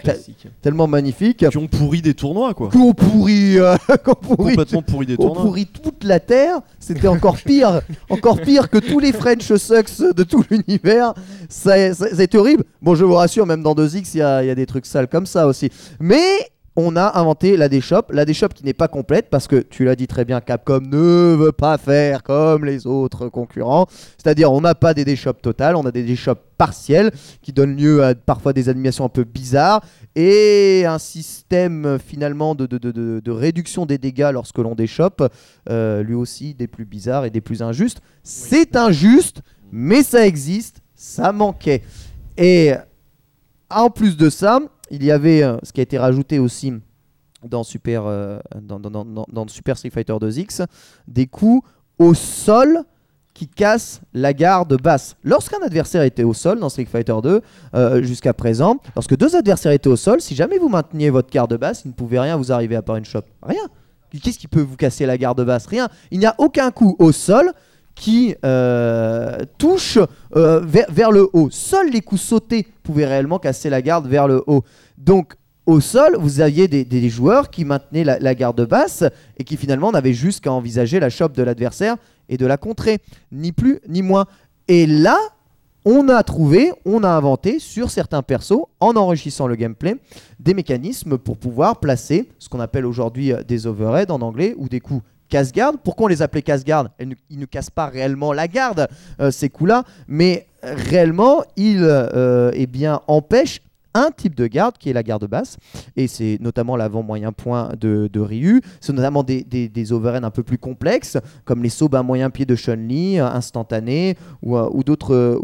tellement 0.62 0.86
magnifique. 0.86 1.48
Qui 1.48 1.58
ont 1.58 1.68
pourri 1.68 2.02
des 2.02 2.14
tournois, 2.14 2.54
quoi. 2.54 2.68
Qui 2.70 2.78
ont 2.78 2.92
pourri, 2.92 3.58
euh, 3.58 3.76
Complètement 4.04 4.82
pourri 4.82 5.06
des 5.06 5.16
tournois. 5.16 5.42
Ont 5.42 5.46
pourri 5.46 5.66
toute 5.66 6.04
la 6.04 6.20
Terre. 6.20 6.60
C'était 6.78 7.08
encore 7.08 7.36
pire. 7.36 7.80
encore 8.10 8.40
pire 8.40 8.70
que 8.70 8.78
tous 8.78 8.98
les 8.98 9.12
French 9.12 9.54
Sucks 9.54 10.14
de 10.14 10.22
tout 10.22 10.44
l'univers. 10.50 11.14
C'est 11.48 12.34
horrible. 12.34 12.64
Bon, 12.82 12.94
je 12.94 13.04
vous 13.04 13.14
rassure, 13.14 13.46
même 13.46 13.62
dans 13.62 13.74
2X, 13.74 14.10
il 14.14 14.16
y, 14.16 14.18
y 14.18 14.50
a 14.50 14.54
des 14.54 14.66
trucs 14.66 14.86
sales 14.86 15.08
comme 15.08 15.26
ça 15.26 15.46
aussi. 15.46 15.70
Mais 16.00 16.38
on 16.76 16.94
a 16.94 17.18
inventé 17.18 17.56
la 17.56 17.68
D-Shop, 17.68 18.02
la 18.10 18.26
D-Shop 18.26 18.48
qui 18.48 18.62
n'est 18.62 18.74
pas 18.74 18.88
complète 18.88 19.30
parce 19.30 19.48
que 19.48 19.56
tu 19.56 19.84
l'as 19.84 19.96
dit 19.96 20.06
très 20.06 20.26
bien, 20.26 20.42
Capcom 20.42 20.80
ne 20.80 21.34
veut 21.34 21.52
pas 21.52 21.78
faire 21.78 22.22
comme 22.22 22.66
les 22.66 22.86
autres 22.86 23.28
concurrents. 23.28 23.86
C'est-à-dire, 24.18 24.52
on 24.52 24.60
n'a 24.60 24.74
pas 24.74 24.92
des 24.92 25.04
D-Shop 25.04 25.34
totales, 25.34 25.74
on 25.74 25.86
a 25.86 25.90
des 25.90 26.02
D-Shop 26.02 26.36
partielles 26.58 27.12
qui 27.40 27.52
donnent 27.52 27.76
lieu 27.76 28.04
à 28.04 28.14
parfois 28.14 28.52
des 28.52 28.68
animations 28.68 29.06
un 29.06 29.08
peu 29.08 29.24
bizarres 29.24 29.82
et 30.14 30.84
un 30.86 30.98
système 30.98 31.98
finalement 31.98 32.54
de, 32.54 33.30
réduction 33.30 33.86
des 33.86 33.98
dégâts 33.98 34.30
lorsque 34.32 34.58
l'on 34.58 34.74
D-Shop, 34.74 35.28
euh, 35.70 36.02
lui 36.02 36.14
aussi 36.14 36.54
des 36.54 36.66
plus 36.66 36.84
bizarres 36.84 37.24
et 37.24 37.30
des 37.30 37.40
plus 37.40 37.62
injustes. 37.62 38.02
C'est 38.22 38.76
injuste, 38.76 39.40
mais 39.72 40.02
ça 40.02 40.26
existe, 40.26 40.82
ça 40.94 41.32
manquait. 41.32 41.82
Et 42.36 42.72
en 43.70 43.90
plus 43.90 44.16
de 44.16 44.30
ça, 44.30 44.60
il 44.90 45.04
y 45.04 45.10
avait 45.10 45.42
euh, 45.42 45.56
ce 45.62 45.72
qui 45.72 45.80
a 45.80 45.82
été 45.82 45.98
rajouté 45.98 46.38
aussi 46.38 46.74
dans 47.44 47.64
Super, 47.64 48.04
euh, 48.06 48.38
dans, 48.60 49.48
Super 49.48 49.76
Street 49.76 49.90
Fighter 49.90 50.14
2X, 50.14 50.66
des 51.06 51.26
coups 51.26 51.66
au 51.98 52.14
sol 52.14 52.82
qui 53.34 53.48
cassent 53.48 54.00
la 54.14 54.32
garde 54.32 54.80
basse. 54.80 55.16
Lorsqu'un 55.22 55.58
adversaire 55.62 56.02
était 56.02 56.24
au 56.24 56.32
sol 56.32 56.58
dans 56.58 56.70
Street 56.70 56.86
Fighter 56.86 57.14
2, 57.22 57.42
euh, 57.74 58.02
jusqu'à 58.02 58.32
présent, 58.32 58.78
lorsque 58.94 59.16
deux 59.16 59.36
adversaires 59.36 59.72
étaient 59.72 59.90
au 59.90 59.96
sol, 59.96 60.20
si 60.20 60.34
jamais 60.34 60.58
vous 60.58 60.68
mainteniez 60.68 61.10
votre 61.10 61.30
garde 61.30 61.54
basse, 61.58 61.82
il 61.84 61.88
ne 61.88 61.92
pouvait 61.92 62.18
rien 62.18 62.36
vous 62.36 62.50
arriver 62.50 62.76
à 62.76 62.82
part 62.82 62.96
une 62.96 63.04
shop. 63.04 63.22
Rien. 63.42 63.62
Qu'est-ce 64.22 64.38
qui 64.38 64.48
peut 64.48 64.62
vous 64.62 64.76
casser 64.76 65.04
la 65.04 65.18
garde 65.18 65.44
basse? 65.44 65.66
Rien. 65.66 65.88
Il 66.10 66.18
n'y 66.18 66.26
a 66.26 66.34
aucun 66.38 66.70
coup 66.70 66.96
au 66.98 67.12
sol 67.12 67.52
qui 67.96 68.36
euh, 68.44 69.38
touche 69.58 69.98
euh, 70.36 70.60
vers, 70.60 71.10
le 71.10 71.28
haut. 71.32 71.48
Seuls 71.50 71.90
les 71.90 72.02
coups 72.02 72.20
sautés 72.20 72.68
pouvaient 72.84 73.06
réellement 73.06 73.40
casser 73.40 73.70
la 73.70 73.82
garde 73.82 74.06
vers 74.06 74.28
le 74.28 74.44
haut. 74.46 74.62
Donc 74.98 75.34
au 75.64 75.80
sol, 75.80 76.16
vous 76.20 76.40
aviez 76.40 76.68
des, 76.68 77.08
joueurs 77.08 77.50
qui 77.50 77.64
maintenaient 77.64 78.04
la, 78.04 78.34
garde 78.36 78.64
basse 78.68 79.02
et 79.36 79.42
qui 79.42 79.56
finalement 79.56 79.90
n'avaient 79.90 80.12
juste 80.12 80.44
qu'à 80.44 80.52
envisager 80.52 81.00
la 81.00 81.10
chope 81.10 81.32
de 81.32 81.42
l'adversaire 81.42 81.96
et 82.28 82.36
de 82.36 82.46
la 82.46 82.56
contrer, 82.56 82.98
ni 83.32 83.50
plus 83.50 83.80
ni 83.88 84.02
moins. 84.02 84.26
Et 84.68 84.86
là, 84.86 85.18
on 85.84 86.08
a 86.08 86.22
trouvé, 86.22 86.72
on 86.84 87.02
a 87.02 87.08
inventé 87.08 87.58
sur 87.58 87.90
certains 87.90 88.22
persos, 88.22 88.66
en 88.78 88.94
enrichissant 88.96 89.46
le 89.46 89.56
gameplay, 89.56 89.96
des 90.38 90.52
mécanismes 90.54 91.16
pour 91.18 91.36
pouvoir 91.36 91.80
placer 91.80 92.28
ce 92.38 92.48
qu'on 92.48 92.60
appelle 92.60 92.86
aujourd'hui 92.86 93.32
euh, 93.32 93.42
des 93.42 93.66
overheads 93.66 94.12
en 94.12 94.20
anglais 94.20 94.54
ou 94.58 94.68
des 94.68 94.80
coups 94.80 95.02
casse-garde. 95.28 95.76
Pourquoi 95.82 96.06
on 96.06 96.08
les 96.08 96.22
appelait 96.22 96.42
casse-garde 96.42 96.90
Ils 97.30 97.38
ne 97.38 97.46
cassent 97.46 97.70
pas 97.70 97.86
réellement 97.86 98.32
la 98.32 98.48
garde, 98.48 98.88
euh, 99.20 99.30
ces 99.30 99.48
coups-là, 99.48 99.84
mais 100.08 100.46
réellement, 100.62 101.42
ils 101.56 101.82
euh, 101.82 102.50
eh 102.54 102.66
bien, 102.66 103.00
empêchent 103.06 103.60
un 103.96 104.10
type 104.10 104.34
de 104.34 104.46
garde 104.46 104.76
qui 104.78 104.90
est 104.90 104.92
la 104.92 105.02
garde 105.02 105.26
basse, 105.26 105.56
et 105.96 106.06
c'est 106.06 106.38
notamment 106.40 106.76
l'avant-moyen 106.76 107.32
point 107.32 107.70
de, 107.80 108.10
Ryu. 108.14 108.60
C'est 108.80 108.92
notamment 108.92 109.22
des, 109.22 109.42
des, 109.42 109.92
overhands 109.92 110.24
un 110.24 110.30
peu 110.30 110.42
plus 110.42 110.58
complexes, 110.58 111.18
comme 111.44 111.62
les 111.62 111.68
sauts 111.68 111.94
à 111.94 112.02
moyen 112.02 112.30
pied 112.30 112.44
de 112.44 112.54
Chun-Li, 112.54 113.18
instantanés, 113.18 114.16
ou, 114.42 114.56
euh, 114.56 114.68
ou 114.72 114.82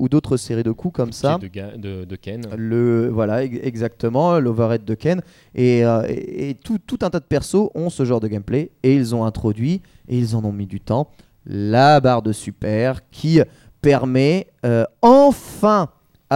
d'autres 0.09 0.37
séries 0.37 0.63
de 0.63 0.71
coups 0.73 0.95
comme 0.95 1.13
ça. 1.13 1.39
De, 1.39 2.05
de, 2.05 2.17
Ken. 2.17 2.43
Le, 2.57 3.09
voilà, 3.09 3.45
exactement, 3.45 4.39
l'overhead 4.39 4.85
de 4.85 4.95
Ken. 4.95 5.23
Et, 5.55 5.85
euh, 5.85 6.03
et, 6.09 6.55
tout, 6.63 6.79
tout 6.79 6.99
un 7.03 7.11
tas 7.11 7.21
de 7.21 7.25
persos 7.25 7.71
ont 7.75 7.91
ce 7.91 8.05
genre 8.05 8.21
de 8.21 8.29
gameplay, 8.29 8.71
et 8.83 8.95
ils 8.95 9.15
ont 9.15 9.25
introduit, 9.25 9.83
et 10.09 10.19
ils 10.19 10.37
en 10.37 10.45
ont 10.45 10.53
mis 10.53 10.67
du 10.67 10.81
temps, 10.81 11.09
la 11.47 12.01
barre 12.01 12.23
de 12.23 12.33
super 12.33 13.09
qui 13.11 13.41
permet 13.81 14.47
euh, 14.65 14.85
enfin 15.01 15.89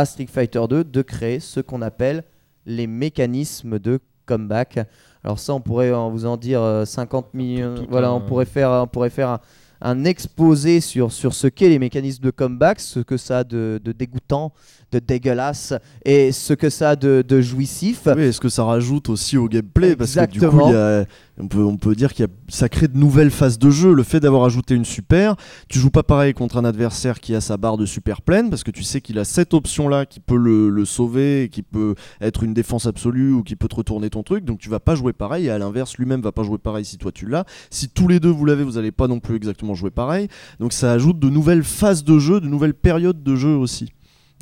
Street 0.04 0.26
Fighter 0.32 0.62
2 0.68 0.84
de 0.84 1.02
créer 1.02 1.40
ce 1.40 1.60
qu'on 1.60 1.82
appelle 1.82 2.24
les 2.66 2.86
mécanismes 2.86 3.78
de 3.78 4.00
comeback. 4.26 4.80
Alors 5.24 5.38
ça, 5.38 5.54
on 5.54 5.60
pourrait 5.60 5.92
en 5.92 6.10
vous 6.10 6.26
en 6.26 6.36
dire 6.36 6.60
euh, 6.62 6.84
50 6.84 7.32
millions. 7.34 7.74
tout 7.76 7.86
voilà, 7.88 8.08
un- 8.08 8.12
on 8.14 8.20
pourrait 8.20 8.44
faire, 8.44 8.70
on 8.70 8.86
pourrait 8.86 9.10
faire 9.10 9.28
un, 9.30 9.40
un 9.80 10.04
exposé 10.04 10.80
sur, 10.80 11.12
sur 11.12 11.34
ce 11.34 11.46
qu'est 11.48 11.68
les 11.68 11.78
mécanismes 11.78 12.24
de 12.24 12.30
comeback, 12.30 12.80
ce 12.80 13.00
que 13.00 13.16
ça 13.16 13.38
a 13.38 13.44
de, 13.44 13.80
de 13.84 13.92
dégoûtant, 13.92 14.52
de 14.92 14.98
dégueulasse, 14.98 15.74
et 16.04 16.32
ce 16.32 16.54
que 16.54 16.70
ça 16.70 16.90
a 16.90 16.96
de, 16.96 17.22
de 17.26 17.40
jouissif. 17.40 18.02
Oui, 18.06 18.22
est-ce 18.22 18.40
que 18.40 18.48
ça 18.48 18.64
rajoute 18.64 19.08
aussi 19.10 19.36
au 19.36 19.48
gameplay 19.48 19.94
Parce 19.94 20.14
que 20.14 20.20
du 20.26 20.38
coup, 20.40 20.44
Exactement. 20.46 20.68
il 20.68 20.72
y 20.72 20.76
a- 20.76 21.04
on, 21.38 21.48
peut, 21.48 21.62
on 21.62 21.76
peut 21.76 21.94
dire 21.94 22.14
que 22.14 22.24
ça 22.48 22.68
crée 22.68 22.88
de 22.88 22.96
nouvelles 22.96 23.30
phases 23.30 23.58
de 23.58 23.70
jeu. 23.70 23.92
Le 23.92 24.02
fait 24.02 24.20
d'avoir 24.20 24.44
ajouté 24.44 24.74
une 24.74 24.84
super, 24.84 25.36
tu 25.68 25.78
joues 25.78 25.90
pas 25.90 26.02
pareil 26.02 26.34
contre 26.34 26.56
un 26.56 26.64
adversaire 26.64 27.20
qui 27.20 27.34
a 27.34 27.40
sa 27.40 27.56
barre 27.56 27.76
de 27.76 27.86
super 27.86 28.22
pleine, 28.22 28.50
parce 28.50 28.64
que 28.64 28.70
tu 28.70 28.82
sais 28.82 29.00
qu'il 29.00 29.18
a 29.18 29.24
cette 29.24 29.54
option-là 29.54 30.06
qui 30.06 30.20
peut 30.20 30.36
le, 30.36 30.68
le 30.68 30.84
sauver, 30.84 31.48
qui 31.50 31.62
peut 31.62 31.94
être 32.20 32.42
une 32.42 32.54
défense 32.54 32.86
absolue 32.86 33.32
ou 33.32 33.42
qui 33.42 33.56
peut 33.56 33.68
te 33.68 33.76
retourner 33.76 34.10
ton 34.10 34.22
truc. 34.22 34.44
Donc 34.44 34.58
tu 34.58 34.68
vas 34.68 34.80
pas 34.80 34.94
jouer 34.94 35.12
pareil, 35.12 35.46
et 35.46 35.50
à 35.50 35.58
l'inverse, 35.58 35.96
lui-même 35.96 36.20
va 36.20 36.32
pas 36.32 36.42
jouer 36.42 36.58
pareil 36.58 36.84
si 36.84 36.98
toi 36.98 37.12
tu 37.12 37.26
l'as. 37.26 37.44
Si 37.70 37.88
tous 37.88 38.08
les 38.08 38.20
deux 38.20 38.30
vous 38.30 38.44
l'avez, 38.44 38.64
vous 38.64 38.78
allez 38.78 38.92
pas 38.92 39.08
non 39.08 39.20
plus 39.20 39.36
exactement 39.36 39.74
jouer 39.74 39.90
pareil. 39.90 40.28
Donc 40.60 40.72
ça 40.72 40.92
ajoute 40.92 41.18
de 41.18 41.28
nouvelles 41.28 41.64
phases 41.64 42.04
de 42.04 42.18
jeu, 42.18 42.40
de 42.40 42.48
nouvelles 42.48 42.74
périodes 42.74 43.22
de 43.22 43.36
jeu 43.36 43.56
aussi. 43.56 43.92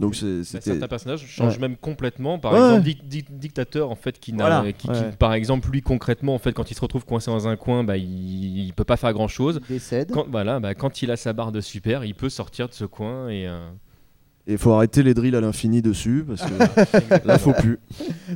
Donc 0.00 0.16
c'est- 0.16 0.38
Bah, 0.38 0.42
c'était. 0.44 0.70
certains 0.72 0.88
personnages 0.88 1.24
changent 1.26 1.54
Ouais. 1.54 1.60
même 1.60 1.76
complètement. 1.76 2.38
Par 2.40 2.52
Ouais. 2.52 2.58
exemple, 2.58 2.82
Dic- 2.82 3.06
Dic- 3.08 3.38
dictateur 3.38 3.90
en 3.90 3.94
fait 3.94 4.18
qui, 4.18 4.32
n'a- 4.32 4.44
Voilà. 4.48 4.72
qui- 4.72 4.88
qui, 4.88 4.90
Ouais. 4.90 5.12
par 5.18 5.32
exemple 5.34 5.70
lui 5.70 5.82
concrètement 5.82 6.34
en 6.34 6.38
fait 6.38 6.52
quand 6.52 6.70
il 6.70 6.74
se 6.74 6.80
retrouve 6.80 7.04
coincé 7.04 7.30
dans 7.30 7.46
un 7.46 7.56
coin, 7.56 7.84
bah, 7.84 7.96
il, 7.96 8.66
il 8.66 8.72
peut 8.72 8.82
pas 8.84 8.96
faire 8.96 9.12
grand 9.12 9.28
chose. 9.28 9.60
Il 9.70 9.74
décède. 9.74 10.10
Quand, 10.10 10.26
voilà, 10.28 10.58
bah, 10.58 10.74
quand 10.74 11.02
il 11.02 11.10
a 11.12 11.16
sa 11.16 11.32
barre 11.32 11.52
de 11.52 11.60
super, 11.60 12.04
il 12.04 12.14
peut 12.14 12.28
sortir 12.28 12.68
de 12.68 12.74
ce 12.74 12.84
coin 12.84 13.28
et 13.28 13.46
euh, 13.46 13.68
Et 14.46 14.52
il 14.52 14.58
faut 14.58 14.72
arrêter 14.72 15.02
les 15.02 15.14
drills 15.14 15.36
à 15.36 15.40
l'infini 15.40 15.80
dessus, 15.80 16.22
parce 16.26 16.42
que 16.42 16.52
là, 17.26 17.38
faut 17.38 17.54
plus. 17.54 17.78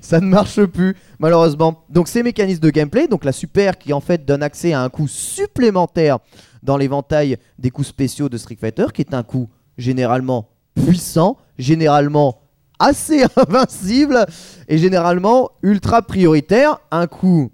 ça 0.01 0.21
ne 0.21 0.27
marche 0.27 0.65
plus 0.65 0.97
malheureusement. 1.19 1.85
Donc 1.91 2.09
ces 2.09 2.23
mécanismes 2.23 2.63
de 2.63 2.71
gameplay, 2.71 3.09
donc 3.09 3.25
la 3.27 3.33
super 3.33 3.77
qui 3.77 3.93
en 3.93 4.01
fait 4.01 4.25
donne 4.25 4.43
accès 4.43 4.73
à 4.73 4.83
un 4.83 4.89
coup 4.89 5.07
supplémentaire 5.09 6.19
dans 6.63 6.77
l'éventail 6.77 7.37
des 7.59 7.71
coups 7.71 7.89
spéciaux 7.89 8.29
de 8.29 8.39
Street 8.39 8.57
Fighter, 8.61 8.87
qui 8.95 9.03
est 9.03 9.13
un 9.13 9.23
coup 9.23 9.51
généralement 9.77 10.49
puissant, 10.87 11.37
généralement 11.59 12.41
assez 12.79 13.25
invincible 13.37 14.27
et 14.69 14.79
généralement 14.79 15.51
ultra 15.63 16.03
prioritaire. 16.03 16.79
Un 16.91 17.07
coup 17.07 17.51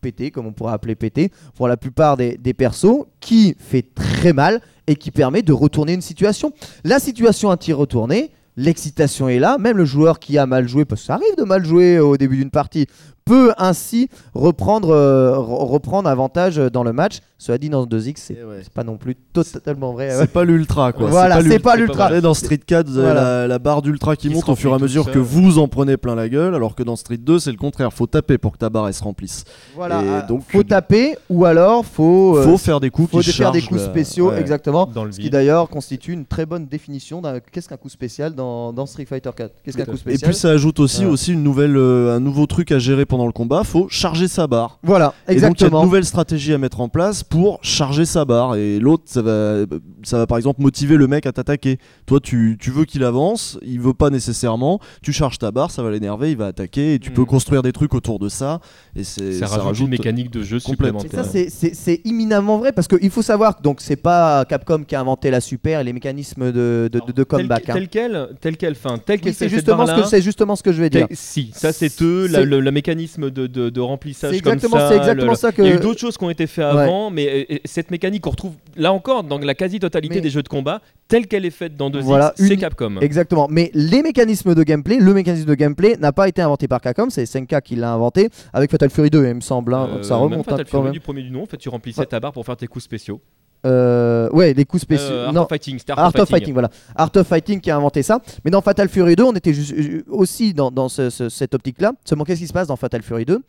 pété, 0.00 0.30
comme 0.30 0.46
on 0.46 0.52
pourrait 0.52 0.74
appeler 0.74 0.94
pété, 0.94 1.30
pour 1.54 1.66
la 1.66 1.76
plupart 1.76 2.16
des, 2.16 2.36
des 2.36 2.52
persos, 2.52 3.06
qui 3.20 3.56
fait 3.58 3.86
très 3.94 4.32
mal 4.32 4.60
et 4.86 4.96
qui 4.96 5.10
permet 5.10 5.42
de 5.42 5.52
retourner 5.52 5.94
une 5.94 6.02
situation. 6.02 6.52
La 6.84 6.98
situation 6.98 7.50
a-t-il 7.50 7.74
retourné? 7.74 8.30
L'excitation 8.56 9.28
est 9.28 9.38
là, 9.38 9.58
même 9.58 9.76
le 9.76 9.84
joueur 9.84 10.20
qui 10.20 10.38
a 10.38 10.46
mal 10.46 10.68
joué, 10.68 10.84
parce 10.84 11.00
que 11.00 11.06
ça 11.08 11.14
arrive 11.14 11.36
de 11.36 11.42
mal 11.42 11.64
jouer 11.64 11.98
au 11.98 12.16
début 12.16 12.36
d'une 12.36 12.50
partie, 12.50 12.86
peut 13.24 13.52
ainsi 13.58 14.08
reprendre, 14.34 14.90
euh, 14.90 15.38
reprendre 15.38 16.08
avantage 16.08 16.56
dans 16.56 16.84
le 16.84 16.92
match. 16.92 17.20
Cela 17.38 17.58
dit, 17.58 17.68
dans 17.68 17.84
2X, 17.84 18.14
c'est 18.16 18.38
Eh 18.40 18.44
ouais. 18.44 18.60
c'est 18.62 18.72
pas 18.72 18.84
non 18.84 18.96
plus 18.96 19.16
totalement 19.32 19.92
vrai. 19.92 20.10
C'est 20.18 20.32
pas 20.32 20.44
l'ultra, 20.44 20.92
quoi. 20.92 21.08
Voilà, 21.10 21.42
c'est 21.42 21.58
pas 21.58 21.76
l'ultra. 21.76 21.96
pas 21.96 22.04
Vous 22.04 22.08
savez, 22.10 22.20
dans 22.22 22.32
Street 22.32 22.58
4, 22.64 22.86
vous 22.88 22.96
avez 22.98 23.06
Voilà. 23.06 23.22
la, 23.42 23.48
la 23.48 23.58
barre 23.58 23.82
d'ultra 23.82 24.16
qui, 24.16 24.28
Qui 24.28 24.34
monte 24.34 24.48
au 24.48 24.54
fur 24.54 24.70
et 24.70 24.74
à 24.74 24.78
mesure 24.78 25.10
que 25.10 25.18
vous 25.18 25.58
en 25.58 25.68
prenez 25.68 25.96
plein 25.98 26.14
la 26.14 26.28
gueule, 26.28 26.54
alors 26.54 26.74
que 26.74 26.82
dans 26.82 26.96
Street 26.96 27.18
2, 27.18 27.38
c'est 27.38 27.50
le 27.50 27.58
contraire. 27.58 27.92
Faut 27.92 28.06
taper 28.06 28.38
pour 28.38 28.52
que 28.52 28.58
ta 28.58 28.70
barre 28.70 28.88
elle 28.88 28.94
se 28.94 29.02
remplisse. 29.02 29.44
Voilà, 29.74 30.02
Et 30.02 30.08
euh, 30.08 30.26
donc, 30.26 30.42
faut 30.48 30.62
taper 30.62 31.16
ou 31.28 31.44
alors 31.44 31.84
faut, 31.84 32.38
euh, 32.38 32.44
faut 32.44 32.56
faire 32.56 32.80
des 32.80 32.88
coups 32.90 33.10
faut 33.10 33.18
qui 33.20 33.32
faire 33.32 33.52
des 33.52 33.60
coups 33.62 33.82
spéciaux, 33.82 34.30
ouais. 34.30 34.40
exactement. 34.40 34.86
dans 34.86 35.04
le 35.04 35.12
Ce 35.12 35.18
qui 35.20 35.28
d'ailleurs 35.28 35.68
constitue 35.68 36.12
une 36.12 36.24
très 36.24 36.46
bonne 36.46 36.66
définition 36.66 37.20
d'un 37.20 37.40
qu'est-ce 37.40 37.68
qu'un 37.68 37.76
coup 37.76 37.90
spécial 37.90 38.34
dans, 38.34 38.72
dans 38.72 38.86
Street 38.86 39.04
Fighter 39.06 39.30
4. 39.36 39.52
Qu'est-ce 39.64 39.76
qu'un 39.76 39.84
coup 39.84 39.92
fait. 39.96 40.12
Et 40.12 40.16
spécial? 40.16 40.30
puis 40.30 40.38
ça 40.38 40.48
ajoute 40.50 40.80
aussi, 40.80 41.04
aussi 41.04 41.32
une 41.32 41.42
nouvelle, 41.42 41.76
euh, 41.76 42.16
un 42.16 42.20
nouveau 42.20 42.46
truc 42.46 42.72
à 42.72 42.78
gérer 42.78 43.04
pendant 43.14 43.26
le 43.26 43.32
combat. 43.32 43.62
Faut 43.62 43.86
charger 43.88 44.26
sa 44.26 44.48
barre. 44.48 44.78
Voilà, 44.82 45.14
Et 45.28 45.34
donc 45.34 45.38
il 45.38 45.42
y 45.42 45.44
a 45.44 45.48
de 45.50 45.54
exactement. 45.54 45.84
nouvelles 45.84 46.04
stratégies 46.04 46.52
à 46.52 46.58
mettre 46.58 46.80
en 46.80 46.88
place 46.88 47.22
pour 47.22 47.60
charger 47.62 48.04
sa 48.06 48.24
barre. 48.24 48.56
Et 48.56 48.80
l'autre, 48.80 49.04
ça 49.06 49.22
va, 49.22 49.64
ça 50.02 50.18
va 50.18 50.26
par 50.26 50.36
exemple 50.36 50.60
motiver 50.62 50.96
le 50.96 51.06
mec 51.06 51.26
à 51.26 51.32
t'attaquer. 51.32 51.78
Toi, 52.06 52.18
tu, 52.20 52.56
tu 52.60 52.72
veux 52.72 52.84
qu'il 52.84 53.04
avance, 53.04 53.56
il 53.62 53.78
veut 53.80 53.94
pas 53.94 54.10
nécessairement. 54.10 54.80
Tu 55.00 55.12
charges 55.12 55.38
ta 55.38 55.52
barre, 55.52 55.70
ça 55.70 55.82
va 55.84 55.92
l'énerver, 55.92 56.32
il 56.32 56.36
va 56.36 56.46
attaquer. 56.48 56.94
Et 56.94 56.98
tu 56.98 57.10
Mm. 57.10 57.14
peux 57.14 57.24
construire 57.24 57.62
des 57.62 57.70
trucs 57.72 57.94
autour 57.94 58.18
de 58.18 58.28
ça. 58.28 58.58
Et 58.96 59.04
c'est, 59.04 59.32
ça, 59.34 59.46
rajoute, 59.46 59.84
une 59.84 59.90
mécanique 59.90 60.32
de 60.32 60.42
jeu. 60.42 60.56
Et 60.56 60.60
supplémentaire. 60.60 61.10
ça, 61.12 61.22
c'est- 61.30 61.50
c'est 61.50 61.72
c'est 61.74 62.00
imminemment 62.04 62.58
vrai 62.58 62.72
parce 62.72 62.88
qu'il 62.88 63.10
faut 63.10 63.22
savoir 63.22 63.56
que 63.56 63.62
donc 63.62 63.80
c'est 63.80 63.94
pas 63.96 64.44
Capcom 64.46 64.82
qui 64.82 64.96
a 64.96 65.00
inventé 65.00 65.30
la 65.30 65.40
super 65.40 65.78
et 65.80 65.84
les 65.84 65.92
mécanismes 65.92 66.50
de, 66.50 66.88
de, 66.92 67.00
de- 67.06 67.12
de 67.12 67.22
comeback. 67.22 67.64
Tel, 67.66 67.70
hein. 67.70 67.74
tel 67.78 67.88
quel, 67.88 68.28
tel 68.40 68.56
quel, 68.56 68.74
fin, 68.74 68.98
tel 68.98 69.16
Oui, 69.16 69.20
quel 69.24 69.34
c'est 69.34 69.48
justement, 69.48 69.86
ce 69.86 69.94
que- 70.00 70.06
c'est 70.08 70.22
justement 70.22 70.56
ce 70.56 70.62
que 70.64 70.72
je 70.72 70.80
vais 70.80 70.90
dire. 70.90 71.06
tel- 71.06 71.16
Si, 71.16 71.50
ça 71.54 71.72
c'est 71.72 72.00
eux, 72.02 72.26
la- 72.26 72.40
C'est- 72.40 72.44
le, 72.46 72.60
le 72.60 72.70
mécanisme 73.04 73.30
de, 73.30 73.46
de, 73.46 73.70
de 73.70 73.80
remplissage 73.80 74.40
comme 74.42 74.58
ça. 74.58 74.88
c'est 74.88 74.96
exactement 74.96 75.30
le- 75.32 75.36
ça 75.36 75.52
que. 75.52 75.62
Il 75.62 75.68
y 75.68 75.72
a 75.72 75.76
eu 75.76 75.80
d'autres 75.80 76.00
choses 76.00 76.16
qui 76.16 76.24
ont 76.24 76.30
été 76.30 76.46
faites 76.46 76.64
Ouais. 76.74 76.82
avant, 76.82 77.10
mais 77.10 77.28
euh, 77.28 77.54
euh, 77.54 77.58
cette 77.64 77.90
mécanique 77.90 78.22
qu'on 78.22 78.30
retrouve 78.30 78.54
là 78.76 78.92
encore 78.92 79.24
dans 79.24 79.38
la 79.38 79.54
quasi-totalité 79.54 80.16
Mais- 80.16 80.20
des 80.20 80.30
jeux 80.30 80.42
de 80.42 80.48
combat, 80.48 80.80
telle 81.08 81.26
qu'elle 81.26 81.44
est 81.44 81.50
faite 81.50 81.76
dans 81.76 81.90
2X, 81.90 82.02
Voilà, 82.04 82.32
c'est 82.36 82.48
une- 82.54 82.60
Capcom. 82.60 82.96
Exactement. 83.00 83.46
Mais 83.50 83.70
les 83.74 84.02
mécanismes 84.02 84.54
de 84.54 84.62
gameplay, 84.62 84.96
le 84.98 85.14
mécanisme 85.14 85.46
de 85.46 85.54
gameplay 85.54 85.96
n'a 85.98 86.12
pas 86.12 86.28
été 86.28 86.42
inventé 86.42 86.68
par 86.68 86.80
Capcom, 86.80 87.08
c'est 87.10 87.26
SNK 87.26 87.60
qui 87.62 87.76
l'a 87.76 87.92
inventé 87.92 88.28
avec 88.52 88.70
Fatal 88.70 88.90
Fury 88.90 89.10
2, 89.10 89.26
il 89.26 89.34
me 89.34 89.40
semble. 89.40 89.74
hein. 89.74 89.88
Euh, 89.90 89.94
Donc 89.96 90.04
ça 90.04 90.16
remonte 90.16 90.44
Fatal 90.44 90.66
Fury 90.66 90.90
du 90.92 91.00
premier 91.00 91.22
du 91.22 91.30
nom, 91.30 91.42
en 91.42 91.46
fait, 91.46 91.56
tu 91.58 91.68
remplissais 91.68 92.00
Ouais. 92.00 92.06
ta 92.06 92.20
barre 92.20 92.32
pour 92.32 92.44
faire 92.46 92.56
tes 92.56 92.66
coups 92.66 92.84
spéciaux. 92.84 93.20
Euh, 93.64 94.28
ouais, 94.30 94.52
les 94.52 94.64
coups 94.64 94.82
spéciaux. 94.82 95.06
Euh, 95.12 95.26
Art 95.26 95.32
non, 95.32 95.42
of 95.42 95.48
Fighting, 95.48 95.78
Art 95.96 96.12
of 96.18 96.28
Fighting, 96.28 96.52
voilà. 96.52 96.70
Art 96.94 97.10
of 97.16 97.26
Fighting 97.26 97.60
qui 97.60 97.70
a 97.70 97.76
inventé 97.76 98.02
ça. 98.02 98.20
Mais 98.44 98.50
dans 98.50 98.60
Fatal 98.60 98.88
Fury 98.88 99.16
2, 99.16 99.22
on 99.24 99.32
était 99.32 99.54
ju- 99.54 100.04
aussi 100.08 100.52
dans, 100.52 100.70
dans 100.70 100.88
ce- 100.88 101.10
ce- 101.10 101.28
cette 101.28 101.54
optique-là. 101.54 101.92
Seulement, 102.04 102.24
qu'est-ce 102.24 102.40
qui 102.40 102.46
se 102.46 102.52
passe 102.52 102.68
dans 102.68 102.76
Fatal 102.76 103.02
Fury 103.02 103.24
2 103.24 103.40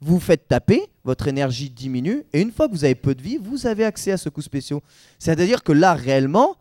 Vous 0.00 0.14
vous 0.14 0.20
faites 0.20 0.48
taper, 0.48 0.82
votre 1.04 1.28
énergie 1.28 1.70
diminue, 1.70 2.24
et 2.32 2.40
une 2.40 2.50
fois 2.52 2.68
que 2.68 2.72
vous 2.72 2.84
avez 2.84 2.94
peu 2.94 3.14
de 3.14 3.22
vie, 3.22 3.38
vous 3.42 3.66
avez 3.66 3.84
accès 3.84 4.12
à 4.12 4.16
ce 4.16 4.28
coup 4.28 4.42
spéciaux. 4.42 4.82
C'est-à-dire 5.18 5.62
que 5.62 5.72
là, 5.72 5.94
réellement, 5.94 6.56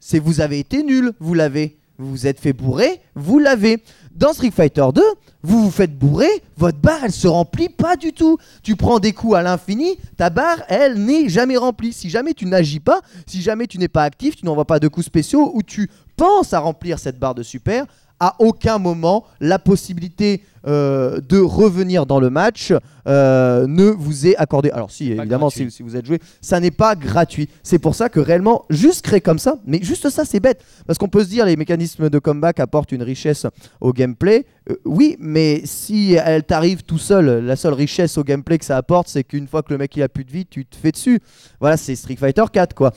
c'est 0.00 0.18
vous 0.18 0.40
avez 0.40 0.58
été 0.58 0.82
nul, 0.82 1.12
vous 1.20 1.34
l'avez. 1.34 1.76
Vous 1.98 2.10
vous 2.10 2.26
êtes 2.26 2.40
fait 2.40 2.52
bourrer, 2.52 3.00
vous 3.14 3.38
l'avez. 3.38 3.82
Dans 4.14 4.32
Street 4.32 4.50
Fighter 4.50 4.86
2, 4.94 5.02
vous 5.42 5.64
vous 5.64 5.70
faites 5.70 5.96
bourrer, 5.96 6.42
votre 6.56 6.78
barre 6.78 7.04
elle 7.04 7.12
se 7.12 7.28
remplit 7.28 7.68
pas 7.68 7.96
du 7.96 8.12
tout. 8.12 8.38
Tu 8.62 8.76
prends 8.76 8.98
des 8.98 9.12
coups 9.12 9.34
à 9.34 9.42
l'infini, 9.42 9.96
ta 10.16 10.30
barre 10.30 10.62
elle 10.68 11.04
n'est 11.04 11.28
jamais 11.28 11.56
remplie. 11.56 11.92
Si 11.92 12.10
jamais 12.10 12.34
tu 12.34 12.46
n'agis 12.46 12.80
pas, 12.80 13.00
si 13.26 13.42
jamais 13.42 13.66
tu 13.66 13.78
n'es 13.78 13.88
pas 13.88 14.02
actif, 14.04 14.36
tu 14.36 14.44
n'envoies 14.44 14.64
pas 14.64 14.80
de 14.80 14.88
coups 14.88 15.06
spéciaux 15.06 15.52
ou 15.54 15.62
tu 15.62 15.90
penses 16.16 16.52
à 16.52 16.60
remplir 16.60 16.98
cette 16.98 17.18
barre 17.18 17.34
de 17.34 17.42
super, 17.42 17.86
à 18.20 18.36
aucun 18.38 18.78
moment 18.78 19.24
la 19.40 19.58
possibilité 19.58 20.42
euh, 20.66 21.20
de 21.20 21.38
revenir 21.38 22.06
dans 22.06 22.20
le 22.20 22.30
match 22.30 22.72
euh, 23.06 23.66
ne 23.66 23.84
vous 23.84 24.26
est 24.26 24.36
accordée. 24.36 24.70
Alors 24.70 24.90
si 24.90 25.12
évidemment 25.12 25.50
si, 25.50 25.68
vous 25.80 25.96
êtes 25.96 26.06
joué, 26.06 26.20
ça 26.40 26.58
n'est 26.58 26.70
pas 26.70 26.94
gratuit. 26.94 27.50
C'est 27.62 27.78
pour 27.78 27.94
ça 27.94 28.08
que 28.08 28.18
réellement 28.18 28.64
juste 28.70 29.02
créer 29.02 29.20
comme 29.20 29.38
ça, 29.38 29.58
mais 29.66 29.82
juste 29.82 30.08
ça 30.08 30.24
c'est 30.24 30.40
bête 30.40 30.64
parce 30.86 30.98
qu'on 30.98 31.08
peut 31.08 31.22
se 31.22 31.28
dire 31.28 31.44
les 31.44 31.56
mécanismes 31.56 32.08
de 32.08 32.18
comeback 32.18 32.60
apportent 32.60 32.92
une 32.92 33.02
richesse 33.02 33.46
au 33.82 33.92
gameplay. 33.92 34.46
Euh, 34.70 34.76
oui, 34.86 35.16
mais 35.18 35.60
si 35.66 36.14
elle 36.14 36.44
t'arrive 36.44 36.82
tout 36.82 36.96
seul, 36.96 37.44
la 37.44 37.56
seule 37.56 37.74
richesse 37.74 38.16
au 38.16 38.24
gameplay 38.24 38.56
que 38.56 38.64
ça 38.64 38.78
apporte, 38.78 39.08
c'est 39.08 39.24
qu'une 39.24 39.46
fois 39.46 39.62
que 39.62 39.70
le 39.70 39.78
mec 39.78 39.94
il 39.96 40.02
a 40.02 40.08
plus 40.08 40.24
de 40.24 40.30
vie, 40.30 40.46
tu 40.46 40.64
te 40.64 40.76
fais 40.76 40.92
dessus. 40.92 41.20
Voilà, 41.60 41.76
c'est 41.76 41.94
Street 41.94 42.16
Fighter 42.16 42.44
4 42.50 42.74
quoi. 42.74 42.92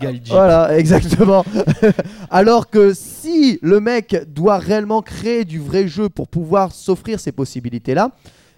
Galji. 0.00 0.30
Voilà, 0.30 0.78
exactement. 0.78 1.44
Alors 2.30 2.70
que 2.70 2.94
si 2.94 3.58
le 3.60 3.80
mec 3.80 4.16
doit 4.28 4.58
réellement 4.58 5.02
créer 5.02 5.44
du 5.44 5.58
vrai 5.58 5.88
jeu 5.88 6.08
pour 6.08 6.28
pouvoir 6.28 6.70
s'offrir 6.70 7.07
ces 7.16 7.32
possibilités-là, 7.32 8.10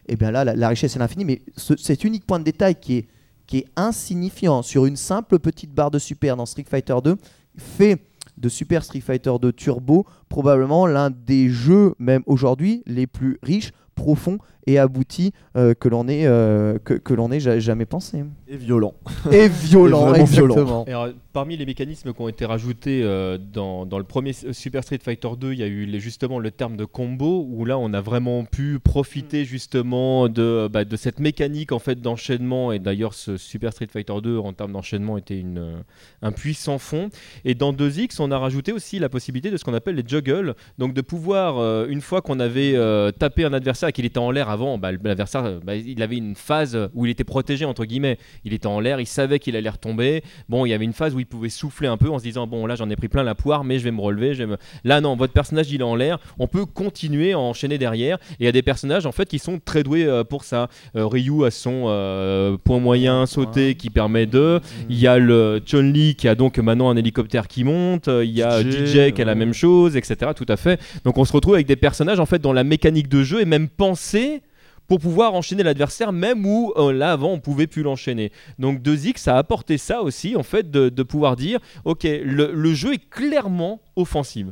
et 0.08 0.16
bien 0.16 0.30
là, 0.32 0.44
la, 0.44 0.68
richesse 0.68 0.96
est 0.96 0.98
l'infini. 0.98 1.24
Mais 1.24 1.42
ce- 1.56 1.76
cet 1.76 2.02
unique 2.04 2.26
point 2.26 2.38
de 2.40 2.44
détail 2.44 2.74
qui 2.74 2.96
est, 2.96 3.08
qui 3.46 3.58
est 3.58 3.66
insignifiant 3.76 4.62
sur 4.62 4.86
une 4.86 4.96
simple 4.96 5.38
petite 5.38 5.72
barre 5.72 5.90
de 5.90 5.98
super 5.98 6.36
dans 6.36 6.46
Street 6.46 6.64
Fighter 6.68 6.96
2 7.04 7.16
fait 7.56 7.98
de 8.38 8.48
Super 8.48 8.82
Street 8.84 9.00
Fighter 9.00 9.32
2 9.40 9.52
Turbo 9.52 10.06
probablement 10.28 10.86
l'un 10.86 11.10
des 11.10 11.48
jeux, 11.50 11.94
même 11.98 12.22
aujourd'hui, 12.26 12.82
les 12.86 13.06
plus 13.06 13.38
riches, 13.42 13.72
profonds 13.94 14.38
et 14.66 14.78
aboutis 14.78 15.32
euh, 15.56 15.74
que 15.74 15.88
l'on 15.88 16.08
ait, 16.08 16.26
euh, 16.26 16.78
que, 16.82 16.94
que 16.94 17.12
l'on 17.12 17.30
ait 17.30 17.40
ja- 17.40 17.58
jamais 17.58 17.84
pensé. 17.84 18.24
Et 18.50 18.56
violent. 18.56 18.94
Et 19.30 19.48
violent, 19.64 20.06
vraiment 20.06 20.24
violent. 20.24 20.54
exactement. 20.54 20.84
Et 20.86 20.90
alors, 20.90 21.08
parmi 21.32 21.56
les 21.56 21.64
mécanismes 21.66 22.12
qui 22.12 22.20
ont 22.20 22.28
été 22.28 22.44
rajoutés 22.44 23.02
euh, 23.02 23.38
dans, 23.38 23.86
dans 23.86 23.98
le 23.98 24.04
premier 24.04 24.32
Super 24.32 24.82
Street 24.82 24.98
Fighter 25.02 25.28
2, 25.38 25.52
il 25.52 25.58
y 25.58 25.62
a 25.62 25.66
eu 25.66 25.84
les- 25.86 26.00
justement 26.00 26.38
le 26.38 26.50
terme 26.50 26.76
de 26.76 26.84
combo, 26.84 27.46
où 27.48 27.64
là 27.64 27.78
on 27.78 27.92
a 27.94 28.00
vraiment 28.00 28.44
pu 28.44 28.78
profiter 28.80 29.44
justement 29.44 30.28
de, 30.28 30.68
bah, 30.72 30.84
de 30.84 30.96
cette 30.96 31.20
mécanique 31.20 31.72
en 31.72 31.78
fait 31.78 32.00
d'enchaînement. 32.00 32.72
Et 32.72 32.78
d'ailleurs, 32.78 33.14
ce 33.14 33.36
Super 33.36 33.72
Street 33.72 33.88
Fighter 33.92 34.14
2 34.22 34.38
en 34.38 34.52
termes 34.52 34.72
d'enchaînement 34.72 35.16
était 35.16 35.38
une, 35.38 35.58
euh, 35.58 35.76
un 36.22 36.32
puissant 36.32 36.78
fond. 36.78 37.10
Et 37.44 37.54
dans 37.54 37.72
2X, 37.72 38.16
on 38.20 38.30
a 38.30 38.38
rajouté 38.38 38.72
aussi 38.72 38.98
la 38.98 39.08
possibilité 39.08 39.50
de 39.50 39.56
ce 39.56 39.64
qu'on 39.64 39.74
appelle 39.74 39.94
les 39.94 40.04
juggles, 40.06 40.54
donc 40.78 40.92
de 40.94 41.00
pouvoir, 41.00 41.58
euh, 41.58 41.86
une 41.88 42.00
fois 42.00 42.20
qu'on 42.20 42.40
avait 42.40 42.74
euh, 42.74 43.10
tapé 43.12 43.44
un 43.44 43.52
adversaire 43.52 43.80
ça, 43.80 43.92
qu'il 43.92 44.04
était 44.04 44.18
en 44.18 44.30
l'air 44.30 44.50
avant, 44.50 44.76
bah, 44.76 44.90
l'adversaire, 44.92 45.44
euh, 45.44 45.60
bah, 45.64 45.74
il 45.76 46.02
avait 46.02 46.18
une 46.18 46.34
phase 46.34 46.76
où 46.92 47.06
il 47.06 47.10
était 47.10 47.24
protégé 47.24 47.64
entre 47.64 47.84
guillemets. 47.86 48.18
Il 48.44 48.52
était 48.52 48.66
en 48.66 48.80
l'air, 48.80 49.00
il 49.00 49.06
savait 49.06 49.38
qu'il 49.38 49.56
allait 49.56 49.70
retomber. 49.70 50.22
Bon, 50.48 50.66
il 50.66 50.70
y 50.70 50.72
avait 50.72 50.84
une 50.84 50.92
phase 50.92 51.14
où 51.14 51.20
il 51.20 51.26
pouvait 51.26 51.48
souffler 51.48 51.88
un 51.88 51.96
peu 51.96 52.08
en 52.10 52.18
se 52.18 52.24
disant 52.24 52.46
bon 52.46 52.66
là 52.66 52.74
j'en 52.74 52.88
ai 52.90 52.96
pris 52.96 53.08
plein 53.08 53.22
la 53.22 53.34
poire, 53.34 53.64
mais 53.64 53.78
je 53.78 53.84
vais 53.84 53.90
me 53.90 54.00
relever. 54.00 54.34
Je 54.34 54.44
Là 54.84 55.00
non, 55.00 55.16
votre 55.16 55.32
personnage 55.32 55.70
il 55.70 55.80
est 55.80 55.84
en 55.84 55.94
l'air. 55.94 56.18
On 56.38 56.46
peut 56.46 56.64
continuer 56.64 57.32
à 57.32 57.38
enchaîner 57.38 57.78
derrière. 57.78 58.16
Et 58.32 58.40
il 58.40 58.44
y 58.46 58.48
a 58.48 58.52
des 58.52 58.62
personnages 58.62 59.06
en 59.06 59.12
fait 59.12 59.28
qui 59.28 59.38
sont 59.38 59.60
très 59.62 59.82
doués 59.82 60.04
euh, 60.04 60.24
pour 60.24 60.44
ça. 60.44 60.68
Ryu 60.94 61.44
a 61.44 61.50
son 61.50 62.58
point 62.64 62.78
moyen 62.78 63.26
sauté 63.26 63.74
qui 63.74 63.90
permet 63.90 64.26
de. 64.26 64.60
Il 64.88 64.98
y 64.98 65.06
a 65.06 65.18
le 65.18 65.60
Chun 65.64 65.82
Li 65.82 66.14
qui 66.14 66.28
a 66.28 66.34
donc 66.34 66.58
maintenant 66.58 66.90
un 66.90 66.96
hélicoptère 66.96 67.48
qui 67.48 67.64
monte. 67.64 68.08
Il 68.08 68.30
y 68.30 68.42
a 68.42 68.62
DJ, 68.62 69.12
qui 69.12 69.22
a 69.22 69.24
la 69.24 69.34
même 69.34 69.54
chose, 69.54 69.96
etc. 69.96 70.32
Tout 70.34 70.46
à 70.48 70.56
fait. 70.56 70.80
Donc 71.04 71.18
on 71.18 71.24
se 71.24 71.32
retrouve 71.32 71.54
avec 71.54 71.66
des 71.66 71.76
personnages 71.76 72.20
en 72.20 72.26
fait 72.26 72.40
dont 72.40 72.52
la 72.52 72.64
mécanique 72.64 73.08
de 73.08 73.22
jeu 73.22 73.40
est 73.40 73.46
même 73.46 73.68
pensée 73.68 74.42
pour 74.90 74.98
pouvoir 74.98 75.34
enchaîner 75.34 75.62
l'adversaire, 75.62 76.10
même 76.12 76.44
où 76.44 76.72
euh, 76.76 76.92
là 76.92 77.12
avant 77.12 77.30
on 77.30 77.38
pouvait 77.38 77.68
plus 77.68 77.84
l'enchaîner. 77.84 78.32
Donc 78.58 78.80
2X 78.80 79.30
a 79.30 79.36
apporté 79.36 79.78
ça 79.78 80.02
aussi, 80.02 80.34
en 80.34 80.42
fait, 80.42 80.68
de, 80.68 81.02
pouvoir 81.04 81.36
dire 81.36 81.60
ok, 81.84 82.02
le, 82.02 82.74
jeu 82.74 82.94
est 82.94 83.08
clairement 83.08 83.80
offensif. 83.94 84.48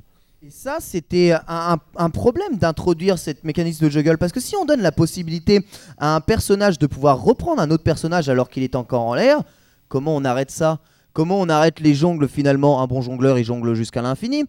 Et 0.46 0.50
ça, 0.50 0.76
c'était 0.78 1.34
un, 1.48 2.10
problème 2.10 2.56
d'introduire 2.56 3.18
cette 3.18 3.42
mécanisme 3.42 3.86
de 3.86 3.90
juggle. 3.90 4.16
Parce 4.16 4.30
que 4.30 4.38
si 4.38 4.54
on 4.54 4.64
donne 4.64 4.80
la 4.80 4.92
possibilité 4.92 5.66
à 5.98 6.14
un 6.14 6.20
personnage 6.20 6.78
de 6.78 6.86
pouvoir 6.86 7.20
reprendre 7.20 7.60
un 7.60 7.72
autre 7.72 7.82
personnage 7.82 8.28
alors 8.28 8.48
qu'il 8.48 8.62
est 8.62 8.76
encore 8.76 9.02
en 9.02 9.14
l'air, 9.14 9.42
comment 9.88 10.14
on 10.14 10.24
arrête 10.24 10.52
ça? 10.52 10.78
Comment 11.18 11.40
on 11.40 11.48
arrête 11.48 11.80
les 11.80 11.96
jongles 11.96 12.28
finalement 12.28 12.80
Un 12.80 12.86
bon 12.86 13.02
jongleur, 13.02 13.40
il 13.40 13.44
jongle 13.44 13.74
jusqu'à 13.74 14.02
l'infini. 14.02 14.44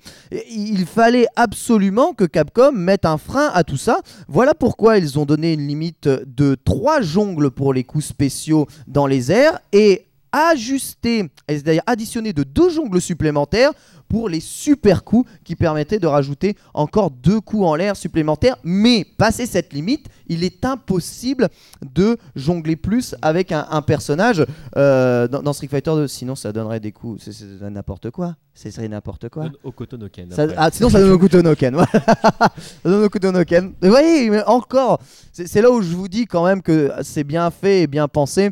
Il 0.51 0.85
fallait 0.85 1.25
absolument 1.35 2.13
que 2.13 2.25
Capcom 2.25 2.73
mette 2.73 3.05
un 3.05 3.17
frein 3.17 3.49
à 3.55 3.63
tout 3.63 3.75
ça. 3.75 4.01
Voilà 4.27 4.53
pourquoi 4.53 4.99
ils 4.99 5.17
ont 5.17 5.25
donné 5.25 5.53
une 5.53 5.67
limite 5.67 6.07
de 6.07 6.55
3 6.63 7.01
jongles 7.01 7.49
pour 7.49 7.73
les 7.73 7.83
coups 7.83 8.05
spéciaux 8.05 8.67
dans 8.85 9.07
les 9.07 9.31
airs 9.31 9.57
et 9.73 10.05
ajusté, 10.31 11.31
c'est-à-dire 11.49 11.81
additionné 11.87 12.33
de 12.33 12.43
deux 12.43 12.69
jongles 12.69 13.01
supplémentaires 13.01 13.71
pour 14.09 14.27
les 14.27 14.39
super 14.39 15.03
coups 15.03 15.29
qui 15.45 15.55
permettaient 15.55 15.99
de 15.99 16.07
rajouter 16.07 16.57
encore 16.73 17.11
deux 17.11 17.39
coups 17.39 17.63
en 17.63 17.75
l'air 17.75 17.95
supplémentaires. 17.95 18.57
Mais 18.63 19.05
passé 19.17 19.45
cette 19.45 19.71
limite, 19.71 20.07
il 20.27 20.43
est 20.43 20.65
impossible 20.65 21.47
de 21.95 22.17
jongler 22.35 22.75
plus 22.75 23.15
avec 23.21 23.51
un, 23.51 23.81
personnage 23.81 24.45
euh, 24.75 25.27
dans, 25.27 25.53
Street 25.53 25.67
Fighter 25.67 25.91
2. 25.91 26.07
Sinon, 26.07 26.35
ça 26.35 26.51
donnerait 26.51 26.79
des 26.79 26.91
coups. 26.91 27.29
C'est 27.31 27.69
n'importe 27.69 28.09
quoi. 28.11 28.35
Ce 28.53 28.69
serait 28.71 28.89
n'importe 28.89 29.29
quoi. 29.29 29.45
Okotonoken. 29.63 30.33
Ah, 30.57 30.69
sinon, 30.71 30.89
ça 30.89 30.99
donne 30.99 31.11
Okutonoken. 31.11 31.77
ça 31.95 32.51
donne 32.83 33.03
Okutonoken. 33.05 33.73
Vous 33.81 33.89
voyez, 33.89 34.29
mais 34.29 34.43
encore, 34.45 34.99
c'est 35.31 35.61
là 35.61 35.71
où 35.71 35.81
je 35.81 35.95
vous 35.95 36.09
dis 36.09 36.25
quand 36.25 36.45
même 36.45 36.61
que 36.61 36.91
c'est 37.03 37.23
bien 37.23 37.51
fait 37.51 37.83
et 37.83 37.87
bien 37.87 38.07
pensé 38.07 38.51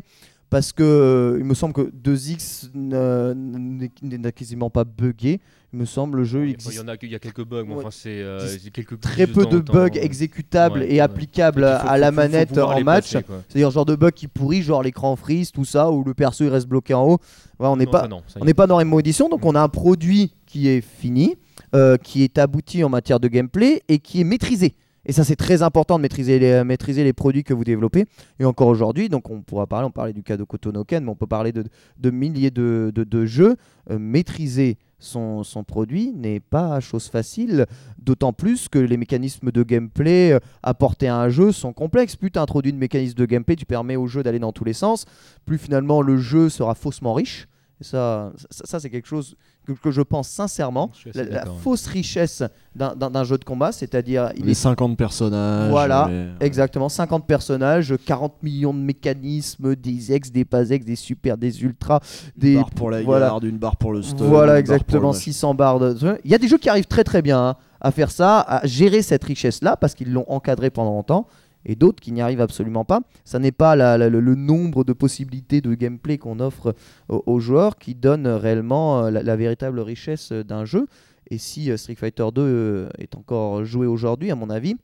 parce 0.50 0.72
que 0.72 0.82
euh, 0.82 1.36
il 1.38 1.44
me 1.44 1.54
semble 1.54 1.74
que 1.74 1.90
2X 1.90 2.70
n'est 2.74 4.32
quasiment 4.32 4.70
pas 4.70 4.84
buggé. 4.84 5.40
Il 5.74 5.80
me 5.80 5.84
semble 5.84 6.18
le 6.18 6.24
jeu 6.24 6.46
il 6.46 6.52
existe. 6.52 6.74
Il 6.74 6.78
y 6.78 6.80
en 6.80 6.88
a, 6.88 6.94
il 7.02 7.10
y 7.10 7.14
a 7.14 7.18
quelques 7.18 7.44
bugs, 7.44 7.64
mais 7.66 7.74
enfin 7.74 7.90
c'est 7.90 8.22
euh, 8.22 8.48
quelques 8.72 8.98
très 9.00 9.26
peu 9.26 9.44
de 9.44 9.58
bugs 9.58 9.90
exécutables 9.92 10.82
et 10.82 11.00
applicables 11.00 11.64
à 11.64 11.98
la 11.98 12.10
manette 12.10 12.56
en 12.56 12.80
match. 12.82 13.10
C'est-à-dire 13.10 13.70
genre 13.70 13.84
de 13.84 13.94
bugs 13.94 14.10
qui 14.10 14.28
pourrit, 14.28 14.62
genre 14.62 14.82
l'écran 14.82 15.14
freeze, 15.16 15.52
tout 15.52 15.66
ça, 15.66 15.90
où 15.90 16.02
le 16.04 16.14
perso 16.14 16.44
il 16.44 16.48
reste 16.48 16.68
bloqué 16.68 16.94
en 16.94 17.06
haut. 17.06 17.18
on 17.58 17.76
n'est 17.76 17.86
pas, 17.86 18.08
on 18.40 18.44
n'est 18.44 18.54
pas 18.54 18.66
dans 18.66 18.78
les 18.78 18.98
édition, 18.98 19.28
donc 19.28 19.44
on 19.44 19.54
a 19.54 19.60
un 19.60 19.68
produit 19.68 20.32
qui 20.46 20.68
est 20.68 20.80
fini, 20.80 21.36
euh, 21.74 21.98
qui 21.98 22.24
est 22.24 22.38
abouti 22.38 22.82
en 22.82 22.88
matière 22.88 23.20
de 23.20 23.28
gameplay 23.28 23.82
et 23.88 23.98
qui 23.98 24.22
est 24.22 24.24
maîtrisé. 24.24 24.74
Et 25.08 25.12
ça, 25.12 25.24
c'est 25.24 25.36
très 25.36 25.62
important 25.62 25.96
de 25.96 26.02
maîtriser 26.02 26.38
les, 26.38 26.62
maîtriser 26.64 27.02
les 27.02 27.14
produits 27.14 27.42
que 27.42 27.54
vous 27.54 27.64
développez. 27.64 28.04
Et 28.38 28.44
encore 28.44 28.68
aujourd'hui, 28.68 29.08
donc 29.08 29.30
on 29.30 29.40
pourra 29.40 29.66
parler, 29.66 29.86
on 29.86 29.90
parlait 29.90 30.12
du 30.12 30.22
cas 30.22 30.36
de 30.36 30.44
Kotonoken, 30.44 31.02
mais 31.02 31.10
on 31.10 31.16
peut 31.16 31.26
parler 31.26 31.50
de, 31.50 32.10
milliers 32.10 32.50
de, 32.50 33.24
jeux. 33.24 33.56
Euh, 33.90 33.98
maîtriser 33.98 34.76
son, 34.98 35.44
son 35.44 35.64
produit 35.64 36.12
n'est 36.12 36.40
pas 36.40 36.78
chose 36.80 37.08
facile, 37.08 37.64
d'autant 37.98 38.34
plus 38.34 38.68
que 38.68 38.78
les 38.78 38.98
mécanismes 38.98 39.50
de 39.50 39.62
gameplay 39.62 40.32
euh, 40.32 40.40
apportés 40.62 41.08
à 41.08 41.16
un 41.16 41.30
jeu 41.30 41.52
sont 41.52 41.72
complexes. 41.72 42.14
Plus 42.14 42.30
tu 42.30 42.38
introduis 42.38 42.74
de 42.74 42.78
mécanismes 42.78 43.16
de 43.16 43.24
gameplay, 43.24 43.56
tu 43.56 43.64
permets 43.64 43.96
au 43.96 44.08
jeu 44.08 44.22
d'aller 44.22 44.40
dans 44.40 44.52
tous 44.52 44.64
les 44.64 44.74
sens, 44.74 45.06
plus 45.46 45.56
finalement 45.56 46.02
le 46.02 46.18
jeu 46.18 46.50
sera 46.50 46.74
faussement 46.74 47.14
riche. 47.14 47.48
Et 47.80 47.84
ça, 47.84 48.32
ça, 48.50 48.80
c'est 48.80 48.90
quelque 48.90 49.08
chose 49.08 49.36
que, 49.74 49.90
je 49.90 50.02
pense 50.02 50.28
sincèrement. 50.28 50.90
la, 51.14 51.44
fausse 51.62 51.86
richesse 51.86 52.42
d'un 52.74 53.24
jeu 53.24 53.38
de 53.38 53.44
combat, 53.44 53.72
c'est-à-dire. 53.72 54.30
Les 54.36 54.54
50 54.54 54.96
personnages. 54.96 55.70
Voilà, 55.70 56.10
exactement. 56.40 56.88
50 56.88 57.26
personnages, 57.26 57.94
40 58.04 58.42
millions 58.42 58.74
de 58.74 58.80
mécanismes, 58.80 59.74
des 59.74 60.12
ex, 60.12 60.30
des 60.30 60.44
pas 60.44 60.70
ex, 60.70 60.84
des 60.84 60.96
super, 60.96 61.36
des 61.36 61.62
ultras. 61.62 62.00
Des 62.36 62.56
barres 62.56 62.70
pour 62.70 62.90
la 62.90 63.02
voilà. 63.02 63.26
garde, 63.26 63.44
une 63.44 63.58
barre 63.58 63.76
pour 63.76 63.92
le 63.92 64.02
stun. 64.02 64.24
Voilà, 64.24 64.58
exactement. 64.58 65.12
600 65.12 65.54
barres. 65.54 65.78
De... 65.78 66.18
Il 66.24 66.30
y 66.30 66.34
a 66.34 66.38
des 66.38 66.48
jeux 66.48 66.58
qui 66.58 66.68
arrivent 66.68 66.86
très 66.86 67.04
très 67.04 67.22
bien 67.22 67.38
hein, 67.38 67.56
à 67.80 67.90
faire 67.90 68.10
ça, 68.10 68.40
à 68.40 68.66
gérer 68.66 69.02
cette 69.02 69.24
richesse-là, 69.24 69.76
parce 69.76 69.94
qu'ils 69.94 70.12
l'ont 70.12 70.26
encadré 70.28 70.70
pendant 70.70 70.92
longtemps 70.92 71.26
et 71.68 71.76
d'autres 71.76 72.00
qui 72.00 72.10
n'y 72.10 72.20
arrivent 72.20 72.40
absolument 72.40 72.84
pas. 72.84 73.02
Ça 73.24 73.38
n'est 73.38 73.52
pas 73.52 73.76
le, 73.76 74.34
nombre 74.34 74.82
de 74.82 74.92
possibilités 74.92 75.60
de 75.60 75.74
gameplay 75.74 76.18
qu'on 76.18 76.40
offre 76.40 76.74
aux, 77.08 77.38
joueurs 77.38 77.76
qui 77.76 77.94
donne 77.94 78.26
réellement 78.26 79.04
euh, 79.04 79.10
la, 79.10 79.36
véritable 79.36 79.78
richesse 79.80 80.32
d'un 80.32 80.64
jeu. 80.64 80.88
Et 81.30 81.38
si 81.38 81.70
euh, 81.70 81.76
Street 81.76 81.94
Fighter 81.94 82.26
2 82.34 82.42
euh, 82.42 82.88
est 82.98 83.14
encore 83.14 83.64
joué 83.64 83.86
aujourd'hui, 83.86 84.30
à 84.30 84.34
mon 84.34 84.50
avis, 84.50 84.76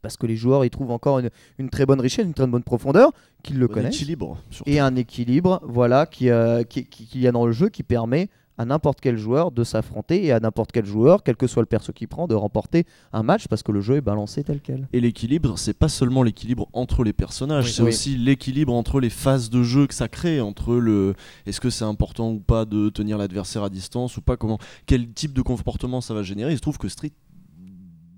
parce 0.00 0.16
que 0.16 0.26
les 0.26 0.36
joueurs 0.36 0.64
y 0.64 0.70
trouvent 0.70 0.92
encore 0.92 1.20
une, 1.58 1.70
très 1.70 1.84
bonne 1.84 2.00
richesse, 2.00 2.24
une 2.24 2.34
très 2.34 2.46
bonne 2.46 2.62
profondeur, 2.62 3.12
qu'ils 3.42 3.58
le 3.58 3.68
connaissent. 3.68 3.96
Équilibre, 3.96 4.38
et 4.64 4.78
un 4.78 4.94
équilibre 4.96 5.60
voilà, 5.64 6.06
qui, 6.06 6.30
qui, 6.68 6.86
qui, 6.86 7.20
y 7.20 7.26
a 7.26 7.32
dans 7.32 7.44
le 7.44 7.52
jeu 7.52 7.68
qui 7.68 7.82
permet 7.82 8.30
à 8.62 8.64
n'importe 8.64 9.00
quel 9.00 9.16
joueur 9.16 9.50
de 9.50 9.64
s'affronter 9.64 10.24
et 10.24 10.32
à 10.32 10.38
n'importe 10.38 10.70
quel 10.72 10.86
joueur, 10.86 11.22
quel 11.24 11.36
que 11.36 11.48
soit 11.48 11.62
le 11.62 11.66
perso 11.66 11.92
qu'il 11.92 12.06
prend, 12.06 12.28
de 12.28 12.34
remporter 12.34 12.86
un 13.12 13.22
match 13.22 13.48
parce 13.48 13.62
que 13.62 13.72
le 13.72 13.80
jeu 13.80 13.96
est 13.96 14.00
balancé 14.00 14.44
tel 14.44 14.60
quel. 14.60 14.88
Et 14.92 15.00
l'équilibre, 15.00 15.58
c'est 15.58 15.76
pas 15.76 15.88
seulement 15.88 16.22
l'équilibre 16.22 16.68
entre 16.72 17.02
les 17.02 17.12
personnages, 17.12 17.72
c'est 17.72 17.82
aussi 17.82 18.16
l'équilibre 18.16 18.72
entre 18.72 19.00
les 19.00 19.10
phases 19.10 19.50
de 19.50 19.62
jeu 19.62 19.86
que 19.86 19.94
ça 19.94 20.08
crée, 20.08 20.40
entre 20.40 20.74
le 20.74 21.14
est-ce 21.46 21.60
que 21.60 21.70
c'est 21.70 21.84
important 21.84 22.30
ou 22.30 22.38
pas 22.38 22.64
de 22.64 22.88
tenir 22.88 23.18
l'adversaire 23.18 23.64
à 23.64 23.70
distance 23.70 24.16
ou 24.16 24.22
pas, 24.22 24.36
comment, 24.36 24.58
quel 24.86 25.08
type 25.12 25.32
de 25.32 25.42
comportement 25.42 26.00
ça 26.00 26.14
va 26.14 26.22
générer. 26.22 26.52
Il 26.52 26.56
se 26.56 26.62
trouve 26.62 26.78
que 26.78 26.88
Street 26.88 27.12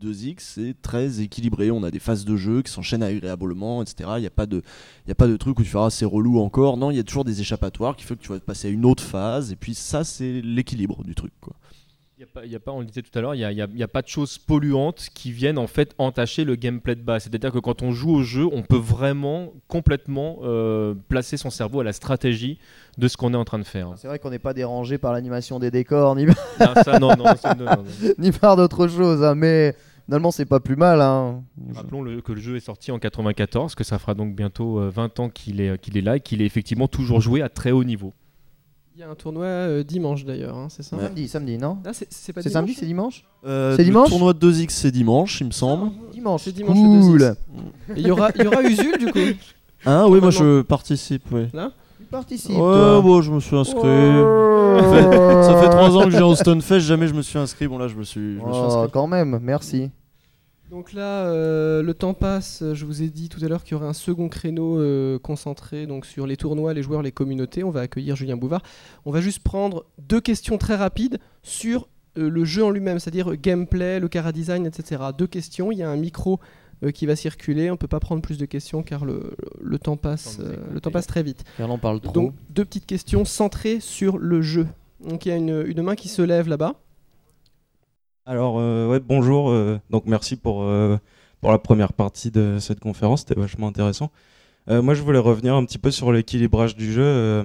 2X, 0.05 0.37
c'est 0.39 0.75
très 0.83 1.21
équilibré. 1.21 1.71
On 1.71 1.83
a 1.83 1.91
des 1.91 1.99
phases 1.99 2.25
de 2.25 2.37
jeu 2.37 2.63
qui 2.63 2.71
s'enchaînent 2.71 3.03
agréablement, 3.03 3.83
etc. 3.83 4.11
Il 4.17 4.21
n'y 4.21 4.27
a, 4.27 4.31
pas 4.31 4.47
de, 4.47 4.63
y 5.09 5.13
a 5.13 5.15
pas 5.15 5.27
de 5.27 5.37
truc 5.37 5.59
où 5.59 5.63
tu 5.63 5.71
feras 5.71 5.91
c'est 5.91 6.05
relou 6.05 6.39
encore. 6.39 6.77
Non, 6.77 6.91
il 6.91 6.97
y 6.97 7.01
a 7.01 7.05
toujours 7.05 7.25
des 7.25 7.41
échappatoires 7.41 7.97
qui 7.97 8.05
font 8.05 8.15
que 8.15 8.21
tu 8.21 8.29
vas 8.29 8.39
passer 8.41 8.69
à 8.69 8.71
une 8.71 8.85
autre 8.85 9.03
phase. 9.03 9.53
Et 9.53 9.57
puis 9.57 9.75
ça, 9.75 10.05
c'est 10.05 10.41
l'équilibre 10.43 11.03
du 11.05 11.15
truc. 11.15 11.33
Quoi. 11.41 11.55
Il 12.17 12.49
n'y 12.49 12.55
a, 12.55 12.61
pas, 12.61 12.71
on 12.71 12.79
le 12.79 12.87
disait 12.87 13.03
tout 13.03 13.17
à 13.19 13.21
l'heure, 13.21 13.35
il 13.35 13.39
n'y 13.39 13.83
a, 13.83 13.85
a, 13.85 13.89
pas 13.89 14.01
de 14.01 14.07
choses 14.07 14.39
polluantes 14.39 15.09
qui 15.15 15.33
viennent 15.33 15.59
en 15.59 15.67
fait 15.67 15.95
entacher 15.99 16.45
le 16.45 16.55
gameplay 16.55 16.95
de 16.95 17.03
base. 17.03 17.25
C'est-à-dire 17.25 17.51
que 17.51 17.59
quand 17.59 17.83
on 17.83 17.91
joue 17.91 18.15
au 18.15 18.23
jeu, 18.23 18.47
on 18.53 18.63
peut 18.63 18.79
vraiment 18.79 19.53
complètement 19.67 20.39
euh, 20.43 20.95
placer 21.09 21.37
son 21.37 21.51
cerveau 21.51 21.81
à 21.81 21.85
la 21.85 21.93
stratégie 21.93 22.59
de 22.99 23.09
ce 23.09 23.17
qu'on 23.17 23.35
est 23.35 23.37
en 23.37 23.45
train 23.45 23.59
de 23.59 23.65
faire. 23.65 23.95
C'est 23.97 24.07
vrai 24.07 24.21
qu'on 24.21 24.31
n'est 24.31 24.39
pas 24.39 24.55
dérangé 24.55 24.97
par 24.97 25.13
l'animation 25.13 25.59
des 25.59 25.73
décors, 25.73 26.15
ni, 26.15 26.27
ni 28.19 28.31
par 28.31 28.57
d'autres 28.57 28.87
choses, 28.87 29.25
hein, 29.25 29.35
mais 29.35 29.75
finalement 30.07 30.31
c'est 30.31 30.45
pas 30.45 30.61
plus 30.61 30.77
mal. 30.77 31.01
Hein. 31.01 31.43
Rappelons 31.75 32.05
que 32.21 32.33
le 32.33 32.41
jeu 32.41 32.57
est 32.57 32.61
sorti 32.61 32.93
en 32.93 32.99
94, 32.99 33.75
que 33.75 33.85
ça 33.85 33.99
fera 33.99 34.15
donc 34.15 34.35
bientôt 34.35 34.81
20 34.91 35.19
euh, 35.19 35.23
ans 35.23 35.29
qu'il 35.29 35.61
est, 35.61 35.79
qu'il 35.79 35.97
est 35.97 36.03
là 36.03 36.17
et 36.17 36.21
qu'il 36.21 36.43
est 36.43 36.47
effectivement 36.47 36.89
toujours 36.89 37.21
joué 37.21 37.43
à 37.43 37.49
très 37.49 37.71
haut 37.71 37.85
niveau. 37.85 38.13
Il 38.97 39.01
y 39.01 39.03
a 39.03 39.11
un 39.11 39.17
tournoi 39.17 39.47
euh, 39.47 39.83
dimanche 39.83 40.25
d'ailleurs, 40.25 40.57
hein, 40.57 40.69
c'est 40.71 40.85
ça 40.85 40.97
Samedi, 40.97 41.27
samedi, 41.27 41.59
non 41.59 41.79
ah, 41.85 41.91
C'est 41.93 42.33
pas 42.33 42.43
samedi, 42.43 42.75
c'est 42.75 42.87
dimanche 42.87 43.25
euh, 43.45 43.77
C'est 43.77 43.83
dimanche 43.83 44.07
Le 44.07 44.11
tournoi 44.11 44.35
de 44.35 44.53
2X, 44.53 44.71
c'est 44.71 44.93
dimanche, 44.93 45.41
il 45.41 45.49
me 45.49 45.53
semble. 45.53 45.91
Ah, 45.93 46.13
dimanche, 46.13 46.43
c'est 46.45 46.53
dimanche. 46.53 46.77
Cool. 46.77 47.35
Il 47.97 48.07
y 48.07 48.11
aura, 48.13 48.31
y 48.37 48.47
aura 48.47 48.63
Usul 48.63 48.97
du 48.99 49.11
coup 49.11 49.19
Hein, 49.87 50.07
oui, 50.09 50.21
moi 50.21 50.31
je 50.31 50.63
participe, 50.63 51.25
oui. 51.33 51.49
Là 51.53 51.73
Tu 52.15 52.19
participes 52.19 52.51
Ouais, 52.51 53.03
bon, 53.03 53.23
je 53.23 53.33
me 53.33 53.41
suis 53.41 53.57
inscrit. 53.57 53.81
Oh. 53.83 54.79
Ça, 55.43 55.61
fait, 55.61 55.69
3 55.69 55.97
ans 55.97 56.05
que 56.05 56.11
j'ai 56.11 56.23
au 56.23 56.37
Stonefest, 56.37 56.87
jamais 56.87 57.09
je 57.09 57.15
me 57.15 57.23
suis 57.23 57.39
inscrit. 57.41 57.67
Bon, 57.67 57.77
là, 57.77 57.89
je 57.89 57.97
me 57.97 58.05
suis, 58.05 58.39
je 58.39 58.45
me 58.45 58.53
suis 58.53 58.63
oh, 58.63 58.67
inscrit. 58.67 58.91
quand 58.93 59.09
même, 59.09 59.41
merci. 59.43 59.91
Donc 60.71 60.93
là, 60.93 61.27
euh, 61.27 61.83
le 61.83 61.93
temps 61.93 62.15
passe. 62.15 62.63
Je 62.73 62.85
vous 62.85 63.03
ai 63.03 63.09
dit 63.09 63.29
tout 63.29 63.45
à 63.45 63.49
l'heure 63.49 63.65
qu'il 63.65 63.73
y 63.73 63.75
aurait 63.75 63.89
un 63.89 63.93
second 63.93 64.29
créneau 64.29 64.79
euh, 64.79 65.19
concentré 65.19 65.87
donc 65.87 66.07
sur 66.07 66.29
les 66.29 66.37
tournois, 66.37 66.73
les 66.73 66.85
joueurs, 66.85 67.03
les 67.03 67.11
communautés. 67.11 67.65
On 67.65 67.71
va 67.71 67.81
accueillir 67.81 68.15
Julien 68.15 68.37
Bouvard. 68.37 68.63
On 69.05 69.11
va 69.11 69.21
juste 69.21 69.41
prendre 69.41 69.85
deux 69.99 70.21
questions 70.21 70.57
très 70.57 70.77
rapides 70.77 71.19
sur 71.43 71.89
euh, 72.17 72.31
le 72.31 72.45
jeu 72.45 72.65
en 72.65 72.71
lui-même, 72.71 73.01
c'est-à-dire 73.01 73.35
gameplay, 73.35 73.99
le 73.99 74.07
cara 74.07 74.31
design, 74.31 74.67
etc. 74.67 75.03
Deux 75.19 75.27
questions. 75.27 75.73
Il 75.73 75.79
y 75.79 75.83
a 75.83 75.91
un 75.91 75.97
micro 75.97 76.39
qui 76.93 77.07
va 77.07 77.17
circuler. 77.17 77.71
On 77.71 77.77
peut 77.77 77.89
pas 77.89 78.01
prendre 78.01 78.23
plus 78.23 78.39
de 78.39 78.47
questions 78.47 78.83
car 78.83 79.05
le, 79.05 79.37
temps 79.79 79.97
passe, 79.97 80.41
le 80.73 80.81
temps 80.81 80.91
passe 80.91 81.07
très 81.07 81.23
vite. 81.23 81.45
on 81.59 81.79
parle 81.79 82.01
trop. 82.01 82.13
Donc 82.13 82.35
deux 82.51 82.65
petites 82.65 82.87
questions 82.87 83.25
centrées 83.25 83.81
sur 83.81 84.19
le 84.19 84.43
jeu. 84.43 84.67
Donc 85.03 85.27
il 85.27 85.29
y 85.31 85.33
a 85.33 85.37
une 85.37 85.83
main 85.83 85.95
qui 85.95 86.09
se 86.09 86.23
lève 86.23 86.49
là-bas. 86.49 86.75
Alors, 88.27 88.59
euh, 88.59 88.89
ouais, 88.89 89.01
bonjour. 89.01 89.51
Euh, 89.51 89.79
donc, 89.91 90.05
merci 90.07 90.37
pour, 90.37 90.63
euh, 90.63 90.97
pour 91.43 91.51
la 91.51 91.59
première 91.59 91.93
partie 91.93 92.31
de 92.31 92.57
cette 92.59 92.81
conférence, 92.81 93.21
c'était 93.21 93.39
vachement 93.39 93.69
intéressant. 93.69 94.11
Euh, 94.71 94.81
moi, 94.81 94.95
je 94.95 95.03
voulais 95.03 95.19
revenir 95.19 95.55
un 95.55 95.65
petit 95.67 95.77
peu 95.77 95.91
sur 95.91 96.11
l'équilibrage 96.11 96.75
du 96.75 96.91
jeu. 96.91 97.03
Euh, 97.05 97.45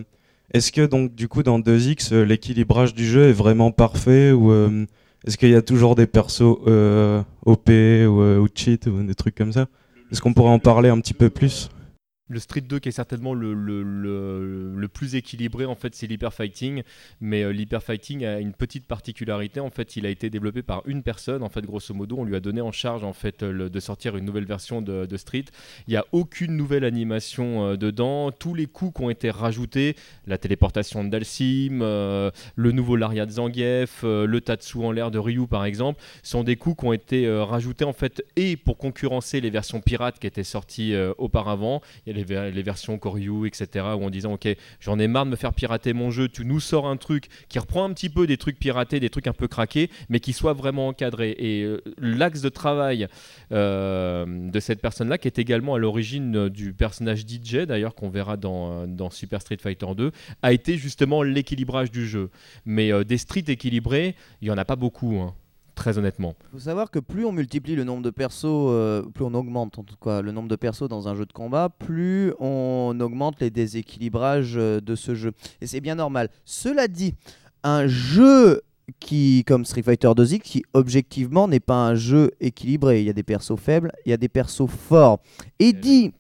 est-ce 0.52 0.72
que 0.72 0.86
donc 0.86 1.14
du 1.14 1.28
coup 1.28 1.44
dans 1.44 1.60
2X, 1.60 2.14
euh, 2.14 2.24
l'équilibrage 2.24 2.96
du 2.96 3.06
jeu 3.06 3.28
est 3.28 3.34
vraiment 3.34 3.72
parfait 3.72 4.32
ou 4.32 4.52
est-ce 5.26 5.38
qu'il 5.38 5.50
y 5.50 5.56
a 5.56 5.62
toujours 5.62 5.96
des 5.96 6.08
persos 6.08 6.42
OP 6.42 7.70
ou, 7.70 8.22
ou 8.22 8.48
cheat 8.54 8.88
ou 8.88 9.04
des 9.04 9.16
trucs 9.16 9.36
comme 9.36 9.52
ça? 9.52 9.68
Est-ce 10.12 10.22
qu'on 10.22 10.34
pourrait 10.34 10.52
en 10.52 10.60
parler 10.60 10.90
un 10.90 11.00
petit 11.00 11.14
peu 11.14 11.30
plus? 11.30 11.70
Le 12.30 12.40
Street 12.40 12.62
2 12.62 12.80
qui 12.80 12.90
est 12.90 12.94
certainement 12.94 13.34
le, 13.34 13.54
le, 13.54 13.84
le, 13.84 14.88
plus 14.88 15.16
équilibré 15.16 15.66
en 15.66 15.76
fait 15.76 15.96
c'est 15.96 16.08
l'hyper 16.08 16.34
fighting. 16.34 16.84
Mais 17.20 17.44
euh, 17.44 17.52
l'hyper 17.52 17.84
fighting 17.84 18.24
a 18.24 18.40
une 18.40 18.54
petite 18.54 18.86
particularité. 18.86 19.60
En 19.60 19.72
fait 19.72 19.96
il 19.98 20.06
a 20.06 20.10
été 20.10 20.30
développé 20.30 20.62
par 20.62 20.84
une 20.86 21.04
personne. 21.04 21.44
En 21.44 21.50
fait 21.50 21.66
grosso 21.66 21.94
modo 21.94 22.18
on 22.20 22.24
lui 22.24 22.36
a 22.36 22.40
donné 22.40 22.62
en 22.62 22.72
charge 22.72 23.04
en 23.04 23.14
fait 23.14 23.44
de 23.44 23.80
sortir 23.80 24.16
une 24.16 24.26
nouvelle 24.26 24.46
version 24.46 24.82
de, 24.82 25.18
Street. 25.18 25.46
Il 25.88 25.92
n'y 25.92 25.98
a 25.98 26.06
aucune 26.12 26.56
nouvelle 26.56 26.84
animation 26.86 27.66
euh, 27.66 27.78
dedans. 27.78 28.32
Tous 28.32 28.54
les 28.54 28.68
coups 28.68 28.94
qui 28.96 29.04
ont 29.04 29.10
été 29.10 29.32
rajoutés 29.32 29.96
la 30.28 30.38
téléportation 30.38 31.04
de 31.04 31.10
Dalsim 31.10 31.82
euh, 31.82 32.30
le 32.56 32.72
nouveau 32.72 32.96
Lariat 32.96 33.26
de 33.26 33.32
Zangief 33.32 34.04
le 34.04 34.40
Tatsu 34.40 34.78
en 34.78 34.92
l'air 34.92 35.10
de 35.10 35.18
Ryu 35.18 35.48
par 35.48 35.66
exemple 35.66 36.02
sont 36.22 36.44
des 36.44 36.56
coups 36.56 36.78
qui 36.80 36.86
ont 36.86 36.94
été 36.94 37.30
rajoutés 37.30 37.86
en 37.86 37.94
fait 37.94 38.24
et 38.36 38.56
pour 38.56 38.78
concurrencer 38.78 39.42
les 39.42 39.50
versions 39.50 39.82
pirates 39.82 40.20
qui 40.20 40.28
étaient 40.28 40.44
sorties 40.44 40.94
auparavant. 41.18 41.82
Il 42.06 42.19
les, 42.24 42.64
versions 42.64 42.98
Koryu, 42.98 43.48
etc., 43.48 43.86
où 43.98 44.04
en 44.04 44.10
disant, 44.10 44.34
ok, 44.34 44.48
j'en 44.80 45.00
ai 45.00 45.08
marre 45.08 45.26
de 45.26 45.32
me 45.32 45.36
faire 45.36 45.54
pirater 45.54 45.94
mon 45.94 46.12
jeu, 46.12 46.28
tu 46.28 46.46
nous 46.46 46.60
sors 46.60 46.88
un 46.88 46.98
truc 46.98 47.28
qui 47.48 47.60
reprend 47.60 47.86
un 47.86 47.94
petit 47.94 48.10
peu 48.10 48.28
des 48.28 48.38
trucs 48.38 48.60
piratés, 48.60 49.00
des 49.00 49.10
trucs 49.10 49.28
un 49.28 49.34
peu 49.34 49.48
craqués, 49.48 49.90
mais 50.10 50.20
qui 50.20 50.34
soit 50.34 50.54
vraiment 50.54 50.88
encadré. 50.88 51.36
Et 51.38 51.64
euh, 51.64 51.82
l'axe 51.98 52.42
de 52.42 52.50
travail 52.50 53.08
euh, 53.52 54.26
de 54.28 54.60
cette 54.60 54.82
personne-là, 54.82 55.18
qui 55.18 55.28
est 55.28 55.40
également 55.40 55.76
à 55.76 55.78
l'origine 55.78 56.50
du 56.50 56.74
personnage 56.74 57.22
DJ, 57.22 57.66
d'ailleurs, 57.68 57.96
qu'on 57.96 58.10
verra 58.10 58.38
dans, 58.38 59.10
Super 59.12 59.42
Street 59.42 59.58
Fighter 59.60 59.88
2, 59.96 60.12
a 60.42 60.54
été 60.54 60.78
justement 60.78 61.24
l'équilibrage 61.24 61.92
du 61.92 62.08
jeu. 62.08 62.30
Mais 62.66 62.92
euh, 62.92 63.04
des 63.04 63.18
streets 63.18 63.46
équilibrés, 63.48 64.16
il 64.42 64.46
n'y 64.46 64.52
en 64.52 64.58
a 64.58 64.66
pas 64.66 64.76
beaucoup. 64.76 65.18
Hein 65.20 65.34
très 65.80 65.98
honnêtement. 65.98 66.36
Il 66.52 66.60
faut 66.60 66.66
savoir 66.66 66.92
que 66.92 67.00
plus 67.00 67.26
on 67.26 67.32
multiplie 67.32 67.76
le 67.76 67.86
nombre 67.86 68.04
de 68.04 68.10
persos, 68.10 68.44
euh, 68.46 69.02
plus 69.02 69.24
on 69.24 69.34
augmente 69.34 69.80
en 69.80 69.84
tout 69.84 69.96
cas 69.96 70.22
le 70.22 70.34
nombre 70.34 70.50
de 70.50 70.58
persos 70.58 70.90
dans 70.90 71.08
un 71.08 71.16
jeu 71.16 71.26
de 71.26 71.32
combat, 71.32 71.70
plus 71.70 72.34
on 72.40 72.96
augmente 73.00 73.40
les 73.40 73.50
déséquilibrages 73.50 74.58
euh, 74.58 74.82
de 74.82 74.96
ce 74.96 75.16
jeu. 75.16 75.32
Et 75.62 75.68
c'est 75.68 75.80
bien 75.80 75.96
normal. 75.96 76.30
Cela 76.44 76.90
dit, 76.90 77.16
un 77.64 77.88
jeu 77.88 78.62
qui, 79.00 79.44
comme 79.46 79.66
Street 79.66 79.84
Fighter 79.84 80.08
2X, 80.08 80.40
qui 80.40 80.64
objectivement 80.74 81.48
n'est 81.48 81.60
pas 81.60 81.76
un 81.76 81.96
jeu 81.96 82.32
équilibré. 82.40 83.02
Il 83.02 83.06
y 83.06 83.10
a 83.10 83.14
des 83.14 83.24
persos 83.24 83.58
faibles, 83.60 83.92
il 84.06 84.10
y 84.10 84.14
a 84.14 84.18
des 84.18 84.30
persos 84.30 84.68
forts. 84.68 85.20
Et 85.60 85.74
dit, 85.74 86.12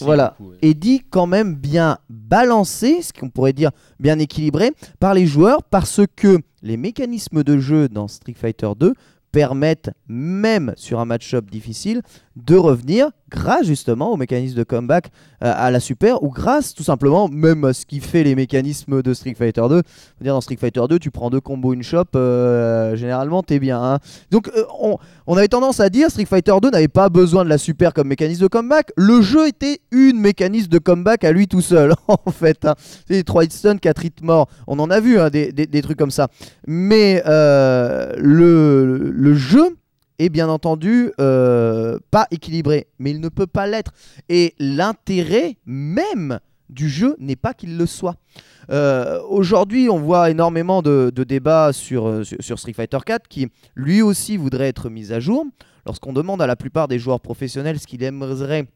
voilà, 0.00 0.36
et 0.62 0.74
dit 0.74 1.02
quand 1.08 1.26
même 1.26 1.54
bien 1.54 1.98
balancé, 2.08 3.02
ce 3.02 3.12
qu'on 3.12 3.30
pourrait 3.30 3.52
dire 3.52 3.70
bien 3.98 4.18
équilibré 4.18 4.72
par 4.98 5.14
les 5.14 5.26
joueurs, 5.26 5.62
parce 5.62 6.00
que 6.16 6.38
les 6.62 6.76
mécanismes 6.76 7.42
de 7.42 7.58
jeu 7.58 7.88
dans 7.88 8.08
Street 8.08 8.34
Fighter 8.34 8.70
2 8.78 8.94
permettent, 9.32 9.90
même 10.08 10.74
sur 10.76 11.00
un 11.00 11.04
match-up 11.04 11.50
difficile, 11.50 12.02
de 12.36 12.56
revenir 12.56 13.10
grâce 13.30 13.66
justement 13.66 14.12
au 14.12 14.16
mécanisme 14.16 14.56
de 14.56 14.64
comeback 14.64 15.10
euh, 15.42 15.52
à 15.54 15.70
la 15.70 15.80
super 15.80 16.22
ou 16.22 16.30
grâce 16.30 16.74
tout 16.74 16.82
simplement 16.82 17.28
même 17.28 17.64
à 17.64 17.72
ce 17.72 17.86
qui 17.86 18.00
fait 18.00 18.24
les 18.24 18.34
mécanismes 18.34 19.02
de 19.02 19.14
Street 19.14 19.34
Fighter 19.34 19.62
2. 19.68 19.82
Dire 20.20 20.34
dans 20.34 20.40
Street 20.40 20.58
Fighter 20.60 20.82
2, 20.88 20.98
tu 20.98 21.10
prends 21.10 21.30
deux 21.30 21.40
combos 21.40 21.72
une 21.72 21.82
shop, 21.82 22.04
euh, 22.16 22.96
généralement 22.96 23.42
t'es 23.42 23.58
bien. 23.58 23.82
Hein. 23.82 23.98
Donc 24.30 24.48
euh, 24.48 24.64
on, 25.26 25.36
avait 25.36 25.48
tendance 25.48 25.80
à 25.80 25.88
dire 25.88 26.10
Street 26.10 26.26
Fighter 26.26 26.52
2 26.60 26.70
n'avait 26.70 26.88
pas 26.88 27.08
besoin 27.08 27.44
de 27.44 27.48
la 27.48 27.58
super 27.58 27.94
comme 27.94 28.08
mécanisme 28.08 28.42
de 28.42 28.48
comeback. 28.48 28.92
Le 28.96 29.22
jeu 29.22 29.46
était 29.46 29.80
une 29.90 30.20
mécanisme 30.20 30.68
de 30.68 30.78
comeback 30.78 31.24
à 31.24 31.32
lui 31.32 31.46
tout 31.48 31.62
seul 31.62 31.94
en 32.08 32.30
fait. 32.30 32.64
Hein. 32.64 32.74
C'est 33.08 33.22
3 33.22 33.44
hit 33.44 33.52
stun, 33.52 33.78
4 33.78 34.04
hit 34.04 34.22
mort. 34.22 34.48
On 34.66 34.78
en 34.78 34.90
a 34.90 35.00
vu 35.00 35.18
hein, 35.18 35.30
des, 35.30 35.52
des, 35.52 35.66
des, 35.66 35.82
trucs 35.82 35.98
comme 35.98 36.10
ça. 36.10 36.28
Mais 36.66 37.22
le, 37.26 39.10
le 39.12 39.34
jeu 39.34 39.76
est 40.20 40.28
bien 40.28 40.48
entendu 40.48 41.12
euh, 41.18 41.98
pas 42.10 42.26
équilibré, 42.30 42.86
mais 42.98 43.10
il 43.10 43.20
ne 43.20 43.28
peut 43.28 43.46
pas 43.46 43.66
l'être. 43.66 43.92
Et 44.28 44.54
l'intérêt 44.58 45.56
même 45.64 46.38
du 46.68 46.88
jeu 46.88 47.16
n'est 47.18 47.36
pas 47.36 47.54
qu'il 47.54 47.76
le 47.76 47.86
soit. 47.86 48.16
Euh, 48.70 49.20
aujourd'hui, 49.28 49.88
on 49.88 49.98
voit 49.98 50.30
énormément 50.30 50.82
de, 50.82 51.10
débats 51.10 51.72
sur, 51.72 52.06
euh, 52.06 52.22
sur, 52.22 52.58
Street 52.58 52.74
Fighter 52.74 52.98
4 53.04 53.26
qui, 53.28 53.48
lui 53.74 54.02
aussi, 54.02 54.36
voudrait 54.36 54.68
être 54.68 54.90
mis 54.90 55.12
à 55.12 55.20
jour. 55.20 55.46
Lorsqu'on 55.86 56.12
demande 56.12 56.42
à 56.42 56.46
la 56.46 56.56
plupart 56.56 56.86
des 56.86 56.98
joueurs 56.98 57.20
professionnels 57.20 57.80
ce 57.80 57.86
qu'ils 57.86 58.02
aimeraient 58.02 58.66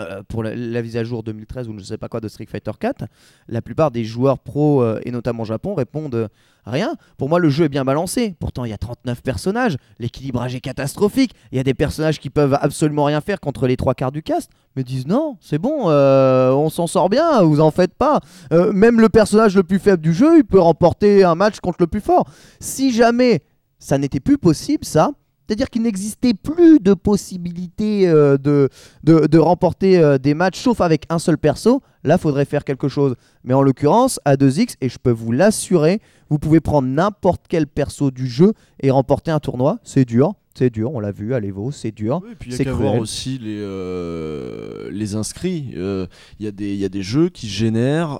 euh, 0.00 0.22
pour 0.28 0.42
la, 0.42 0.82
mise 0.82 0.96
à 0.96 1.04
jour 1.04 1.22
2013 1.22 1.68
ou 1.68 1.72
je 1.72 1.78
ne 1.78 1.82
sais 1.82 1.98
pas 1.98 2.08
quoi 2.08 2.20
de 2.20 2.28
Street 2.28 2.46
Fighter 2.48 2.70
4, 2.78 3.04
la 3.48 3.62
plupart 3.62 3.90
des 3.90 4.04
joueurs 4.04 4.38
pro 4.38 4.82
euh, 4.82 5.00
et 5.04 5.10
notamment 5.10 5.44
Japon 5.44 5.74
répondent 5.74 6.14
euh, 6.14 6.28
rien. 6.66 6.94
Pour 7.16 7.28
moi, 7.28 7.38
le 7.38 7.48
jeu 7.48 7.64
est 7.64 7.68
bien 7.68 7.84
balancé. 7.84 8.34
Pourtant, 8.38 8.64
il 8.64 8.70
y 8.70 8.74
a 8.74 8.78
39 8.78 9.22
personnages. 9.22 9.76
L'équilibrage 9.98 10.54
est 10.54 10.60
catastrophique. 10.60 11.32
Il 11.50 11.56
y 11.56 11.60
a 11.60 11.64
des 11.64 11.74
personnages 11.74 12.20
qui 12.20 12.30
peuvent 12.30 12.56
absolument 12.60 13.04
rien 13.04 13.20
faire 13.20 13.40
contre 13.40 13.66
les 13.66 13.76
trois 13.76 13.94
quarts 13.94 14.12
du 14.12 14.22
cast. 14.22 14.50
Mais 14.76 14.84
disent 14.84 15.06
non, 15.06 15.36
c'est 15.40 15.58
bon, 15.58 15.88
on 15.88 16.70
s'en 16.70 16.86
sort 16.86 17.08
bien, 17.08 17.42
vous 17.42 17.60
en 17.60 17.72
faites 17.72 17.94
pas. 17.94 18.20
même 18.50 19.00
le 19.00 19.08
personnage 19.08 19.56
le 19.56 19.64
plus 19.64 19.80
faible 19.80 20.02
du 20.02 20.12
jeu, 20.12 20.38
il 20.38 20.44
peut 20.44 20.60
remporter 20.60 21.24
un 21.24 21.34
match 21.34 21.58
contre 21.58 21.78
le 21.80 21.88
plus 21.88 22.00
fort. 22.00 22.28
Si 22.60 22.92
jamais 22.92 23.42
ça 23.78 23.98
n'était 23.98 24.20
plus 24.20 24.38
possible, 24.38 24.84
ça, 24.84 25.10
c'est-à-dire 25.48 25.70
qu'il 25.70 25.80
n'existait 25.80 26.34
plus 26.34 26.78
de 26.78 26.92
possibilité 26.92 28.06
euh, 28.06 28.36
de, 28.36 28.68
de, 29.02 29.38
remporter 29.38 29.98
euh, 29.98 30.18
des 30.18 30.34
matchs 30.34 30.60
sauf 30.60 30.82
avec 30.82 31.04
un 31.08 31.18
seul 31.18 31.38
perso. 31.38 31.82
Là, 32.04 32.16
il 32.16 32.20
faudrait 32.20 32.44
faire 32.44 32.64
quelque 32.64 32.88
chose. 32.88 33.14
Mais 33.44 33.54
en 33.54 33.62
l'occurrence, 33.62 34.20
à 34.26 34.36
2X, 34.36 34.74
et 34.82 34.90
je 34.90 34.98
peux 34.98 35.10
vous 35.10 35.32
l'assurer, 35.32 36.02
vous 36.28 36.38
pouvez 36.38 36.60
prendre 36.60 36.86
n'importe 36.86 37.46
quel 37.48 37.66
perso 37.66 38.10
du 38.10 38.26
jeu 38.26 38.52
et 38.80 38.90
remporter 38.90 39.30
un 39.30 39.40
tournoi. 39.40 39.78
C'est 39.84 40.04
dur. 40.04 40.34
C'est 40.54 40.70
dur, 40.70 40.92
on 40.92 40.98
l'a 40.98 41.12
vu 41.12 41.34
à 41.34 41.40
l'Evo, 41.40 41.70
c'est 41.70 41.92
dur. 41.92 42.20
il 42.44 42.52
y 42.52 42.68
a 42.68 42.72
voir 42.72 42.96
aussi 42.96 43.38
les, 43.38 43.60
euh, 43.60 44.90
les 44.90 45.14
inscrits. 45.14 45.66
Il 45.72 46.08
y, 46.40 46.76
y, 46.76 46.84
a 46.84 46.88
des 46.88 47.02
jeux 47.02 47.28
qui 47.28 47.48
génèrent, 47.48 48.18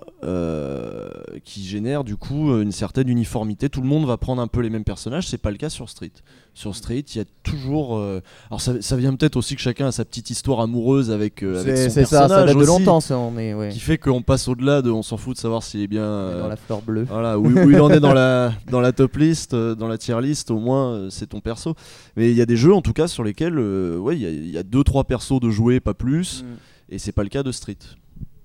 qui 1.42 1.64
génèrent 1.64 2.05
du 2.05 2.16
coup 2.16 2.56
une 2.60 2.70
certaine 2.70 3.09
uniformité. 3.09 3.68
Tout 3.68 3.80
le 3.80 3.88
monde 3.88 4.06
va 4.06 4.18
prendre 4.18 4.40
un 4.40 4.46
peu 4.46 4.60
les 4.60 4.70
mêmes 4.70 4.84
personnages. 4.84 5.26
C'est 5.26 5.42
pas 5.42 5.50
le 5.50 5.56
cas 5.56 5.68
sur 5.68 5.90
Street 5.90 6.12
sur 6.59 6.74
Street, 6.74 7.05
il 7.14 7.18
y 7.18 7.20
a 7.20 7.24
toujours. 7.44 7.97
Euh, 7.97 8.20
alors 8.51 8.60
ça, 8.60 8.97
vient 8.97 9.14
peut-être 9.14 9.36
aussi 9.36 9.55
que 9.55 9.62
chacun 9.62 9.86
a 9.86 9.93
sa 9.93 10.05
petite 10.05 10.30
histoire 10.30 10.60
amoureuse 10.60 11.12
avec, 11.12 11.44
euh, 11.44 11.60
avec 11.60 11.76
son 11.76 11.94
personnage. 11.94 12.09
Ça, 12.09 12.28
ça 12.28 12.44
date 12.47 12.56
de 12.56 12.64
longtemps, 12.64 13.01
ça, 13.01 13.16
on 13.16 13.39
est, 13.39 13.70
Qui 13.70 13.78
fait 13.78 13.97
qu'on 13.97 14.22
passe 14.22 14.48
au-delà 14.48 14.82
de. 14.82 14.90
On 14.90 15.05
s'en 15.05 15.16
fout 15.16 15.36
de 15.36 15.40
savoir 15.40 15.62
s'il 15.62 15.82
est 15.82 15.86
bien. 15.86 16.02
dans 16.02 16.09
euh, 16.09 16.48
la 16.48 16.56
fleur 16.56 16.82
bleue. 16.82 17.06
Voilà, 17.09 17.39
où, 17.39 17.48
il 17.48 17.80
en 17.80 17.90
est 17.90 18.01
dans 18.01 18.12
la, 18.12 18.52
dans 18.70 18.80
la 18.80 18.90
top 18.90 19.16
list, 19.16 19.55
dans 19.55 19.86
la 19.86 19.98
tier 19.98 20.20
list, 20.20 20.51
au 20.51 20.59
moins 20.59 21.09
c'est 21.10 21.28
ton 21.28 21.40
perso. 21.40 21.74
Mais 22.16 22.30
il 22.30 22.36
y 22.36 22.43
a 22.43 22.47
des 22.47 22.56
jeux 22.56 22.74
en 22.74 22.82
tout 22.82 22.93
cas 22.93 23.06
sur 23.06 23.22
lesquels 23.22 23.59
ouais, 23.59 24.18
il 24.18 24.51
y, 24.51 24.59
a 24.59 24.62
2-3 24.62 25.05
persos 25.05 25.40
de 25.40 25.51
jouer, 25.51 25.78
pas 25.78 25.94
plus. 25.94 26.43
Mm. 26.43 26.47
Et 26.90 26.98
c'est 26.98 27.12
pas 27.12 27.22
le 27.22 27.28
cas 27.28 27.44
de 27.44 27.52
Street. 27.52 27.76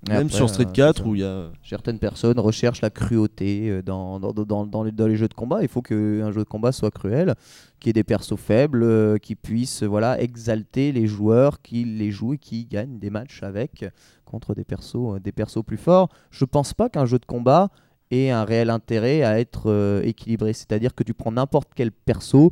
Même 0.10 0.30
sur 0.30 0.50
Street 0.50 0.68
4 0.72 1.06
où 1.06 1.16
il 1.16 1.22
y 1.22 1.24
a. 1.24 1.50
Certaines 1.64 2.00
personnes 2.00 2.40
recherchent 2.40 2.82
la 2.82 2.90
cruauté 2.90 3.82
dans, 3.84 4.20
dans, 4.20 4.34
dans, 4.34 4.66
dans, 4.66 4.84
les, 4.84 4.92
dans 4.92 5.08
les 5.08 5.16
jeux 5.16 5.28
de 5.28 5.34
combat. 5.34 5.62
Il 5.62 5.68
faut 5.68 5.82
qu'un 5.82 6.32
jeu 6.32 6.40
de 6.40 6.50
combat 6.50 6.72
soit 6.72 6.92
cruel, 6.92 7.36
qu'il 7.84 7.90
y 7.90 7.92
ait 7.92 7.94
des 7.94 8.04
persos 8.06 8.38
faibles, 8.38 8.82
euh, 8.84 9.18
qui 9.18 9.36
puissent 9.36 9.84
voilà, 9.84 10.20
exalter 10.22 10.94
les 10.94 11.06
joueurs 11.06 11.62
qui 11.62 11.84
les 11.84 12.12
jouent 12.12 12.34
et 12.34 12.38
qui 12.38 12.66
gagnent 12.66 12.98
des 12.98 13.10
matchs 13.10 13.44
avec 13.44 13.86
contre 14.24 14.56
des 14.56 14.64
persos, 14.64 14.96
euh, 14.96 15.20
des 15.20 15.34
persos 15.34 15.64
plus 15.66 15.78
forts. 15.78 16.10
Je 16.32 16.46
pense 16.46 16.74
pas 16.74 16.88
qu'un 16.90 17.06
jeu 17.06 17.20
de 17.20 17.26
combat 17.26 17.70
ait 18.10 18.30
un 18.30 18.46
réel 18.46 18.70
intérêt 18.70 19.24
à 19.24 19.38
être 19.40 19.70
euh, 19.70 20.02
équilibré. 20.04 20.54
C'est-à-dire 20.54 20.96
que 20.96 21.04
tu 21.04 21.14
prends 21.14 21.34
n'importe 21.34 21.70
quel 21.76 21.92
perso, 21.92 22.52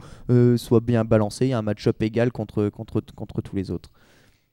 soit 0.57 0.81
bien 0.81 1.05
balancé, 1.05 1.45
il 1.45 1.49
y 1.49 1.53
a 1.53 1.57
un 1.57 1.63
match-up 1.63 2.01
égal 2.03 2.31
contre, 2.31 2.67
contre, 2.67 3.01
contre 3.15 3.41
tous 3.41 3.55
les 3.55 3.71
autres. 3.71 3.89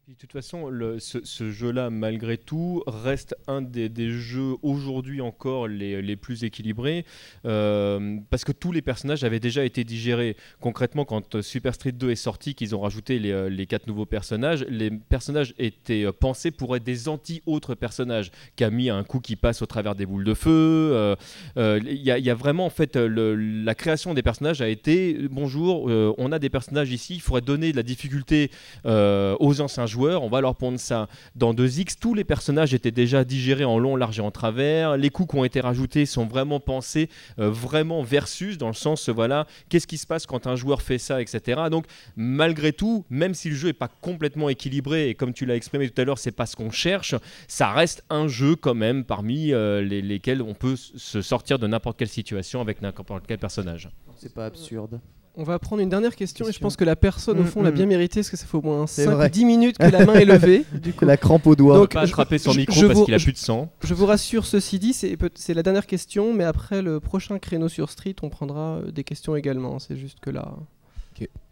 De 0.08 0.14
toute 0.14 0.32
façon, 0.32 0.72
ce, 1.00 1.50
jeu-là, 1.50 1.90
malgré 1.90 2.38
tout, 2.38 2.82
reste 2.86 3.36
un 3.46 3.60
des, 3.60 4.10
jeux 4.10 4.54
aujourd'hui 4.62 5.20
encore 5.20 5.68
les, 5.68 6.16
plus 6.16 6.44
équilibrés, 6.44 7.04
euh, 7.44 8.16
parce 8.30 8.42
que 8.42 8.52
tous 8.52 8.72
les 8.72 8.80
personnages 8.80 9.22
avaient 9.22 9.38
déjà 9.38 9.66
été 9.66 9.84
digérés. 9.84 10.34
Concrètement, 10.60 11.04
quand 11.04 11.42
Super 11.42 11.74
Street 11.74 11.92
2 11.92 12.08
est 12.08 12.14
sorti, 12.14 12.54
qu'ils 12.54 12.74
ont 12.74 12.80
rajouté 12.80 13.18
les, 13.18 13.66
quatre 13.66 13.86
nouveaux 13.86 14.06
personnages, 14.06 14.64
les 14.70 14.90
personnages 14.90 15.52
étaient 15.58 16.10
pensés 16.10 16.52
pour 16.52 16.74
être 16.74 16.84
des 16.84 17.10
anti-autres 17.10 17.74
personnages. 17.74 18.30
Camille 18.56 18.88
a 18.88 18.96
un 18.96 19.04
coup 19.04 19.20
qui 19.20 19.36
passe 19.36 19.60
au 19.60 19.66
travers 19.66 19.94
des 19.94 20.06
boules 20.06 20.24
de 20.24 20.32
feu. 20.32 20.48
Euh, 20.50 21.16
euh, 21.58 21.80
il 21.84 22.00
y, 22.00 22.30
a 22.30 22.34
vraiment, 22.34 22.64
en 22.64 22.70
fait, 22.70 22.96
la 22.96 23.74
création 23.74 24.14
des 24.14 24.22
personnages 24.22 24.62
a 24.62 24.70
été 24.70 25.28
bonjour, 25.30 25.82
on 26.16 26.32
a 26.32 26.38
des 26.38 26.48
personnages 26.48 26.92
ici, 26.92 27.16
il 27.16 27.20
faudrait 27.20 27.42
donner 27.42 27.72
de 27.72 27.76
la 27.76 27.82
difficulté 27.82 28.50
aux 28.86 29.60
anciens 29.60 29.84
joueurs 29.84 29.97
on 30.06 30.28
va 30.28 30.40
leur 30.40 30.54
pondre 30.54 30.78
ça 30.78 31.08
dans 31.34 31.54
2X. 31.54 31.96
Tous 32.00 32.14
les 32.14 32.24
personnages 32.24 32.74
étaient 32.74 32.90
déjà 32.90 33.24
digérés 33.24 33.64
en 33.64 33.78
long, 33.78 33.96
large 33.96 34.18
et 34.18 34.22
en 34.22 34.30
travers. 34.30 34.96
Les 34.96 35.10
coups 35.10 35.30
qui 35.30 35.36
ont 35.36 35.44
été 35.44 35.60
rajoutés 35.60 36.06
sont 36.06 36.26
vraiment 36.26 36.60
pensés 36.60 37.08
euh, 37.38 37.50
vraiment 37.50 38.02
versus, 38.02 38.58
dans 38.58 38.68
le 38.68 38.74
sens, 38.74 39.08
voilà, 39.08 39.46
qu'est-ce 39.68 39.86
qui 39.86 39.98
se 39.98 40.06
passe 40.06 40.26
quand 40.26 40.46
un 40.46 40.56
joueur 40.56 40.82
fait 40.82 40.98
ça, 40.98 41.20
etc. 41.20 41.62
Donc, 41.70 41.86
malgré 42.16 42.72
tout, 42.72 43.04
même 43.10 43.34
si 43.34 43.50
le 43.50 43.56
jeu 43.56 43.68
n'est 43.68 43.72
pas 43.72 43.88
complètement 43.88 44.48
équilibré, 44.48 45.08
et 45.08 45.14
comme 45.14 45.32
tu 45.32 45.46
l'as 45.46 45.56
exprimé 45.56 45.88
tout 45.88 46.00
à 46.00 46.04
l'heure, 46.04 46.18
c'est 46.18 46.32
pas 46.32 46.46
ce 46.46 46.56
qu'on 46.56 46.70
cherche, 46.70 47.14
ça 47.46 47.70
reste 47.70 48.04
un 48.10 48.28
jeu 48.28 48.56
quand 48.56 48.74
même 48.74 49.04
parmi 49.04 49.52
euh, 49.52 49.82
les, 49.82 50.02
lesquels 50.02 50.42
on 50.42 50.54
peut 50.54 50.76
se 50.76 51.22
sortir 51.22 51.58
de 51.58 51.66
n'importe 51.66 51.98
quelle 51.98 52.08
situation 52.08 52.60
avec 52.60 52.82
n'importe 52.82 53.24
quel 53.26 53.38
personnage. 53.38 53.90
C'est 54.16 54.34
pas 54.34 54.46
absurde. 54.46 55.00
On 55.40 55.44
va 55.44 55.58
prendre 55.60 55.80
une 55.80 55.88
dernière 55.88 56.16
question, 56.16 56.48
et 56.48 56.52
je 56.52 56.58
pense 56.58 56.74
que 56.76 56.84
la 56.84 56.96
personne 56.96 57.38
au 57.38 57.44
Mm, 57.44 57.46
fond 57.46 57.62
l'a 57.62 57.70
mm. 57.70 57.74
bien 57.74 57.86
mérité 57.86 58.20
parce 58.20 58.28
que 58.30 58.36
ça 58.36 58.44
fait 58.44 58.56
au 58.56 58.60
moins 58.62 58.86
C'est 58.88 59.04
5 59.04 59.12
vrai. 59.12 59.26
ou 59.26 59.30
10 59.30 59.44
minutes 59.44 59.78
que 59.78 59.86
la 59.86 60.04
main 60.04 60.14
est 60.20 60.24
levée. 60.24 60.64
Du 60.82 60.92
coup, 60.92 61.04
La 61.04 61.16
crampe 61.16 61.46
au 61.46 61.54
doigt. 61.54 61.76
Donc, 61.78 61.92
pas 61.94 62.04
je- 62.04 62.10
attraper 62.10 62.38
son 62.38 62.54
micro 62.54 62.74
je 62.74 62.86
parce 62.86 62.98
vous- 62.98 63.04
qu'il 63.04 63.14
a 63.14 63.18
plus 63.18 63.32
de 63.32 63.38
sang. 63.38 63.70
Je 63.84 63.94
vous 63.94 64.04
rassure, 64.06 64.44
ceci 64.44 64.80
dit, 64.80 64.92
c'est 64.92 65.54
la 65.54 65.62
dernière 65.62 65.86
question, 65.86 66.34
mais 66.34 66.42
après 66.44 66.82
le 66.82 66.98
prochain 66.98 67.38
créneau 67.38 67.68
sur 67.68 67.88
Street, 67.90 68.16
on 68.22 68.28
prendra 68.30 68.78
euh, 68.84 68.90
des 68.90 69.04
questions 69.04 69.36
également. 69.36 69.78
C'est 69.78 69.96
juste 69.96 70.18
que 70.20 70.30
là. 70.30 70.52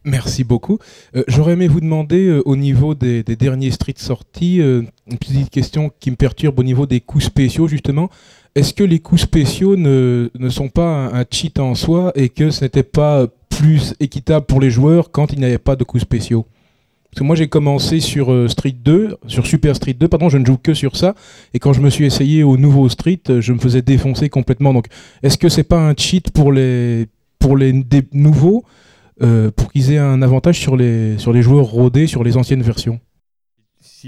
Merci 0.05 0.45
beaucoup. 0.45 0.79
Euh, 1.17 1.25
J'aurais 1.27 1.55
aimé 1.55 1.67
vous 1.67 1.81
demander 1.81 2.27
euh, 2.29 2.43
au 2.47 2.55
niveau 2.55 2.95
des, 2.95 3.25
des 3.25 3.35
derniers 3.35 3.73
streets 3.73 3.95
sortis, 3.99 4.61
euh, 4.61 4.83
une 5.11 5.19
petite 5.19 5.51
question 5.51 5.91
qui 5.99 6.13
me 6.13 6.17
perturbe 6.17 6.61
au 6.61 6.63
niveau 6.63 6.87
des 6.87 7.01
coups 7.01 7.25
spéciaux 7.25 7.67
justement. 7.67 8.09
Est-ce 8.55 8.73
que 8.73 8.85
les 8.85 9.01
coups 9.01 9.23
spéciaux 9.23 9.75
ne, 9.77 10.31
ne 10.39 10.49
sont 10.49 10.69
pas 10.69 10.87
un, 11.09 11.21
un 11.21 11.25
cheat 11.29 11.59
en 11.59 11.75
soi 11.75 12.13
et 12.15 12.29
que 12.29 12.51
ce 12.51 12.65
n'était 12.65 12.85
pas 12.85 13.27
plus 13.57 13.95
équitable 14.01 14.47
pour 14.47 14.61
les 14.61 14.71
joueurs 14.71 15.11
quand 15.11 15.33
il 15.33 15.39
n'y 15.39 15.45
avait 15.45 15.59
pas 15.59 15.77
de 15.77 15.85
coups 15.85 16.03
spéciaux 16.03 16.47
Parce 17.11 17.21
que 17.21 17.25
moi 17.25 17.37
j'ai 17.37 17.49
commencé 17.49 18.01
sur 18.01 18.33
euh, 18.33 18.49
Street 18.49 18.77
2, 18.79 19.17
sur 19.27 19.47
Super 19.47 19.75
Street 19.75 19.95
2, 19.95 20.09
pardon, 20.09 20.29
je 20.29 20.39
ne 20.39 20.45
joue 20.45 20.59
que 20.59 20.75
sur 20.75 20.97
ça. 20.97 21.15
Et 21.55 21.59
quand 21.59 21.73
je 21.73 21.81
me 21.81 21.91
suis 21.91 22.05
essayé 22.05 22.43
au 22.43 22.57
nouveau 22.57 22.89
Street, 22.89 23.21
euh, 23.31 23.41
je 23.41 23.53
me 23.53 23.59
faisais 23.59 23.83
défoncer 23.83 24.29
complètement. 24.29 24.75
Donc 24.75 24.87
est-ce 25.23 25.39
que 25.39 25.49
c'est 25.49 25.65
pas 25.65 25.79
un 25.79 25.95
cheat 25.97 26.31
pour 26.31 26.53
les, 26.53 27.07
pour 27.39 27.57
les 27.57 27.73
nouveaux 28.13 28.65
euh, 29.23 29.51
pour 29.51 29.73
qu'ils 29.73 29.93
aient 29.93 29.99
un 29.99 30.21
avantage 30.21 30.59
sur 30.59 30.77
les, 30.77 31.17
sur 31.19 31.33
les 31.33 31.41
joueurs 31.41 31.67
rodés 31.67 32.07
sur 32.07 32.23
les 32.25 32.37
anciennes 32.37 32.63
versions? 32.63 33.01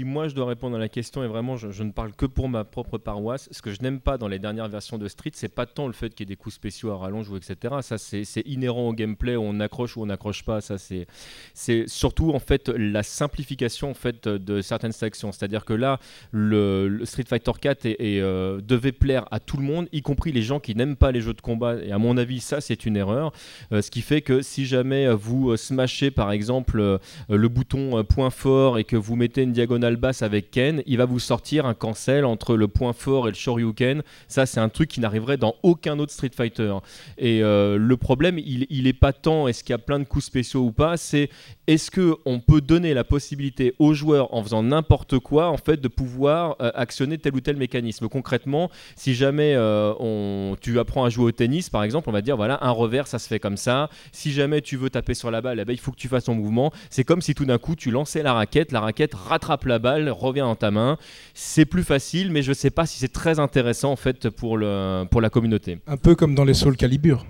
Moi 0.05 0.27
je 0.27 0.35
dois 0.35 0.45
répondre 0.45 0.75
à 0.75 0.79
la 0.79 0.89
question, 0.89 1.23
et 1.23 1.27
vraiment 1.27 1.57
je, 1.57 1.83
ne 1.83 1.91
parle 1.91 2.13
que 2.13 2.25
pour 2.25 2.49
ma 2.49 2.63
propre 2.63 2.97
paroisse, 2.97 3.47
ce 3.51 3.61
que 3.61 3.71
je 3.71 3.81
n'aime 3.81 3.99
pas 3.99 4.17
dans 4.17 4.27
les 4.27 4.39
dernières 4.39 4.67
versions 4.69 4.97
de 4.97 5.07
Street, 5.07 5.31
c'est 5.33 5.53
pas 5.53 5.65
tant 5.65 5.87
le 5.87 5.93
fait 5.93 6.09
qu'il 6.13 6.21
y 6.21 6.23
ait 6.23 6.33
des 6.33 6.35
coups 6.35 6.55
spéciaux 6.55 6.91
à 6.91 6.97
rallonge 6.97 7.29
ou 7.29 7.37
etc. 7.37 7.75
Ça 7.81 7.97
c'est 7.97 8.23
inhérent 8.45 8.87
au 8.89 8.93
gameplay, 8.93 9.35
on 9.37 9.59
accroche 9.59 9.97
ou 9.97 10.01
on 10.01 10.05
n'accroche 10.07 10.43
pas. 10.43 10.61
Ça 10.61 10.77
c'est 10.77 11.87
surtout 11.87 12.31
en 12.31 12.39
fait 12.39 12.69
la 12.69 13.03
simplification 13.03 13.91
en 13.91 13.93
fait 13.93 14.27
de 14.27 14.61
certaines 14.61 14.91
sections. 14.91 15.31
C'est-à-dire 15.31 15.65
que 15.65 15.73
là, 15.73 15.99
le, 16.31 17.01
Street 17.03 17.23
Fighter 17.27 17.51
4 17.59 17.85
est- 17.85 17.91
est, 17.99 18.21
euh, 18.21 18.61
devait 18.61 18.91
plaire 18.91 19.25
à 19.31 19.39
tout 19.39 19.57
le 19.57 19.63
monde, 19.63 19.87
y 19.91 20.01
compris 20.01 20.31
les 20.31 20.41
gens 20.41 20.59
qui 20.59 20.75
n'aiment 20.75 20.95
pas 20.95 21.11
les 21.11 21.21
jeux 21.21 21.33
de 21.33 21.41
combat. 21.41 21.75
Et 21.83 21.91
à 21.91 21.97
mon 21.97 22.17
avis, 22.17 22.39
ça 22.39 22.61
c'est 22.61 22.85
une 22.85 22.97
erreur. 22.97 23.31
Euh, 23.71 23.81
ce 23.81 23.91
qui 23.91 24.01
fait 24.01 24.21
que 24.21 24.41
si 24.41 24.65
jamais 24.65 25.11
vous 25.13 25.51
euh, 25.51 25.57
smashez 25.57 26.11
par 26.11 26.31
exemple 26.31 26.99
le 27.29 27.47
bouton 27.47 28.03
point 28.03 28.29
fort 28.29 28.77
et 28.77 28.83
que 28.83 28.95
vous 28.95 29.15
mettez 29.15 29.41
une 29.43 29.51
diagonale 29.53 29.88
basse 29.97 30.21
avec 30.21 30.51
Ken, 30.51 30.83
il 30.85 30.97
va 30.97 31.05
vous 31.05 31.19
sortir 31.19 31.65
un 31.65 31.73
cancel 31.73 32.25
entre 32.25 32.55
le 32.55 32.67
point 32.67 32.93
fort 32.93 33.27
et 33.27 33.31
le 33.31 33.35
Shoryuken. 33.35 34.03
Ça, 34.27 34.45
c'est 34.45 34.59
un 34.59 34.69
truc 34.69 34.89
qui 34.89 34.99
n'arriverait 34.99 35.37
dans 35.37 35.55
aucun 35.63 35.99
autre 35.99 36.11
Street 36.11 36.31
Fighter. 36.35 36.75
Et 37.17 37.43
euh, 37.43 37.77
le 37.77 37.97
problème, 37.97 38.37
il, 38.39 38.65
il 38.69 38.87
est 38.87 38.93
pas 38.93 39.13
tant 39.13 39.47
est-ce 39.47 39.63
qu'il 39.63 39.73
y 39.73 39.75
a 39.75 39.79
plein 39.79 39.99
de 39.99 40.03
coups 40.03 40.25
spéciaux 40.25 40.61
ou 40.61 40.71
pas, 40.71 40.97
c'est 40.97 41.29
est-ce 41.67 41.91
que 41.91 42.15
on 42.25 42.39
peut 42.39 42.61
donner 42.61 42.93
la 42.93 43.03
possibilité 43.03 43.75
aux 43.77 43.93
joueurs 43.93 44.33
en 44.33 44.41
faisant 44.41 44.63
n'importe 44.63 45.19
quoi 45.19 45.49
en 45.49 45.57
fait 45.57 45.79
de 45.79 45.87
pouvoir 45.87 46.55
euh, 46.61 46.71
actionner 46.73 47.17
tel 47.17 47.35
ou 47.35 47.41
tel 47.41 47.57
mécanisme? 47.57 48.09
Concrètement, 48.09 48.71
si 48.95 49.13
jamais 49.13 49.53
euh, 49.55 49.93
on, 49.99 50.55
tu 50.59 50.79
apprends 50.79 51.03
à 51.03 51.09
jouer 51.09 51.25
au 51.25 51.31
tennis 51.31 51.69
par 51.69 51.83
exemple, 51.83 52.09
on 52.09 52.11
va 52.11 52.21
dire 52.21 52.37
voilà 52.37 52.57
un 52.61 52.71
revers 52.71 53.07
ça 53.07 53.19
se 53.19 53.27
fait 53.27 53.39
comme 53.39 53.57
ça. 53.57 53.89
Si 54.11 54.31
jamais 54.31 54.61
tu 54.61 54.77
veux 54.77 54.89
taper 54.89 55.13
sur 55.13 55.31
la 55.31 55.41
balle, 55.41 55.59
eh 55.59 55.65
ben, 55.65 55.73
il 55.73 55.79
faut 55.79 55.91
que 55.91 55.97
tu 55.97 56.07
fasses 56.07 56.25
ton 56.25 56.35
mouvement. 56.35 56.71
C'est 56.89 57.03
comme 57.03 57.21
si 57.21 57.35
tout 57.35 57.45
d'un 57.45 57.57
coup 57.57 57.75
tu 57.75 57.91
lançais 57.91 58.23
la 58.23 58.33
raquette, 58.33 58.71
la 58.71 58.81
raquette 58.81 59.13
rattrape 59.13 59.65
la 59.65 59.78
balle, 59.79 60.09
revient 60.09 60.41
dans 60.41 60.55
ta 60.55 60.71
main. 60.71 60.97
C'est 61.33 61.65
plus 61.65 61.83
facile, 61.83 62.31
mais 62.31 62.41
je 62.41 62.53
sais 62.53 62.69
pas 62.69 62.85
si 62.85 62.99
c'est 62.99 63.11
très 63.13 63.39
intéressant 63.39 63.91
en 63.91 63.95
fait 63.95 64.29
pour 64.29 64.57
le 64.57 65.05
pour 65.09 65.21
la 65.21 65.29
communauté. 65.29 65.79
Un 65.87 65.97
peu 65.97 66.15
comme 66.15 66.35
dans 66.35 66.45
les 66.45 66.53
Soul 66.53 66.75
Calibur. 66.77 67.25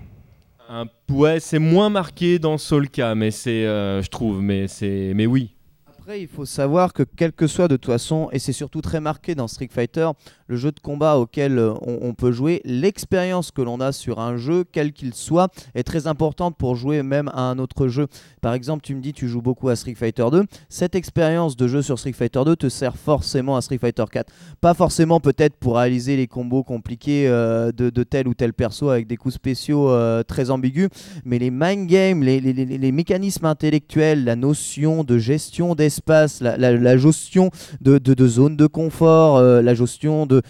Un- 0.68 0.86
ouais, 1.10 1.40
c'est 1.40 1.58
moins 1.58 1.90
marqué 1.90 2.38
dans 2.38 2.56
Solka, 2.56 3.16
mais 3.16 3.32
c'est, 3.32 3.66
euh, 3.66 4.02
je 4.02 4.08
trouve, 4.08 4.40
mais 4.40 4.68
c'est, 4.68 5.12
mais 5.16 5.26
oui. 5.26 5.56
Après, 6.00 6.22
il 6.22 6.28
faut 6.28 6.46
savoir 6.46 6.94
que 6.94 7.02
quel 7.02 7.30
que 7.30 7.46
soit 7.46 7.68
de 7.68 7.76
toute 7.76 7.92
façon, 7.92 8.30
et 8.32 8.38
c'est 8.38 8.54
surtout 8.54 8.80
très 8.80 9.00
marqué 9.00 9.34
dans 9.34 9.48
Street 9.48 9.68
Fighter, 9.70 10.08
le 10.46 10.56
jeu 10.56 10.72
de 10.72 10.80
combat 10.80 11.18
auquel 11.18 11.58
euh, 11.58 11.74
on, 11.82 12.14
peut 12.14 12.32
jouer, 12.32 12.62
l'expérience 12.64 13.50
que 13.50 13.60
l'on 13.60 13.80
a 13.80 13.92
sur 13.92 14.18
un 14.18 14.38
jeu, 14.38 14.64
quel 14.72 14.94
qu'il 14.94 15.12
soit, 15.12 15.52
est 15.74 15.82
très 15.82 16.06
importante 16.06 16.56
pour 16.56 16.74
jouer 16.74 17.02
même 17.02 17.28
à 17.34 17.42
un 17.42 17.58
autre 17.58 17.86
jeu. 17.88 18.06
Par 18.40 18.54
exemple, 18.54 18.82
tu 18.82 18.94
me 18.94 19.02
dis 19.02 19.12
tu 19.12 19.28
joues 19.28 19.42
beaucoup 19.42 19.68
à 19.68 19.76
Street 19.76 19.94
Fighter 19.94 20.24
2, 20.32 20.44
cette 20.70 20.94
expérience 20.94 21.54
de 21.54 21.68
jeu 21.68 21.82
sur 21.82 21.98
Street 21.98 22.14
Fighter 22.14 22.44
2 22.46 22.56
te 22.56 22.70
sert 22.70 22.96
forcément 22.96 23.56
à 23.56 23.60
Street 23.60 23.78
Fighter 23.78 24.04
4. 24.10 24.32
Pas 24.62 24.72
forcément 24.72 25.20
peut-être 25.20 25.56
pour 25.56 25.76
réaliser 25.76 26.16
les 26.16 26.28
combos 26.28 26.62
compliqués 26.62 27.28
euh, 27.28 27.72
de, 27.72 27.90
tel 28.04 28.26
ou 28.26 28.32
tel 28.32 28.54
perso 28.54 28.88
avec 28.88 29.06
des 29.06 29.18
coups 29.18 29.34
spéciaux 29.34 29.90
euh, 29.90 30.22
très 30.22 30.50
ambigus, 30.50 30.88
mais 31.26 31.38
les 31.38 31.50
mind 31.50 31.86
games, 31.86 32.22
les, 32.22 32.90
mécanismes 32.90 33.44
intellectuels, 33.44 34.24
la 34.24 34.34
notion 34.34 35.04
de 35.04 35.18
gestion 35.18 35.74
d'espace, 35.90 36.40
la, 36.40 36.96
gestion 36.96 37.50
de, 37.80 37.98
de, 37.98 38.14
de 38.14 38.66
confort, 38.68 39.38
euh, 39.38 39.60
la 39.60 39.74
gestion 39.74 40.24
de, 40.24 40.40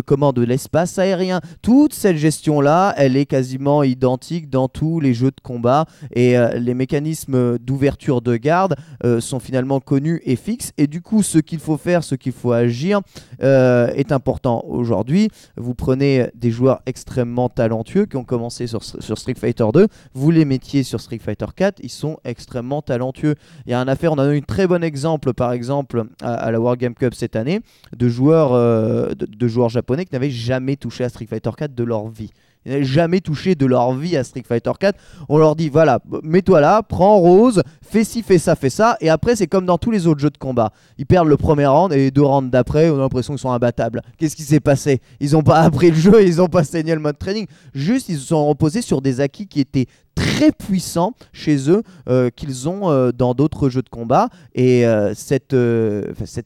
comment 0.00 0.32
de 0.32 0.42
l'espace 0.42 0.98
aérien, 0.98 1.40
toute 1.62 1.94
cette 1.94 2.16
gestion 2.16 2.60
là, 2.60 2.92
elle 2.96 3.16
est 3.16 3.26
quasiment 3.26 3.84
identique 3.84 4.50
dans 4.50 4.66
tous 4.66 4.98
les 4.98 5.14
jeux 5.14 5.30
de 5.30 5.40
combat 5.40 5.84
et 6.12 6.36
euh, 6.36 6.58
les 6.58 6.74
mécanismes 6.74 7.58
d'ouverture 7.58 8.20
de 8.20 8.36
garde 8.36 8.74
euh, 9.04 9.20
sont 9.20 9.38
finalement 9.38 9.78
connus 9.78 10.20
et 10.24 10.34
fixes 10.34 10.72
et 10.76 10.88
du 10.88 11.02
coup 11.02 11.22
ce 11.22 11.38
qu'il 11.38 11.60
faut 11.60 11.76
faire, 11.76 12.02
ce 12.02 12.16
qu'il 12.16 12.32
faut 12.32 12.52
agir 12.52 13.00
est 13.40 14.12
important 14.12 14.64
aujourd'hui. 14.66 15.28
Vous 15.56 15.74
prenez 15.74 16.26
des 16.34 16.50
joueurs 16.50 16.80
extrêmement 16.86 17.48
talentueux 17.48 18.06
qui 18.06 18.16
ont 18.16 18.24
commencé 18.24 18.66
sur, 18.66 18.82
sur 18.82 19.16
Street 19.18 19.34
Fighter 19.34 19.66
2, 19.72 19.86
vous 20.14 20.30
les 20.30 20.44
mettiez 20.44 20.82
sur 20.82 21.00
Street 21.00 21.20
Fighter 21.22 21.46
4, 21.54 21.78
ils 21.82 21.90
sont 21.90 22.18
extrêmement 22.24 22.82
talentueux. 22.82 23.36
Il 23.66 23.70
y 23.70 23.74
a 23.74 23.80
un 23.80 23.88
affaire, 23.88 24.12
on 24.12 24.18
a 24.18 24.34
eu 24.34 24.38
un 24.38 24.40
très 24.40 24.66
exemple 24.82 25.32
par 25.32 25.52
exemple 25.52 26.04
à, 26.22 26.50
la 26.50 26.60
World 26.60 26.80
Game 26.80 26.94
Cup 26.94 27.14
cette 27.14 27.36
année 27.36 27.60
de 27.96 28.08
joueurs, 28.08 28.52
euh, 28.52 29.10
de, 29.14 29.48
joueurs 29.48 29.68
japonais 29.68 30.04
qui 30.04 30.14
n'avaient 30.14 30.30
jamais 30.30 30.76
touché 30.76 31.04
à 31.04 31.08
Street 31.08 31.26
Fighter 31.26 31.50
4 31.56 31.74
de 31.74 31.84
leur 31.84 32.08
vie. 32.08 32.30
Ils 32.66 32.72
n'avaient 32.72 32.84
jamais 32.84 33.20
touché 33.20 33.54
de 33.54 33.64
leur 33.64 33.94
vie 33.94 34.16
à 34.16 34.24
Street 34.24 34.42
Fighter 34.46 34.72
4. 34.78 34.98
On 35.30 35.38
leur 35.38 35.56
dit 35.56 35.70
voilà, 35.70 36.00
mets-toi 36.22 36.60
là, 36.60 36.82
prends 36.82 37.18
rose, 37.18 37.62
fais 37.82 38.04
ci, 38.04 38.22
fais 38.22 38.38
ça, 38.38 38.54
fais 38.54 38.68
ça. 38.68 38.96
Et 39.00 39.08
après, 39.08 39.34
c'est 39.34 39.46
comme 39.46 39.64
dans 39.64 39.78
tous 39.78 39.90
les 39.90 40.06
autres 40.06 40.20
jeux 40.20 40.30
de 40.30 40.36
combat. 40.36 40.72
Ils 40.98 41.06
perdent 41.06 41.28
le 41.28 41.38
premier 41.38 41.66
round 41.66 41.92
et 41.92 41.96
les 41.96 42.10
deux 42.10 42.22
rounds 42.22 42.50
d'après, 42.50 42.90
on 42.90 42.96
a 42.96 43.00
l'impression 43.00 43.32
qu'ils 43.32 43.40
sont 43.40 43.52
imbattables. 43.52 44.02
Qu'est-ce 44.18 44.36
qui 44.36 44.42
s'est 44.42 44.60
passé? 44.60 45.00
Ils 45.20 45.32
n'ont 45.32 45.42
pas 45.42 45.60
appris 45.62 45.90
le 45.90 45.96
jeu, 45.96 46.26
ils 46.26 46.36
n'ont 46.36 46.48
pas 46.48 46.64
saigné 46.64 46.94
le 46.94 47.00
mode 47.00 47.18
training. 47.18 47.46
Juste, 47.72 48.10
ils 48.10 48.18
se 48.18 48.26
sont 48.26 48.46
reposés 48.46 48.82
sur 48.82 49.00
des 49.00 49.20
acquis 49.20 49.46
qui 49.46 49.60
étaient 49.60 49.86
très 50.20 50.52
puissants 50.52 51.14
chez 51.32 51.70
eux 51.70 51.82
euh, 52.08 52.28
qu'ils 52.28 52.68
ont 52.68 52.90
euh, 52.90 53.10
dans 53.10 53.32
d'autres 53.32 53.70
jeux 53.70 53.80
de 53.80 53.88
combat 53.88 54.28
et 54.54 54.86
euh, 54.86 55.14
cette, 55.14 55.54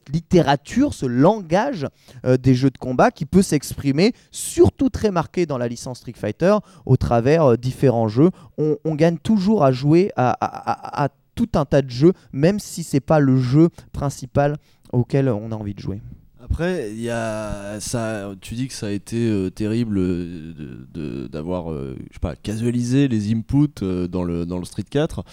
littérature, 0.09 0.93
ce 0.93 1.05
langage 1.05 1.87
des 2.23 2.55
jeux 2.55 2.69
de 2.69 2.77
combat 2.77 3.11
qui 3.11 3.25
peut 3.25 3.41
s'exprimer 3.41 4.13
surtout 4.31 4.89
très 4.89 5.11
marqué 5.11 5.45
dans 5.45 5.57
la 5.57 5.67
licence 5.67 5.99
Street 5.99 6.13
Fighter 6.15 6.55
au 6.85 6.95
travers 6.95 7.57
différents 7.57 8.07
jeux. 8.07 8.31
On, 8.57 8.95
gagne 8.95 9.17
toujours 9.17 9.65
à 9.65 9.73
jouer 9.73 10.11
à- 10.15 11.03
à 11.03 11.09
tout 11.35 11.49
un 11.55 11.65
tas 11.65 11.81
de 11.81 11.89
jeux 11.89 12.13
même 12.31 12.59
si 12.59 12.83
c'est 12.83 13.01
pas 13.01 13.19
le 13.19 13.37
jeu 13.37 13.69
principal 13.91 14.55
auquel 14.93 15.27
on 15.27 15.51
a 15.51 15.55
envie 15.55 15.73
de 15.73 15.81
jouer. 15.81 16.01
Après, 16.47 16.91
il 16.91 17.01
y 17.01 17.09
a 17.09 17.79
ça. 17.79 18.31
Tu 18.39 18.53
dis 18.53 18.67
que 18.67 18.73
ça 18.73 18.87
a 18.87 18.91
été 18.91 19.17
euh, 19.27 19.49
terrible 19.49 19.97
euh, 19.97 20.53
de- 20.53 20.87
de- 20.93 21.27
d'avoir, 21.27 21.71
euh, 21.71 21.95
je 22.09 22.13
sais 22.13 22.19
pas, 22.19 22.35
casualisé 22.35 23.07
les 23.07 23.33
inputs 23.33 23.81
euh, 23.81 24.07
dans 24.07 24.23
le 24.23 24.45
dans 24.45 24.59
le 24.59 24.65
Street 24.65 24.85
4, 24.87 25.23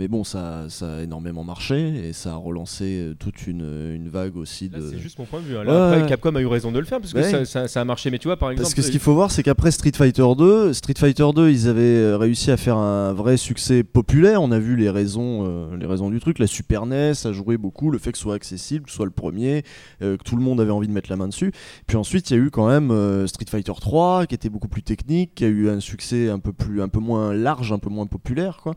mais 0.00 0.08
bon, 0.08 0.24
ça, 0.24 0.64
ça 0.70 0.94
a 0.96 1.02
énormément 1.02 1.44
marché 1.44 2.08
et 2.08 2.12
ça 2.14 2.32
a 2.32 2.36
relancé 2.36 2.84
euh, 3.10 3.14
toute 3.18 3.46
une, 3.46 3.92
une 3.94 4.08
vague 4.08 4.34
aussi 4.38 4.70
de. 4.70 4.80
c'est 4.90 4.98
juste 4.98 5.18
mon 5.18 5.26
point 5.26 5.40
de 5.40 5.44
vue. 5.44 5.58
hein. 5.58 5.66
Ouais, 5.66 5.70
après. 5.98 6.06
Capcom 6.08 6.34
a 6.36 6.40
eu 6.40 6.46
raison 6.46 6.72
de 6.72 6.78
le 6.78 6.86
faire 6.86 7.00
parce 7.00 7.12
que 7.12 7.18
Ouais. 7.18 7.30
ça, 7.30 7.44
ça- 7.44 7.68
ça 7.68 7.80
a 7.82 7.84
marché. 7.84 8.10
Mais 8.10 8.18
tu 8.18 8.26
vois, 8.28 8.38
par 8.38 8.50
exemple, 8.50 8.62
Parce 8.64 8.72
que 8.74 8.80
ce 8.80 8.90
qu'il 8.90 8.98
faut 8.98 9.12
voir, 9.12 9.30
c'est 9.30 9.42
qu'après 9.42 9.70
Street 9.70 9.92
Fighter 9.94 10.24
2, 10.38 10.72
Street 10.72 10.94
Fighter 10.96 11.26
2, 11.34 11.50
ils 11.50 11.68
avaient 11.68 11.82
euh, 11.82 12.16
réussi 12.16 12.50
à 12.50 12.56
faire 12.56 12.78
un 12.78 13.12
vrai 13.12 13.36
succès 13.36 13.82
populaire. 13.84 14.40
On 14.42 14.50
a 14.52 14.58
vu 14.58 14.74
les 14.74 14.88
raisons, 14.88 15.44
euh, 15.46 15.76
les 15.76 15.84
raisons 15.84 16.08
du 16.08 16.18
truc. 16.18 16.38
La 16.38 16.46
Super 16.46 16.86
NES 16.86 17.12
a 17.26 17.32
joué 17.32 17.58
beaucoup, 17.58 17.90
le 17.90 17.98
fait 17.98 18.12
que 18.12 18.16
ce 18.16 18.22
soit 18.22 18.34
accessible, 18.36 18.86
que 18.86 18.90
ce 18.90 18.96
soit 18.96 19.04
le 19.04 19.10
premier, 19.12 19.64
euh, 20.00 20.16
que 20.16 20.22
tout 20.22 20.36
le 20.36 20.42
monde 20.42 20.62
avait 20.62 20.70
envie 20.70 20.88
de 20.88 20.92
mettre 20.94 21.10
la 21.10 21.16
main 21.16 21.28
dessus. 21.28 21.52
Puis 21.86 21.98
ensuite, 21.98 22.30
il 22.30 22.36
y 22.38 22.40
a 22.40 22.42
eu 22.42 22.50
quand 22.50 22.66
même 22.68 22.90
euh, 22.90 23.26
Street 23.26 23.44
Fighter 23.50 23.72
3, 23.78 24.24
qui 24.26 24.34
était 24.34 24.48
beaucoup 24.48 24.68
plus 24.68 24.82
technique, 24.82 25.34
qui 25.34 25.44
a 25.44 25.48
eu 25.48 25.68
un 25.68 25.80
succès 25.80 26.30
un 26.30 26.38
peu 26.38 26.54
plus, 26.54 26.80
un 26.80 26.88
peu 26.88 27.00
moins 27.00 27.34
large, 27.34 27.70
un 27.70 27.78
peu 27.78 27.90
moins 27.90 28.06
populaire, 28.06 28.60
quoi. 28.62 28.74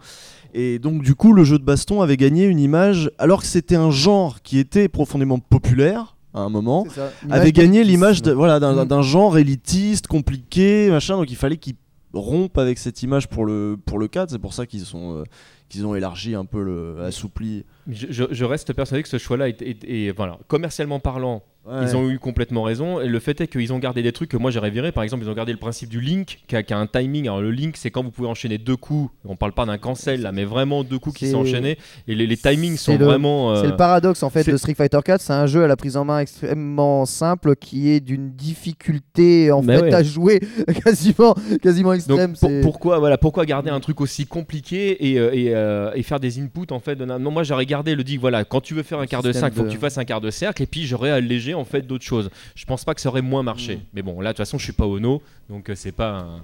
Et 0.54 0.78
donc 0.80 1.02
du 1.02 1.16
coup, 1.16 1.34
le 1.34 1.44
jeu 1.44 1.58
de 1.60 1.64
baston 1.64 2.02
avait 2.02 2.18
gagné 2.18 2.46
une 2.46 2.60
image, 2.60 3.10
alors 3.18 3.42
que 3.42 3.48
c'était 3.48 3.76
un 3.76 3.90
genre 3.92 4.42
qui 4.42 4.60
était 4.60 4.88
profondément 4.88 5.40
populaire 5.40 6.16
à 6.36 6.42
un 6.42 6.50
moment, 6.50 6.86
avait 7.30 7.50
Image 7.50 7.54
gagné 7.54 7.84
l'image 7.84 8.22
voilà, 8.24 8.60
d'un 8.60 8.86
Mm. 8.86 8.88
d'un 8.88 9.02
genre 9.02 9.38
élitiste, 9.38 10.08
compliqué, 10.08 10.90
machin. 10.90 11.18
Donc 11.18 11.30
il 11.32 11.36
fallait 11.38 11.58
qu'ils 11.58 11.76
rompent 12.14 12.58
avec 12.60 12.78
cette 12.78 13.02
image 13.04 13.28
pour 13.28 13.46
le, 13.46 13.78
pour 13.84 13.98
le 14.00 14.08
4. 14.08 14.30
C'est 14.32 14.40
pour 14.40 14.54
ça 14.54 14.66
qu'ils 14.68 14.82
sont, 14.82 15.18
euh, 15.20 15.24
qu'ils 15.70 15.86
ont 15.86 15.96
élargi 15.96 16.36
un 16.36 16.46
peu, 16.46 16.64
le, 16.64 17.02
assoupli. 17.04 17.66
Je, 17.90 18.08
je- 18.10 18.24
je 18.32 18.46
reste 18.46 18.74
persuadé 18.74 19.02
que 19.04 19.10
ce 19.10 19.18
choix-là 19.18 19.50
est, 19.50 19.62
est- 19.64 19.84
est- 19.84 20.12
voilà, 20.16 20.38
commercialement 20.48 21.00
parlant, 21.00 21.42
ils 21.81 21.95
ont 21.95 22.10
eu 22.10 22.19
complètement 22.19 22.64
raison. 22.64 22.99
Et 22.99 23.07
le 23.07 23.19
fait 23.19 23.40
est 23.41 23.48
qu'ils 23.48 23.72
ont 23.73 23.80
gardé 23.80 24.02
des 24.03 24.11
trucs 24.11 24.30
que 24.30 24.38
moi 24.38 24.52
j'aurais 24.52 24.69
viré. 24.69 24.91
Par 24.91 25.03
exemple, 25.03 25.23
ils 25.23 25.30
ont 25.30 25.34
gardé 25.34 25.52
le 25.53 25.57
principe 25.57 25.90
du 25.90 26.02
link 26.02 26.40
qui 26.48 26.56
a, 26.56 26.64
qui 26.64 26.73
a 26.73 26.77
un 26.77 26.88
timing. 26.88 27.23
Alors 27.27 27.41
le 27.41 27.52
link, 27.52 27.77
c'est 27.77 27.90
quand 27.91 28.03
vous 28.03 28.11
pouvez 28.11 28.27
enchaîner 28.27 28.57
deux 28.57 28.76
coups. 28.76 29.11
On 29.26 29.35
parle 29.35 29.53
pas 29.53 29.65
d'un 29.65 29.77
cancel 29.77 30.22
là, 30.22 30.31
mais 30.31 30.44
vraiment 30.45 30.84
deux 30.84 30.99
coups 30.99 31.18
qui 31.19 31.30
sont 31.31 31.38
enchaînés. 31.40 31.77
Et 32.07 32.15
les, 32.15 32.27
les 32.27 32.38
timings 32.38 32.76
sont 32.77 32.98
le- 32.98 33.06
vraiment. 33.06 33.53
euh, 33.53 33.61
C'est 33.61 33.68
le 33.69 33.76
paradoxe 33.77 34.23
en 34.23 34.30
fait 34.30 34.49
de 34.49 34.57
Street 34.57 34.73
Fighter 34.76 34.99
4, 35.03 35.22
c'est 35.22 35.34
un 35.34 35.48
jeu 35.48 35.64
à 35.64 35.68
la 35.68 35.76
prise 35.77 35.95
en 35.98 36.03
main 36.06 36.19
extrêmement 36.19 37.06
simple 37.06 37.56
qui 37.56 37.90
est 37.91 37.99
d'une 38.02 38.31
difficulté 38.31 39.52
en 39.52 39.61
Mais 39.61 39.77
fait 39.77 39.84
ouais. 39.84 39.94
à 39.94 40.03
jouer 40.03 40.40
quasiment, 40.84 41.35
quasiment 41.61 41.90
Donc 41.91 41.98
extrême. 41.99 42.34
pour- 42.34 42.49
c'est- 42.49 42.61
pourquoi 42.61 42.99
voilà 42.99 43.18
pourquoi 43.18 43.45
garder 43.45 43.69
un 43.69 43.80
truc 43.80 44.02
aussi 44.02 44.26
compliqué 44.26 45.11
et, 45.11 45.19
euh, 45.19 45.31
et, 45.34 45.53
euh, 45.56 45.91
et 45.95 46.03
faire 46.03 46.19
des 46.19 46.40
inputs 46.40 46.72
en 46.72 46.80
fait 46.80 46.95
de 46.95 47.06
non 47.06 47.31
moi 47.31 47.44
j'aurais 47.44 47.65
gardé 47.65 47.95
le 47.95 48.03
dit 48.03 48.18
voilà 48.18 48.44
quand 48.44 48.61
tu 48.61 48.73
veux 48.73 48.84
faire 48.84 48.99
un 48.99 49.06
quart 49.06 49.22
de 49.22 49.31
Système 49.31 49.49
5 49.52 49.56
faut 49.56 49.64
de- 49.64 49.68
que 49.68 49.72
tu 49.73 49.77
fasses 49.80 49.98
un 49.98 50.06
quart 50.06 50.22
de 50.22 50.30
cercle 50.31 50.64
et 50.64 50.65
puis 50.65 50.85
j'aurais 50.85 51.11
allégé 51.11 51.53
en 51.54 51.66
fait 51.66 51.82
d'autres 51.82 52.04
choses 52.06 52.30
je 52.56 52.66
pense 52.66 52.84
pas 52.86 52.94
que 52.94 53.02
ça 53.02 53.10
aurait 53.10 53.22
moins 53.22 53.42
Mm. 53.44 53.46
marché 53.46 53.80
mais 53.94 54.02
bon 54.02 54.20
là 54.22 54.30
de 54.32 54.38
toute 54.38 54.46
façon 54.46 54.58
je 54.58 54.64
suis 54.64 54.74
pas 54.74 54.86
Ono 54.86 55.22
donc 55.50 55.70
euh, 55.70 55.76
c'est 55.76 55.92
pas 55.92 56.10
un- 56.10 56.44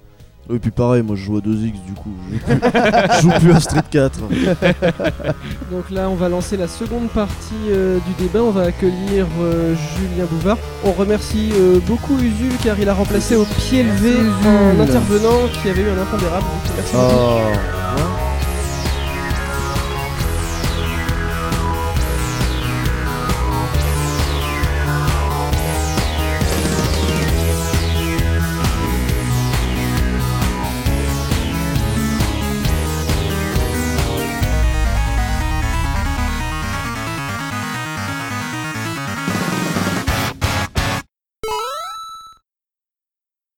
Et 0.56 0.57
puis 0.57 0.72
pareil, 0.72 1.03
moi 1.03 1.15
je 1.15 1.23
joue 1.26 1.38
à 1.38 1.41
2X 1.41 1.73
du 1.86 1.94
coup. 1.94 2.15
Je 2.27 2.38
joue 2.38 2.40
plus, 2.40 2.69
je 3.18 3.22
joue 3.22 3.30
plus 3.40 3.52
à 3.53 3.60
Street 3.60 3.84
4. 3.91 4.19
Donc 5.72 5.91
là, 5.91 6.10
on 6.10 6.15
va 6.15 6.27
lancer 6.30 6.57
la 6.57 6.68
seconde 6.68 7.10
partie 7.10 7.53
euh, 7.69 7.99
du 8.07 8.14
débat. 8.23 8.41
On 8.41 8.49
va 8.49 8.64
accueillir 8.64 9.27
euh, 9.41 9.76
Julien 9.76 10.26
Bouvard. 10.31 10.57
On 10.84 10.91
remercie 10.94 11.52
euh, 11.53 11.80
beaucoup 11.86 12.18
Usul 12.18 12.52
car 12.64 12.80
il 12.80 12.90
a 12.90 12.94
remplacé 12.95 13.36
au 13.36 13.45
pied 13.45 13.84
levé 13.84 14.14
un 14.48 14.80
intervenant 14.80 15.48
qui 15.61 15.69
avait 15.69 15.84
eu 15.84 15.90
un 15.90 16.02
impondérable. 16.02 16.45
Merci 16.76 16.94
beaucoup. 16.94 17.06
Oh. 17.06 18.28